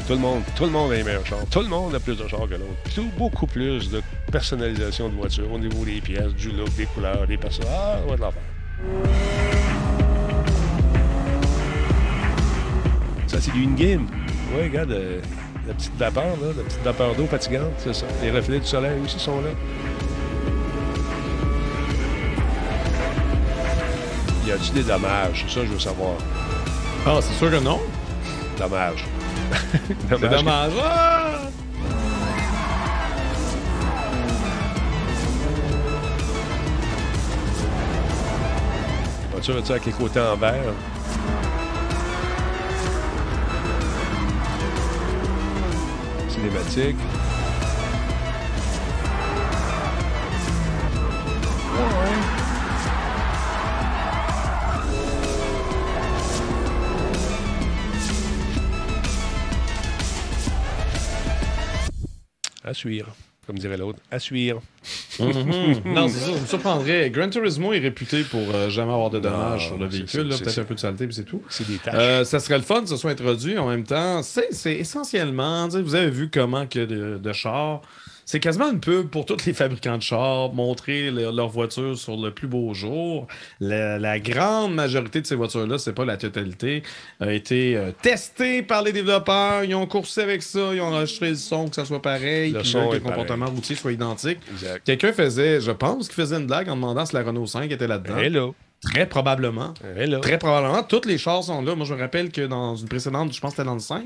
Tout 0.08 0.14
le 0.14 0.20
monde, 0.20 0.44
tout 0.56 0.64
le 0.64 0.70
monde 0.70 0.94
a 0.94 0.96
les 0.96 1.04
meilleurs. 1.04 1.24
Tout 1.50 1.60
le 1.60 1.68
monde 1.68 1.94
a 1.94 2.00
plus 2.00 2.16
de 2.16 2.26
chars 2.26 2.48
que 2.48 2.56
l'autre. 2.56 2.94
Tout, 2.96 3.10
beaucoup 3.18 3.48
plus 3.48 3.90
de 3.90 4.02
personnalisation 4.32 5.10
de 5.10 5.16
voitures 5.16 5.52
au 5.52 5.60
niveau 5.60 5.84
des 5.84 6.00
pièces, 6.00 6.34
du 6.34 6.52
look, 6.52 6.74
des 6.76 6.86
couleurs, 6.86 7.28
des 7.28 7.38
personnes. 7.38 7.66
Ah, 7.70 7.98
ça 8.00 8.08
va 8.08 8.14
être 8.14 8.22
l'enfer. 8.22 8.42
Ça, 13.28 13.42
c'est 13.42 13.52
du 13.52 13.66
in-game. 13.66 14.08
Oui, 14.54 14.64
regarde, 14.64 14.92
euh, 14.92 15.22
la 15.68 15.74
petite 15.74 15.96
vapeur, 15.98 16.24
là, 16.24 16.48
la 16.58 16.64
petite 16.64 16.84
vapeur 16.84 17.16
d'eau 17.16 17.26
fatigante, 17.28 17.74
c'est 17.78 17.94
ça. 17.94 18.06
Les 18.22 18.32
reflets 18.32 18.60
du 18.60 18.66
soleil 18.66 19.00
aussi 19.04 19.20
sont 19.20 19.42
là. 19.42 19.50
Y 24.48 24.52
a-tu 24.52 24.72
des 24.72 24.84
dommages? 24.84 25.46
Ça, 25.48 25.62
je 25.64 25.72
veux 25.72 25.80
savoir. 25.80 26.16
Ah, 27.06 27.20
c'est 27.22 27.34
sûr 27.34 27.52
que 27.52 27.64
non. 27.64 27.80
Dommage. 28.58 29.06
C'est 30.10 30.30
dommage. 30.30 30.72
Ah! 30.84 31.40
Voiture, 39.32 39.56
tu 39.58 39.66
sais, 39.66 39.72
avec 39.72 39.86
les 39.86 39.92
côtés 39.92 40.20
en 40.20 40.36
vert. 40.36 40.54
Cinématique. 46.42 46.96
À 62.64 62.74
suivre, 62.74 63.16
comme 63.52 63.60
dirait 63.60 63.76
l'autre. 63.76 64.00
À 64.10 64.18
suivre. 64.18 64.62
Mhm. 65.20 65.82
non, 65.94 66.08
c'est 66.08 66.20
ça, 66.20 66.34
ça 66.34 66.40
me 66.40 66.46
surprendrait. 66.46 67.10
Gran 67.10 67.30
Turismo 67.30 67.74
est 67.74 67.80
réputé 67.80 68.24
pour 68.24 68.40
euh, 68.54 68.70
jamais 68.70 68.94
avoir 68.94 69.10
de 69.10 69.20
dommages 69.20 69.64
Non, 69.64 69.68
sur 69.68 69.78
le 69.78 69.88
véhicule, 69.88 70.30
peut-être 70.30 70.60
un 70.60 70.64
peu 70.64 70.76
de 70.76 70.80
saleté, 70.80 71.06
puis 71.06 71.16
c'est 71.16 71.26
tout. 71.26 71.42
C'est 71.50 71.68
des 71.68 71.76
tâches. 71.76 71.94
Euh, 71.98 72.24
ça 72.24 72.40
serait 72.40 72.58
le 72.58 72.64
fun 72.64 72.82
que 72.82 72.88
ce 72.88 72.96
soit 72.96 73.12
introduit 73.12 73.58
en 73.58 73.68
même 73.68 73.84
temps. 73.84 74.24
C'est 74.24 74.54
c'est 74.54 74.76
essentiellement, 74.76 75.68
vous 75.68 75.96
avez 75.96 76.10
vu 76.10 76.30
comment 76.30 76.66
que 76.66 76.80
de, 76.80 77.18
de 77.18 77.34
chars. 77.34 77.82
C'est 78.32 78.40
quasiment 78.40 78.72
une 78.72 78.80
pub 78.80 79.10
pour 79.10 79.26
tous 79.26 79.46
les 79.46 79.52
fabricants 79.52 79.98
de 79.98 80.02
chars, 80.02 80.54
montrer 80.54 81.12
le- 81.12 81.32
leur 81.36 81.50
voiture 81.50 81.98
sur 81.98 82.16
le 82.16 82.32
plus 82.32 82.48
beau 82.48 82.74
jour. 82.74 83.28
La, 83.60 84.00
la 84.00 84.20
grande 84.22 84.74
majorité 84.74 85.20
de 85.20 85.28
ces 85.28 85.36
voitures-là, 85.36 85.78
c'est 85.78 85.92
pas 85.92 86.06
la 86.06 86.16
totalité, 86.16 86.82
a 87.20 87.34
été 87.34 87.76
euh, 87.76 87.92
testée 88.02 88.64
par 88.64 88.84
les 88.84 88.94
développeurs. 88.94 89.66
Ils 89.66 89.76
ont 89.76 89.86
coursé 89.86 90.22
avec 90.22 90.44
ça, 90.44 90.74
ils 90.74 90.80
ont 90.80 90.86
enregistré 90.94 91.32
le 91.32 91.36
son, 91.36 91.68
que 91.68 91.76
ça 91.76 91.84
soit 91.84 92.02
pareil, 92.02 92.52
Le 92.54 92.64
son 92.64 92.88
que 92.88 92.94
le 92.94 93.00
comportement 93.02 93.48
routier 93.48 93.76
soit 93.76 93.92
identique. 93.92 94.40
Quelqu'un 94.86 95.12
faisait, 95.12 95.60
je 95.60 95.72
pense, 95.72 96.08
qu'il 96.08 96.16
faisait 96.16 96.38
une 96.38 96.48
blague 96.48 96.70
en 96.70 96.76
demandant 96.76 97.06
si 97.06 97.14
la 97.14 97.24
Renault 97.24 97.48
5 97.48 97.70
était 97.70 97.86
là-dedans. 97.88 98.16
Hello. 98.18 98.56
Très 98.82 99.08
probablement. 99.10 99.74
Hello. 99.98 100.20
Très 100.22 100.38
probablement. 100.38 100.84
Tous 100.84 101.02
les 101.06 101.18
chars 101.18 101.44
sont 101.44 101.62
là. 101.62 101.76
Moi, 101.76 101.86
je 101.86 101.94
me 101.94 102.00
rappelle 102.00 102.32
que 102.32 102.48
dans 102.48 102.78
une 102.78 102.88
précédente, 102.88 103.34
je 103.34 103.42
pense 103.42 103.52
que 103.52 103.58
c'était 103.58 103.68
dans 103.68 103.74
le 103.74 103.82
5, 103.82 104.06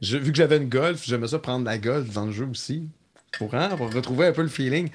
je- 0.00 0.18
vu 0.18 0.30
que 0.30 0.38
j'avais 0.38 0.58
une 0.58 0.68
Golf, 0.68 1.02
j'aimais 1.04 1.26
ça 1.26 1.40
prendre 1.40 1.64
la 1.64 1.78
Golf 1.78 2.10
dans 2.12 2.26
le 2.26 2.32
jeu 2.32 2.46
aussi. 2.48 2.84
Pour, 3.38 3.54
hein, 3.54 3.68
pour 3.76 3.92
retrouver 3.92 4.26
un 4.26 4.32
peu 4.32 4.42
le 4.42 4.48
feeling. 4.48 4.88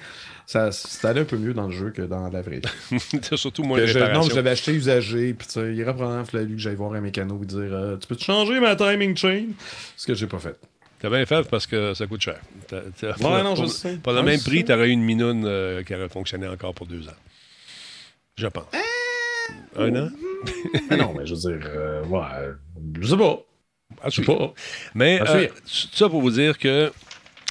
Ça, 0.47 0.71
ça 0.71 1.09
allait 1.09 1.21
un 1.21 1.25
peu 1.25 1.37
mieux 1.37 1.53
dans 1.53 1.67
le 1.67 1.71
jeu 1.73 1.91
que 1.91 2.01
dans 2.01 2.27
la 2.29 2.41
vraie 2.41 2.59
vie. 2.59 2.99
Surtout 3.37 3.63
moins 3.63 3.85
je- 3.85 3.99
non, 4.13 4.23
je 4.23 4.35
l'avais 4.35 4.49
acheté 4.49 4.73
usagé, 4.73 5.33
puis 5.33 5.47
il 5.55 5.81
aurait 5.83 5.93
probablement 5.93 6.25
fallu 6.25 6.55
que 6.55 6.61
j'aille 6.61 6.75
voir 6.75 6.93
un 6.93 7.01
mécano 7.01 7.39
et 7.41 7.45
dire 7.45 7.59
euh, 7.59 7.97
Tu 7.97 8.07
peux 8.07 8.15
te 8.15 8.23
changer 8.23 8.59
ma 8.59 8.75
timing 8.75 9.15
chain? 9.15 9.45
Ce 9.95 10.05
que 10.07 10.13
j'ai 10.13 10.27
pas 10.27 10.39
fait. 10.39 10.55
T'as 10.99 11.09
bien 11.09 11.25
fait 11.25 11.47
parce 11.49 11.65
que 11.67 11.93
ça 11.93 12.05
coûte 12.07 12.21
cher. 12.21 12.39
T'as- 12.67 13.13
pour- 13.13 13.31
Ouais, 13.31 13.43
non, 13.43 13.55
je 13.55 13.61
pour- 13.61 13.71
sais. 13.71 13.95
Pour 13.97 14.13
le 14.13 14.19
Ouais, 14.19 14.25
même 14.25 14.39
prix, 14.41 14.65
t'aurais 14.65 14.89
eu 14.89 14.91
une 14.91 15.03
minoune 15.03 15.45
euh, 15.45 15.83
qui 15.83 15.95
aurait 15.95 16.09
fonctionné 16.09 16.47
encore 16.47 16.73
pour 16.73 16.85
deux 16.87 17.07
ans. 17.07 17.17
Je 18.37 18.47
pense. 18.47 18.65
Un 19.77 19.95
an? 19.95 20.09
Mais 20.89 20.97
non, 20.97 21.13
mais 21.17 21.25
je 21.25 21.33
veux 21.35 21.39
dire, 21.57 21.67
euh, 21.69 22.03
ouais, 22.05 22.19
je 22.99 23.07
sais 23.07 23.17
pas. 23.17 23.39
Je 24.09 24.09
sais 24.15 24.21
pas. 24.23 24.53
Mais 24.95 25.21
euh, 25.27 25.47
ça 25.65 26.09
pour 26.09 26.21
vous 26.21 26.31
dire 26.31 26.57
que 26.57 26.91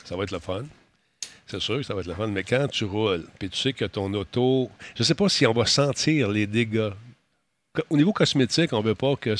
ça 0.05 0.16
va 0.16 0.24
être 0.24 0.30
le 0.32 0.38
fun. 0.38 0.64
C'est 1.51 1.61
sûr 1.61 1.76
que 1.78 1.82
ça 1.82 1.94
va 1.94 2.01
être 2.01 2.07
le 2.07 2.14
fun. 2.14 2.28
Mais 2.28 2.44
quand 2.44 2.68
tu 2.68 2.84
roules, 2.84 3.26
puis 3.38 3.48
tu 3.51 3.59
sais 3.59 3.72
que 3.72 3.84
ton 3.86 4.12
auto. 4.14 4.70
Je 4.96 5.03
sais 5.03 5.14
pas 5.14 5.28
si 5.28 5.46
on 5.46 5.53
va 5.53 5.66
sentir 5.66 6.28
les 6.28 6.46
dégâts. 6.46 6.90
Au 7.88 7.96
niveau 7.96 8.12
cosmétique, 8.12 8.72
on 8.72 8.80
veut 8.80 8.94
pas 8.94 9.16
que. 9.16 9.34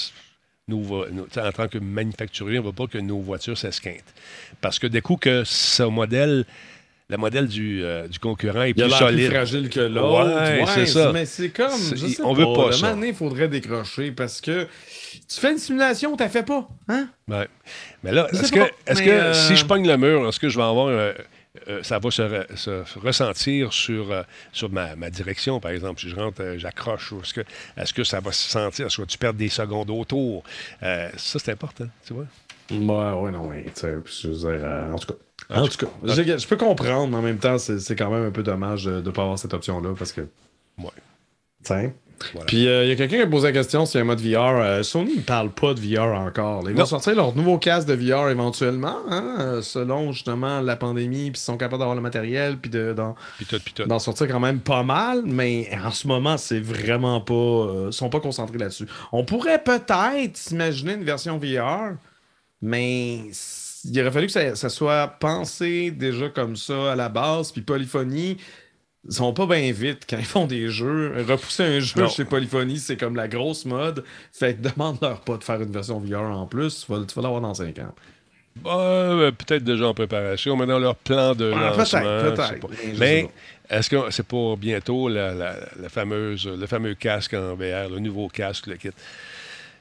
Nos, 0.69 1.05
nos- 1.11 1.27
en 1.37 1.51
tant 1.53 1.67
que 1.67 1.79
manufacturier, 1.79 2.59
on 2.61 2.63
ne 2.63 2.67
veut 2.69 2.73
pas 2.73 2.87
que 2.87 2.99
nos 2.99 3.19
voitures 3.19 3.59
s'esquintent. 3.59 4.15
Parce 4.61 4.79
que 4.79 4.87
des 4.87 5.01
coups 5.01 5.21
que 5.23 5.43
ce 5.45 5.83
modèle, 5.83 6.45
le 7.09 7.17
modèle 7.17 7.49
du, 7.49 7.83
euh, 7.83 8.07
du 8.07 8.21
concurrent 8.21 8.63
est 8.63 8.71
Il 8.71 8.75
plus 8.75 8.91
solide. 8.91 9.27
plus 9.31 9.35
fragile 9.37 9.69
que 9.69 9.81
l'autre. 9.81 10.29
Ouais, 10.33 10.65
c'est 10.73 10.87
ça. 10.87 11.11
Mais 11.13 11.27
c'est 11.27 11.49
comme, 11.51 11.73
C'est- 11.73 11.97
je 11.97 12.07
sais 12.07 12.23
on 12.23 12.35
pas, 12.37 12.41
veut 12.41 12.55
pas 12.55 12.73
ça. 12.73 12.95
il 13.05 13.15
faudrait 13.15 13.49
décrocher 13.49 14.13
parce 14.13 14.41
que 14.41 14.69
tu 15.29 15.41
fais 15.41 15.51
une 15.51 15.59
simulation, 15.59 16.17
tu 16.17 16.29
fait 16.29 16.45
pas. 16.45 16.69
Hein? 16.89 17.09
Ouais. 17.27 17.49
Mais 18.05 18.13
là, 18.13 18.29
est-ce 18.33 18.53
que, 18.53 18.61
mais, 18.61 18.95
que 19.05 19.11
euh, 19.11 19.35
si 19.35 19.57
je 19.57 19.65
pogne 19.65 19.89
le 19.89 19.97
mur, 19.97 20.29
est-ce 20.29 20.39
que 20.39 20.49
je 20.49 20.57
vais 20.57 20.63
avoir. 20.65 20.87
euh, 20.87 21.13
euh, 21.69 21.83
ça 21.83 21.99
va 21.99 22.11
se, 22.11 22.23
re- 22.23 22.57
se 22.57 22.99
ressentir 22.99 23.73
sur, 23.73 24.11
euh, 24.13 24.23
sur 24.53 24.71
ma, 24.71 24.97
ma 24.97 25.11
direction, 25.11 25.61
par 25.61 25.73
exemple. 25.73 26.01
Si 26.01 26.09
je 26.09 26.17
rentre, 26.17 26.43
euh, 26.43 26.59
j'accroche. 26.59 27.13
Est-ce 27.13 27.35
que, 27.35 27.41
est-ce 27.77 27.93
que 27.93 28.05
ça 28.05 28.21
va 28.21 28.33
se 28.33 28.49
sentir? 28.49 28.87
Est-ce 28.87 29.01
que 29.01 29.07
tu 29.07 29.19
perds 29.19 29.35
des 29.35 29.49
secondes 29.49 29.91
autour? 29.91 30.45
Ça, 30.81 31.39
c'est 31.39 31.53
important, 31.53 31.89
tu 32.07 32.15
vois. 32.15 32.27
Ouais, 32.71 33.21
ouais, 33.21 33.31
non, 33.33 33.51
sais, 33.75 33.95
Je 34.07 34.29
veux 34.29 34.59
dire, 34.59 34.69
en 34.93 34.99
tout 34.99 35.09
cas. 35.09 35.15
En 35.49 35.67
tout 35.67 35.79
cas, 35.79 35.87
je, 36.05 36.39
je 36.39 36.47
peux 36.47 36.57
comprendre, 36.57 37.09
mais 37.09 37.17
en 37.17 37.23
même 37.23 37.39
temps, 37.39 37.59
c'est 37.59 37.81
c'est 37.81 37.97
quand 37.97 38.11
même 38.11 38.27
un 38.27 38.31
peu 38.31 38.43
dommage 38.45 38.85
de 38.85 39.01
ne 39.01 39.11
pas 39.11 39.23
avoir 39.23 39.39
cette 39.39 39.53
option-là 39.55 39.95
parce 39.99 40.13
que. 40.13 40.21
Ouais. 40.79 40.91
Tiens. 41.65 41.93
Puis 42.47 42.63
il 42.63 42.69
euh, 42.69 42.85
y 42.85 42.93
a 42.93 42.97
quelqu'un 42.97 43.17
qui 43.17 43.23
a 43.23 43.27
posé 43.27 43.49
la 43.49 43.53
question 43.53 43.87
s'il 43.87 43.99
y 43.99 43.99
a 43.99 44.03
un 44.03 44.07
mode 44.07 44.21
VR. 44.21 44.61
Euh, 44.61 44.83
Sony 44.83 45.17
ne 45.17 45.23
parle 45.23 45.51
pas 45.51 45.75
de 45.75 45.81
VR 45.81 46.15
encore. 46.19 46.69
Ils 46.69 46.77
vont 46.77 46.85
sortir 46.85 47.15
leur 47.15 47.35
nouveau 47.35 47.59
casque 47.59 47.89
de 47.89 47.95
VR 47.95 48.29
éventuellement, 48.29 48.99
hein, 49.09 49.37
euh, 49.39 49.63
selon 49.63 50.13
justement 50.13 50.61
la 50.61 50.77
pandémie, 50.77 51.31
puis 51.31 51.41
ils 51.41 51.45
sont 51.45 51.57
capables 51.57 51.81
d'avoir 51.81 51.97
le 51.97 52.03
matériel, 52.03 52.59
puis 52.59 52.71
d'en 52.71 53.99
sortir 53.99 54.29
quand 54.29 54.41
même 54.41 54.61
pas 54.61 54.83
mal. 54.83 55.23
Mais 55.25 55.71
en 55.85 55.91
ce 55.91 56.07
moment, 56.07 56.37
c'est 56.37 56.61
vraiment 56.61 57.21
pas. 57.21 57.87
ils 57.87 57.93
sont 57.93 58.11
pas 58.11 58.21
concentrés 58.21 58.59
là-dessus. 58.59 58.87
On 59.13 59.25
pourrait 59.25 59.63
peut-être 59.63 60.37
s'imaginer 60.37 60.95
une 60.95 61.05
version 61.05 61.39
VR, 61.39 61.97
mais 62.61 63.21
il 63.85 64.01
aurait 64.01 64.11
fallu 64.11 64.27
que 64.27 64.33
ça, 64.33 64.55
ça, 64.55 64.69
soit 64.69 65.09
pensé 65.21 65.91
déjà 65.91 66.29
comme 66.29 66.57
ça 66.57 66.93
à 66.93 66.97
la 66.97 67.09
base, 67.09 67.51
puis 67.53 67.63
polyphonie 67.63 68.37
ils 69.09 69.15
sont 69.15 69.33
pas 69.33 69.47
bien 69.47 69.73
vite 69.73 70.05
quand 70.09 70.19
ils 70.19 70.25
font 70.25 70.47
des 70.47 70.69
jeux. 70.69 71.15
Repousser 71.27 71.65
un 71.65 71.81
jeu 71.81 72.07
chez 72.09 72.25
Polyphony, 72.25 72.79
c'est 72.79 72.97
comme 72.97 73.17
la 73.17 73.29
grosse 73.29 73.65
mode. 73.65 74.05
Fait 74.33 74.55
que 74.55 74.69
demande-leur 74.69 75.21
pas 75.21 75.37
de 75.37 75.45
faire 75.45 75.61
une 75.61 75.73
version 75.73 75.99
VR 75.99 76.21
en 76.21 76.47
plus. 76.47 76.87
Tu 76.87 76.93
vas, 76.93 77.23
l'avoir 77.23 77.41
dans 77.41 77.55
5 77.55 77.79
ans. 77.79 77.95
Bah, 78.57 79.31
peut-être 79.39 79.65
déjà 79.65 79.89
en 79.89 79.95
préparation, 79.95 80.57
mais 80.57 80.67
dans 80.67 80.79
leur 80.79 80.97
plan 80.97 81.35
de 81.35 81.47
lancement. 81.47 82.01
Peut-être, 82.01 82.61
peut-être. 82.61 82.99
Mais 82.99 83.31
est-ce 83.71 83.89
que 83.89 84.11
c'est 84.11 84.27
pour 84.27 84.57
bientôt 84.57 85.09
la, 85.09 85.33
la, 85.33 85.89
fameuse, 85.89 86.47
le 86.47 86.67
fameux 86.67 86.95
casque 86.95 87.35
en 87.35 87.55
VR, 87.55 87.89
le 87.89 88.01
nouveau 88.01 88.29
casque, 88.29 88.67
le 88.67 88.77
kit? 88.77 88.91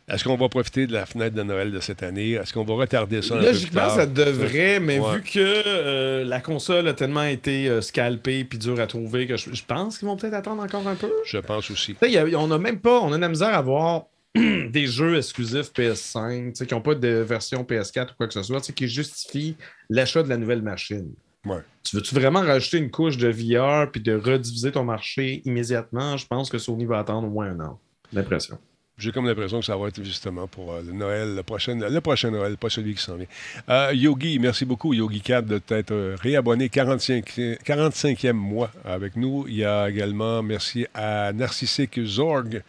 Est-ce 0.10 0.24
qu'on 0.24 0.36
va 0.36 0.50
profiter 0.50 0.88
de 0.88 0.94
la 0.94 1.06
fenêtre 1.06 1.36
de 1.36 1.44
Noël 1.44 1.72
de 1.72 1.80
cette 1.80 2.04
année? 2.04 2.32
Est-ce 2.32 2.54
qu'on 2.54 2.64
va 2.64 2.74
retarder 2.74 3.22
ça 3.22 3.36
un 3.36 3.42
Logiquement, 3.42 3.82
peu 3.82 3.88
plus 3.88 3.96
ça 3.96 4.06
devrait, 4.06 4.80
mais 4.80 5.00
vu 5.00 5.22
que 5.22 5.38
euh, 5.38 6.24
la 6.24 6.40
console 6.42 6.88
a 6.88 6.94
tellement 6.94 7.24
été 7.24 7.70
euh, 7.70 7.82
scalpée 7.82 8.44
puis 8.44 8.58
dure 8.58 8.80
à 8.80 8.88
trouver 8.88 9.28
que 9.28 9.38
je, 9.38 9.64
pense 9.68 10.00
qu'ils 10.00 10.08
vont 10.08 10.18
peut-être 10.18 10.34
attendre 10.34 10.64
encore 10.64 10.88
un 10.88 10.96
peu. 10.96 11.12
Je 11.26 11.38
pense 11.38 11.70
aussi. 11.70 11.96
on 12.02 12.52
a 12.52 12.58
même 12.58 12.80
pas, 12.80 13.00
on 13.02 13.12
a 13.14 13.18
de 13.18 13.22
la 13.22 13.30
misère 13.30 13.54
à 13.54 13.62
voir 13.62 14.06
des 14.36 14.88
jeux 14.88 15.18
exclusifs 15.18 15.72
PS5 15.74 16.54
qui 16.66 16.74
n'ont 16.74 16.82
pas 16.82 16.96
de 16.96 17.08
version 17.08 17.64
PS4 17.64 18.12
ou 18.12 18.14
quoi 18.18 18.28
que 18.28 18.34
ce 18.34 18.44
soit, 18.44 18.62
qui 18.62 18.88
justifient 18.88 19.56
l'achat 19.90 20.24
de 20.24 20.30
la 20.30 20.38
nouvelle 20.38 20.62
machine. 20.62 21.12
Ouais. 21.46 21.62
Tu 21.84 21.96
veux-tu 21.96 22.16
vraiment 22.16 22.42
rajouter 22.42 22.78
une 22.78 22.92
couche 22.92 23.18
de 23.18 23.30
VR 23.30 23.90
puis 23.92 24.02
de 24.02 24.14
rediviser 24.14 24.72
ton 24.72 24.84
marché 24.84 25.42
immédiatement? 25.46 26.18
Je 26.18 26.28
pense 26.28 26.50
que 26.50 26.58
Sony 26.58 26.86
va 26.86 27.00
attendre 27.00 27.28
au 27.28 27.32
moins 27.32 27.52
un 27.52 27.60
an. 27.62 27.80
L'impression. 28.12 28.58
J'ai 29.00 29.14
comme 29.14 29.26
l'impression 29.26 29.62
que 29.62 29.66
ça 29.66 29.78
va 29.78 29.88
être 29.88 30.04
justement 30.04 30.46
pour 30.48 30.74
euh, 30.74 30.82
le 30.86 30.92
Noël, 30.92 31.34
le 31.34 31.42
prochain, 31.42 31.74
le 31.76 32.02
prochain 32.02 32.32
Noël, 32.32 32.58
pas 32.58 32.70
celui 32.70 32.96
qui 32.96 33.02
s'en 33.02 33.16
vient. 33.16 33.28
Euh, 33.70 33.94
Yogi, 33.94 34.38
merci 34.40 34.66
beaucoup, 34.66 34.94
Yogi 34.94 35.22
Cat, 35.22 35.42
de 35.42 35.58
t'être 35.58 35.92
euh, 35.92 36.18
réabonné 36.22 36.68
45, 36.68 37.26
45e 37.66 38.34
mois 38.34 38.70
avec 38.84 39.16
nous. 39.16 39.46
Il 39.48 39.56
y 39.56 39.64
a 39.64 39.90
également, 39.90 40.44
merci 40.44 40.86
à 40.94 41.32
Narcissique 41.32 41.98
Zorg. 42.04 42.62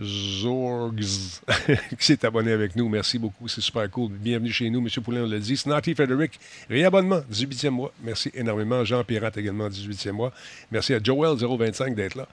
Zorgs 0.00 1.40
qui 1.98 2.04
s'est 2.04 2.24
abonné 2.24 2.52
avec 2.52 2.74
nous. 2.74 2.88
Merci 2.88 3.18
beaucoup, 3.18 3.46
c'est 3.46 3.60
super 3.60 3.88
cool. 3.90 4.10
Bienvenue 4.12 4.50
chez 4.50 4.70
nous, 4.70 4.80
M. 4.80 4.88
Poulin, 5.02 5.22
on 5.22 5.28
l'a 5.28 5.38
dit. 5.38 5.56
Snotty 5.56 5.94
Frederick, 5.94 6.38
réabonnement, 6.68 7.20
18e 7.32 7.70
mois. 7.70 7.92
Merci 8.02 8.30
énormément. 8.34 8.84
Jean 8.84 9.02
Pirate 9.04 9.36
également, 9.38 9.68
18e 9.68 10.12
mois. 10.12 10.32
Merci 10.72 10.94
à 10.94 10.98
Joel025 10.98 11.94
d'être 11.94 12.16
là. 12.16 12.28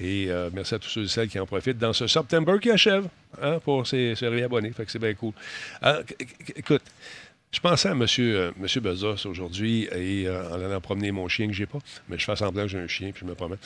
Et 0.00 0.26
euh, 0.28 0.50
merci 0.52 0.74
à 0.74 0.78
tous 0.78 0.88
ceux 0.88 1.04
et 1.04 1.08
celles 1.08 1.28
qui 1.28 1.38
en 1.38 1.46
profitent 1.46 1.78
dans 1.78 1.92
ce 1.92 2.06
September 2.06 2.58
qui 2.60 2.70
achève 2.70 3.06
hein, 3.40 3.58
pour 3.60 3.86
se 3.86 4.24
réabonner. 4.24 4.70
Fait 4.72 4.84
que 4.84 4.90
c'est 4.90 4.98
bien 4.98 5.14
cool. 5.14 5.32
Euh, 5.84 6.02
écoute, 6.56 6.82
je 7.52 7.60
pensais 7.60 7.88
à 7.88 7.92
M. 7.92 7.98
Monsieur, 7.98 8.36
euh, 8.36 8.50
monsieur 8.56 8.80
Bezos 8.80 9.26
aujourd'hui 9.26 9.88
et 9.94 10.28
en 10.28 10.54
allant 10.54 10.80
promener 10.80 11.12
mon 11.12 11.28
chien 11.28 11.46
que 11.46 11.52
j'ai 11.52 11.66
pas, 11.66 11.78
mais 12.08 12.18
je 12.18 12.24
fais 12.24 12.36
semblant 12.36 12.62
que 12.62 12.68
j'ai 12.68 12.80
un 12.80 12.88
chien 12.88 13.12
puis 13.12 13.20
je 13.20 13.26
me 13.26 13.34
promets. 13.34 13.58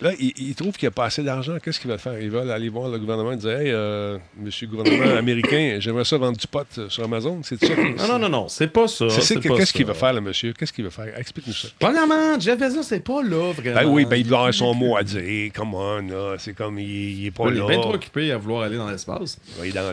Là, 0.00 0.12
il, 0.18 0.54
trouve 0.54 0.72
qu'il 0.76 0.86
n'y 0.86 0.92
a 0.92 0.94
pas 0.94 1.04
assez 1.04 1.22
d'argent. 1.22 1.58
Qu'est-ce 1.62 1.78
qu'il 1.78 1.90
va 1.90 1.98
faire? 1.98 2.18
Il 2.18 2.30
va 2.30 2.52
aller 2.54 2.70
voir 2.70 2.88
le 2.88 2.98
gouvernement 2.98 3.32
et 3.32 3.36
dire 3.36 3.50
Hey, 3.50 3.70
euh, 3.70 4.16
monsieur 4.38 4.66
le 4.66 4.76
gouvernement 4.76 5.16
américain, 5.18 5.76
j'aimerais 5.78 6.06
ça 6.06 6.16
vendre 6.16 6.38
du 6.38 6.46
pot 6.46 6.66
euh, 6.78 6.88
sur 6.88 7.04
Amazon. 7.04 7.40
C'est 7.42 7.62
ça? 7.62 7.74
Non, 7.76 8.08
non, 8.08 8.18
non, 8.18 8.28
non, 8.30 8.48
c'est 8.48 8.68
pas 8.68 8.88
ça. 8.88 9.06
Qu'est-ce 9.08 9.72
qu'il 9.72 9.84
va 9.84 9.94
faire, 9.94 10.14
le 10.14 10.22
monsieur? 10.22 10.54
Qu'est-ce 10.54 10.72
qu'il 10.72 10.84
va 10.84 10.90
faire? 10.90 11.18
Explique-nous 11.18 11.52
ça. 11.52 11.68
Premièrement, 11.78 12.40
Jeff 12.40 12.58
Bezos, 12.58 12.82
c'est 12.82 13.04
pas 13.04 13.22
là, 13.22 13.52
vraiment. 13.52 13.80
Ben 13.80 13.86
oui, 13.86 14.06
ben 14.06 14.16
il 14.16 14.26
doit 14.26 14.38
avoir 14.38 14.54
son 14.54 14.74
mot 14.74 14.96
à 14.96 15.02
dire. 15.02 15.52
Come 15.54 15.74
on, 15.74 16.00
là. 16.08 16.36
C'est 16.38 16.54
comme, 16.54 16.78
il, 16.78 17.26
est 17.26 17.30
pas 17.30 17.50
là. 17.50 17.50
Il 17.56 17.62
est 17.62 17.66
bien 17.66 17.80
trop 17.80 17.94
occupé 17.94 18.32
à 18.32 18.38
vouloir 18.38 18.62
aller 18.62 18.78
dans 18.78 18.90
l'espace. 18.90 19.38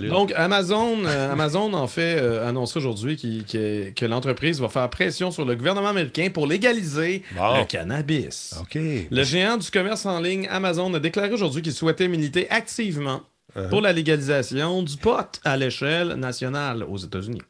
Donc, 0.09 0.31
Amazon, 0.37 1.03
euh, 1.05 1.33
Amazon 1.33 1.73
en 1.73 1.87
fait 1.87 2.17
annonce 2.45 2.77
aujourd'hui 2.77 3.17
que 3.17 4.05
l'entreprise 4.05 4.61
va 4.61 4.69
faire 4.69 4.89
pression 4.89 5.31
sur 5.31 5.43
le 5.43 5.55
gouvernement 5.55 5.89
américain 5.89 6.29
pour 6.33 6.47
légaliser 6.47 7.23
le 7.35 7.65
cannabis. 7.65 8.55
OK. 8.61 8.79
Le 9.11 9.23
géant 9.23 9.57
du 9.57 9.69
commerce 9.69 9.96
en 10.05 10.19
ligne, 10.19 10.47
Amazon 10.49 10.93
a 10.93 10.99
déclaré 10.99 11.31
aujourd'hui 11.31 11.61
qu'il 11.61 11.73
souhaitait 11.73 12.07
militer 12.07 12.49
activement 12.49 13.21
uh-huh. 13.55 13.69
pour 13.69 13.81
la 13.81 13.93
légalisation 13.93 14.83
du 14.83 14.97
pot 14.97 15.39
à 15.43 15.57
l'échelle 15.57 16.13
nationale 16.13 16.83
aux 16.83 16.97
États-Unis. 16.97 17.41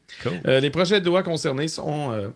Euh, 0.47 0.59
les 0.59 0.69
projets 0.69 1.01
de 1.01 1.05
loi 1.05 1.23
concernés 1.23 1.67
sont 1.67 2.11
euh, 2.11 2.29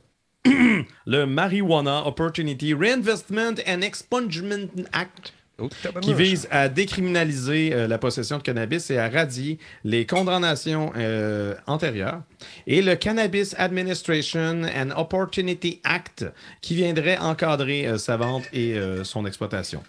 le 1.05 1.25
Marijuana 1.25 2.05
Opportunity 2.07 2.73
Reinvestment 2.73 3.55
and 3.67 3.81
Expungement 3.81 4.69
Act. 4.93 5.33
Oh, 5.59 5.69
qui 6.01 6.13
vise 6.13 6.47
à 6.49 6.69
décriminaliser 6.69 7.71
euh, 7.73 7.87
la 7.87 7.97
possession 7.97 8.37
de 8.37 8.43
cannabis 8.43 8.89
et 8.89 8.97
à 8.97 9.09
radier 9.09 9.59
les 9.83 10.05
condamnations 10.05 10.91
antérieures. 11.67 12.21
Et 12.67 12.81
le 12.81 12.95
Cannabis 12.95 13.55
Administration 13.57 14.63
and 14.63 14.89
Opportunity 14.95 15.79
Act, 15.83 16.25
qui 16.61 16.75
viendrait 16.75 17.17
encadrer 17.17 17.97
sa 17.97 18.17
vente 18.17 18.43
et 18.53 18.75
son 19.03 19.25
exploitation. 19.25 19.83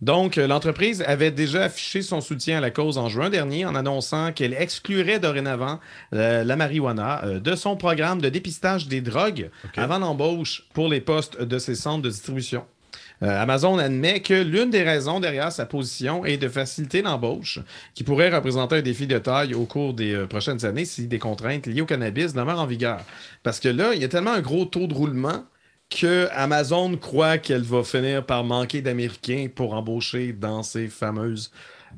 Donc, 0.00 0.38
euh, 0.38 0.46
l'entreprise 0.46 1.02
avait 1.02 1.32
déjà 1.32 1.64
affiché 1.64 2.02
son 2.02 2.20
soutien 2.20 2.58
à 2.58 2.60
la 2.60 2.70
cause 2.70 2.98
en 2.98 3.08
juin 3.08 3.30
dernier 3.30 3.64
en 3.64 3.74
annonçant 3.74 4.32
qu'elle 4.32 4.54
exclurait 4.54 5.18
dorénavant 5.18 5.80
euh, 6.14 6.44
la 6.44 6.56
marijuana 6.56 7.24
euh, 7.24 7.40
de 7.40 7.56
son 7.56 7.76
programme 7.76 8.20
de 8.20 8.28
dépistage 8.28 8.86
des 8.86 9.00
drogues 9.00 9.50
avant 9.76 9.98
l'embauche 9.98 10.64
pour 10.72 10.88
les 10.88 11.00
postes 11.00 11.42
de 11.42 11.58
ses 11.58 11.74
centres 11.74 12.02
de 12.02 12.10
distribution. 12.10 12.64
Amazon 13.20 13.78
admet 13.78 14.20
que 14.20 14.34
l'une 14.34 14.70
des 14.70 14.82
raisons 14.82 15.20
derrière 15.20 15.50
sa 15.50 15.66
position 15.66 16.24
est 16.24 16.36
de 16.36 16.48
faciliter 16.48 17.02
l'embauche, 17.02 17.58
qui 17.94 18.04
pourrait 18.04 18.34
représenter 18.34 18.76
un 18.76 18.82
défi 18.82 19.06
de 19.06 19.18
taille 19.18 19.54
au 19.54 19.64
cours 19.64 19.94
des 19.94 20.26
prochaines 20.28 20.64
années 20.64 20.84
si 20.84 21.06
des 21.08 21.18
contraintes 21.18 21.66
liées 21.66 21.80
au 21.80 21.86
cannabis 21.86 22.32
demeurent 22.32 22.60
en 22.60 22.66
vigueur. 22.66 23.00
Parce 23.42 23.58
que 23.58 23.68
là, 23.68 23.94
il 23.94 24.00
y 24.00 24.04
a 24.04 24.08
tellement 24.08 24.32
un 24.32 24.40
gros 24.40 24.64
taux 24.64 24.86
de 24.86 24.94
roulement 24.94 25.44
que 25.90 26.28
Amazon 26.32 26.96
croit 26.96 27.38
qu'elle 27.38 27.62
va 27.62 27.82
finir 27.82 28.24
par 28.24 28.44
manquer 28.44 28.82
d'Américains 28.82 29.48
pour 29.54 29.74
embaucher 29.74 30.32
dans 30.32 30.62
ces 30.62 30.88
fameuses 30.88 31.50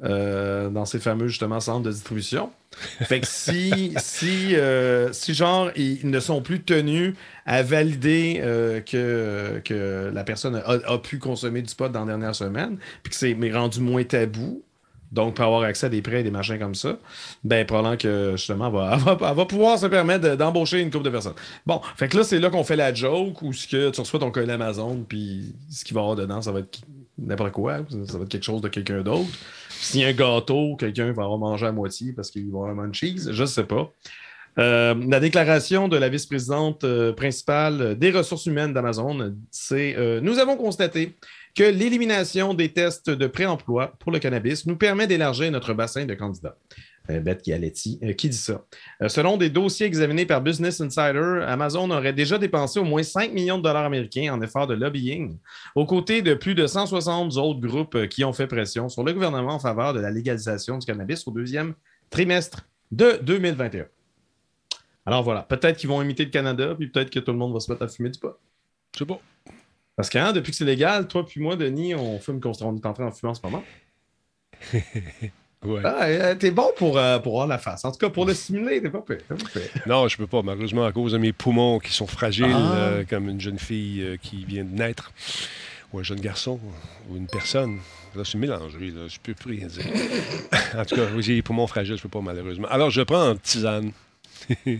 euh, 0.04 0.84
fameux 0.84 1.28
justement 1.28 1.60
centres 1.60 1.82
de 1.82 1.90
distribution. 1.90 2.50
Fait 2.76 3.20
que 3.20 3.26
si 3.26 3.94
si 3.98 4.54
euh, 4.54 5.12
si 5.12 5.34
genre 5.34 5.70
ils 5.74 6.08
ne 6.08 6.20
sont 6.20 6.40
plus 6.40 6.62
tenus 6.62 7.14
à 7.44 7.62
valider 7.62 8.40
euh, 8.42 8.80
que, 8.80 10.10
la 10.12 10.24
personne 10.24 10.62
a, 10.64 10.98
pu 10.98 11.18
consommer 11.18 11.62
du 11.62 11.74
pot 11.74 11.90
dans 11.90 12.00
la 12.00 12.06
dernière 12.06 12.34
semaine, 12.34 12.78
puis 13.02 13.10
que 13.10 13.16
c'est 13.16 13.36
rendu 13.52 13.80
moins 13.80 14.04
tabou, 14.04 14.62
donc, 15.12 15.34
pour 15.34 15.44
avoir 15.44 15.62
accès 15.62 15.86
à 15.86 15.88
des 15.88 16.02
prêts 16.02 16.20
et 16.20 16.22
des 16.22 16.30
machins 16.30 16.58
comme 16.58 16.76
ça, 16.76 16.96
ben, 17.42 17.66
probablement 17.66 17.96
que 17.96 18.32
justement, 18.36 18.66
elle 18.66 19.00
va, 19.00 19.46
pouvoir 19.46 19.78
se 19.78 19.86
permettre 19.86 20.36
d'embaucher 20.36 20.80
une 20.80 20.90
couple 20.90 21.04
de 21.04 21.10
personnes. 21.10 21.34
Bon, 21.66 21.80
fait 21.96 22.08
que 22.08 22.18
là, 22.18 22.24
c'est 22.24 22.38
là 22.38 22.48
qu'on 22.48 22.62
fait 22.62 22.76
la 22.76 22.94
joke 22.94 23.42
où 23.42 23.52
ce 23.52 23.66
que 23.66 23.90
tu 23.90 24.00
reçois 24.00 24.20
ton 24.20 24.30
colis 24.30 24.52
Amazon, 24.52 25.04
puis 25.08 25.52
ce 25.68 25.84
qu'il 25.84 25.94
va 25.94 26.00
y 26.00 26.04
avoir 26.04 26.16
dedans, 26.16 26.40
ça 26.40 26.52
va 26.52 26.60
être 26.60 26.80
n'importe 27.20 27.52
quoi, 27.52 27.78
ça 28.06 28.18
va 28.18 28.24
être 28.24 28.30
quelque 28.30 28.44
chose 28.44 28.60
de 28.60 28.68
quelqu'un 28.68 29.02
d'autre. 29.02 29.28
S'il 29.68 30.00
y 30.00 30.04
a 30.04 30.08
un 30.08 30.12
gâteau, 30.12 30.76
quelqu'un 30.76 31.12
va 31.12 31.24
avoir 31.24 31.38
mangé 31.38 31.66
à 31.66 31.72
moitié 31.72 32.12
parce 32.12 32.30
qu'il 32.30 32.50
va 32.50 32.58
avoir 32.58 32.70
un 32.70 32.74
munchies, 32.74 33.28
je 33.30 33.42
ne 33.42 33.46
sais 33.46 33.64
pas. 33.64 33.90
Euh, 34.58 34.94
la 35.08 35.20
déclaration 35.20 35.88
de 35.88 35.96
la 35.96 36.08
vice-présidente 36.08 36.84
euh, 36.84 37.12
principale 37.12 37.96
des 37.96 38.10
ressources 38.10 38.46
humaines 38.46 38.72
d'Amazon, 38.72 39.36
c'est 39.50 39.94
euh, 39.96 40.20
Nous 40.20 40.38
avons 40.38 40.56
constaté 40.56 41.14
que 41.54 41.62
l'élimination 41.62 42.54
des 42.54 42.72
tests 42.72 43.10
de 43.10 43.26
pré-emploi 43.26 43.94
pour 43.98 44.12
le 44.12 44.18
cannabis 44.18 44.66
nous 44.66 44.76
permet 44.76 45.06
d'élargir 45.06 45.50
notre 45.50 45.72
bassin 45.72 46.04
de 46.04 46.14
candidats. 46.14 46.56
Euh, 47.10 47.20
Beth 47.20 47.44
Galetti, 47.44 47.98
euh, 48.02 48.12
qui 48.12 48.28
dit 48.28 48.36
ça. 48.36 48.64
Euh, 49.02 49.08
selon 49.08 49.36
des 49.36 49.50
dossiers 49.50 49.86
examinés 49.86 50.26
par 50.26 50.40
Business 50.40 50.80
Insider, 50.80 51.44
Amazon 51.46 51.90
aurait 51.90 52.12
déjà 52.12 52.38
dépensé 52.38 52.78
au 52.78 52.84
moins 52.84 53.02
5 53.02 53.32
millions 53.32 53.58
de 53.58 53.62
dollars 53.62 53.84
américains 53.84 54.32
en 54.32 54.40
efforts 54.40 54.66
de 54.66 54.74
lobbying, 54.74 55.38
aux 55.74 55.86
côtés 55.86 56.22
de 56.22 56.34
plus 56.34 56.54
de 56.54 56.66
160 56.66 57.36
autres 57.36 57.60
groupes 57.60 58.06
qui 58.08 58.24
ont 58.24 58.32
fait 58.32 58.46
pression 58.46 58.88
sur 58.88 59.02
le 59.02 59.12
gouvernement 59.12 59.54
en 59.54 59.58
faveur 59.58 59.92
de 59.92 60.00
la 60.00 60.10
légalisation 60.10 60.78
du 60.78 60.86
cannabis 60.86 61.26
au 61.26 61.30
deuxième 61.30 61.74
trimestre 62.10 62.66
de 62.92 63.18
2021. 63.22 63.86
Alors 65.06 65.22
voilà, 65.22 65.42
peut-être 65.42 65.78
qu'ils 65.78 65.88
vont 65.88 66.02
imiter 66.02 66.24
le 66.24 66.30
Canada, 66.30 66.74
puis 66.78 66.88
peut-être 66.88 67.10
que 67.10 67.18
tout 67.18 67.32
le 67.32 67.38
monde 67.38 67.52
va 67.52 67.60
se 67.60 67.70
mettre 67.70 67.82
à 67.82 67.88
fumer 67.88 68.10
du 68.10 68.18
pot. 68.18 68.36
C'est 68.96 69.04
bon. 69.04 69.18
Parce 69.96 70.08
que 70.08 70.18
hein, 70.18 70.32
depuis 70.32 70.50
que 70.50 70.56
c'est 70.56 70.64
légal, 70.64 71.08
toi 71.08 71.26
puis 71.26 71.40
moi, 71.40 71.56
Denis, 71.56 71.94
on 71.94 72.18
fume 72.20 72.40
qu'on 72.40 72.52
on 72.60 72.76
est 72.76 72.86
en 72.86 72.92
train 72.92 73.08
de 73.08 73.14
fumer 73.14 73.30
en 73.30 73.34
ce 73.34 73.40
moment. 73.42 73.64
ouais. 75.64 75.82
Ah, 75.84 76.04
euh, 76.04 76.34
t'es 76.34 76.50
bon 76.50 76.70
pour, 76.76 76.98
euh, 76.98 77.18
pour 77.18 77.34
avoir 77.34 77.46
la 77.46 77.58
face. 77.58 77.84
En 77.84 77.92
tout 77.92 77.98
cas, 77.98 78.10
pour 78.10 78.26
le 78.26 78.34
stimuler, 78.34 78.80
t'es 78.80 78.90
pas 78.90 79.00
prêt. 79.00 79.18
Non, 79.86 80.08
je 80.08 80.16
peux 80.16 80.26
pas, 80.26 80.42
malheureusement, 80.42 80.84
à 80.84 80.92
cause 80.92 81.12
de 81.12 81.18
mes 81.18 81.32
poumons 81.32 81.78
qui 81.78 81.92
sont 81.92 82.06
fragiles, 82.06 82.46
ah. 82.52 82.74
euh, 82.74 83.04
comme 83.08 83.28
une 83.28 83.40
jeune 83.40 83.58
fille 83.58 84.18
qui 84.22 84.44
vient 84.44 84.64
de 84.64 84.74
naître. 84.74 85.12
ou 85.92 85.98
un 85.98 86.02
jeune 86.02 86.20
garçon, 86.20 86.60
ou 87.08 87.16
une 87.16 87.26
personne. 87.26 87.78
Là, 88.14 88.24
je 88.24 88.30
suis 88.30 88.38
mélangé, 88.38 88.90
là. 88.90 89.06
je 89.08 89.18
peux 89.22 89.34
plus 89.34 89.58
rien 89.58 89.66
dire. 89.68 89.84
en 90.76 90.84
tout 90.84 90.96
cas, 90.96 91.02
j'ai 91.18 91.42
pour 91.42 91.54
mon 91.54 91.66
fragile, 91.66 91.96
je 91.96 92.02
peux 92.02 92.08
pas 92.08 92.20
malheureusement. 92.20 92.68
Alors, 92.68 92.90
je 92.90 93.02
prends 93.02 93.30
en 93.30 93.36
tisane. 93.36 93.92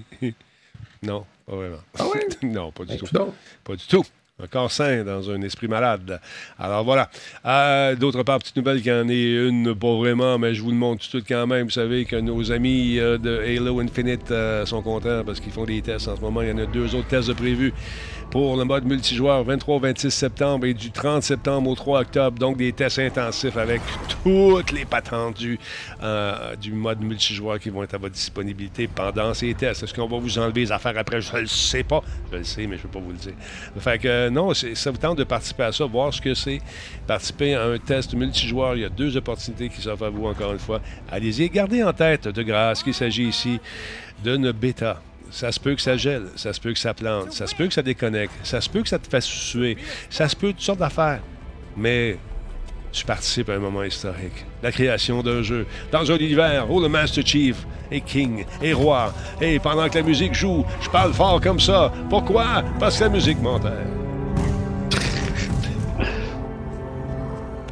non, 1.03 1.25
pas 1.47 1.57
vraiment. 1.57 1.81
Ah 1.99 2.05
oui? 2.13 2.21
non, 2.43 2.73
pas 2.73 2.85
du 2.85 2.97
Ben, 2.97 2.99
tout. 2.99 3.35
Pas 3.63 3.77
du 3.77 3.87
tout. 3.87 4.05
Un 4.43 4.47
corps 4.47 4.73
sain 4.73 5.05
dans 5.05 5.31
un 5.31 5.43
esprit 5.43 5.69
malade. 5.69 6.21
Alors 6.59 6.85
voilà. 6.85 7.11
Euh, 7.45 7.95
D'autre 7.97 8.23
part, 8.23 8.39
petite 8.39 8.57
nouvelle 8.57 8.79
qu'il 8.81 8.93
y 8.93 8.95
en 8.95 9.09
ait 9.09 9.49
une, 9.49 9.75
pas 9.75 9.95
vraiment, 9.97 10.39
mais 10.39 10.55
je 10.55 10.63
vous 10.63 10.71
le 10.71 10.77
montre 10.77 11.03
tout 11.03 11.19
de 11.19 11.23
suite 11.23 11.27
quand 11.29 11.47
même. 11.47 11.65
Vous 11.65 11.71
savez 11.71 12.05
que 12.05 12.17
nos 12.17 12.51
amis 12.53 12.99
euh, 12.99 13.19
de 13.19 13.39
Halo 13.39 13.81
Infinite 13.81 14.31
euh, 14.31 14.65
sont 14.65 14.83
contents 14.83 15.23
parce 15.25 15.41
qu'ils 15.41 15.53
font 15.53 15.65
des 15.65 15.83
tests 15.83 16.09
en 16.09 16.17
ce 16.17 16.21
moment. 16.21 16.43
Il 16.43 16.49
y 16.49 16.53
en 16.53 16.59
a 16.59 16.67
deux 16.67 16.95
autres 16.95 17.09
tests 17.09 17.35
prévus 17.35 17.73
pour 18.31 18.57
le 18.57 18.65
mode 18.65 18.85
multijoueur 18.85 19.43
23 19.43 19.77
au 19.77 19.79
26 19.81 20.11
septembre 20.11 20.67
et 20.67 20.75
du 20.75 20.91
30 20.93 21.23
septembre 21.23 21.69
au 21.69 21.75
3 21.75 22.01
octobre. 22.01 22.39
Donc 22.39 22.57
des 22.57 22.73
tests 22.73 23.01
intensifs 23.01 23.57
avec 23.57 23.81
toutes 24.23 24.71
les 24.71 24.85
patentes 24.85 25.39
du, 25.39 25.59
euh, 26.03 26.55
du 26.57 26.73
mode 26.73 27.01
multijoueur 27.01 27.59
qui 27.59 27.71
vont 27.71 27.83
être 27.83 27.95
à 27.95 27.99
votre 27.99 28.15
disponibilité 28.15 28.89
pendant 28.89 29.35
ces 29.35 29.53
tests. 29.55 29.83
Est-ce 29.83 29.93
qu'on 29.93 30.07
va 30.07 30.19
vous 30.19 30.39
enlever 30.39 30.61
les 30.61 30.73
affaires 30.73 30.97
après? 30.97 31.21
Je 31.21 31.35
ne 31.35 31.41
le 31.41 31.47
sais 31.47 31.83
pas. 31.83 32.03
Je 32.31 32.39
le 32.39 32.45
sais, 32.45 32.67
mais 32.67 32.77
je 32.77 32.83
ne 32.83 32.89
peux 32.89 33.01
pas 33.01 33.05
vous 33.05 33.11
le 33.11 33.17
dire. 33.17 33.35
Fait 33.79 34.01
euh, 34.05 34.31
non, 34.31 34.55
ça 34.55 34.91
vous 34.91 34.99
tente 34.99 35.19
de 35.19 35.25
participer 35.25 35.65
à 35.65 35.73
ça, 35.73 35.85
voir 35.87 36.15
ce 36.15 36.21
que 36.21 36.35
c'est. 36.35 36.61
Participer 37.07 37.55
à 37.55 37.65
un 37.65 37.79
test 37.79 38.15
multijoueur. 38.15 38.77
Il 38.77 38.83
y 38.83 38.85
a 38.85 38.89
deux 38.89 39.17
opportunités 39.17 39.69
qui 39.69 39.81
s'offrent 39.81 40.05
à 40.05 40.11
vous, 40.11 40.27
encore 40.27 40.53
une 40.53 40.59
fois. 40.59 40.81
Allez-y. 41.11 41.51
Gardez 41.51 41.83
en 41.83 41.93
tête, 41.93 42.29
de 42.29 42.43
grâce, 42.43 42.85
qu'il 42.85 42.95
s'agit 42.95 43.25
ici 43.25 43.59
d'une 44.23 44.53
bêta. 44.53 45.03
Ça 45.31 45.53
se 45.53 45.61
peut 45.61 45.75
que 45.75 45.81
ça 45.81 45.97
gèle, 45.97 46.25
ça 46.37 46.53
se 46.53 46.61
peut 46.61 46.73
que 46.73 46.79
ça 46.79 46.93
plante, 46.93 47.33
ça 47.33 47.47
se 47.47 47.55
peut 47.55 47.67
que 47.67 47.75
ça 47.75 47.83
déconnecte, 47.83 48.33
ça 48.43 48.61
se 48.61 48.69
peut 48.69 48.83
que 48.83 48.89
ça 48.89 48.99
te 48.99 49.09
fasse 49.09 49.27
suer, 49.27 49.77
ça 50.09 50.29
se 50.29 50.35
peut 50.35 50.49
toutes 50.49 50.61
sortes 50.61 50.81
d'affaires. 50.81 51.21
Mais 51.77 52.19
tu 52.93 53.05
participes 53.05 53.49
à 53.49 53.55
un 53.55 53.59
moment 53.59 53.85
historique. 53.85 54.45
La 54.63 54.73
création 54.73 55.23
d'un 55.23 55.43
jeu 55.43 55.67
dans 55.93 56.11
un 56.11 56.17
univers 56.17 56.71
où 56.71 56.81
le 56.81 56.89
Master 56.89 57.25
Chief 57.25 57.65
est 57.91 58.01
king 58.01 58.45
et 58.61 58.73
roi. 58.73 59.15
Et 59.41 59.59
pendant 59.61 59.89
que 59.89 59.99
la 59.99 60.03
musique 60.03 60.35
joue, 60.35 60.65
je 60.81 60.91
parle 60.91 61.13
fort 61.13 61.41
comme 61.41 61.61
ça. 61.61 61.93
Pourquoi? 62.09 62.65
Parce 62.79 62.99
que 62.99 63.05
la 63.05 63.11
musique 63.11 63.41
m'enterre. 63.41 63.87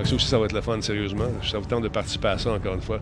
Ça 0.04 0.14
aussi, 0.14 0.26
ça 0.26 0.38
va 0.38 0.46
être 0.46 0.52
le 0.52 0.62
fun, 0.62 0.80
sérieusement. 0.80 1.26
Ça 1.42 1.58
vous 1.58 1.66
tente 1.66 1.82
de 1.82 1.88
participer 1.88 2.28
à 2.28 2.38
ça, 2.38 2.52
encore 2.52 2.74
une 2.74 2.80
fois. 2.80 3.00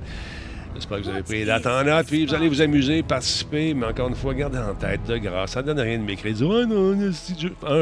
J'espère 0.77 0.99
que 0.99 1.03
vous 1.05 1.09
avez 1.09 1.22
pris 1.22 1.51
en 1.51 1.85
note, 1.85 2.07
puis 2.07 2.27
vous 2.27 2.35
allez 2.35 2.49
vous 2.49 2.61
amuser, 2.61 3.03
participer, 3.03 3.72
mais 3.72 3.87
encore 3.87 4.09
une 4.09 4.14
fois, 4.14 4.35
gardez 4.35 4.59
en 4.59 4.74
tête 4.74 5.05
de 5.07 5.16
grâce. 5.16 5.53
Ça 5.53 5.62
ne 5.62 5.68
donne 5.68 5.81
rien 5.81 5.99
de 5.99 6.03
m'écrire. 6.03 6.35
Dire, 6.35 6.49
oh 6.49 6.66
non. 6.66 6.93
Un, 6.93 7.12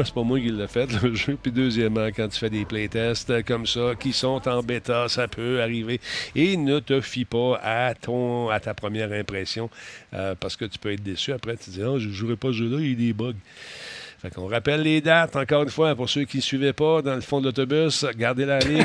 c'est 0.03 0.13
pas 0.13 0.23
moi 0.23 0.39
qui 0.39 0.49
l'ai 0.49 0.67
fait, 0.67 0.89
le 1.03 1.13
jeu. 1.13 1.37
Puis 1.41 1.51
deuxièmement, 1.51 2.07
quand 2.07 2.29
tu 2.29 2.39
fais 2.39 2.49
des 2.49 2.63
playtests 2.63 3.29
euh, 3.29 3.41
comme 3.45 3.65
ça, 3.65 3.95
qui 3.99 4.13
sont 4.13 4.47
en 4.47 4.63
bêta, 4.63 5.09
ça 5.09 5.27
peut 5.27 5.61
arriver. 5.61 5.99
Et 6.35 6.55
ne 6.55 6.79
te 6.79 7.01
fie 7.01 7.25
pas 7.25 7.59
à, 7.61 7.93
ton, 7.95 8.49
à 8.49 8.61
ta 8.61 8.73
première 8.73 9.11
impression, 9.11 9.69
euh, 10.13 10.33
parce 10.39 10.55
que 10.55 10.65
tu 10.65 10.79
peux 10.79 10.93
être 10.93 11.03
déçu. 11.03 11.33
Après, 11.33 11.57
tu 11.57 11.65
te 11.65 11.71
dis, 11.71 11.83
oh, 11.83 11.99
je 11.99 12.07
ne 12.07 12.13
jouerai 12.13 12.37
pas 12.37 12.47
ce 12.49 12.53
jeu-là, 12.53 12.77
il 12.79 12.91
y 12.91 12.93
a 12.93 13.07
des 13.07 13.13
bugs. 13.13 13.33
Fait 14.25 14.33
qu'on 14.33 14.47
rappelle 14.47 14.81
les 14.81 15.01
dates, 15.01 15.35
encore 15.35 15.61
une 15.61 15.69
fois, 15.69 15.93
pour 15.93 16.09
ceux 16.09 16.23
qui 16.23 16.37
ne 16.37 16.41
suivaient 16.41 16.73
pas 16.73 17.03
dans 17.03 17.13
le 17.13 17.21
fond 17.21 17.41
de 17.41 17.45
l'autobus, 17.45 18.07
gardez 18.17 18.45
la 18.45 18.57
ligne. 18.57 18.83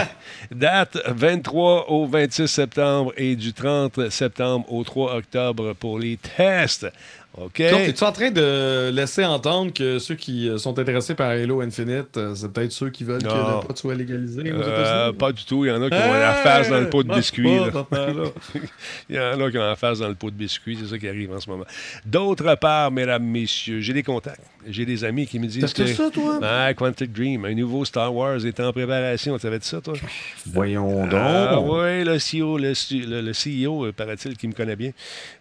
Date 0.50 0.98
23 1.06 1.88
au 1.88 2.04
26 2.06 2.48
septembre 2.48 3.12
et 3.16 3.36
du 3.36 3.52
30 3.52 4.10
septembre 4.10 4.66
au 4.72 4.82
3 4.82 5.14
octobre 5.14 5.74
pour 5.74 6.00
les 6.00 6.16
tests. 6.16 6.88
OK? 7.34 7.62
Donc, 7.70 7.80
es-tu 7.80 8.04
en 8.04 8.12
train 8.12 8.30
de 8.30 8.90
laisser 8.92 9.24
entendre 9.24 9.72
que 9.72 9.98
ceux 9.98 10.14
qui 10.16 10.48
euh, 10.50 10.58
sont 10.58 10.78
intéressés 10.78 11.14
par 11.14 11.30
Halo 11.30 11.62
Infinite, 11.62 12.16
euh, 12.18 12.34
c'est 12.34 12.52
peut-être 12.52 12.72
ceux 12.72 12.90
qui 12.90 13.04
veulent 13.04 13.22
Non. 13.22 13.30
que 13.30 13.62
le 13.62 13.66
pot 13.68 13.76
soit 13.78 13.94
légalisé 13.94 14.52
aux 14.52 14.56
Euh, 14.56 14.60
États-Unis? 14.60 15.16
pas 15.18 15.32
du 15.32 15.44
tout. 15.46 15.64
Il 15.64 15.68
y 15.68 15.70
en 15.70 15.82
a 15.82 15.88
qui 15.88 15.96
ont 15.96 16.12
la 16.12 16.34
face 16.34 16.68
dans 16.68 16.80
le 16.80 16.90
pot 16.90 17.02
de 17.02 17.08
Marche 17.08 17.20
biscuits. 17.20 17.44
pas, 17.44 17.64
là. 17.64 17.64
cette 17.72 17.76
affaire-là. 17.98 18.24
Il 19.08 19.16
y 19.16 19.18
en 19.18 19.40
a 19.40 19.50
qui 19.50 19.56
ont 19.58 19.62
la 19.66 19.76
face 19.76 19.98
dans 20.00 20.08
le 20.08 20.14
pot 20.14 20.30
de 20.30 20.36
biscuits. 20.36 20.78
C'est 20.82 20.88
ça 20.90 20.98
qui 20.98 21.08
arrive 21.08 21.32
en 21.32 21.40
ce 21.40 21.48
moment. 21.48 21.64
D'autre 22.04 22.54
part, 22.56 22.90
mesdames, 22.90 23.24
messieurs, 23.24 23.80
j'ai 23.80 23.94
des 23.94 24.02
contacts. 24.02 24.40
J'ai 24.68 24.84
des 24.84 25.02
amis 25.02 25.26
qui 25.26 25.38
me 25.40 25.46
disent 25.46 25.72
T'as 25.74 25.82
que... 25.82 25.88
fait 25.88 25.94
ça, 25.94 26.10
toi? 26.10 26.38
Ah, 26.42 26.72
Quantic 26.74 27.12
Dream, 27.12 27.46
un 27.46 27.54
nouveau 27.54 27.84
Star 27.84 28.14
Wars 28.14 28.44
est 28.46 28.60
en 28.60 28.72
préparation. 28.72 29.34
Tu 29.36 29.40
savais 29.40 29.58
de 29.58 29.64
ça, 29.64 29.80
toi? 29.80 29.94
Voyons 30.46 31.02
donc. 31.06 31.14
Ah 31.14 31.58
oui, 31.60 32.04
le 32.04 32.18
CEO, 32.18 32.58
le, 32.58 32.72
le- 32.92 33.20
le 33.22 33.32
CEO, 33.32 33.86
euh, 33.86 33.92
paraît-il, 33.92 34.36
qui 34.36 34.46
me 34.46 34.52
connaît 34.52 34.76
bien. 34.76 34.90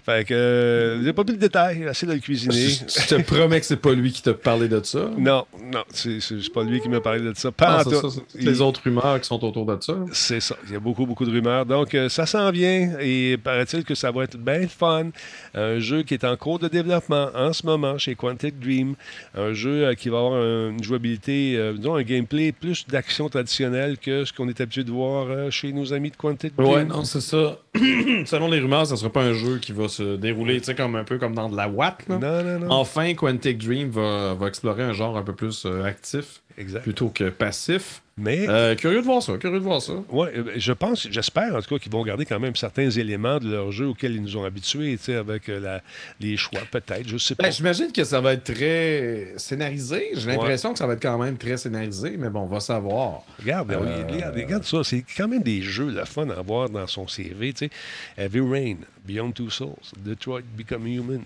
Fait 0.04 0.26
que, 0.28 0.34
euh, 0.34 1.04
j'ai 1.04 1.14
pas 1.14 1.24
plus 1.24 1.36
de 1.36 1.40
détails, 1.40 1.81
assez 1.88 2.06
de 2.06 2.14
le 2.14 2.20
cuisiner. 2.20 2.68
Je 2.70 3.08
te 3.08 3.22
promets 3.22 3.60
que 3.60 3.66
c'est 3.66 3.78
pas 3.82 3.94
lui 3.94 4.12
qui 4.12 4.22
t'a 4.22 4.34
parlé 4.34 4.68
de 4.68 4.82
ça. 4.84 5.10
Non, 5.18 5.46
non, 5.72 5.84
c'est 5.90 6.20
pas 6.54 6.64
lui 6.64 6.80
qui 6.82 6.90
m'a 6.90 7.02
parlé 7.02 7.22
de 7.22 7.34
ça. 7.36 7.52
Pas 7.52 7.84
ça, 7.84 7.90
les 8.36 8.62
autres 8.62 8.82
rumeurs 8.84 9.20
qui 9.22 9.28
sont 9.28 9.44
autour 9.44 9.66
de 9.66 9.78
ça. 9.82 9.96
C'est 10.12 10.40
ça. 10.40 10.56
Il 10.68 10.74
y 10.74 10.76
a 10.76 10.80
beaucoup, 10.80 11.06
beaucoup 11.06 11.26
de 11.26 11.32
rumeurs. 11.32 11.66
Donc, 11.66 11.94
euh, 11.96 12.10
ça 12.10 12.26
s'en 12.26 12.50
vient 12.52 12.94
et 13.00 13.38
paraît-il 13.44 13.84
que 13.84 13.96
ça 13.96 14.12
va 14.12 14.24
être 14.24 14.38
bien 14.38 14.68
fun. 14.68 15.10
Un 15.54 15.80
jeu 15.80 16.04
qui 16.04 16.14
est 16.14 16.24
en 16.24 16.36
cours 16.38 16.60
de 16.60 16.68
développement 16.68 17.30
en 17.36 17.54
ce 17.54 17.66
moment 17.66 17.98
chez 17.98 18.16
Quantic 18.16 18.60
Dream. 18.60 18.96
Un 19.36 19.54
jeu 19.54 19.86
euh, 19.88 19.94
qui 19.96 20.10
va 20.10 20.18
avoir 20.20 20.34
un- 20.42 20.70
une 20.72 20.84
jouabilité, 20.84 21.56
euh, 21.58 21.74
disons, 21.74 21.96
un 21.96 22.04
gameplay 22.04 22.52
plus 22.52 22.86
d'action 22.88 23.30
traditionnelle 23.30 23.98
que 23.98 24.26
ce 24.26 24.34
qu'on 24.34 24.48
est 24.50 24.60
habitué 24.62 24.84
de 24.84 24.92
voir 24.92 25.52
chez 25.52 25.72
nos 25.74 25.94
amis 25.94 26.12
de 26.12 26.16
Quantic 26.16 26.56
Dream. 26.56 26.70
Ouais, 26.72 26.86
non, 26.86 27.04
c'est 27.04 27.22
ça. 27.22 27.58
Selon 28.26 28.50
les 28.50 28.60
rumeurs, 28.60 28.86
ça 28.86 28.96
sera 28.98 29.10
pas 29.12 29.24
un 29.24 29.34
jeu 29.34 29.58
qui 29.60 29.72
va 29.72 29.88
se 29.88 30.16
dérouler, 30.18 30.60
tu 30.60 30.66
sais, 30.66 30.76
comme 30.76 30.96
un 30.96 31.04
peu 31.04 31.18
comme 31.18 31.34
dans 31.36 31.50
de 31.50 31.56
la 31.56 31.68
Watt. 31.74 32.04
là. 32.08 32.18
Non, 32.18 32.44
non, 32.44 32.60
non. 32.60 32.72
Enfin, 32.72 33.14
Quantic 33.16 33.58
Dream 33.58 33.90
va, 33.90 34.34
va 34.34 34.48
explorer 34.48 34.84
un 34.84 34.94
genre 34.94 35.18
un 35.18 35.24
peu 35.24 35.34
plus 35.34 35.66
euh, 35.66 35.84
actif 35.84 36.42
Exact. 36.58 36.82
plutôt 36.84 37.10
que 37.10 37.30
passif. 37.30 38.02
Mais 38.18 38.46
Euh, 38.50 38.76
curieux 38.76 39.00
de 39.02 39.06
voir 39.06 39.24
ça, 39.24 39.38
curieux 39.38 39.60
de 39.60 39.64
voir 39.64 39.82
ça. 39.82 39.94
Oui, 40.10 40.28
je 40.58 40.74
pense, 40.74 41.08
j'espère 41.10 41.56
en 41.56 41.62
tout 41.62 41.74
cas 41.76 41.80
qu'ils 41.82 41.92
vont 41.92 42.04
garder 42.04 42.26
quand 42.26 42.40
même 42.42 42.56
certains 42.58 42.90
éléments 42.90 43.40
de 43.40 43.50
leur 43.50 43.72
jeu 43.72 43.88
auxquels 43.88 44.14
ils 44.16 44.22
nous 44.22 44.36
ont 44.38 44.44
habitués, 44.44 44.98
tu 44.98 45.06
sais, 45.06 45.16
avec 45.16 45.48
euh, 45.48 45.60
la- 45.60 45.82
les 46.20 46.36
choix, 46.36 46.60
peut-être, 46.70 47.08
je 47.08 47.18
sais 47.18 47.36
pas. 47.36 47.44
Ben, 47.44 47.52
J'imagine 47.52 47.92
que 47.92 48.04
ça 48.04 48.20
va 48.20 48.34
être 48.34 48.54
très 48.54 49.34
scénarisé. 49.38 50.10
J'ai 50.16 50.28
l'impression 50.28 50.74
que 50.74 50.80
ça 50.80 50.86
va 50.88 50.94
être 50.94 51.02
quand 51.02 51.18
même 51.18 51.38
très 51.38 51.56
scénarisé, 51.56 52.16
mais 52.18 52.30
bon, 52.30 52.42
on 52.42 52.48
va 52.48 52.60
savoir. 52.60 53.22
Regarde, 53.40 53.72
Euh, 53.72 54.04
regarde, 54.12 54.36
regarde 54.36 54.64
ça, 54.66 54.84
c'est 54.84 55.04
quand 55.18 55.30
même 55.30 55.42
des 55.42 55.62
jeux, 55.62 55.90
le 55.90 56.04
fun 56.06 56.30
à 56.30 56.42
voir 56.42 56.70
dans 56.70 56.88
son 56.88 57.08
CV, 57.08 57.54
tu 57.54 57.66
sais. 57.68 57.72
Heavy 58.18 58.42
Rain, 58.42 58.76
Beyond 59.08 59.32
Two 59.32 59.50
Souls, 59.50 59.70
Detroit 60.06 60.42
Become 60.58 60.86
Human. 60.86 61.22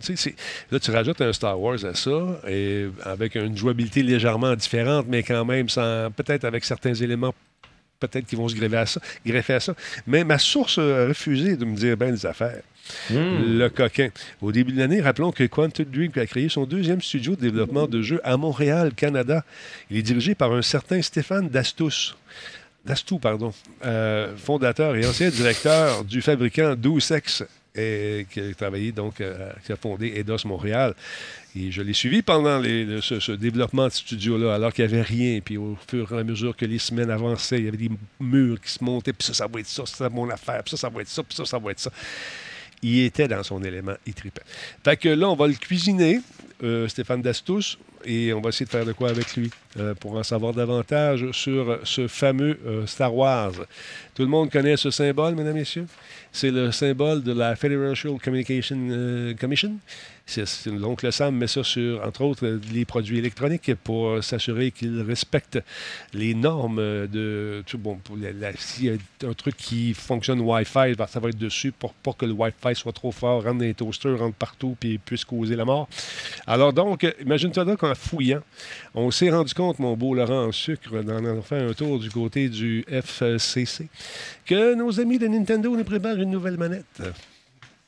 Là, 0.72 0.80
tu 0.80 0.92
rajoutes 0.92 1.20
un 1.20 1.34
Star 1.34 1.60
Wars 1.60 1.84
à 1.84 1.94
ça, 1.96 2.40
et 2.48 2.86
avec 3.04 3.36
une 3.36 3.58
jouabilité 3.58 4.04
légèrement 4.04 4.56
différente, 4.56 5.08
mais 5.10 5.24
quand 5.24 5.44
même, 5.44 5.68
sans 5.68 6.10
peut-être 6.12 6.46
avec 6.46 6.64
certains 6.64 6.75
éléments 6.84 7.34
peut-être 8.00 8.26
qu'ils 8.26 8.38
vont 8.38 8.48
se 8.48 8.56
greffer 8.56 8.78
à 8.78 8.86
ça. 8.86 9.02
greffer 9.26 9.54
à 9.54 9.60
ça. 9.60 9.76
Mais 10.08 10.24
ma 10.24 10.38
source 10.38 10.78
a 10.78 11.08
refusé 11.08 11.58
de 11.58 11.66
me 11.66 11.76
dire 11.76 11.98
bien 11.98 12.12
des 12.12 12.26
affaires. 12.26 12.62
Hmm. 13.10 13.58
Le 13.58 13.68
coquin. 13.70 14.10
Au 14.42 14.52
début 14.52 14.72
de 14.72 14.78
l'année, 14.78 15.02
rappelons 15.02 15.32
que 15.32 15.44
Quantum 15.46 15.86
Dream 15.86 16.12
a 16.16 16.26
créé 16.26 16.50
son 16.50 16.66
deuxième 16.66 17.02
studio 17.02 17.36
de 17.36 17.42
développement 17.42 17.88
de 17.88 18.02
jeux 18.02 18.22
à 18.24 18.38
Montréal, 18.38 18.94
Canada. 18.96 19.44
Il 19.90 19.98
est 19.98 20.04
dirigé 20.04 20.36
par 20.36 20.52
un 20.54 20.62
certain 20.62 21.02
Stéphane 21.02 21.50
Dastus. 21.50 22.16
Dastou, 22.86 23.18
pardon, 23.18 23.52
euh, 23.84 24.36
fondateur 24.38 24.96
et 24.96 25.08
ancien 25.08 25.30
directeur 25.30 26.04
du 26.04 26.22
fabricant 26.22 26.76
Doucex, 26.76 27.44
et 27.76 28.28
qui 28.30 28.40
a 28.40 28.54
travaillé 28.54 28.92
donc, 28.92 29.20
euh, 29.22 29.50
qui 29.66 29.72
a 29.72 29.76
fondé 29.76 30.14
Eidos 30.16 30.46
Montréal. 30.46 30.94
Et 31.58 31.72
je 31.72 31.82
l'ai 31.82 31.94
suivi 31.94 32.22
pendant 32.22 32.62
ce, 32.62 33.32
développement 33.32 33.88
de 33.88 33.94
studio-là, 33.94 34.56
alors 34.56 34.74
qu'il 34.74 34.86
n'y 34.86 34.94
avait 34.94 35.04
rien. 35.04 35.40
Puis 35.40 35.56
au 35.58 35.78
fur 35.88 36.14
et 36.14 36.20
à 36.20 36.24
mesure 36.24 36.56
que 36.56 36.66
les 36.66 36.80
semaines 36.80 37.10
avançaient, 37.10 37.60
il 37.60 37.66
y 37.66 37.68
avait 37.70 37.78
des 37.78 37.92
murs 38.20 38.60
qui 38.60 38.72
se 38.72 38.84
montaient, 38.84 39.14
puis 39.14 39.26
ça, 39.26 39.34
ça 39.34 39.48
va 39.48 39.62
être 39.62 39.68
ça, 39.68 39.86
ça, 39.86 39.96
c'est 39.98 40.10
mon 40.10 40.30
affaire, 40.30 40.62
puis 40.64 40.72
ça, 40.72 40.78
ça 40.78 40.90
va 40.90 41.02
être 41.02 41.08
ça, 41.08 41.24
puis 41.24 41.36
ça, 41.36 41.46
ça 41.46 41.58
va 41.58 41.72
être 41.72 41.80
ça. 41.80 41.92
Il 42.82 43.00
était 43.00 43.28
dans 43.28 43.42
son 43.42 43.64
élément, 43.64 43.96
il 44.06 44.14
tripait. 44.14 44.44
Fait 44.84 44.98
que 44.98 45.10
là, 45.10 45.30
on 45.30 45.36
va 45.36 45.48
le 45.48 45.54
cuisiner, 45.54 46.20
euh, 46.62 46.90
Stéphane 46.90 47.22
Dastus, 47.22 47.78
et 48.04 48.34
on 48.34 48.42
va 48.42 48.50
essayer 48.50 48.66
de 48.66 48.72
faire 48.72 48.86
de 48.86 48.92
quoi 48.92 49.10
avec 49.10 49.36
lui 49.36 49.50
euh, 49.80 49.96
pour 49.96 50.16
en 50.16 50.24
savoir 50.24 50.54
davantage 50.54 51.32
sur 51.32 51.80
ce 51.84 52.08
fameux 52.08 52.60
euh, 52.66 52.86
Star 52.86 53.16
Wars. 53.16 53.54
Tout 54.16 54.22
le 54.22 54.30
monde 54.30 54.50
connaît 54.50 54.78
ce 54.78 54.92
symbole, 54.92 55.36
mesdames 55.36 55.56
messieurs? 55.56 55.88
C'est 56.32 56.50
le 56.52 56.72
symbole 56.72 57.22
de 57.22 57.34
la 57.34 57.56
Federal 57.58 57.94
Communication 58.24 58.78
euh, 58.90 59.34
Commission. 59.34 59.74
C'est- 60.26 60.66
l'oncle 60.68 61.12
Sam 61.12 61.36
met 61.36 61.46
ça 61.48 61.64
sur, 61.64 62.02
entre 62.04 62.22
autres, 62.24 62.60
les 62.74 62.84
produits 62.86 63.20
électroniques 63.20 63.76
pour 63.84 64.24
s'assurer 64.24 64.72
qu'ils 64.72 65.02
respectent 65.02 65.60
les 66.14 66.34
normes 66.34 66.80
euh, 66.80 67.08
de. 67.08 67.62
tu- 67.66 67.78
Bon, 67.78 68.00
s'il 68.58 68.86
y 68.86 68.90
a 68.90 69.28
un 69.30 69.34
truc 69.34 69.56
qui 69.58 69.94
fonctionne 69.94 70.40
Wi-Fi, 70.40 70.96
ben, 70.98 71.06
ça 71.08 71.20
va 71.20 71.30
être 71.30 71.38
dessus 71.38 71.72
pour 71.74 71.94
pas 71.94 72.14
que 72.14 72.26
le 72.26 72.32
Wi-Fi 72.32 72.74
soit 72.74 72.94
trop 72.94 73.12
fort, 73.12 73.44
rentre 73.44 73.60
dans 73.60 73.66
les 73.66 73.74
toasters, 73.76 74.18
rentre 74.18 74.36
partout 74.36 74.76
puis 74.80 74.98
puisse 74.98 75.26
causer 75.26 75.56
la 75.58 75.66
mort. 75.66 75.88
Alors 76.48 76.72
donc, 76.74 77.06
imagine-toi 77.22 77.66
donc 77.66 77.80
qu'en 77.80 77.94
fouillant, 77.96 78.42
on 78.96 79.12
s'est 79.12 79.30
rendu 79.30 79.54
compte, 79.54 79.78
mon 79.80 79.96
beau 79.96 80.16
Laurent 80.16 80.46
en 80.46 80.52
sucre, 80.54 80.90
en 80.96 81.08
allant 81.10 81.42
faire 81.44 81.70
un 81.70 81.74
tour 81.74 82.00
du 82.00 82.10
côté 82.10 82.50
du 82.50 82.84
FCC, 82.88 83.88
que 84.46 84.76
nos 84.76 85.00
amis 85.00 85.18
de 85.18 85.28
Nintendo 85.28 85.76
nous 85.76 85.84
préparent 85.84 86.20
une 86.20 86.32
nouvelle 86.32 86.58
manette. 86.58 87.02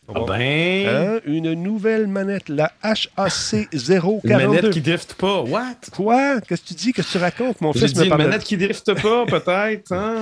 On 0.09 0.23
va- 0.25 0.37
ben. 0.37 0.87
Hein? 0.87 1.19
Une 1.25 1.53
nouvelle 1.53 2.07
manette, 2.07 2.47
la 2.49 2.71
HAC 2.81 3.09
042. 3.17 4.21
Une 4.23 4.37
manette 4.37 4.69
qui 4.69 4.81
drifte 4.81 5.15
pas. 5.15 5.41
What? 5.41 5.75
Quoi? 5.91 6.39
Qu'est-ce 6.41 6.61
que 6.61 6.67
tu 6.67 6.73
dis? 6.75 6.93
Qu'est-ce 6.93 7.07
que 7.13 7.17
tu 7.17 7.23
racontes? 7.23 7.59
Mon 7.61 7.73
fils 7.73 7.91
dit 7.93 7.99
me 7.99 8.05
une 8.05 8.15
manette 8.17 8.43
qui 8.43 8.55
drifte 8.57 8.93
pas, 9.01 9.25
peut-être. 9.25 9.91
Hein? 9.91 10.15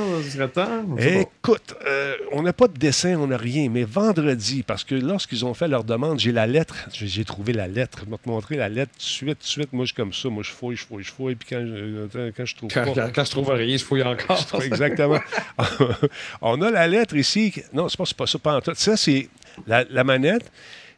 Temps. 0.54 0.84
Écoute, 0.98 1.76
euh, 1.88 2.14
on 2.32 2.42
n'a 2.42 2.54
pas 2.54 2.68
de 2.68 2.78
dessin, 2.78 3.16
on 3.20 3.28
n'a 3.28 3.38
rien, 3.38 3.70
mais 3.70 3.84
vendredi, 3.84 4.64
parce 4.64 4.84
que 4.84 4.96
lorsqu'ils 4.96 5.46
ont 5.46 5.54
fait 5.54 5.68
leur 5.68 5.84
demande, 5.84 6.20
j'ai 6.20 6.32
la 6.32 6.48
lettre, 6.48 6.88
j'ai 6.92 7.26
trouvé 7.26 7.54
la 7.54 7.68
lettre, 7.68 8.00
je 8.06 8.10
vais 8.12 8.18
te 8.18 8.30
montrer 8.30 8.56
la 8.58 8.70
lettre 8.70 8.92
suite, 8.98 9.38
suite, 9.42 9.72
moi 9.74 9.86
je 9.86 9.90
suis 9.90 9.96
comme 9.96 10.14
ça, 10.14 10.30
moi 10.30 10.44
je 10.44 10.52
fouille, 10.52 10.76
je 10.76 10.86
fouille, 10.86 11.04
je 11.04 11.12
fouille, 11.12 11.36
puis 11.36 11.48
quand 11.50 11.66
je, 11.66 12.32
quand 12.32 12.46
je 12.46 12.56
trouve 12.56 12.70
Quand, 12.74 12.86
pas... 12.86 12.92
quand- 13.06 13.12
quand 13.16 13.26
je 13.26 13.32
trouve 13.32 13.50
rien, 13.50 13.78
je 13.78 13.84
fouille 13.84 14.04
encore. 14.04 14.46
Exactement. 14.64 15.20
on 16.42 16.62
a 16.62 16.72
la 16.72 16.88
lettre 16.88 17.16
ici, 17.16 17.54
non, 17.74 17.90
c'est 17.90 17.98
pas, 17.98 18.06
c'est 18.06 18.18
pas 18.18 18.28
ça, 18.28 18.40
pas 18.40 18.56
en 18.58 18.62
tout. 18.62 18.72
Ça, 18.76 18.98
c'est 18.98 19.28
la, 19.68 19.84
la 19.90 20.04
manette. 20.04 20.52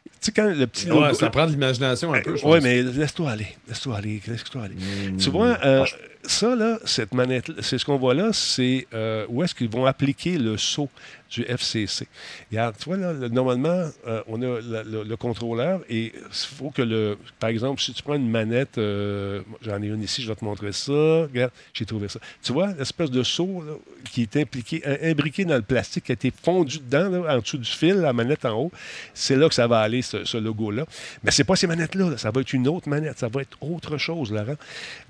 Tu 0.04 0.10
sais, 0.20 0.32
quand 0.32 0.46
le 0.46 0.66
petit 0.66 0.86
logo... 0.86 1.02
Ouais, 1.02 1.14
ça 1.14 1.30
prend 1.30 1.46
de 1.46 1.52
l'imagination 1.52 2.12
un 2.12 2.20
peu. 2.20 2.36
Oui, 2.42 2.58
mais 2.62 2.82
laisse-toi 2.82 3.30
aller. 3.30 3.46
Laisse-toi 3.68 3.96
aller. 3.96 4.20
Laisse-toi 4.26 4.62
aller. 4.62 4.74
Tu 5.16 5.30
vois, 5.30 5.58
euh, 5.64 5.84
ça, 6.24 6.56
là, 6.56 6.78
cette 6.84 7.14
manette, 7.14 7.52
c'est 7.60 7.78
ce 7.78 7.84
qu'on 7.84 7.98
voit 7.98 8.14
là, 8.14 8.30
c'est 8.32 8.86
euh, 8.94 9.26
où 9.28 9.42
est-ce 9.42 9.54
qu'ils 9.54 9.68
vont 9.68 9.86
appliquer 9.86 10.38
le 10.38 10.56
saut 10.56 10.88
du 11.30 11.42
FCC. 11.42 12.06
Regarde, 12.50 12.74
tu 12.78 12.84
vois, 12.86 12.96
là, 12.96 13.12
le- 13.12 13.28
normalement, 13.28 13.88
euh, 14.06 14.22
on 14.28 14.40
a 14.42 14.60
le, 14.60 15.04
le 15.04 15.16
contrôleur 15.16 15.80
et 15.88 16.12
il 16.14 16.22
faut 16.32 16.70
que 16.70 16.82
le. 16.82 17.18
Par 17.38 17.50
exemple, 17.50 17.80
si 17.82 17.92
tu 17.92 18.02
prends 18.02 18.14
une 18.14 18.30
manette, 18.30 18.78
euh, 18.78 19.42
j'en 19.62 19.82
ai 19.82 19.86
une 19.88 20.02
ici, 20.02 20.22
je 20.22 20.28
vais 20.28 20.34
te 20.34 20.44
montrer 20.44 20.72
ça. 20.72 20.92
Regarde, 20.92 21.52
j'ai 21.74 21.84
trouvé 21.84 22.08
ça. 22.08 22.18
Tu 22.42 22.52
vois, 22.52 22.72
l'espèce 22.78 23.10
de 23.10 23.22
là, 23.66 23.74
qui 24.10 24.22
est 24.22 24.36
impliqué, 24.36 24.82
im- 24.86 25.10
imbriqué 25.10 25.44
dans 25.44 25.56
le 25.56 25.62
plastique, 25.62 26.04
qui 26.04 26.12
a 26.12 26.14
été 26.14 26.32
fondu 26.42 26.78
dedans, 26.78 27.08
là, 27.10 27.36
en 27.36 27.40
dessous 27.40 27.58
du 27.58 27.70
fil, 27.70 27.96
la 27.96 28.12
manette 28.12 28.44
en 28.44 28.58
haut, 28.58 28.72
c'est 29.14 29.36
là 29.36 29.48
que 29.48 29.54
ça 29.54 29.66
va 29.66 29.80
aller, 29.80 30.02
ce, 30.02 30.24
logo-là. 30.38 30.84
Mais 31.22 31.30
c'est 31.30 31.44
pas 31.44 31.56
ces 31.56 31.66
manettes-là, 31.66 32.10
là. 32.10 32.16
ça 32.18 32.30
va 32.30 32.40
être 32.40 32.52
une 32.52 32.68
autre 32.68 32.88
manette, 32.88 33.18
ça 33.18 33.28
va 33.28 33.42
être 33.42 33.56
autre 33.60 33.98
chose, 33.98 34.32
Laurent. 34.32 34.56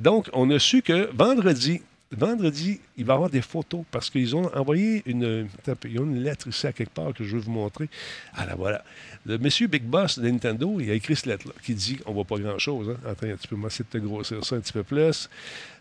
Donc, 0.01 0.29
on 0.33 0.51
a 0.51 0.59
su 0.59 0.83
que 0.83 1.11
vendredi, 1.15 1.81
vendredi, 2.11 2.81
il 2.97 3.05
va 3.05 3.15
y 3.15 3.17
avoir 3.17 3.31
des 3.31 3.43
photos 3.43 3.85
parce 3.91 4.11
qu'ils 4.11 4.35
ont 4.35 4.55
envoyé 4.55 5.03
une, 5.07 5.49
ils 5.85 6.01
ont 6.01 6.05
une 6.05 6.23
lettre 6.23 6.49
ici 6.49 6.67
à 6.67 6.73
quelque 6.73 6.93
part 6.93 7.13
que 7.13 7.25
je 7.25 7.37
vais 7.37 7.43
vous 7.43 7.51
montrer. 7.51 7.89
Ah 8.35 8.47
là, 8.47 8.55
voilà. 8.57 8.85
Le 9.27 9.39
monsieur 9.39 9.67
Big 9.67 9.83
Boss 9.83 10.19
de 10.19 10.29
Nintendo, 10.29 10.81
il 10.81 10.91
a 10.91 10.95
écrit 10.95 11.17
cette 11.17 11.27
lettre-là 11.27 11.55
qui 11.63 11.75
dit 11.75 11.99
on 12.07 12.13
voit 12.13 12.25
pas 12.25 12.39
grand-chose. 12.39 12.91
Hein? 12.91 13.09
Attends, 13.09 13.27
tu 13.41 13.49
peux 13.49 13.57
m'essayer 13.57 13.85
de 13.85 13.99
te 13.99 14.05
grossir 14.05 14.45
ça 14.45 14.57
un 14.57 14.61
petit 14.61 14.73
peu 14.73 14.83
plus. 14.83 15.29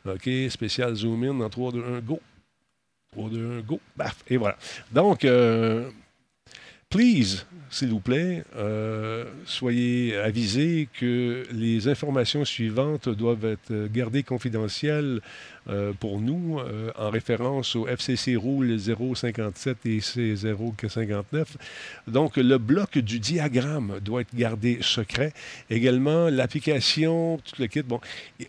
OK, 0.05 0.29
spécial 0.49 0.95
zoom 0.95 1.23
in 1.23 1.41
en 1.41 1.49
3, 1.49 1.71
2, 1.71 1.83
1, 1.97 1.99
go. 2.01 2.19
3, 3.13 3.29
2, 3.29 3.59
1, 3.59 3.61
go. 3.61 3.79
Baf. 3.95 4.17
Et 4.27 4.37
voilà. 4.37 4.57
Donc, 4.91 5.23
euh, 5.23 5.89
please, 6.89 7.45
s'il 7.69 7.89
vous 7.89 7.99
plaît, 7.99 8.43
euh, 8.55 9.25
soyez 9.45 10.15
avisés 10.17 10.87
que 10.99 11.45
les 11.51 11.87
informations 11.87 12.45
suivantes 12.45 13.09
doivent 13.09 13.45
être 13.45 13.87
gardées 13.87 14.23
confidentielles 14.23 15.21
euh, 15.69 15.91
pour 15.99 16.19
nous 16.19 16.59
euh, 16.59 16.91
en 16.97 17.09
référence 17.09 17.75
au 17.75 17.87
FCC 17.87 18.35
Rule 18.35 18.77
057 18.79 19.77
et 19.85 19.97
C059. 19.99 21.45
Donc, 22.07 22.37
le 22.37 22.57
bloc 22.57 22.97
du 22.97 23.19
diagramme 23.19 23.99
doit 24.01 24.21
être 24.21 24.35
gardé 24.35 24.79
secret. 24.81 25.33
Également, 25.69 26.29
l'application, 26.29 27.37
tout 27.43 27.61
le 27.61 27.67
kit, 27.67 27.81
bon, 27.81 27.99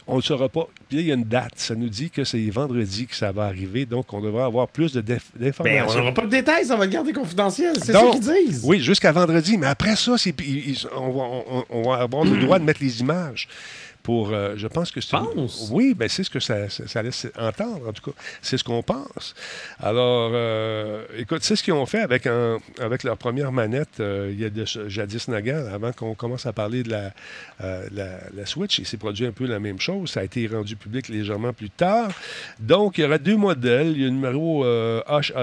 on 0.07 0.17
ne 0.17 0.23
saura 0.23 0.49
pas. 0.49 0.69
Puis 0.89 0.97
là, 0.99 1.03
il 1.03 1.09
y 1.09 1.11
a 1.11 1.15
une 1.15 1.25
date. 1.25 1.53
Ça 1.57 1.75
nous 1.75 1.89
dit 1.89 2.11
que 2.11 2.25
c'est 2.25 2.49
vendredi 2.51 3.07
que 3.07 3.15
ça 3.17 3.33
va 3.33 3.45
arriver. 3.45 3.87
Donc, 3.87 4.13
on 4.13 4.21
devrait 4.21 4.45
avoir 4.45 4.69
plus 4.69 4.93
de 4.93 5.01
déf- 5.01 5.21
Ben, 5.37 5.47
d'informations. 5.47 5.87
on 5.91 5.99
n'aura 5.99 6.15
pas 6.15 6.23
de 6.23 6.31
détails, 6.31 6.67
ça 6.67 6.77
va 6.77 6.85
le 6.85 6.91
garder 6.91 7.13
confidentiel. 7.13 7.75
C'est 7.83 7.93
ça 7.93 8.03
qu'ils 8.13 8.21
disent. 8.49 8.63
Oui, 8.65 8.81
jusqu'à 8.81 9.13
vendredi. 9.13 9.59
Mais 9.59 9.67
après 9.67 9.97
ça, 9.97 10.17
c'est- 10.19 10.35
ils- 10.41 10.71
ils- 10.71 10.87
on, 10.97 11.11
va, 11.11 11.23
on- 11.51 11.65
on 11.71 11.83
va 11.91 11.97
avoir 12.03 12.25
le 12.25 12.39
droit 12.41 12.59
de 12.59 12.65
mettre 12.65 12.83
les 12.83 13.01
images. 13.01 13.49
Pour, 14.09 14.31
euh, 14.33 14.55
je 14.57 14.67
pense 14.69 14.91
que 14.91 15.03
c'est. 15.03 15.17
Oui, 15.71 15.93
ben 15.93 16.09
c'est 16.09 16.25
ce 16.25 16.31
que 16.31 16.41
ça, 16.41 16.71
ça- 16.71 16.89
ça 16.89 17.03
laisse 17.03 17.27
entendre, 17.39 17.87
en 17.87 17.93
tout 17.93 18.11
cas. 18.11 18.17
C'est 18.41 18.57
ce 18.57 18.65
qu'on 18.65 18.83
pense. 18.83 19.35
Alors, 19.81 20.31
euh, 20.33 21.05
écoute, 21.19 21.43
c'est 21.43 21.57
ce 21.57 21.63
qu'ils 21.63 21.75
ont 21.75 21.85
fait 21.85 22.01
avec, 22.01 22.27
un, 22.27 22.57
avec 22.81 23.03
leur 23.03 23.19
première 23.19 23.53
manette 23.53 24.01
euh, 24.01 24.31
il 24.33 24.41
y 24.41 24.47
a 24.47 24.49
de, 24.49 24.65
jadis 24.65 25.29
naguère, 25.29 25.75
avant 25.75 25.93
qu'on 25.93 26.15
commence 26.15 26.47
à 26.47 26.55
parler 26.55 26.83
de 26.85 26.91
la, 26.91 27.13
la, 27.61 28.19
la 28.35 28.47
Switch. 28.47 28.79
Il 28.79 28.87
s'est 28.87 28.97
produit 28.97 29.27
un 29.27 29.33
peu 29.33 29.45
la 29.47 29.59
même 29.61 29.79
chose. 29.79 30.13
Ça 30.13 30.21
a 30.21 30.25
été 30.25 30.47
rendu 30.47 30.75
public 30.75 31.09
légèrement 31.09 31.53
plus 31.53 31.69
tard. 31.69 32.11
Donc, 32.61 32.97
il 32.97 33.03
y 33.03 33.05
aura 33.05 33.19
deux 33.19 33.37
modèles. 33.37 33.89
Il 33.89 34.01
y 34.01 34.05
a 34.05 34.07
le 34.07 34.13
numéro 34.15 34.65
HAC 34.65 35.35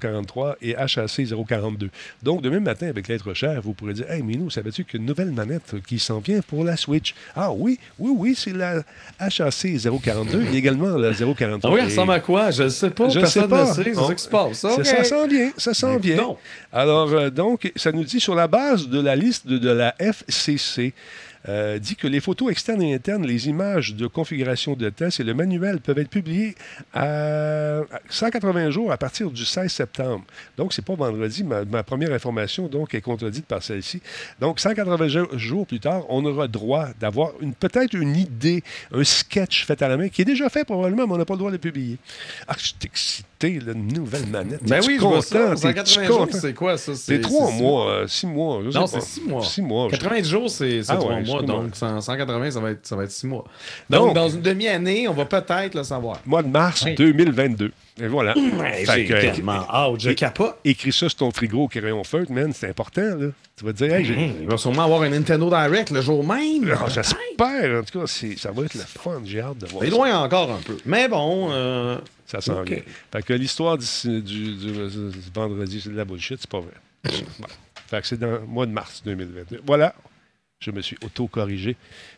043 0.00 0.56
et 0.62 0.74
HAC 0.74 1.00
042. 1.46 1.90
Donc, 2.22 2.40
demain 2.40 2.60
matin, 2.60 2.86
avec 2.88 3.08
l'être 3.08 3.34
cher, 3.34 3.60
vous 3.60 3.74
pourrez 3.74 3.92
dire 3.92 4.10
Hey, 4.10 4.22
Minou, 4.22 4.48
savais-tu 4.48 4.84
qu'il 4.86 4.94
y 4.94 4.96
a 4.96 5.00
une 5.02 5.06
nouvelle 5.06 5.32
manette 5.32 5.74
qui 5.86 5.98
s'en 5.98 6.20
vient 6.20 6.40
pour 6.40 6.64
la 6.64 6.78
Switch 6.78 7.14
Ah 7.34 7.52
oui, 7.52 7.78
oui, 7.98 8.05
oui, 8.10 8.34
c'est 8.36 8.52
la 8.52 8.82
HAC 9.18 9.42
042 10.02 10.46
et 10.52 10.56
également 10.56 10.96
la 10.96 11.12
043. 11.12 11.58
Ah 11.64 11.72
oui, 11.72 11.80
elle 11.80 11.86
ressemble 11.86 12.12
à 12.12 12.20
quoi? 12.20 12.50
Je 12.50 12.64
ne 12.64 12.68
sais 12.68 12.90
pas. 12.90 13.08
je 13.08 13.20
Personne 13.20 13.42
sais 13.44 13.48
pas. 13.48 13.62
ne 13.68 13.72
sait. 13.72 13.82
C'est 13.84 13.94
ça 13.94 14.14
qui 14.14 14.22
se 14.22 14.28
passe. 14.28 14.60
Ça, 14.84 15.04
s'en 15.04 15.26
vient, 15.26 15.50
ça 15.56 15.74
s'en 15.74 15.96
vient. 15.98 16.36
Alors, 16.72 17.10
euh, 17.12 17.30
donc, 17.30 17.72
ça 17.76 17.92
nous 17.92 18.04
dit 18.04 18.20
sur 18.20 18.34
la 18.34 18.46
base 18.48 18.88
de 18.88 19.00
la 19.00 19.16
liste 19.16 19.46
de, 19.46 19.58
de 19.58 19.70
la 19.70 19.94
FCC, 19.98 20.92
euh, 21.48 21.78
dit 21.78 21.96
que 21.96 22.06
les 22.06 22.20
photos 22.20 22.50
externes 22.50 22.82
et 22.82 22.94
internes, 22.94 23.26
les 23.26 23.48
images 23.48 23.94
de 23.94 24.06
configuration 24.06 24.74
de 24.74 24.88
test 24.90 25.20
et 25.20 25.24
le 25.24 25.34
manuel 25.34 25.80
peuvent 25.80 25.98
être 25.98 26.10
publiés 26.10 26.54
à 26.94 27.82
180 28.08 28.70
jours 28.70 28.90
à 28.92 28.96
partir 28.96 29.30
du 29.30 29.44
16 29.44 29.70
septembre. 29.70 30.24
Donc, 30.56 30.72
c'est 30.72 30.84
pas 30.84 30.94
vendredi. 30.94 31.44
Ma, 31.44 31.82
première 31.82 32.12
information, 32.12 32.66
donc, 32.68 32.94
est 32.94 33.00
contredite 33.00 33.46
par 33.46 33.62
celle-ci. 33.62 34.00
Donc, 34.40 34.58
180 34.60 35.08
jo- 35.08 35.28
jours 35.38 35.66
plus 35.66 35.80
tard, 35.80 36.02
on 36.08 36.24
aura 36.24 36.48
droit 36.48 36.88
d'avoir 36.98 37.32
peut-être 37.60 37.94
une 37.94 38.16
idée, 38.16 38.62
un 38.92 39.04
sketch 39.04 39.64
fait 39.66 39.80
à 39.82 39.88
la 39.88 39.96
main, 39.96 40.08
qui 40.08 40.22
est 40.22 40.26
déjà 40.26 40.48
fait 40.48 40.64
probablement, 40.64 41.06
mais 41.06 41.14
on 41.14 41.18
n'a 41.18 41.24
pas 41.24 41.34
le 41.34 41.38
droit 41.38 41.50
de 41.50 41.56
le 41.56 41.60
publier. 41.60 41.98
Ah, 42.48 42.54
je 42.58 42.64
suis 42.66 42.74
excité, 42.84 43.26
la 43.42 43.74
nouvelle 43.74 44.26
manette. 44.26 44.62
Ben 44.66 44.80
oui, 44.86 44.96
je 44.96 45.00
vois 45.02 45.16
content? 45.18 45.56
ça. 45.56 45.72
T'es-tu 45.72 45.90
180 45.92 46.04
jours, 46.06 46.18
content? 46.20 46.38
c'est 46.40 46.54
quoi 46.54 46.78
ça? 46.78 46.94
C'est 46.94 47.20
trois 47.20 47.50
mois, 47.50 47.90
euh, 47.90 48.06
six 48.06 48.26
mois. 48.26 48.60
je 48.64 48.70
sais 48.70 48.78
Non, 48.78 48.86
c'est 48.86 49.02
six 49.02 49.20
mois. 49.22 49.42
Six 49.44 49.62
mois. 49.62 49.88
je- 49.92 49.96
90 49.96 50.28
jours, 50.28 50.50
c'est 50.50 50.80
Ah 50.88 50.96
trois 50.96 51.14
ouais, 51.14 51.22
mois. 51.22 51.42
Donc, 51.42 51.76
100 51.76 52.00
180, 52.00 52.50
ça 52.50 52.60
va 52.60 52.70
être, 52.70 52.86
ça 52.86 52.96
va 52.96 53.04
être 53.04 53.10
six 53.10 53.26
mois. 53.26 53.44
Donc, 53.90 54.06
Donc- 54.06 54.14
dans 54.14 54.28
une 54.28 54.40
demi-année, 54.40 55.06
on 55.08 55.12
va 55.14 55.24
peut-être 55.26 55.74
le 55.74 55.82
savoir. 55.84 56.18
Mois 56.24 56.42
de 56.42 56.48
mars 56.48 56.82
Oui. 56.84 56.94
2022. 56.94 57.72
Et 57.98 58.08
voilà. 58.08 58.34
Ouais, 58.58 58.84
Fait 58.84 58.92
j'ai 58.94 59.06
que, 59.06 59.14
tellement 59.20 59.66
hâte, 59.70 60.00
je 60.00 60.10
é- 60.10 60.14
capote. 60.14 60.56
Écris 60.64 60.92
ça 60.92 61.08
sur 61.08 61.16
ton 61.16 61.30
frigo 61.30 61.62
au 61.64 61.68
crayon 61.68 62.04
feutre, 62.04 62.30
man, 62.32 62.52
c'est 62.52 62.68
important, 62.68 63.00
là. 63.16 63.28
Tu 63.56 63.64
vas 63.64 63.72
te 63.72 63.78
dire, 63.84 63.94
hey, 63.94 64.04
j'ai- 64.04 64.14
Hum, 64.14 64.32
Il 64.42 64.46
va 64.48 64.56
sûrement 64.58 64.82
avoir 64.84 65.02
un 65.02 65.08
Nintendo 65.10 65.48
Direct 65.48 65.90
le 65.90 66.02
jour 66.02 66.22
même. 66.26 66.70
Ah, 66.78 66.86
J'espère, 66.88 67.80
en 67.80 67.82
tout 67.84 67.98
cas, 68.00 68.06
c'est- 68.06 68.38
ça 68.38 68.50
va 68.52 68.64
être 68.64 68.74
le 68.74 68.80
fun, 68.80 69.22
j'ai 69.24 69.40
hâte 69.40 69.58
de 69.58 69.66
voir 69.66 69.82
C'est 69.84 69.90
ça. 69.90 69.96
loin 69.96 70.18
encore 70.22 70.50
un 70.52 70.60
peu. 70.60 70.76
Mais 70.84 71.08
bon, 71.08 71.48
euh, 71.52 71.96
Ça 72.26 72.40
s'en 72.40 72.60
Ok. 72.62 72.68
vient. 72.70 72.78
Fait 73.12 73.22
que 73.24 73.32
l'histoire 73.34 73.78
du, 73.78 73.84
du- 74.04 74.20
du- 74.56 74.56
du 74.56 75.12
vendredi, 75.32 75.80
c'est 75.80 75.90
de 75.90 75.96
la 75.96 76.04
bullshit, 76.04 76.38
c'est 76.40 76.50
pas 76.50 76.58
vrai. 76.60 76.72
Bon. 77.38 77.46
Fait 77.88 78.00
que 78.00 78.06
c'est 78.08 78.18
dans 78.18 78.26
le 78.32 78.40
mois 78.40 78.66
de 78.66 78.72
mars 78.72 79.00
2022. 79.06 79.62
Voilà. 79.64 79.94
Je 80.58 80.72
me 80.72 80.82
suis 80.82 80.96
auto-corrigé, 81.04 81.76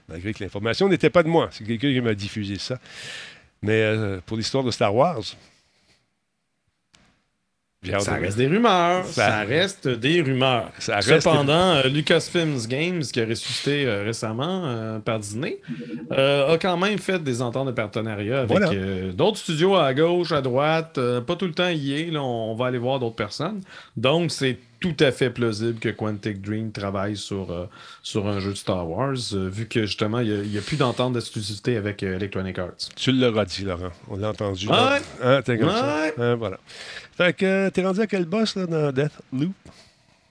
malgré 0.08 0.32
que 0.32 0.42
l'information 0.42 0.88
n'était 0.88 1.10
pas 1.10 1.22
de 1.22 1.28
moi. 1.28 1.48
C'est 1.52 1.64
quelqu'un 1.64 1.92
qui 1.92 2.00
m'a 2.00 2.14
diffusé 2.14 2.56
ça. 2.58 2.78
Mais 3.60 3.82
euh, 3.82 4.20
pour 4.24 4.38
l'histoire 4.38 4.64
de 4.64 4.70
Star 4.70 4.94
Wars, 4.94 5.20
ça 8.00 8.14
reste 8.14 8.36
des 8.36 8.46
rumeurs. 8.48 9.04
Ça- 9.06 9.28
Ça, 9.28 9.38
reste 9.44 9.88
des 9.88 10.20
rumeurs. 10.20 10.70
Ça 10.78 10.96
reste- 10.96 11.20
Cependant, 11.20 11.76
euh, 11.76 11.84
Lucasfilms 11.88 12.66
Games, 12.68 13.02
qui 13.02 13.20
a 13.20 13.24
ressuscité 13.26 13.86
euh, 13.86 14.02
récemment 14.04 14.62
euh, 14.66 14.98
par 14.98 15.20
Disney, 15.20 15.58
euh, 16.12 16.54
a 16.54 16.58
quand 16.58 16.76
même 16.76 16.98
fait 16.98 17.22
des 17.22 17.40
ententes 17.40 17.68
de 17.68 17.72
partenariat 17.72 18.38
avec 18.40 18.50
Voilà. 18.50 18.70
euh, 18.72 19.12
d'autres 19.12 19.38
studios 19.38 19.76
à 19.76 19.94
gauche, 19.94 20.32
à 20.32 20.40
droite. 20.42 20.98
euh, 20.98 21.20
pas 21.20 21.36
tout 21.36 21.46
le 21.46 21.52
temps 21.54 21.68
y 21.68 21.92
est. 21.94 22.10
Là, 22.10 22.22
on, 22.22 22.52
on 22.52 22.54
va 22.54 22.66
aller 22.66 22.78
voir 22.78 22.98
d'autres 22.98 23.14
personnes. 23.16 23.60
Donc, 23.96 24.32
c'est 24.32 24.58
tout 24.80 24.96
à 25.00 25.10
fait 25.10 25.30
plausible 25.30 25.78
que 25.78 25.88
Quantic 25.88 26.40
Dream 26.40 26.72
travaille 26.72 27.16
sur, 27.16 27.50
euh, 27.50 27.66
sur 28.02 28.26
un 28.28 28.40
jeu 28.40 28.52
de 28.52 28.56
Star 28.56 28.88
Wars, 28.88 29.16
euh, 29.32 29.48
vu 29.48 29.66
que 29.66 29.86
justement, 29.86 30.20
il 30.20 30.42
n'y 30.42 30.58
a, 30.58 30.60
plus 30.60 30.76
d'entente 30.76 31.14
d'exclusivité 31.14 31.76
avec 31.76 32.02
euh, 32.02 32.16
Electronic 32.16 32.58
Arts. 32.58 32.88
Tu 32.96 33.12
l'auras 33.12 33.44
dit, 33.44 33.64
Laurent. 33.64 33.90
On 34.08 34.16
l'a 34.16 34.30
entendu. 34.30 34.68
Ouais? 34.68 35.00
Hein, 35.22 35.42
t'es 35.42 35.58
comme 35.58 35.70
ça. 35.70 35.96
Ouais. 35.96 36.14
Hein, 36.18 36.34
voilà. 36.36 36.58
Fait 37.16 37.32
que 37.32 37.68
t'es 37.70 37.84
rendu 37.84 38.00
à 38.00 38.06
quel 38.06 38.24
boss 38.24 38.56
là, 38.56 38.66
dans 38.66 38.92
Deathloop? 38.92 39.54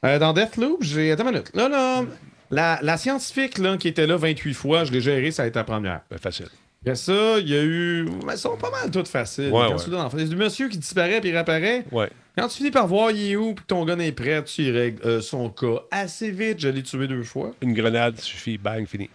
Dans 0.04 0.34
Deathloop, 0.34 0.84
j'ai. 0.84 1.12
Attends 1.12 1.26
une 1.28 1.32
minute. 1.32 1.52
Là, 1.54 1.68
là, 1.68 2.06
la, 2.50 2.80
la 2.82 2.98
scientifique 2.98 3.58
là, 3.58 3.78
qui 3.78 3.90
était 3.90 4.08
là 4.08 4.16
28 4.16 4.54
fois, 4.54 4.86
je 4.86 4.92
l'ai 4.94 5.02
gérée, 5.02 5.32
ça 5.32 5.44
a 5.44 5.48
été 5.48 5.60
la 5.60 5.66
première. 5.66 6.02
Ben, 6.10 6.18
facile. 6.18 6.48
Après 6.82 6.96
ça, 6.96 7.40
il 7.40 7.50
y 7.50 7.56
a 7.58 7.64
eu. 7.64 8.08
Mais 8.26 8.34
elles 8.34 8.38
sont 8.38 8.56
pas 8.56 8.72
mal 8.72 8.90
toutes 8.90 9.10
faciles. 9.10 9.52
Ouais, 9.52 9.68
ouais. 9.74 10.26
du 10.26 10.36
monsieur 10.38 10.70
qui 10.70 10.78
disparaît 10.78 11.20
puis 11.20 11.32
réapparaît. 11.32 11.84
Ouais. 11.92 12.10
Quand 12.38 12.48
tu 12.48 12.58
finis 12.58 12.72
par 12.72 12.88
voir 12.88 13.12
il 13.12 13.32
est 13.32 13.36
où 13.36 13.54
puis 13.54 13.64
que 13.64 13.68
ton 13.68 13.84
gun 13.86 14.00
est 14.00 14.12
prêt, 14.12 14.44
tu 14.44 14.64
y 14.64 14.72
règles 14.72 15.02
euh, 15.06 15.22
son 15.22 15.50
cas 15.50 15.82
assez 15.92 16.30
vite. 16.32 16.60
Je 16.60 16.68
l'ai 16.70 16.84
tué 16.84 17.08
deux 17.08 17.24
fois. 17.24 17.52
Une 17.62 17.74
grenade 17.74 18.20
suffit, 18.20 18.58
bang, 18.58 18.86
fini. 18.86 19.10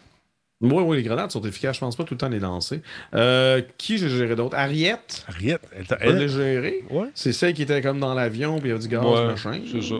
Oui, 0.60 0.82
oui, 0.84 0.96
les 0.98 1.02
grenades 1.02 1.30
sont 1.30 1.42
efficaces. 1.42 1.76
Je 1.76 1.80
pense 1.80 1.96
pas 1.96 2.04
tout 2.04 2.14
le 2.14 2.18
temps 2.18 2.28
les 2.28 2.38
lancer. 2.38 2.82
Euh, 3.14 3.62
qui 3.78 3.98
j'ai 3.98 4.08
géré 4.08 4.36
d'autre? 4.36 4.56
Ariette. 4.56 5.24
Ariette, 5.28 5.62
elle. 5.72 5.86
Elle 6.00 6.18
l'a 6.18 6.26
géré. 6.28 6.84
Ouais. 6.90 7.08
C'est 7.14 7.32
celle 7.32 7.52
qui 7.54 7.62
était 7.62 7.82
comme 7.82 7.98
dans 7.98 8.14
l'avion, 8.14 8.58
puis 8.58 8.68
il 8.68 8.72
y 8.72 8.74
a 8.74 8.78
du 8.78 8.86
gaz, 8.88 9.04
Ouais, 9.04 9.26
machin. 9.26 9.60
c'est 9.70 9.82
ça. 9.82 9.94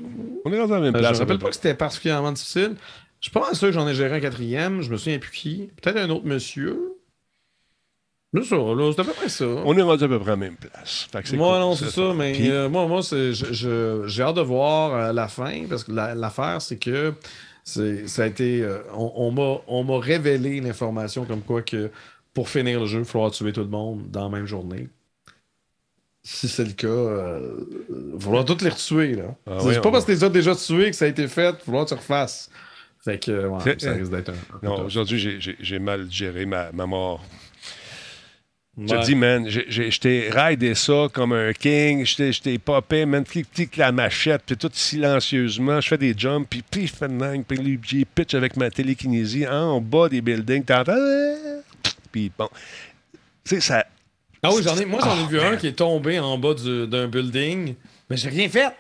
On 0.45 0.53
est 0.53 0.57
dans 0.59 0.67
la 0.69 0.81
même 0.81 0.95
Euh, 0.95 0.99
place. 0.99 1.09
je 1.11 1.15
me 1.15 1.19
rappelle 1.21 1.39
pas 1.39 1.49
que 1.49 1.55
c'était 1.57 1.75
particulièrement 1.75 2.31
difficile. 2.33 2.75
Je 3.21 3.27
suis 3.27 3.33
pas 3.33 3.41
mal 3.41 3.55
sûr 3.57 3.69
que 3.69 3.75
j'en 3.75 3.87
ai 3.89 3.95
géré 3.95 4.17
un 4.17 4.21
quatrième. 4.21 4.83
Je 4.83 4.91
me 4.91 4.97
souviens 4.97 5.19
plus 5.19 5.31
qui. 5.33 5.71
Peut-être 5.81 5.97
un 5.97 6.11
autre 6.11 6.27
monsieur. 6.27 6.77
C'est 8.35 8.45
ça, 8.45 8.57
là, 8.57 8.91
c'est 8.95 9.01
à 9.01 9.05
peu 9.05 9.13
près 9.13 9.29
ça. 9.29 9.45
On 9.45 9.77
est 9.77 9.83
rendu 9.83 10.05
à 10.05 10.09
peu 10.09 10.19
près 10.19 10.31
à 10.31 10.33
la 10.33 10.37
même 10.37 10.57
place. 10.57 11.07
Moi, 11.35 11.53
cool, 11.53 11.61
non, 11.61 11.75
c'est 11.77 11.91
ça, 11.91 12.15
mais 12.15 12.33
Puis- 12.33 12.51
euh, 12.51 12.69
moi, 12.69 12.87
moi 12.87 13.03
c'est- 13.03 13.35
je- 13.35 13.53
je- 13.53 14.03
j'ai 14.07 14.23
hâte 14.23 14.37
de 14.37 14.41
voir 14.41 14.95
euh, 14.95 15.13
la 15.13 15.29
fin, 15.29 15.65
parce 15.69 15.85
que 15.85 15.93
la- 15.93 16.15
l'affaire, 16.15 16.63
c'est 16.63 16.79
que 16.79 17.13
c'est- 17.63 18.07
ça 18.09 18.23
a 18.23 18.27
été. 18.27 18.63
euh, 18.63 18.79
on 18.95 19.13
on 19.17 19.31
m'a 19.33 19.61
on 19.67 19.85
m'a 19.85 19.99
révélé 19.99 20.61
l'information 20.63 21.25
comme 21.27 21.43
quoi 21.43 21.61
que 21.61 21.91
pour 22.33 22.49
finir 22.49 22.81
le 22.81 22.87
jeu, 22.87 23.01
il 23.01 23.05
falloir 23.05 23.31
tuer 23.33 23.53
tout 23.53 23.61
le 23.61 23.67
monde 23.69 24.11
dans 24.11 24.25
la 24.31 24.35
même 24.37 24.47
journée. 24.47 24.89
Si 26.25 26.49
c'est 26.49 26.65
le 26.65 26.73
cas, 26.73 27.39
il 28.15 28.21
falloir 28.21 28.45
tous 28.45 28.63
les 28.63 28.71
retuer. 28.71 29.15
là. 29.17 29.35
Ah 29.47 29.57
c'est 29.61 29.67
oui, 29.69 29.75
pas 29.83 29.89
on- 29.89 29.93
parce 29.93 30.05
que 30.05 30.13
les 30.13 30.23
as 30.25 30.29
déjà 30.31 30.55
tués 30.55 30.91
que 30.91 30.97
ça 30.97 31.05
a 31.05 31.09
été 31.09 31.27
fait, 31.29 31.51
il 31.51 31.65
falloir 31.65 31.85
que 31.85 31.91
tu 31.91 31.95
refasses. 31.97 32.49
Fait 33.05 33.19
que, 33.19 33.47
ouais, 33.49 33.59
ça 33.79 33.93
risque 33.93 34.13
d'être 34.13 34.31
un. 34.31 34.35
Non, 34.67 34.85
aujourd'hui, 34.87 35.19
j'ai- 35.19 35.41
j'ai 35.41 35.57
j'ai 35.61 35.79
mal 35.81 36.07
géré 36.11 36.47
ma, 36.47 36.71
ma 36.73 36.87
mort. 36.87 37.23
Je 38.81 38.87
te 38.87 39.05
dis, 39.05 39.15
man, 39.15 39.47
je 39.51 39.99
t'ai 39.99 40.31
raidé 40.31 40.75
ça 40.75 41.07
comme 41.13 41.33
un 41.35 41.53
king. 41.53 42.07
Je 42.07 42.41
t'ai- 42.41 42.59
popé, 42.59 43.05
man, 43.05 43.23
clic, 43.23 43.77
la 43.77 43.93
machette, 43.93 44.43
puis 44.47 44.57
tout 44.57 44.71
silencieusement. 44.73 45.79
Je 45.81 45.89
fais 45.89 45.99
des 45.99 46.15
jumps, 46.17 46.47
puis 46.49 46.63
puis 46.63 46.87
je 46.87 46.95
fais 46.95 47.07
de 47.09 47.13
puis 47.43 47.79
j'ai 47.83 48.05
pitch 48.07 48.33
avec 48.35 48.57
ma 48.57 48.71
télékinésie 48.71 49.47
en 49.47 49.79
bas 49.81 50.09
des 50.09 50.23
buildings. 50.23 50.65
T'entends? 50.65 50.95
Puis 52.11 52.33
bon. 52.37 52.49
Tu 53.45 53.57
sais, 53.57 53.61
ça. 53.61 53.87
Ah 54.43 54.51
oui, 54.55 54.63
j'en 54.63 54.77
ai, 54.77 54.87
moi 54.87 55.01
j'en 55.05 55.17
ai 55.17 55.25
Ah, 55.25 55.29
vu 55.29 55.41
un 55.41 55.57
qui 55.57 55.67
est 55.67 55.73
tombé 55.73 56.19
en 56.19 56.39
bas 56.39 56.55
du- 56.55 56.87
d'un 56.87 57.09
building, 57.09 57.75
mais 58.09 58.17
j'ai 58.17 58.31
rien 58.31 58.49
fait. 58.49 58.71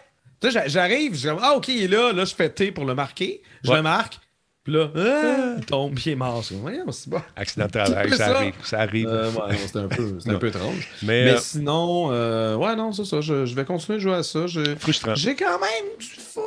Tu 0.40 0.48
sais, 0.48 0.52
j'a- 0.54 0.68
j'arrive, 0.68 1.14
je 1.14 1.20
dis, 1.20 1.28
ah 1.40 1.52
ok, 1.54 1.68
il 1.68 1.82
est 1.84 1.88
là, 1.88 2.12
là 2.12 2.24
je 2.24 2.34
fais 2.34 2.48
T 2.48 2.72
pour 2.72 2.84
le 2.86 2.94
marquer, 2.94 3.42
je 3.62 3.70
Ouais. 3.70 3.76
le 3.76 3.82
marque, 3.82 4.18
puis 4.64 4.72
là, 4.74 4.90
ah, 4.94 5.54
il 5.58 5.64
tombe, 5.66 5.94
puis 5.94 6.04
il 6.06 6.12
est 6.12 6.16
mort. 6.16 6.42
Je 6.42 6.54
Voyons, 6.54 6.90
c'est 6.92 7.10
bon. 7.10 7.20
Accident 7.36 7.66
de 7.66 7.70
travail, 7.72 8.08
C'est 8.10 8.16
ça, 8.16 8.36
arrive. 8.36 8.54
Ça 8.62 8.80
arrive. 8.80 9.08
Euh, 9.08 9.30
ouais, 9.32 9.56
c'était 9.56 9.78
un 9.80 9.88
peu, 9.88 10.20
c'était 10.20 10.34
un 10.34 10.38
peu 10.38 10.46
étrange. 10.48 10.88
Mais, 11.02 11.24
Mais, 11.24 11.30
euh, 11.32 11.38
sinon, 11.38 12.08
euh, 12.12 12.56
ouais, 12.56 12.76
non, 12.76 12.92
c'est 12.92 13.04
ça. 13.04 13.20
Je, 13.20 13.44
je 13.46 13.54
vais 13.54 13.64
continuer 13.64 13.98
de 13.98 14.02
jouer 14.02 14.14
à 14.14 14.22
ça. 14.22 14.46
J'ai- 14.46 14.76
Frustrant. 14.76 15.14
J'ai 15.14 15.34
quand 15.34 15.58
même 15.58 15.96
du 15.98 16.06
fun. 16.06 16.40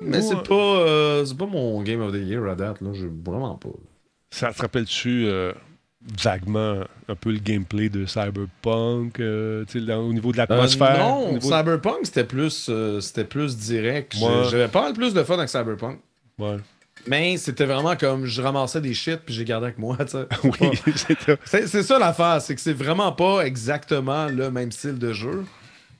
Mais 0.00 0.16
Ouais. 0.16 0.22
c'est 0.22 0.42
pas, 0.48 0.54
euh, 0.54 1.24
c'est 1.24 1.36
pas 1.36 1.46
mon 1.46 1.80
Game 1.82 2.00
of 2.00 2.12
the 2.12 2.16
Year 2.16 2.44
à 2.48 2.54
date. 2.56 2.80
Là. 2.80 2.90
Je, 2.92 3.06
vraiment 3.24 3.54
pas. 3.54 3.68
Ça 4.30 4.52
te 4.52 4.60
rappelle-tu 4.60 5.28
vaguement 6.22 6.80
un 7.08 7.14
peu 7.14 7.30
le 7.32 7.38
gameplay 7.38 7.88
de 7.88 8.04
Cyberpunk 8.04 9.20
euh, 9.20 9.64
dans- 9.74 10.00
au 10.06 10.12
niveau 10.12 10.32
de 10.32 10.38
Euh, 10.38 10.44
l'atmosphère? 10.48 10.98
non, 10.98 11.40
Cyberpunk, 11.40 12.00
c'était 12.02 12.24
plus, 12.24 12.66
euh, 12.68 13.00
c'était 13.00 13.24
plus 13.24 13.56
direct. 13.56 14.14
Ouais. 14.20 14.44
J'avais 14.50 14.68
pas 14.68 14.82
mal 14.82 14.92
plus 14.92 15.14
de 15.14 15.22
fun 15.22 15.34
avec 15.38 15.48
Cyberpunk. 15.48 16.00
Ouais. 16.38 16.56
Mais 17.06 17.36
c'était 17.36 17.66
vraiment 17.66 17.96
comme 17.96 18.24
je 18.24 18.40
ramassais 18.40 18.80
des 18.80 18.94
shit 18.94 19.20
puis 19.24 19.34
j'ai 19.34 19.44
gardé 19.44 19.66
avec 19.66 19.78
moi. 19.78 19.96
tu 20.00 20.08
sais. 20.08 20.26
Oui, 20.44 20.70
c'est 21.66 21.82
ça 21.82 21.98
l'affaire, 21.98 22.40
c'est 22.40 22.54
que 22.54 22.60
c'est 22.60 22.72
vraiment 22.72 23.12
pas 23.12 23.42
exactement 23.42 24.26
le 24.26 24.50
même 24.50 24.72
style 24.72 24.98
de 24.98 25.12
jeu 25.12 25.44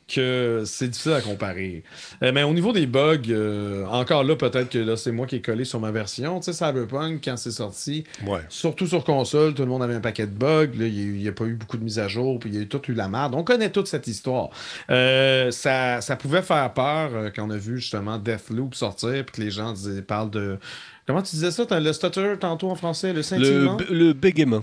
que 0.06 0.62
c'est 0.66 0.88
difficile 0.88 1.12
à 1.12 1.20
comparer. 1.20 1.82
Euh, 2.22 2.30
mais 2.34 2.42
au 2.42 2.52
niveau 2.52 2.72
des 2.72 2.86
bugs, 2.86 3.18
euh, 3.30 3.86
encore 3.86 4.22
là, 4.24 4.36
peut-être 4.36 4.68
que 4.70 4.78
là, 4.78 4.96
c'est 4.96 5.12
moi 5.12 5.26
qui 5.26 5.36
ai 5.36 5.40
collé 5.40 5.64
sur 5.64 5.80
ma 5.80 5.90
version. 5.90 6.40
Tu 6.40 6.52
sais, 6.52 6.52
Cyberpunk, 6.52 7.20
quand 7.24 7.36
c'est 7.36 7.50
sorti, 7.50 8.04
Ouais. 8.26 8.40
surtout 8.48 8.86
sur 8.86 9.02
console, 9.04 9.54
tout 9.54 9.62
le 9.62 9.68
monde 9.68 9.82
avait 9.82 9.94
un 9.94 10.00
paquet 10.00 10.26
de 10.26 10.32
bugs. 10.34 10.68
Il 10.78 11.12
n'y 11.14 11.28
a, 11.28 11.32
pas 11.32 11.44
eu 11.44 11.54
beaucoup 11.54 11.76
de 11.78 11.84
mises 11.84 11.98
à 11.98 12.08
jour, 12.08 12.38
puis 12.38 12.50
il 12.50 12.56
y 12.56 12.58
a 12.58 12.62
eu 12.62 12.68
tout 12.68 12.82
eu 12.88 12.94
la 12.94 13.08
merde. 13.08 13.34
On 13.34 13.44
connaît 13.44 13.70
toute 13.70 13.86
cette 13.86 14.06
histoire. 14.06 14.50
Euh, 14.90 15.50
ça, 15.50 16.00
ça 16.00 16.16
pouvait 16.16 16.42
faire 16.42 16.72
peur 16.74 17.10
quand 17.34 17.46
on 17.46 17.50
a 17.50 17.56
vu 17.56 17.78
justement 17.78 18.18
Deathloop 18.18 18.74
sortir, 18.74 19.24
puis 19.24 19.36
que 19.36 19.40
les 19.42 19.50
gens 19.50 19.72
disaient- 19.72 20.02
parlent 20.02 20.30
de. 20.30 20.58
Comment 21.06 21.22
tu 21.22 21.36
disais 21.36 21.50
ça? 21.50 21.64
Le 21.80 21.92
stutter 21.92 22.34
tantôt 22.40 22.70
en 22.70 22.74
français, 22.76 23.08
le 23.08 23.16
Le, 23.16 23.22
scintillement? 23.22 23.76
b- 23.76 23.86
le 23.90 24.12
bégaiement. 24.12 24.62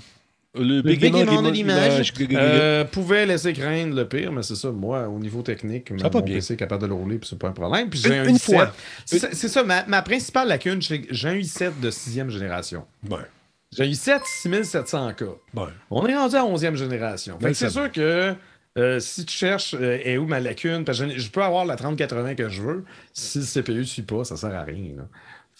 Le, 0.53 0.81
bégaiement 0.81 1.41
de 1.41 1.49
l'image. 1.49 2.11
euh, 2.33 2.83
pouvait 2.83 3.25
laisser 3.25 3.53
craindre 3.53 3.95
le 3.95 4.05
pire, 4.07 4.33
mais 4.33 4.43
c'est 4.43 4.55
ça, 4.55 4.69
moi, 4.71 5.07
au 5.07 5.17
niveau 5.17 5.41
technique, 5.43 5.87
Ça 5.97 6.09
mon 6.13 6.19
bien. 6.19 6.35
PC 6.35 6.55
est 6.55 6.57
capable 6.57 6.81
de 6.81 6.87
le 6.87 6.93
rouler, 6.93 7.17
puis 7.19 7.29
c'est 7.29 7.39
pas 7.39 7.47
un 7.47 7.53
problème. 7.53 7.89
Puis 7.89 8.01
j'ai 8.03 8.09
Une- 8.09 8.21
un 8.21 8.25
une 8.27 8.35
i7. 8.35 8.55
fois. 8.55 8.73
C'est 9.05 9.47
ça- 9.47 9.63
ma, 9.63 9.85
ma 9.85 10.01
principale 10.01 10.49
lacune, 10.49 10.81
c'est 10.81 11.01
que 11.01 11.13
j'ai 11.13 11.29
un 11.29 11.35
i7 11.35 11.79
de 11.79 11.89
sixième 11.89 12.29
génération. 12.29 12.85
Ouais. 13.09 13.19
J'ai 13.71 13.83
un 13.83 13.87
i7 13.87 14.19
6700K. 14.25 15.23
Ouais. 15.53 15.63
On 15.89 16.05
est 16.05 16.15
rendu 16.15 16.35
à 16.35 16.43
11e 16.43 16.75
génération. 16.75 17.37
Que 17.37 17.53
c'est 17.53 17.69
sûr 17.69 17.89
que 17.89 18.35
euh, 18.77 18.99
si 18.99 19.25
tu 19.25 19.33
cherches 19.33 19.73
euh, 19.79 19.99
est 20.03 20.17
où 20.17 20.25
ma 20.25 20.41
lacune, 20.41 20.83
parce 20.83 20.99
que 20.99 21.09
je, 21.11 21.17
je 21.19 21.29
peux 21.29 21.43
avoir 21.43 21.63
la 21.65 21.77
3080 21.77 22.35
que 22.35 22.49
je 22.49 22.61
veux, 22.61 22.83
si 23.13 23.39
le 23.39 23.45
CPU 23.45 23.79
ne 23.79 23.83
suit 23.83 24.01
pas, 24.01 24.25
ça 24.25 24.35
sert 24.35 24.53
à 24.53 24.63
rien. 24.63 24.95
là. 24.97 25.03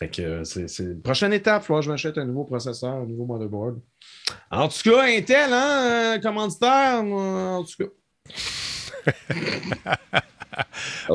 Fait 0.02 0.10
que 0.10 0.22
euh, 0.24 0.44
c'est 0.44 1.00
prochaine 1.04 1.32
étape, 1.32 1.62
faut 1.62 1.76
que 1.76 1.84
je 1.84 1.92
m'achète 1.92 2.18
un 2.18 2.26
nouveau 2.26 2.44
processeur, 2.44 2.90
un 2.90 3.06
nouveau 3.06 3.26
motherboard. 3.26 3.80
En 4.50 4.68
tout 4.68 4.90
cas, 4.90 5.04
Intel, 5.04 5.54
hein, 5.54 6.16
euh, 6.16 6.18
commanditaire, 6.18 7.04
moi, 7.04 7.60
en 7.60 7.64
tout 7.64 7.76
cas. 7.78 9.14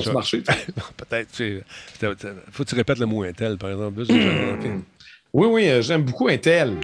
Ça 0.00 0.10
a 0.10 0.12
marché, 0.12 0.40
toi? 0.40 0.54
Peut-être. 0.96 1.32
tu 1.32 1.62
sais, 1.98 2.06
Faut 2.52 2.62
que 2.62 2.68
tu 2.68 2.74
répètes 2.76 3.00
le 3.00 3.06
mot 3.06 3.24
Intel, 3.24 3.58
par 3.58 3.70
exemple. 3.70 4.02
Ok. 4.02 4.66
Oui, 5.32 5.48
oui, 5.50 5.68
euh, 5.68 5.82
j'aime 5.82 6.04
beaucoup 6.04 6.28
Intel. 6.28 6.74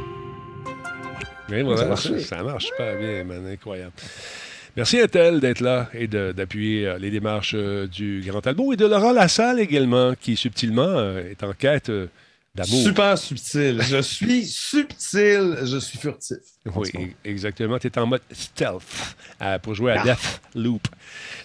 Voilà, 1.49 1.77
Ça 1.77 1.87
marche. 1.87 2.03
ça, 2.03 2.19
ça 2.21 2.43
marche 2.43 2.65
super 2.65 2.99
bien, 2.99 3.23
man, 3.23 3.47
incroyable. 3.47 3.93
Merci 4.75 5.01
Intel 5.01 5.41
d'être 5.41 5.61
là 5.61 5.91
et 5.93 6.07
d'appuyer 6.07 6.87
euh, 6.87 6.99
les 6.99 7.11
démarches 7.11 7.55
euh, 7.55 7.87
du 7.87 8.23
Grand 8.27 8.41
Talbot 8.41 8.73
et 8.73 8.77
de 8.77 8.87
Laurent 8.87 9.13
Lassalle 9.13 9.61
également, 9.61 10.15
qui 10.19 10.35
subtilement 10.35 10.83
euh, 10.83 11.31
est 11.31 11.43
en 11.45 11.53
quête 11.53 11.93
d'amour. 12.55 12.83
Super 12.83 13.17
subtil. 13.19 13.81
Je 13.83 14.03
suis 14.03 14.45
subtil, 14.47 15.57
je 15.65 15.79
suis 15.79 15.99
furtif. 15.99 16.37
Oui, 16.77 16.91
e- 16.95 17.09
exactement. 17.25 17.79
Tu 17.79 17.87
es 17.89 17.99
en 17.99 18.07
mode 18.07 18.21
stealth 18.31 18.83
euh, 19.41 19.59
pour 19.59 19.75
jouer 19.75 19.93
à 19.93 20.03
Ah. 20.03 20.05
Deathloop. 20.55 20.87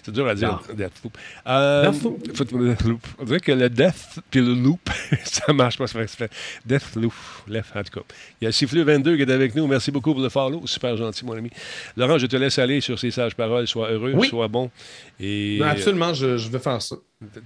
C'est 0.04 0.12
dur 0.12 0.28
à 0.28 0.34
dire, 0.34 0.60
Deathloop. 0.74 1.16
Euh, 1.46 1.90
Deathloop. 1.90 2.22
Deathloop. 2.68 3.06
On 3.18 3.24
dirait 3.24 3.40
que 3.40 3.52
le 3.52 3.68
Death 3.70 4.20
puis 4.30 4.40
le 4.40 4.54
Loop, 4.54 4.88
ça 5.24 5.52
marche 5.52 5.78
pas. 5.78 5.86
Ça 5.86 6.06
fait, 6.06 6.30
Deathloop. 6.66 7.12
Left, 7.48 7.74
en 7.74 7.82
tout 7.82 8.00
cas. 8.00 8.06
Il 8.40 8.44
y 8.44 8.48
a 8.48 8.52
Siffleux 8.52 8.82
22 8.84 9.16
qui 9.16 9.22
est 9.22 9.30
avec 9.30 9.54
nous. 9.54 9.66
Merci 9.66 9.90
beaucoup 9.90 10.12
pour 10.12 10.22
le 10.22 10.28
follow. 10.28 10.66
Super 10.66 10.96
gentil, 10.96 11.24
mon 11.24 11.36
ami. 11.36 11.50
Laurent, 11.96 12.18
je 12.18 12.26
te 12.26 12.36
laisse 12.36 12.58
aller 12.58 12.80
sur 12.80 12.98
ces 12.98 13.10
sages 13.10 13.34
paroles. 13.34 13.66
Sois 13.66 13.90
heureux, 13.90 14.12
Oui. 14.14 14.28
sois 14.28 14.48
bon. 14.48 14.70
Et 15.18 15.58
Ben, 15.58 15.68
absolument, 15.68 16.12
je, 16.14 16.36
je 16.36 16.48
vais 16.48 16.58
faire 16.58 16.80
ça. 16.82 16.96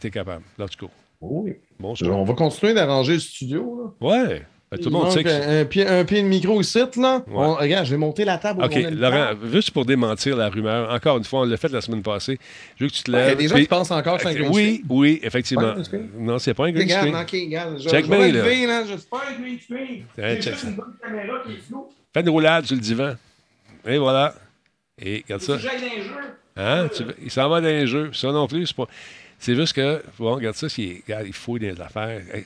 Tu 0.01 0.07
es 0.09 0.11
capable. 0.11 0.43
Let's 0.59 0.77
go. 0.77 0.91
Oui. 1.23 1.53
Bon, 1.79 1.95
On 2.05 2.25
va 2.25 2.35
continuer 2.35 2.75
d'arranger 2.75 3.15
le 3.15 3.19
studio. 3.21 3.95
Là. 4.01 4.09
Ouais. 4.09 4.43
Ben, 4.71 4.79
tout 4.79 4.85
le 4.89 4.91
monde 4.91 5.11
sait 5.11 5.23
que. 5.23 5.61
un, 5.63 5.65
pied, 5.67 5.87
un 5.87 6.03
pied 6.05 6.23
de 6.23 6.27
micro 6.27 6.59
ici, 6.61 6.79
là. 6.97 7.17
Ouais. 7.27 7.35
On- 7.35 7.55
regarde, 7.57 7.85
je 7.85 7.91
vais 7.91 7.99
monter 7.99 8.25
la 8.25 8.39
table. 8.39 8.65
OK, 8.65 8.75
Laurent, 8.93 9.35
juste 9.53 9.71
pour 9.71 9.85
démentir 9.85 10.35
la 10.35 10.49
rumeur, 10.49 10.91
encore 10.91 11.19
une 11.19 11.25
fois, 11.25 11.41
on 11.41 11.45
l'a 11.45 11.59
fait 11.59 11.71
la 11.71 11.83
semaine 11.83 12.03
passée. 12.03 12.39
Je 12.79 12.85
veux 12.85 12.91
que 12.91 12.95
tu 12.95 13.03
te 13.03 13.11
Ouais, 13.13 13.19
Il 13.19 13.21
y 13.21 13.27
lèves. 13.27 13.33
a 13.33 13.35
des 13.43 13.49
gens 13.49 13.57
qui 13.57 13.67
pensent 13.67 13.91
encore 13.91 14.17
que 14.17 14.23
c'est 14.23 14.29
un 14.31 14.35
green 14.35 14.51
Oui, 14.51 14.83
oui, 14.89 15.21
effectivement. 15.23 15.75
Non, 16.19 16.39
c'est 16.39 16.55
pas 16.55 16.65
un 16.67 16.73
green 16.73 16.85
Regarde, 16.85 17.09
screen. 17.09 17.23
ok, 17.23 17.31
regarde. 17.49 17.79
Je, 17.83 17.89
Check 17.91 18.05
je 18.07 18.11
vais 18.11 18.33
lever, 18.33 18.67
là. 18.67 18.85
Suis 18.87 18.97
pas 19.11 19.23
un 19.29 19.41
green 19.43 19.59
screen. 19.61 20.05
C'est 20.17 20.43
juste 20.43 20.65
une 20.65 20.75
bonne 20.75 20.95
caméra 21.03 21.39
qui 21.47 21.53
est 21.53 21.57
floue. 21.69 21.89
Fais 22.15 22.21
une 22.23 22.31
roulade 22.31 22.65
sur 22.65 22.75
le 22.75 22.81
divan. 22.81 23.13
Et 23.87 23.99
voilà. 23.99 24.35
Et 24.99 25.23
regarde 25.27 25.43
ça. 25.43 25.57
Hein? 26.57 26.89
Il 27.23 27.31
s'en 27.31 27.49
va 27.49 27.61
dans 27.61 27.67
les 27.67 27.87
jeux. 27.87 28.11
Ça 28.15 28.31
non 28.33 28.47
plus, 28.47 28.67
c'est 28.67 28.77
pas. 28.77 28.87
C'est 29.43 29.57
juste 29.57 29.73
que, 29.73 30.01
bon, 30.21 30.37
regarde 30.37 30.55
ça, 30.55 30.69
c'est- 30.69 31.03
regarde, 31.05 31.27
il 31.27 31.33
fouille 31.33 31.59
dans 31.59 31.67
les 31.75 31.81
affaires. 31.81 32.23
Hey, 32.33 32.45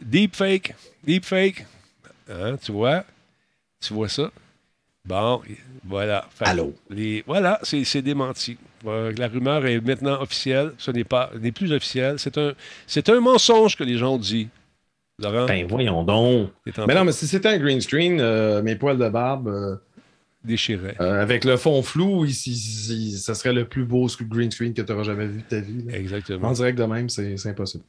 Deepfake. 0.00 0.74
Deepfake. 1.04 1.66
Hein, 2.30 2.56
tu 2.62 2.70
vois? 2.70 3.04
Tu 3.80 3.92
vois 3.92 4.08
ça? 4.08 4.30
Bon, 5.04 5.42
voilà. 5.84 6.26
Fait- 6.30 6.44
Allô? 6.44 6.72
les- 6.88 7.24
voilà, 7.26 7.58
c'est 7.64 7.82
c'est 7.82 8.02
démenti. 8.02 8.56
Euh, 8.86 9.12
La 9.18 9.26
rumeur 9.26 9.66
est 9.66 9.80
maintenant 9.80 10.20
officielle. 10.22 10.72
Ce 10.78 10.92
n'est 10.92 11.02
pas, 11.04 11.30
n'est 11.40 11.50
plus 11.50 11.72
officiel. 11.72 12.16
C'est 12.20 12.38
un, 12.38 12.52
c'est 12.86 13.08
un 13.08 13.18
mensonge 13.20 13.76
que 13.76 13.82
les 13.82 13.96
gens 13.98 14.14
ont 14.14 14.18
dit. 14.18 14.48
Laurent? 15.20 15.46
Ben 15.46 15.66
voyons 15.66 16.04
donc. 16.04 16.50
Mais 16.86 16.94
non, 16.94 17.04
mais 17.04 17.10
si 17.10 17.26
c'était 17.26 17.48
un 17.48 17.58
green 17.58 17.80
screen, 17.80 18.20
euh, 18.20 18.62
mes 18.62 18.76
poils 18.76 18.98
de 18.98 19.08
barbe, 19.08 19.48
euh, 19.48 19.74
déchirer. 20.44 20.94
euh, 21.00 21.22
avec 21.22 21.44
le 21.44 21.56
fond 21.56 21.82
flou, 21.82 22.24
ici, 22.24 22.52
ici, 22.52 23.18
ça 23.18 23.34
serait 23.34 23.52
le 23.52 23.64
plus 23.66 23.84
beau 23.84 24.06
green 24.22 24.50
screen 24.50 24.72
que 24.74 24.82
tu 24.82 24.92
auras 24.92 25.02
jamais 25.04 25.26
vu 25.26 25.38
de 25.38 25.44
ta 25.48 25.60
vie. 25.60 25.82
là. 25.86 25.96
Exactement. 25.96 26.48
En 26.48 26.52
direct 26.52 26.78
de 26.78 26.84
même, 26.84 27.08
c'est 27.08 27.34
impossible. 27.46 27.84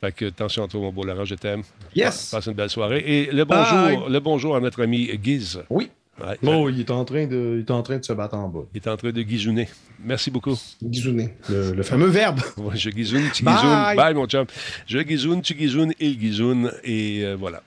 Fait 0.00 0.12
que 0.12 0.24
attention 0.26 0.64
à 0.64 0.68
toi, 0.68 0.80
mon 0.80 0.92
beau 0.92 1.04
Laurent, 1.04 1.24
je 1.24 1.36
t'aime. 1.36 1.62
Yes. 1.94 2.30
Passe 2.32 2.46
une 2.46 2.54
belle 2.54 2.70
soirée. 2.70 3.02
Et 3.06 3.26
le 3.32 3.44
Bye. 3.44 3.58
bonjour, 3.94 4.08
le 4.08 4.20
bonjour 4.20 4.56
à 4.56 4.60
notre 4.60 4.82
ami 4.82 5.06
Guiz. 5.16 5.60
Oui. 5.70 5.90
Ouais, 6.20 6.36
Oh, 6.42 6.68
il 6.68 6.78
est, 6.80 6.90
en 6.90 7.04
train 7.06 7.26
de, 7.26 7.54
il 7.56 7.60
est 7.60 7.70
en 7.70 7.82
train 7.82 7.96
de 7.98 8.04
se 8.04 8.12
battre 8.12 8.34
en 8.34 8.46
bas. 8.48 8.60
Il 8.74 8.78
est 8.78 8.88
en 8.88 8.96
train 8.98 9.12
de 9.12 9.22
guisouner. 9.22 9.66
Merci 10.04 10.30
beaucoup. 10.30 10.58
Guisouner, 10.82 11.34
le, 11.48 11.72
le 11.72 11.82
fameux 11.82 12.08
verbe. 12.08 12.40
Ouais, 12.58 12.76
je 12.76 12.90
guisoune, 12.90 13.22
tu 13.32 13.42
Bye. 13.44 13.54
guisounes. 13.54 13.96
Bye, 13.96 14.14
mon 14.14 14.26
chum. 14.26 14.44
Je 14.86 14.98
guisoune, 14.98 15.40
tu 15.40 15.54
guisounes, 15.54 15.94
il 16.00 16.18
guisoune. 16.18 16.70
Et 16.84 17.20
euh, 17.24 17.34
voilà. 17.38 17.62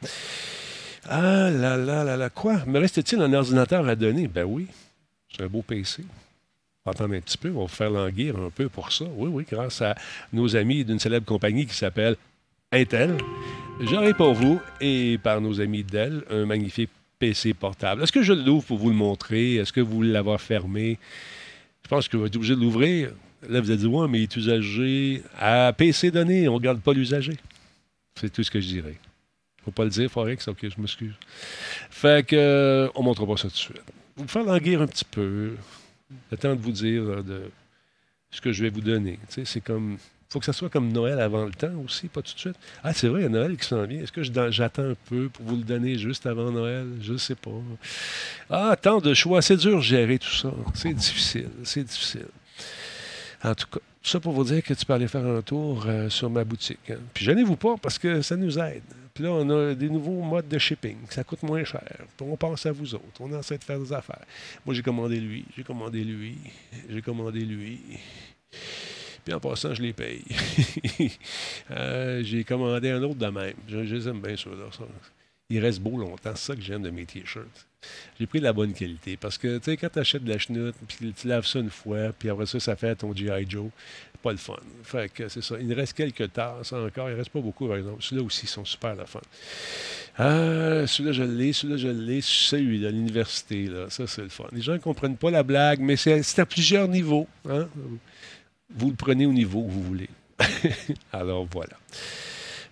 Ah 1.07 1.51
là 1.51 1.77
là 1.77 2.03
là 2.03 2.17
là, 2.17 2.29
quoi? 2.29 2.65
Me 2.65 2.79
reste-t-il 2.79 3.21
un 3.21 3.31
ordinateur 3.33 3.87
à 3.87 3.95
donner? 3.95 4.27
Ben 4.27 4.43
oui, 4.43 4.67
c'est 5.29 5.43
un 5.43 5.47
beau 5.47 5.61
PC. 5.61 6.03
Attendez 6.87 7.17
un 7.17 7.21
petit 7.21 7.37
peu, 7.37 7.51
on 7.55 7.65
va 7.65 7.67
faire 7.67 7.89
languir 7.89 8.37
un 8.37 8.49
peu 8.49 8.69
pour 8.69 8.91
ça. 8.91 9.05
Oui, 9.15 9.29
oui, 9.31 9.45
grâce 9.49 9.81
à 9.81 9.95
nos 10.33 10.55
amis 10.55 10.85
d'une 10.85 10.99
célèbre 10.99 11.25
compagnie 11.25 11.65
qui 11.65 11.73
s'appelle 11.73 12.15
Intel. 12.71 13.17
J'aurai 13.81 14.13
pour 14.13 14.33
vous 14.33 14.59
et 14.79 15.19
par 15.21 15.41
nos 15.41 15.59
amis 15.61 15.83
Dell 15.83 16.23
un 16.29 16.45
magnifique 16.45 16.89
PC 17.19 17.53
portable. 17.53 18.03
Est-ce 18.03 18.11
que 18.11 18.21
je 18.21 18.33
l'ouvre 18.33 18.65
pour 18.65 18.77
vous 18.77 18.89
le 18.89 18.95
montrer? 18.95 19.55
Est-ce 19.55 19.73
que 19.73 19.81
vous 19.81 20.01
l'avoir 20.01 20.39
fermé? 20.39 20.97
Je 21.83 21.89
pense 21.89 22.07
que 22.07 22.17
vous 22.17 22.25
êtes 22.25 22.35
obligé 22.35 22.55
de 22.55 22.61
l'ouvrir. 22.61 23.11
Là, 23.49 23.61
vous 23.61 23.69
allez 23.69 23.79
dire, 23.79 23.93
ouais, 23.93 24.07
mais 24.07 24.19
il 24.19 24.23
est 24.23 24.35
usagé. 24.35 25.23
À 25.39 25.73
PC 25.73 26.11
donné, 26.11 26.47
on 26.47 26.53
ne 26.53 26.57
regarde 26.57 26.81
pas 26.81 26.93
l'usager. 26.93 27.37
C'est 28.19 28.31
tout 28.31 28.43
ce 28.43 28.51
que 28.51 28.59
je 28.59 28.67
dirais. 28.67 28.95
Faut 29.65 29.71
pas 29.71 29.83
le 29.83 29.89
dire, 29.89 30.09
Forex, 30.09 30.47
ok, 30.47 30.59
je 30.61 30.79
m'excuse. 30.79 31.13
Fait 31.89 32.25
que, 32.25 32.35
euh, 32.35 32.87
on 32.95 33.01
ne 33.01 33.05
montrera 33.05 33.27
pas 33.27 33.37
ça 33.37 33.47
tout 33.49 33.55
de 33.55 33.57
suite. 33.57 33.81
Vous 34.15 34.27
faire 34.27 34.43
languir 34.43 34.81
un 34.81 34.87
petit 34.87 35.05
peu. 35.05 35.55
Le 36.31 36.37
temps 36.37 36.55
de 36.55 36.61
vous 36.61 36.71
dire 36.71 37.23
de 37.23 37.49
ce 38.29 38.39
que 38.39 38.51
je 38.51 38.63
vais 38.63 38.69
vous 38.69 38.81
donner. 38.81 39.19
c'est 39.27 39.61
comme 39.61 39.97
faut 40.29 40.39
que 40.39 40.45
ça 40.45 40.53
soit 40.53 40.69
comme 40.69 40.91
Noël 40.91 41.19
avant 41.21 41.45
le 41.45 41.51
temps 41.51 41.71
aussi, 41.85 42.07
pas 42.07 42.21
tout 42.21 42.33
de 42.33 42.39
suite. 42.39 42.57
Ah, 42.83 42.93
c'est 42.93 43.07
vrai, 43.07 43.21
il 43.21 43.23
y 43.23 43.27
a 43.27 43.29
Noël 43.29 43.55
qui 43.55 43.65
s'en 43.65 43.83
vient. 43.85 44.01
Est-ce 44.01 44.11
que 44.11 44.21
j'attends 44.51 44.89
un 44.89 44.95
peu 45.07 45.29
pour 45.29 45.45
vous 45.45 45.55
le 45.55 45.63
donner 45.63 45.97
juste 45.97 46.25
avant 46.25 46.51
Noël? 46.51 46.87
Je 47.01 47.13
ne 47.13 47.17
sais 47.17 47.35
pas. 47.35 47.51
Ah, 48.49 48.75
tant 48.75 48.99
de 48.99 49.13
choix. 49.13 49.41
C'est 49.41 49.55
dur 49.55 49.77
de 49.77 49.81
gérer 49.81 50.19
tout 50.19 50.33
ça. 50.33 50.51
C'est 50.73 50.93
difficile. 50.93 51.49
C'est 51.63 51.83
difficile. 51.83 52.27
En 53.43 53.55
tout 53.55 53.67
cas, 53.67 53.79
ça 54.03 54.19
pour 54.19 54.33
vous 54.33 54.43
dire 54.43 54.61
que 54.61 54.73
tu 54.73 54.85
peux 54.85 54.93
aller 54.93 55.07
faire 55.07 55.25
un 55.25 55.41
tour 55.41 55.85
euh, 55.87 56.09
sur 56.09 56.29
ma 56.29 56.43
boutique. 56.43 56.89
Hein. 56.89 56.97
Puis 57.13 57.23
gênez-vous 57.23 57.55
pas 57.55 57.75
parce 57.81 57.97
que 57.97 58.21
ça 58.21 58.35
nous 58.35 58.59
aide. 58.59 58.83
Puis 59.15 59.23
là, 59.23 59.31
on 59.31 59.49
a 59.49 59.73
des 59.73 59.89
nouveaux 59.89 60.21
modes 60.21 60.49
de 60.49 60.57
shipping. 60.57 60.97
Ça 61.09 61.23
coûte 61.23 61.41
moins 61.41 61.63
cher. 61.63 61.81
Puis 62.17 62.27
on 62.29 62.35
pense 62.35 62.65
à 62.65 62.73
vous 62.73 62.93
autres. 62.95 63.21
On 63.21 63.39
essaie 63.39 63.57
de 63.57 63.63
faire 63.63 63.79
des 63.79 63.93
affaires. 63.93 64.25
Moi, 64.65 64.75
j'ai 64.75 64.81
commandé 64.81 65.21
lui. 65.21 65.45
J'ai 65.55 65.63
commandé 65.63 66.03
lui. 66.03 66.37
J'ai 66.89 67.01
commandé 67.01 67.39
lui. 67.39 67.79
Puis 69.23 69.33
en 69.33 69.39
passant, 69.39 69.73
je 69.73 69.81
les 69.81 69.93
paye. 69.93 70.23
Euh, 71.71 72.21
j'ai 72.23 72.43
commandé 72.43 72.91
un 72.91 73.01
autre 73.01 73.15
de 73.15 73.25
même. 73.25 73.55
Je, 73.67 73.79
les 73.79 74.07
aime 74.07 74.21
bien 74.21 74.35
ceux-là. 74.35 74.69
Ils 75.49 75.59
restent 75.59 75.79
beaux 75.79 75.97
longtemps. 75.97 76.35
C'est 76.35 76.51
ça 76.51 76.55
que 76.55 76.61
j'aime 76.61 76.83
de 76.83 76.91
mes 76.91 77.05
t-shirts. 77.05 77.67
J'ai 78.19 78.27
pris 78.27 78.39
de 78.39 78.43
la 78.43 78.53
bonne 78.53 78.73
qualité. 78.73 79.17
Parce 79.17 79.37
que, 79.37 79.57
tu 79.57 79.65
sais, 79.65 79.77
quand 79.77 79.89
tu 79.89 79.99
achètes 79.99 80.23
de 80.23 80.31
la 80.31 80.37
chenoute, 80.37 80.75
puis 80.87 81.13
tu 81.13 81.27
laves 81.27 81.45
ça 81.45 81.59
une 81.59 81.69
fois, 81.69 82.11
puis 82.17 82.29
après 82.29 82.45
ça, 82.45 82.59
ça 82.59 82.75
fait 82.75 82.95
ton 82.95 83.15
G.I. 83.15 83.45
Joe, 83.49 83.69
pas 84.25 84.31
le 84.31 84.37
fun. 84.37 84.55
Fait 84.81 85.07
que 85.13 85.29
c'est 85.29 85.43
ça. 85.43 85.55
Il 85.61 85.71
reste 85.73 85.93
quelques 85.93 86.33
tasses 86.33 86.73
encore. 86.73 87.09
Il 87.09 87.13
ne 87.13 87.17
reste 87.17 87.29
pas 87.29 87.41
beaucoup, 87.41 87.67
par 87.67 87.77
exemple. 87.77 88.01
Ceux-là 88.01 88.23
aussi 88.23 88.47
sont 88.47 88.65
super 88.65 88.95
le 88.95 89.05
fun. 89.05 89.21
Ah, 90.17 90.87
celui-là, 90.87 91.11
je 91.11 91.23
l'ai. 91.23 91.53
Celui-là, 91.53 91.77
je 91.77 91.87
l'ai. 91.89 92.21
Celui-là, 92.21 92.89
l'université, 92.89 93.67
là. 93.67 93.85
Ça, 93.89 94.07
c'est 94.07 94.23
le 94.23 94.29
fun. 94.29 94.45
Les 94.51 94.61
gens 94.61 94.73
ne 94.73 94.79
comprennent 94.79 95.17
pas 95.17 95.29
la 95.29 95.43
blague, 95.43 95.79
mais 95.79 95.95
c'est 95.95 96.39
à 96.39 96.45
plusieurs 96.47 96.87
niveaux. 96.87 97.27
Hein? 97.47 97.67
vous 98.75 98.89
le 98.89 98.95
prenez 98.95 99.27
au 99.27 99.33
niveau 99.33 99.63
que 99.63 99.69
vous 99.69 99.83
voulez. 99.83 100.09
Alors 101.13 101.47
voilà. 101.51 101.77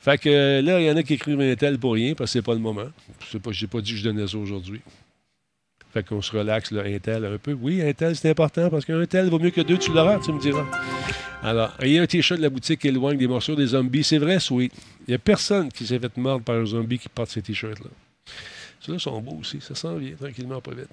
Fait 0.01 0.17
que 0.17 0.59
là, 0.59 0.81
il 0.81 0.88
y 0.88 0.91
en 0.91 0.97
a 0.97 1.03
qui 1.03 1.13
écrivent 1.13 1.39
un 1.39 1.55
tel 1.55 1.77
pour 1.77 1.93
rien 1.93 2.15
parce 2.15 2.31
que 2.31 2.39
c'est 2.39 2.45
pas 2.45 2.55
le 2.55 2.59
moment. 2.59 2.88
Je 3.31 3.38
n'ai 3.38 3.67
pas 3.67 3.80
dit 3.80 3.91
que 3.91 3.97
je 3.97 4.03
donnais 4.03 4.27
ça 4.27 4.38
aujourd'hui. 4.38 4.81
Fait 5.93 6.03
qu'on 6.03 6.23
se 6.23 6.35
relaxe, 6.35 6.71
là, 6.71 6.81
Intel 6.85 7.23
un 7.23 7.37
peu. 7.37 7.53
Oui, 7.53 7.81
Intel, 7.81 8.15
c'est 8.15 8.29
important 8.29 8.69
parce 8.71 8.83
qu'un 8.83 9.05
tel 9.05 9.29
vaut 9.29 9.37
mieux 9.37 9.51
que 9.51 9.61
deux, 9.61 9.77
tu 9.77 9.93
l'auras, 9.93 10.17
tu 10.17 10.31
me 10.31 10.39
diras. 10.39 10.65
Alors, 11.43 11.71
il 11.83 11.89
y 11.89 11.99
a 11.99 12.01
un 12.01 12.07
t-shirt 12.07 12.39
de 12.39 12.43
la 12.43 12.49
boutique 12.49 12.83
éloigne 12.83 13.17
des 13.17 13.27
morceaux 13.27 13.55
des 13.55 13.67
zombies. 13.67 14.03
C'est 14.03 14.17
vrai, 14.17 14.37
oui. 14.49 14.71
Il 15.07 15.11
n'y 15.11 15.15
a 15.15 15.19
personne 15.19 15.71
qui 15.71 15.85
s'est 15.85 15.99
fait 15.99 16.17
mordre 16.17 16.43
par 16.43 16.55
un 16.55 16.65
zombie 16.65 16.97
qui 16.97 17.09
porte 17.09 17.29
ces 17.29 17.43
t-shirts-là. 17.43 17.91
Ceux-là 18.79 18.97
sont 18.97 19.21
beaux 19.21 19.37
aussi. 19.39 19.61
Ça 19.61 19.75
s'en 19.75 19.95
vient 19.97 20.15
tranquillement, 20.15 20.61
pas 20.61 20.71
vite. 20.71 20.89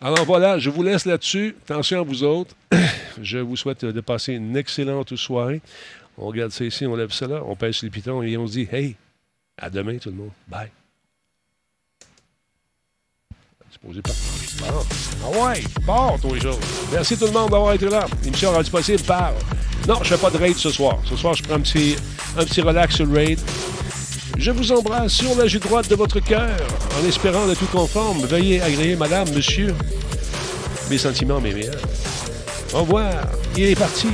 Alors 0.00 0.24
voilà, 0.24 0.58
je 0.58 0.68
vous 0.68 0.82
laisse 0.82 1.06
là-dessus. 1.06 1.56
Attention 1.64 2.00
à 2.00 2.02
vous 2.02 2.24
autres. 2.24 2.54
Je 3.22 3.38
vous 3.38 3.56
souhaite 3.56 3.84
de 3.84 4.00
passer 4.00 4.34
une 4.34 4.56
excellente 4.56 5.14
soirée. 5.16 5.60
On 6.16 6.26
regarde 6.26 6.52
ça 6.52 6.64
ici, 6.64 6.86
on 6.86 6.96
lève 6.96 7.12
ça 7.12 7.26
là, 7.26 7.42
on 7.44 7.54
pèse 7.54 7.82
les 7.82 7.90
pitons 7.90 8.22
et 8.22 8.36
on 8.36 8.46
se 8.46 8.52
dit 8.52 8.68
Hey, 8.70 8.96
à 9.58 9.68
demain 9.68 9.98
tout 9.98 10.10
le 10.10 10.16
monde. 10.16 10.30
Bye. 10.48 10.70
Supposé 13.80 14.02
pas. 14.02 14.10
Ah 15.24 15.46
ouais, 15.46 15.64
bon, 15.86 16.18
tous 16.20 16.34
les 16.34 16.40
jours. 16.40 16.58
Merci 16.92 17.16
tout 17.16 17.24
le 17.24 17.30
monde 17.32 17.50
d'avoir 17.50 17.72
été 17.72 17.88
là. 17.88 18.06
L'émission 18.22 18.52
rendu 18.52 18.70
possible 18.70 19.02
par. 19.04 19.32
Non, 19.88 19.96
je 20.02 20.08
fais 20.08 20.18
pas 20.18 20.28
de 20.28 20.36
raid 20.36 20.54
ce 20.56 20.70
soir. 20.70 20.98
Ce 21.06 21.16
soir, 21.16 21.32
je 21.32 21.42
prends 21.42 21.54
un 21.54 21.60
petit, 21.60 21.96
un 22.36 22.44
petit 22.44 22.60
relax 22.60 22.96
sur 22.96 23.06
le 23.06 23.14
raid. 23.14 23.40
Je 24.36 24.50
vous 24.50 24.70
embrasse 24.72 25.12
sur 25.12 25.34
la 25.34 25.46
joue 25.46 25.60
droite 25.60 25.88
de 25.88 25.94
votre 25.94 26.20
cœur, 26.20 26.56
en 27.00 27.08
espérant 27.08 27.46
de 27.46 27.54
tout 27.54 27.66
conforme. 27.72 28.26
Veuillez 28.26 28.60
agréer, 28.60 28.96
madame, 28.96 29.30
monsieur, 29.34 29.74
mes 30.90 30.98
sentiments, 30.98 31.40
mes 31.40 31.54
meilleurs. 31.54 31.80
Au 32.74 32.80
revoir. 32.80 33.14
Il 33.56 33.64
est 33.64 33.78
parti. 33.78 34.08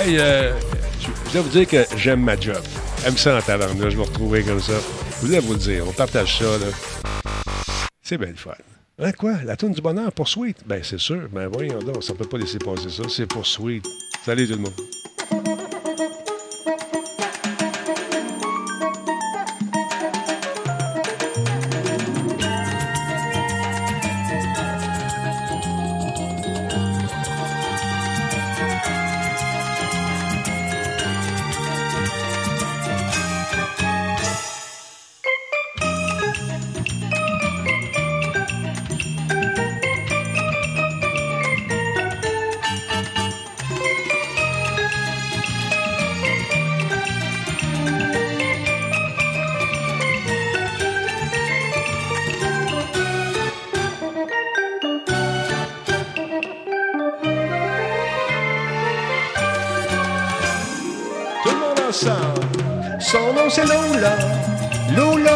Hey, 0.00 0.16
euh, 0.20 0.56
je 1.26 1.32
dois 1.32 1.42
vous 1.42 1.48
dire 1.48 1.66
que 1.66 1.84
j'aime 1.96 2.22
ma 2.22 2.38
job. 2.38 2.62
J'aime 3.02 3.16
ça 3.16 3.32
en 3.36 3.56
là, 3.56 3.90
je 3.90 3.96
me 3.96 4.02
retrouver 4.02 4.44
comme 4.44 4.60
ça. 4.60 4.74
Je 5.20 5.26
voulais 5.26 5.40
vous 5.40 5.54
le 5.54 5.58
dire, 5.58 5.84
on 5.88 5.92
partage 5.92 6.38
ça. 6.38 6.44
C'est 8.00 8.16
bien 8.16 8.28
le 8.28 8.36
fun. 8.36 8.52
Hein, 9.00 9.10
quoi? 9.10 9.38
La 9.44 9.56
tourne 9.56 9.72
du 9.72 9.80
bonheur 9.80 10.12
pour 10.12 10.28
Sweet? 10.28 10.58
Ben, 10.66 10.82
c'est 10.84 11.00
sûr. 11.00 11.28
Ben, 11.32 11.48
voyons 11.48 11.80
donc, 11.80 12.04
ça 12.04 12.14
peut 12.14 12.28
pas 12.28 12.38
laisser 12.38 12.58
passer 12.58 12.90
ça. 12.90 13.02
C'est 13.08 13.26
pour 13.26 13.44
Sweet. 13.44 13.84
Salut 14.24 14.46
tout 14.46 14.54
le 14.54 14.60
monde. 14.60 14.74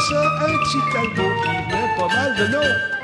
ça, 0.00 0.36
un 0.40 0.58
petit 0.58 0.78
talbot 0.92 1.32
qui 1.42 1.48
met 1.48 1.96
pas 1.96 2.08
mal 2.08 2.36
de 2.36 2.46
noms. 2.52 2.95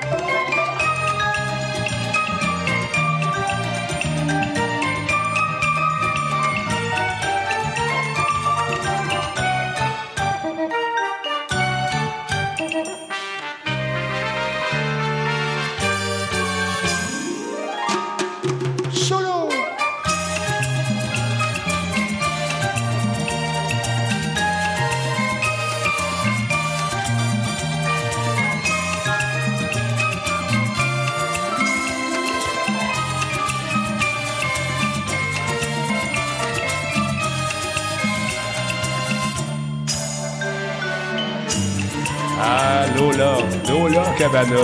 Cabana, 44.23 44.55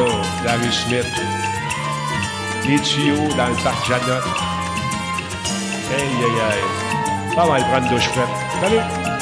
la 0.45 0.53
rue 0.53 0.71
Smith. 0.71 1.05
Les 2.65 2.79
tuyaux 2.79 3.27
dans 3.37 3.49
le 3.49 3.57
parc 3.65 3.89
Janot. 3.89 4.23
Aïe, 5.91 5.99
aïe, 5.99 6.41
aïe. 6.53 7.35
Pas 7.35 7.45
mal 7.45 7.63
prendre 7.63 7.89
douche 7.91 8.07
fraîche. 8.07 8.29
Salut! 8.61 9.18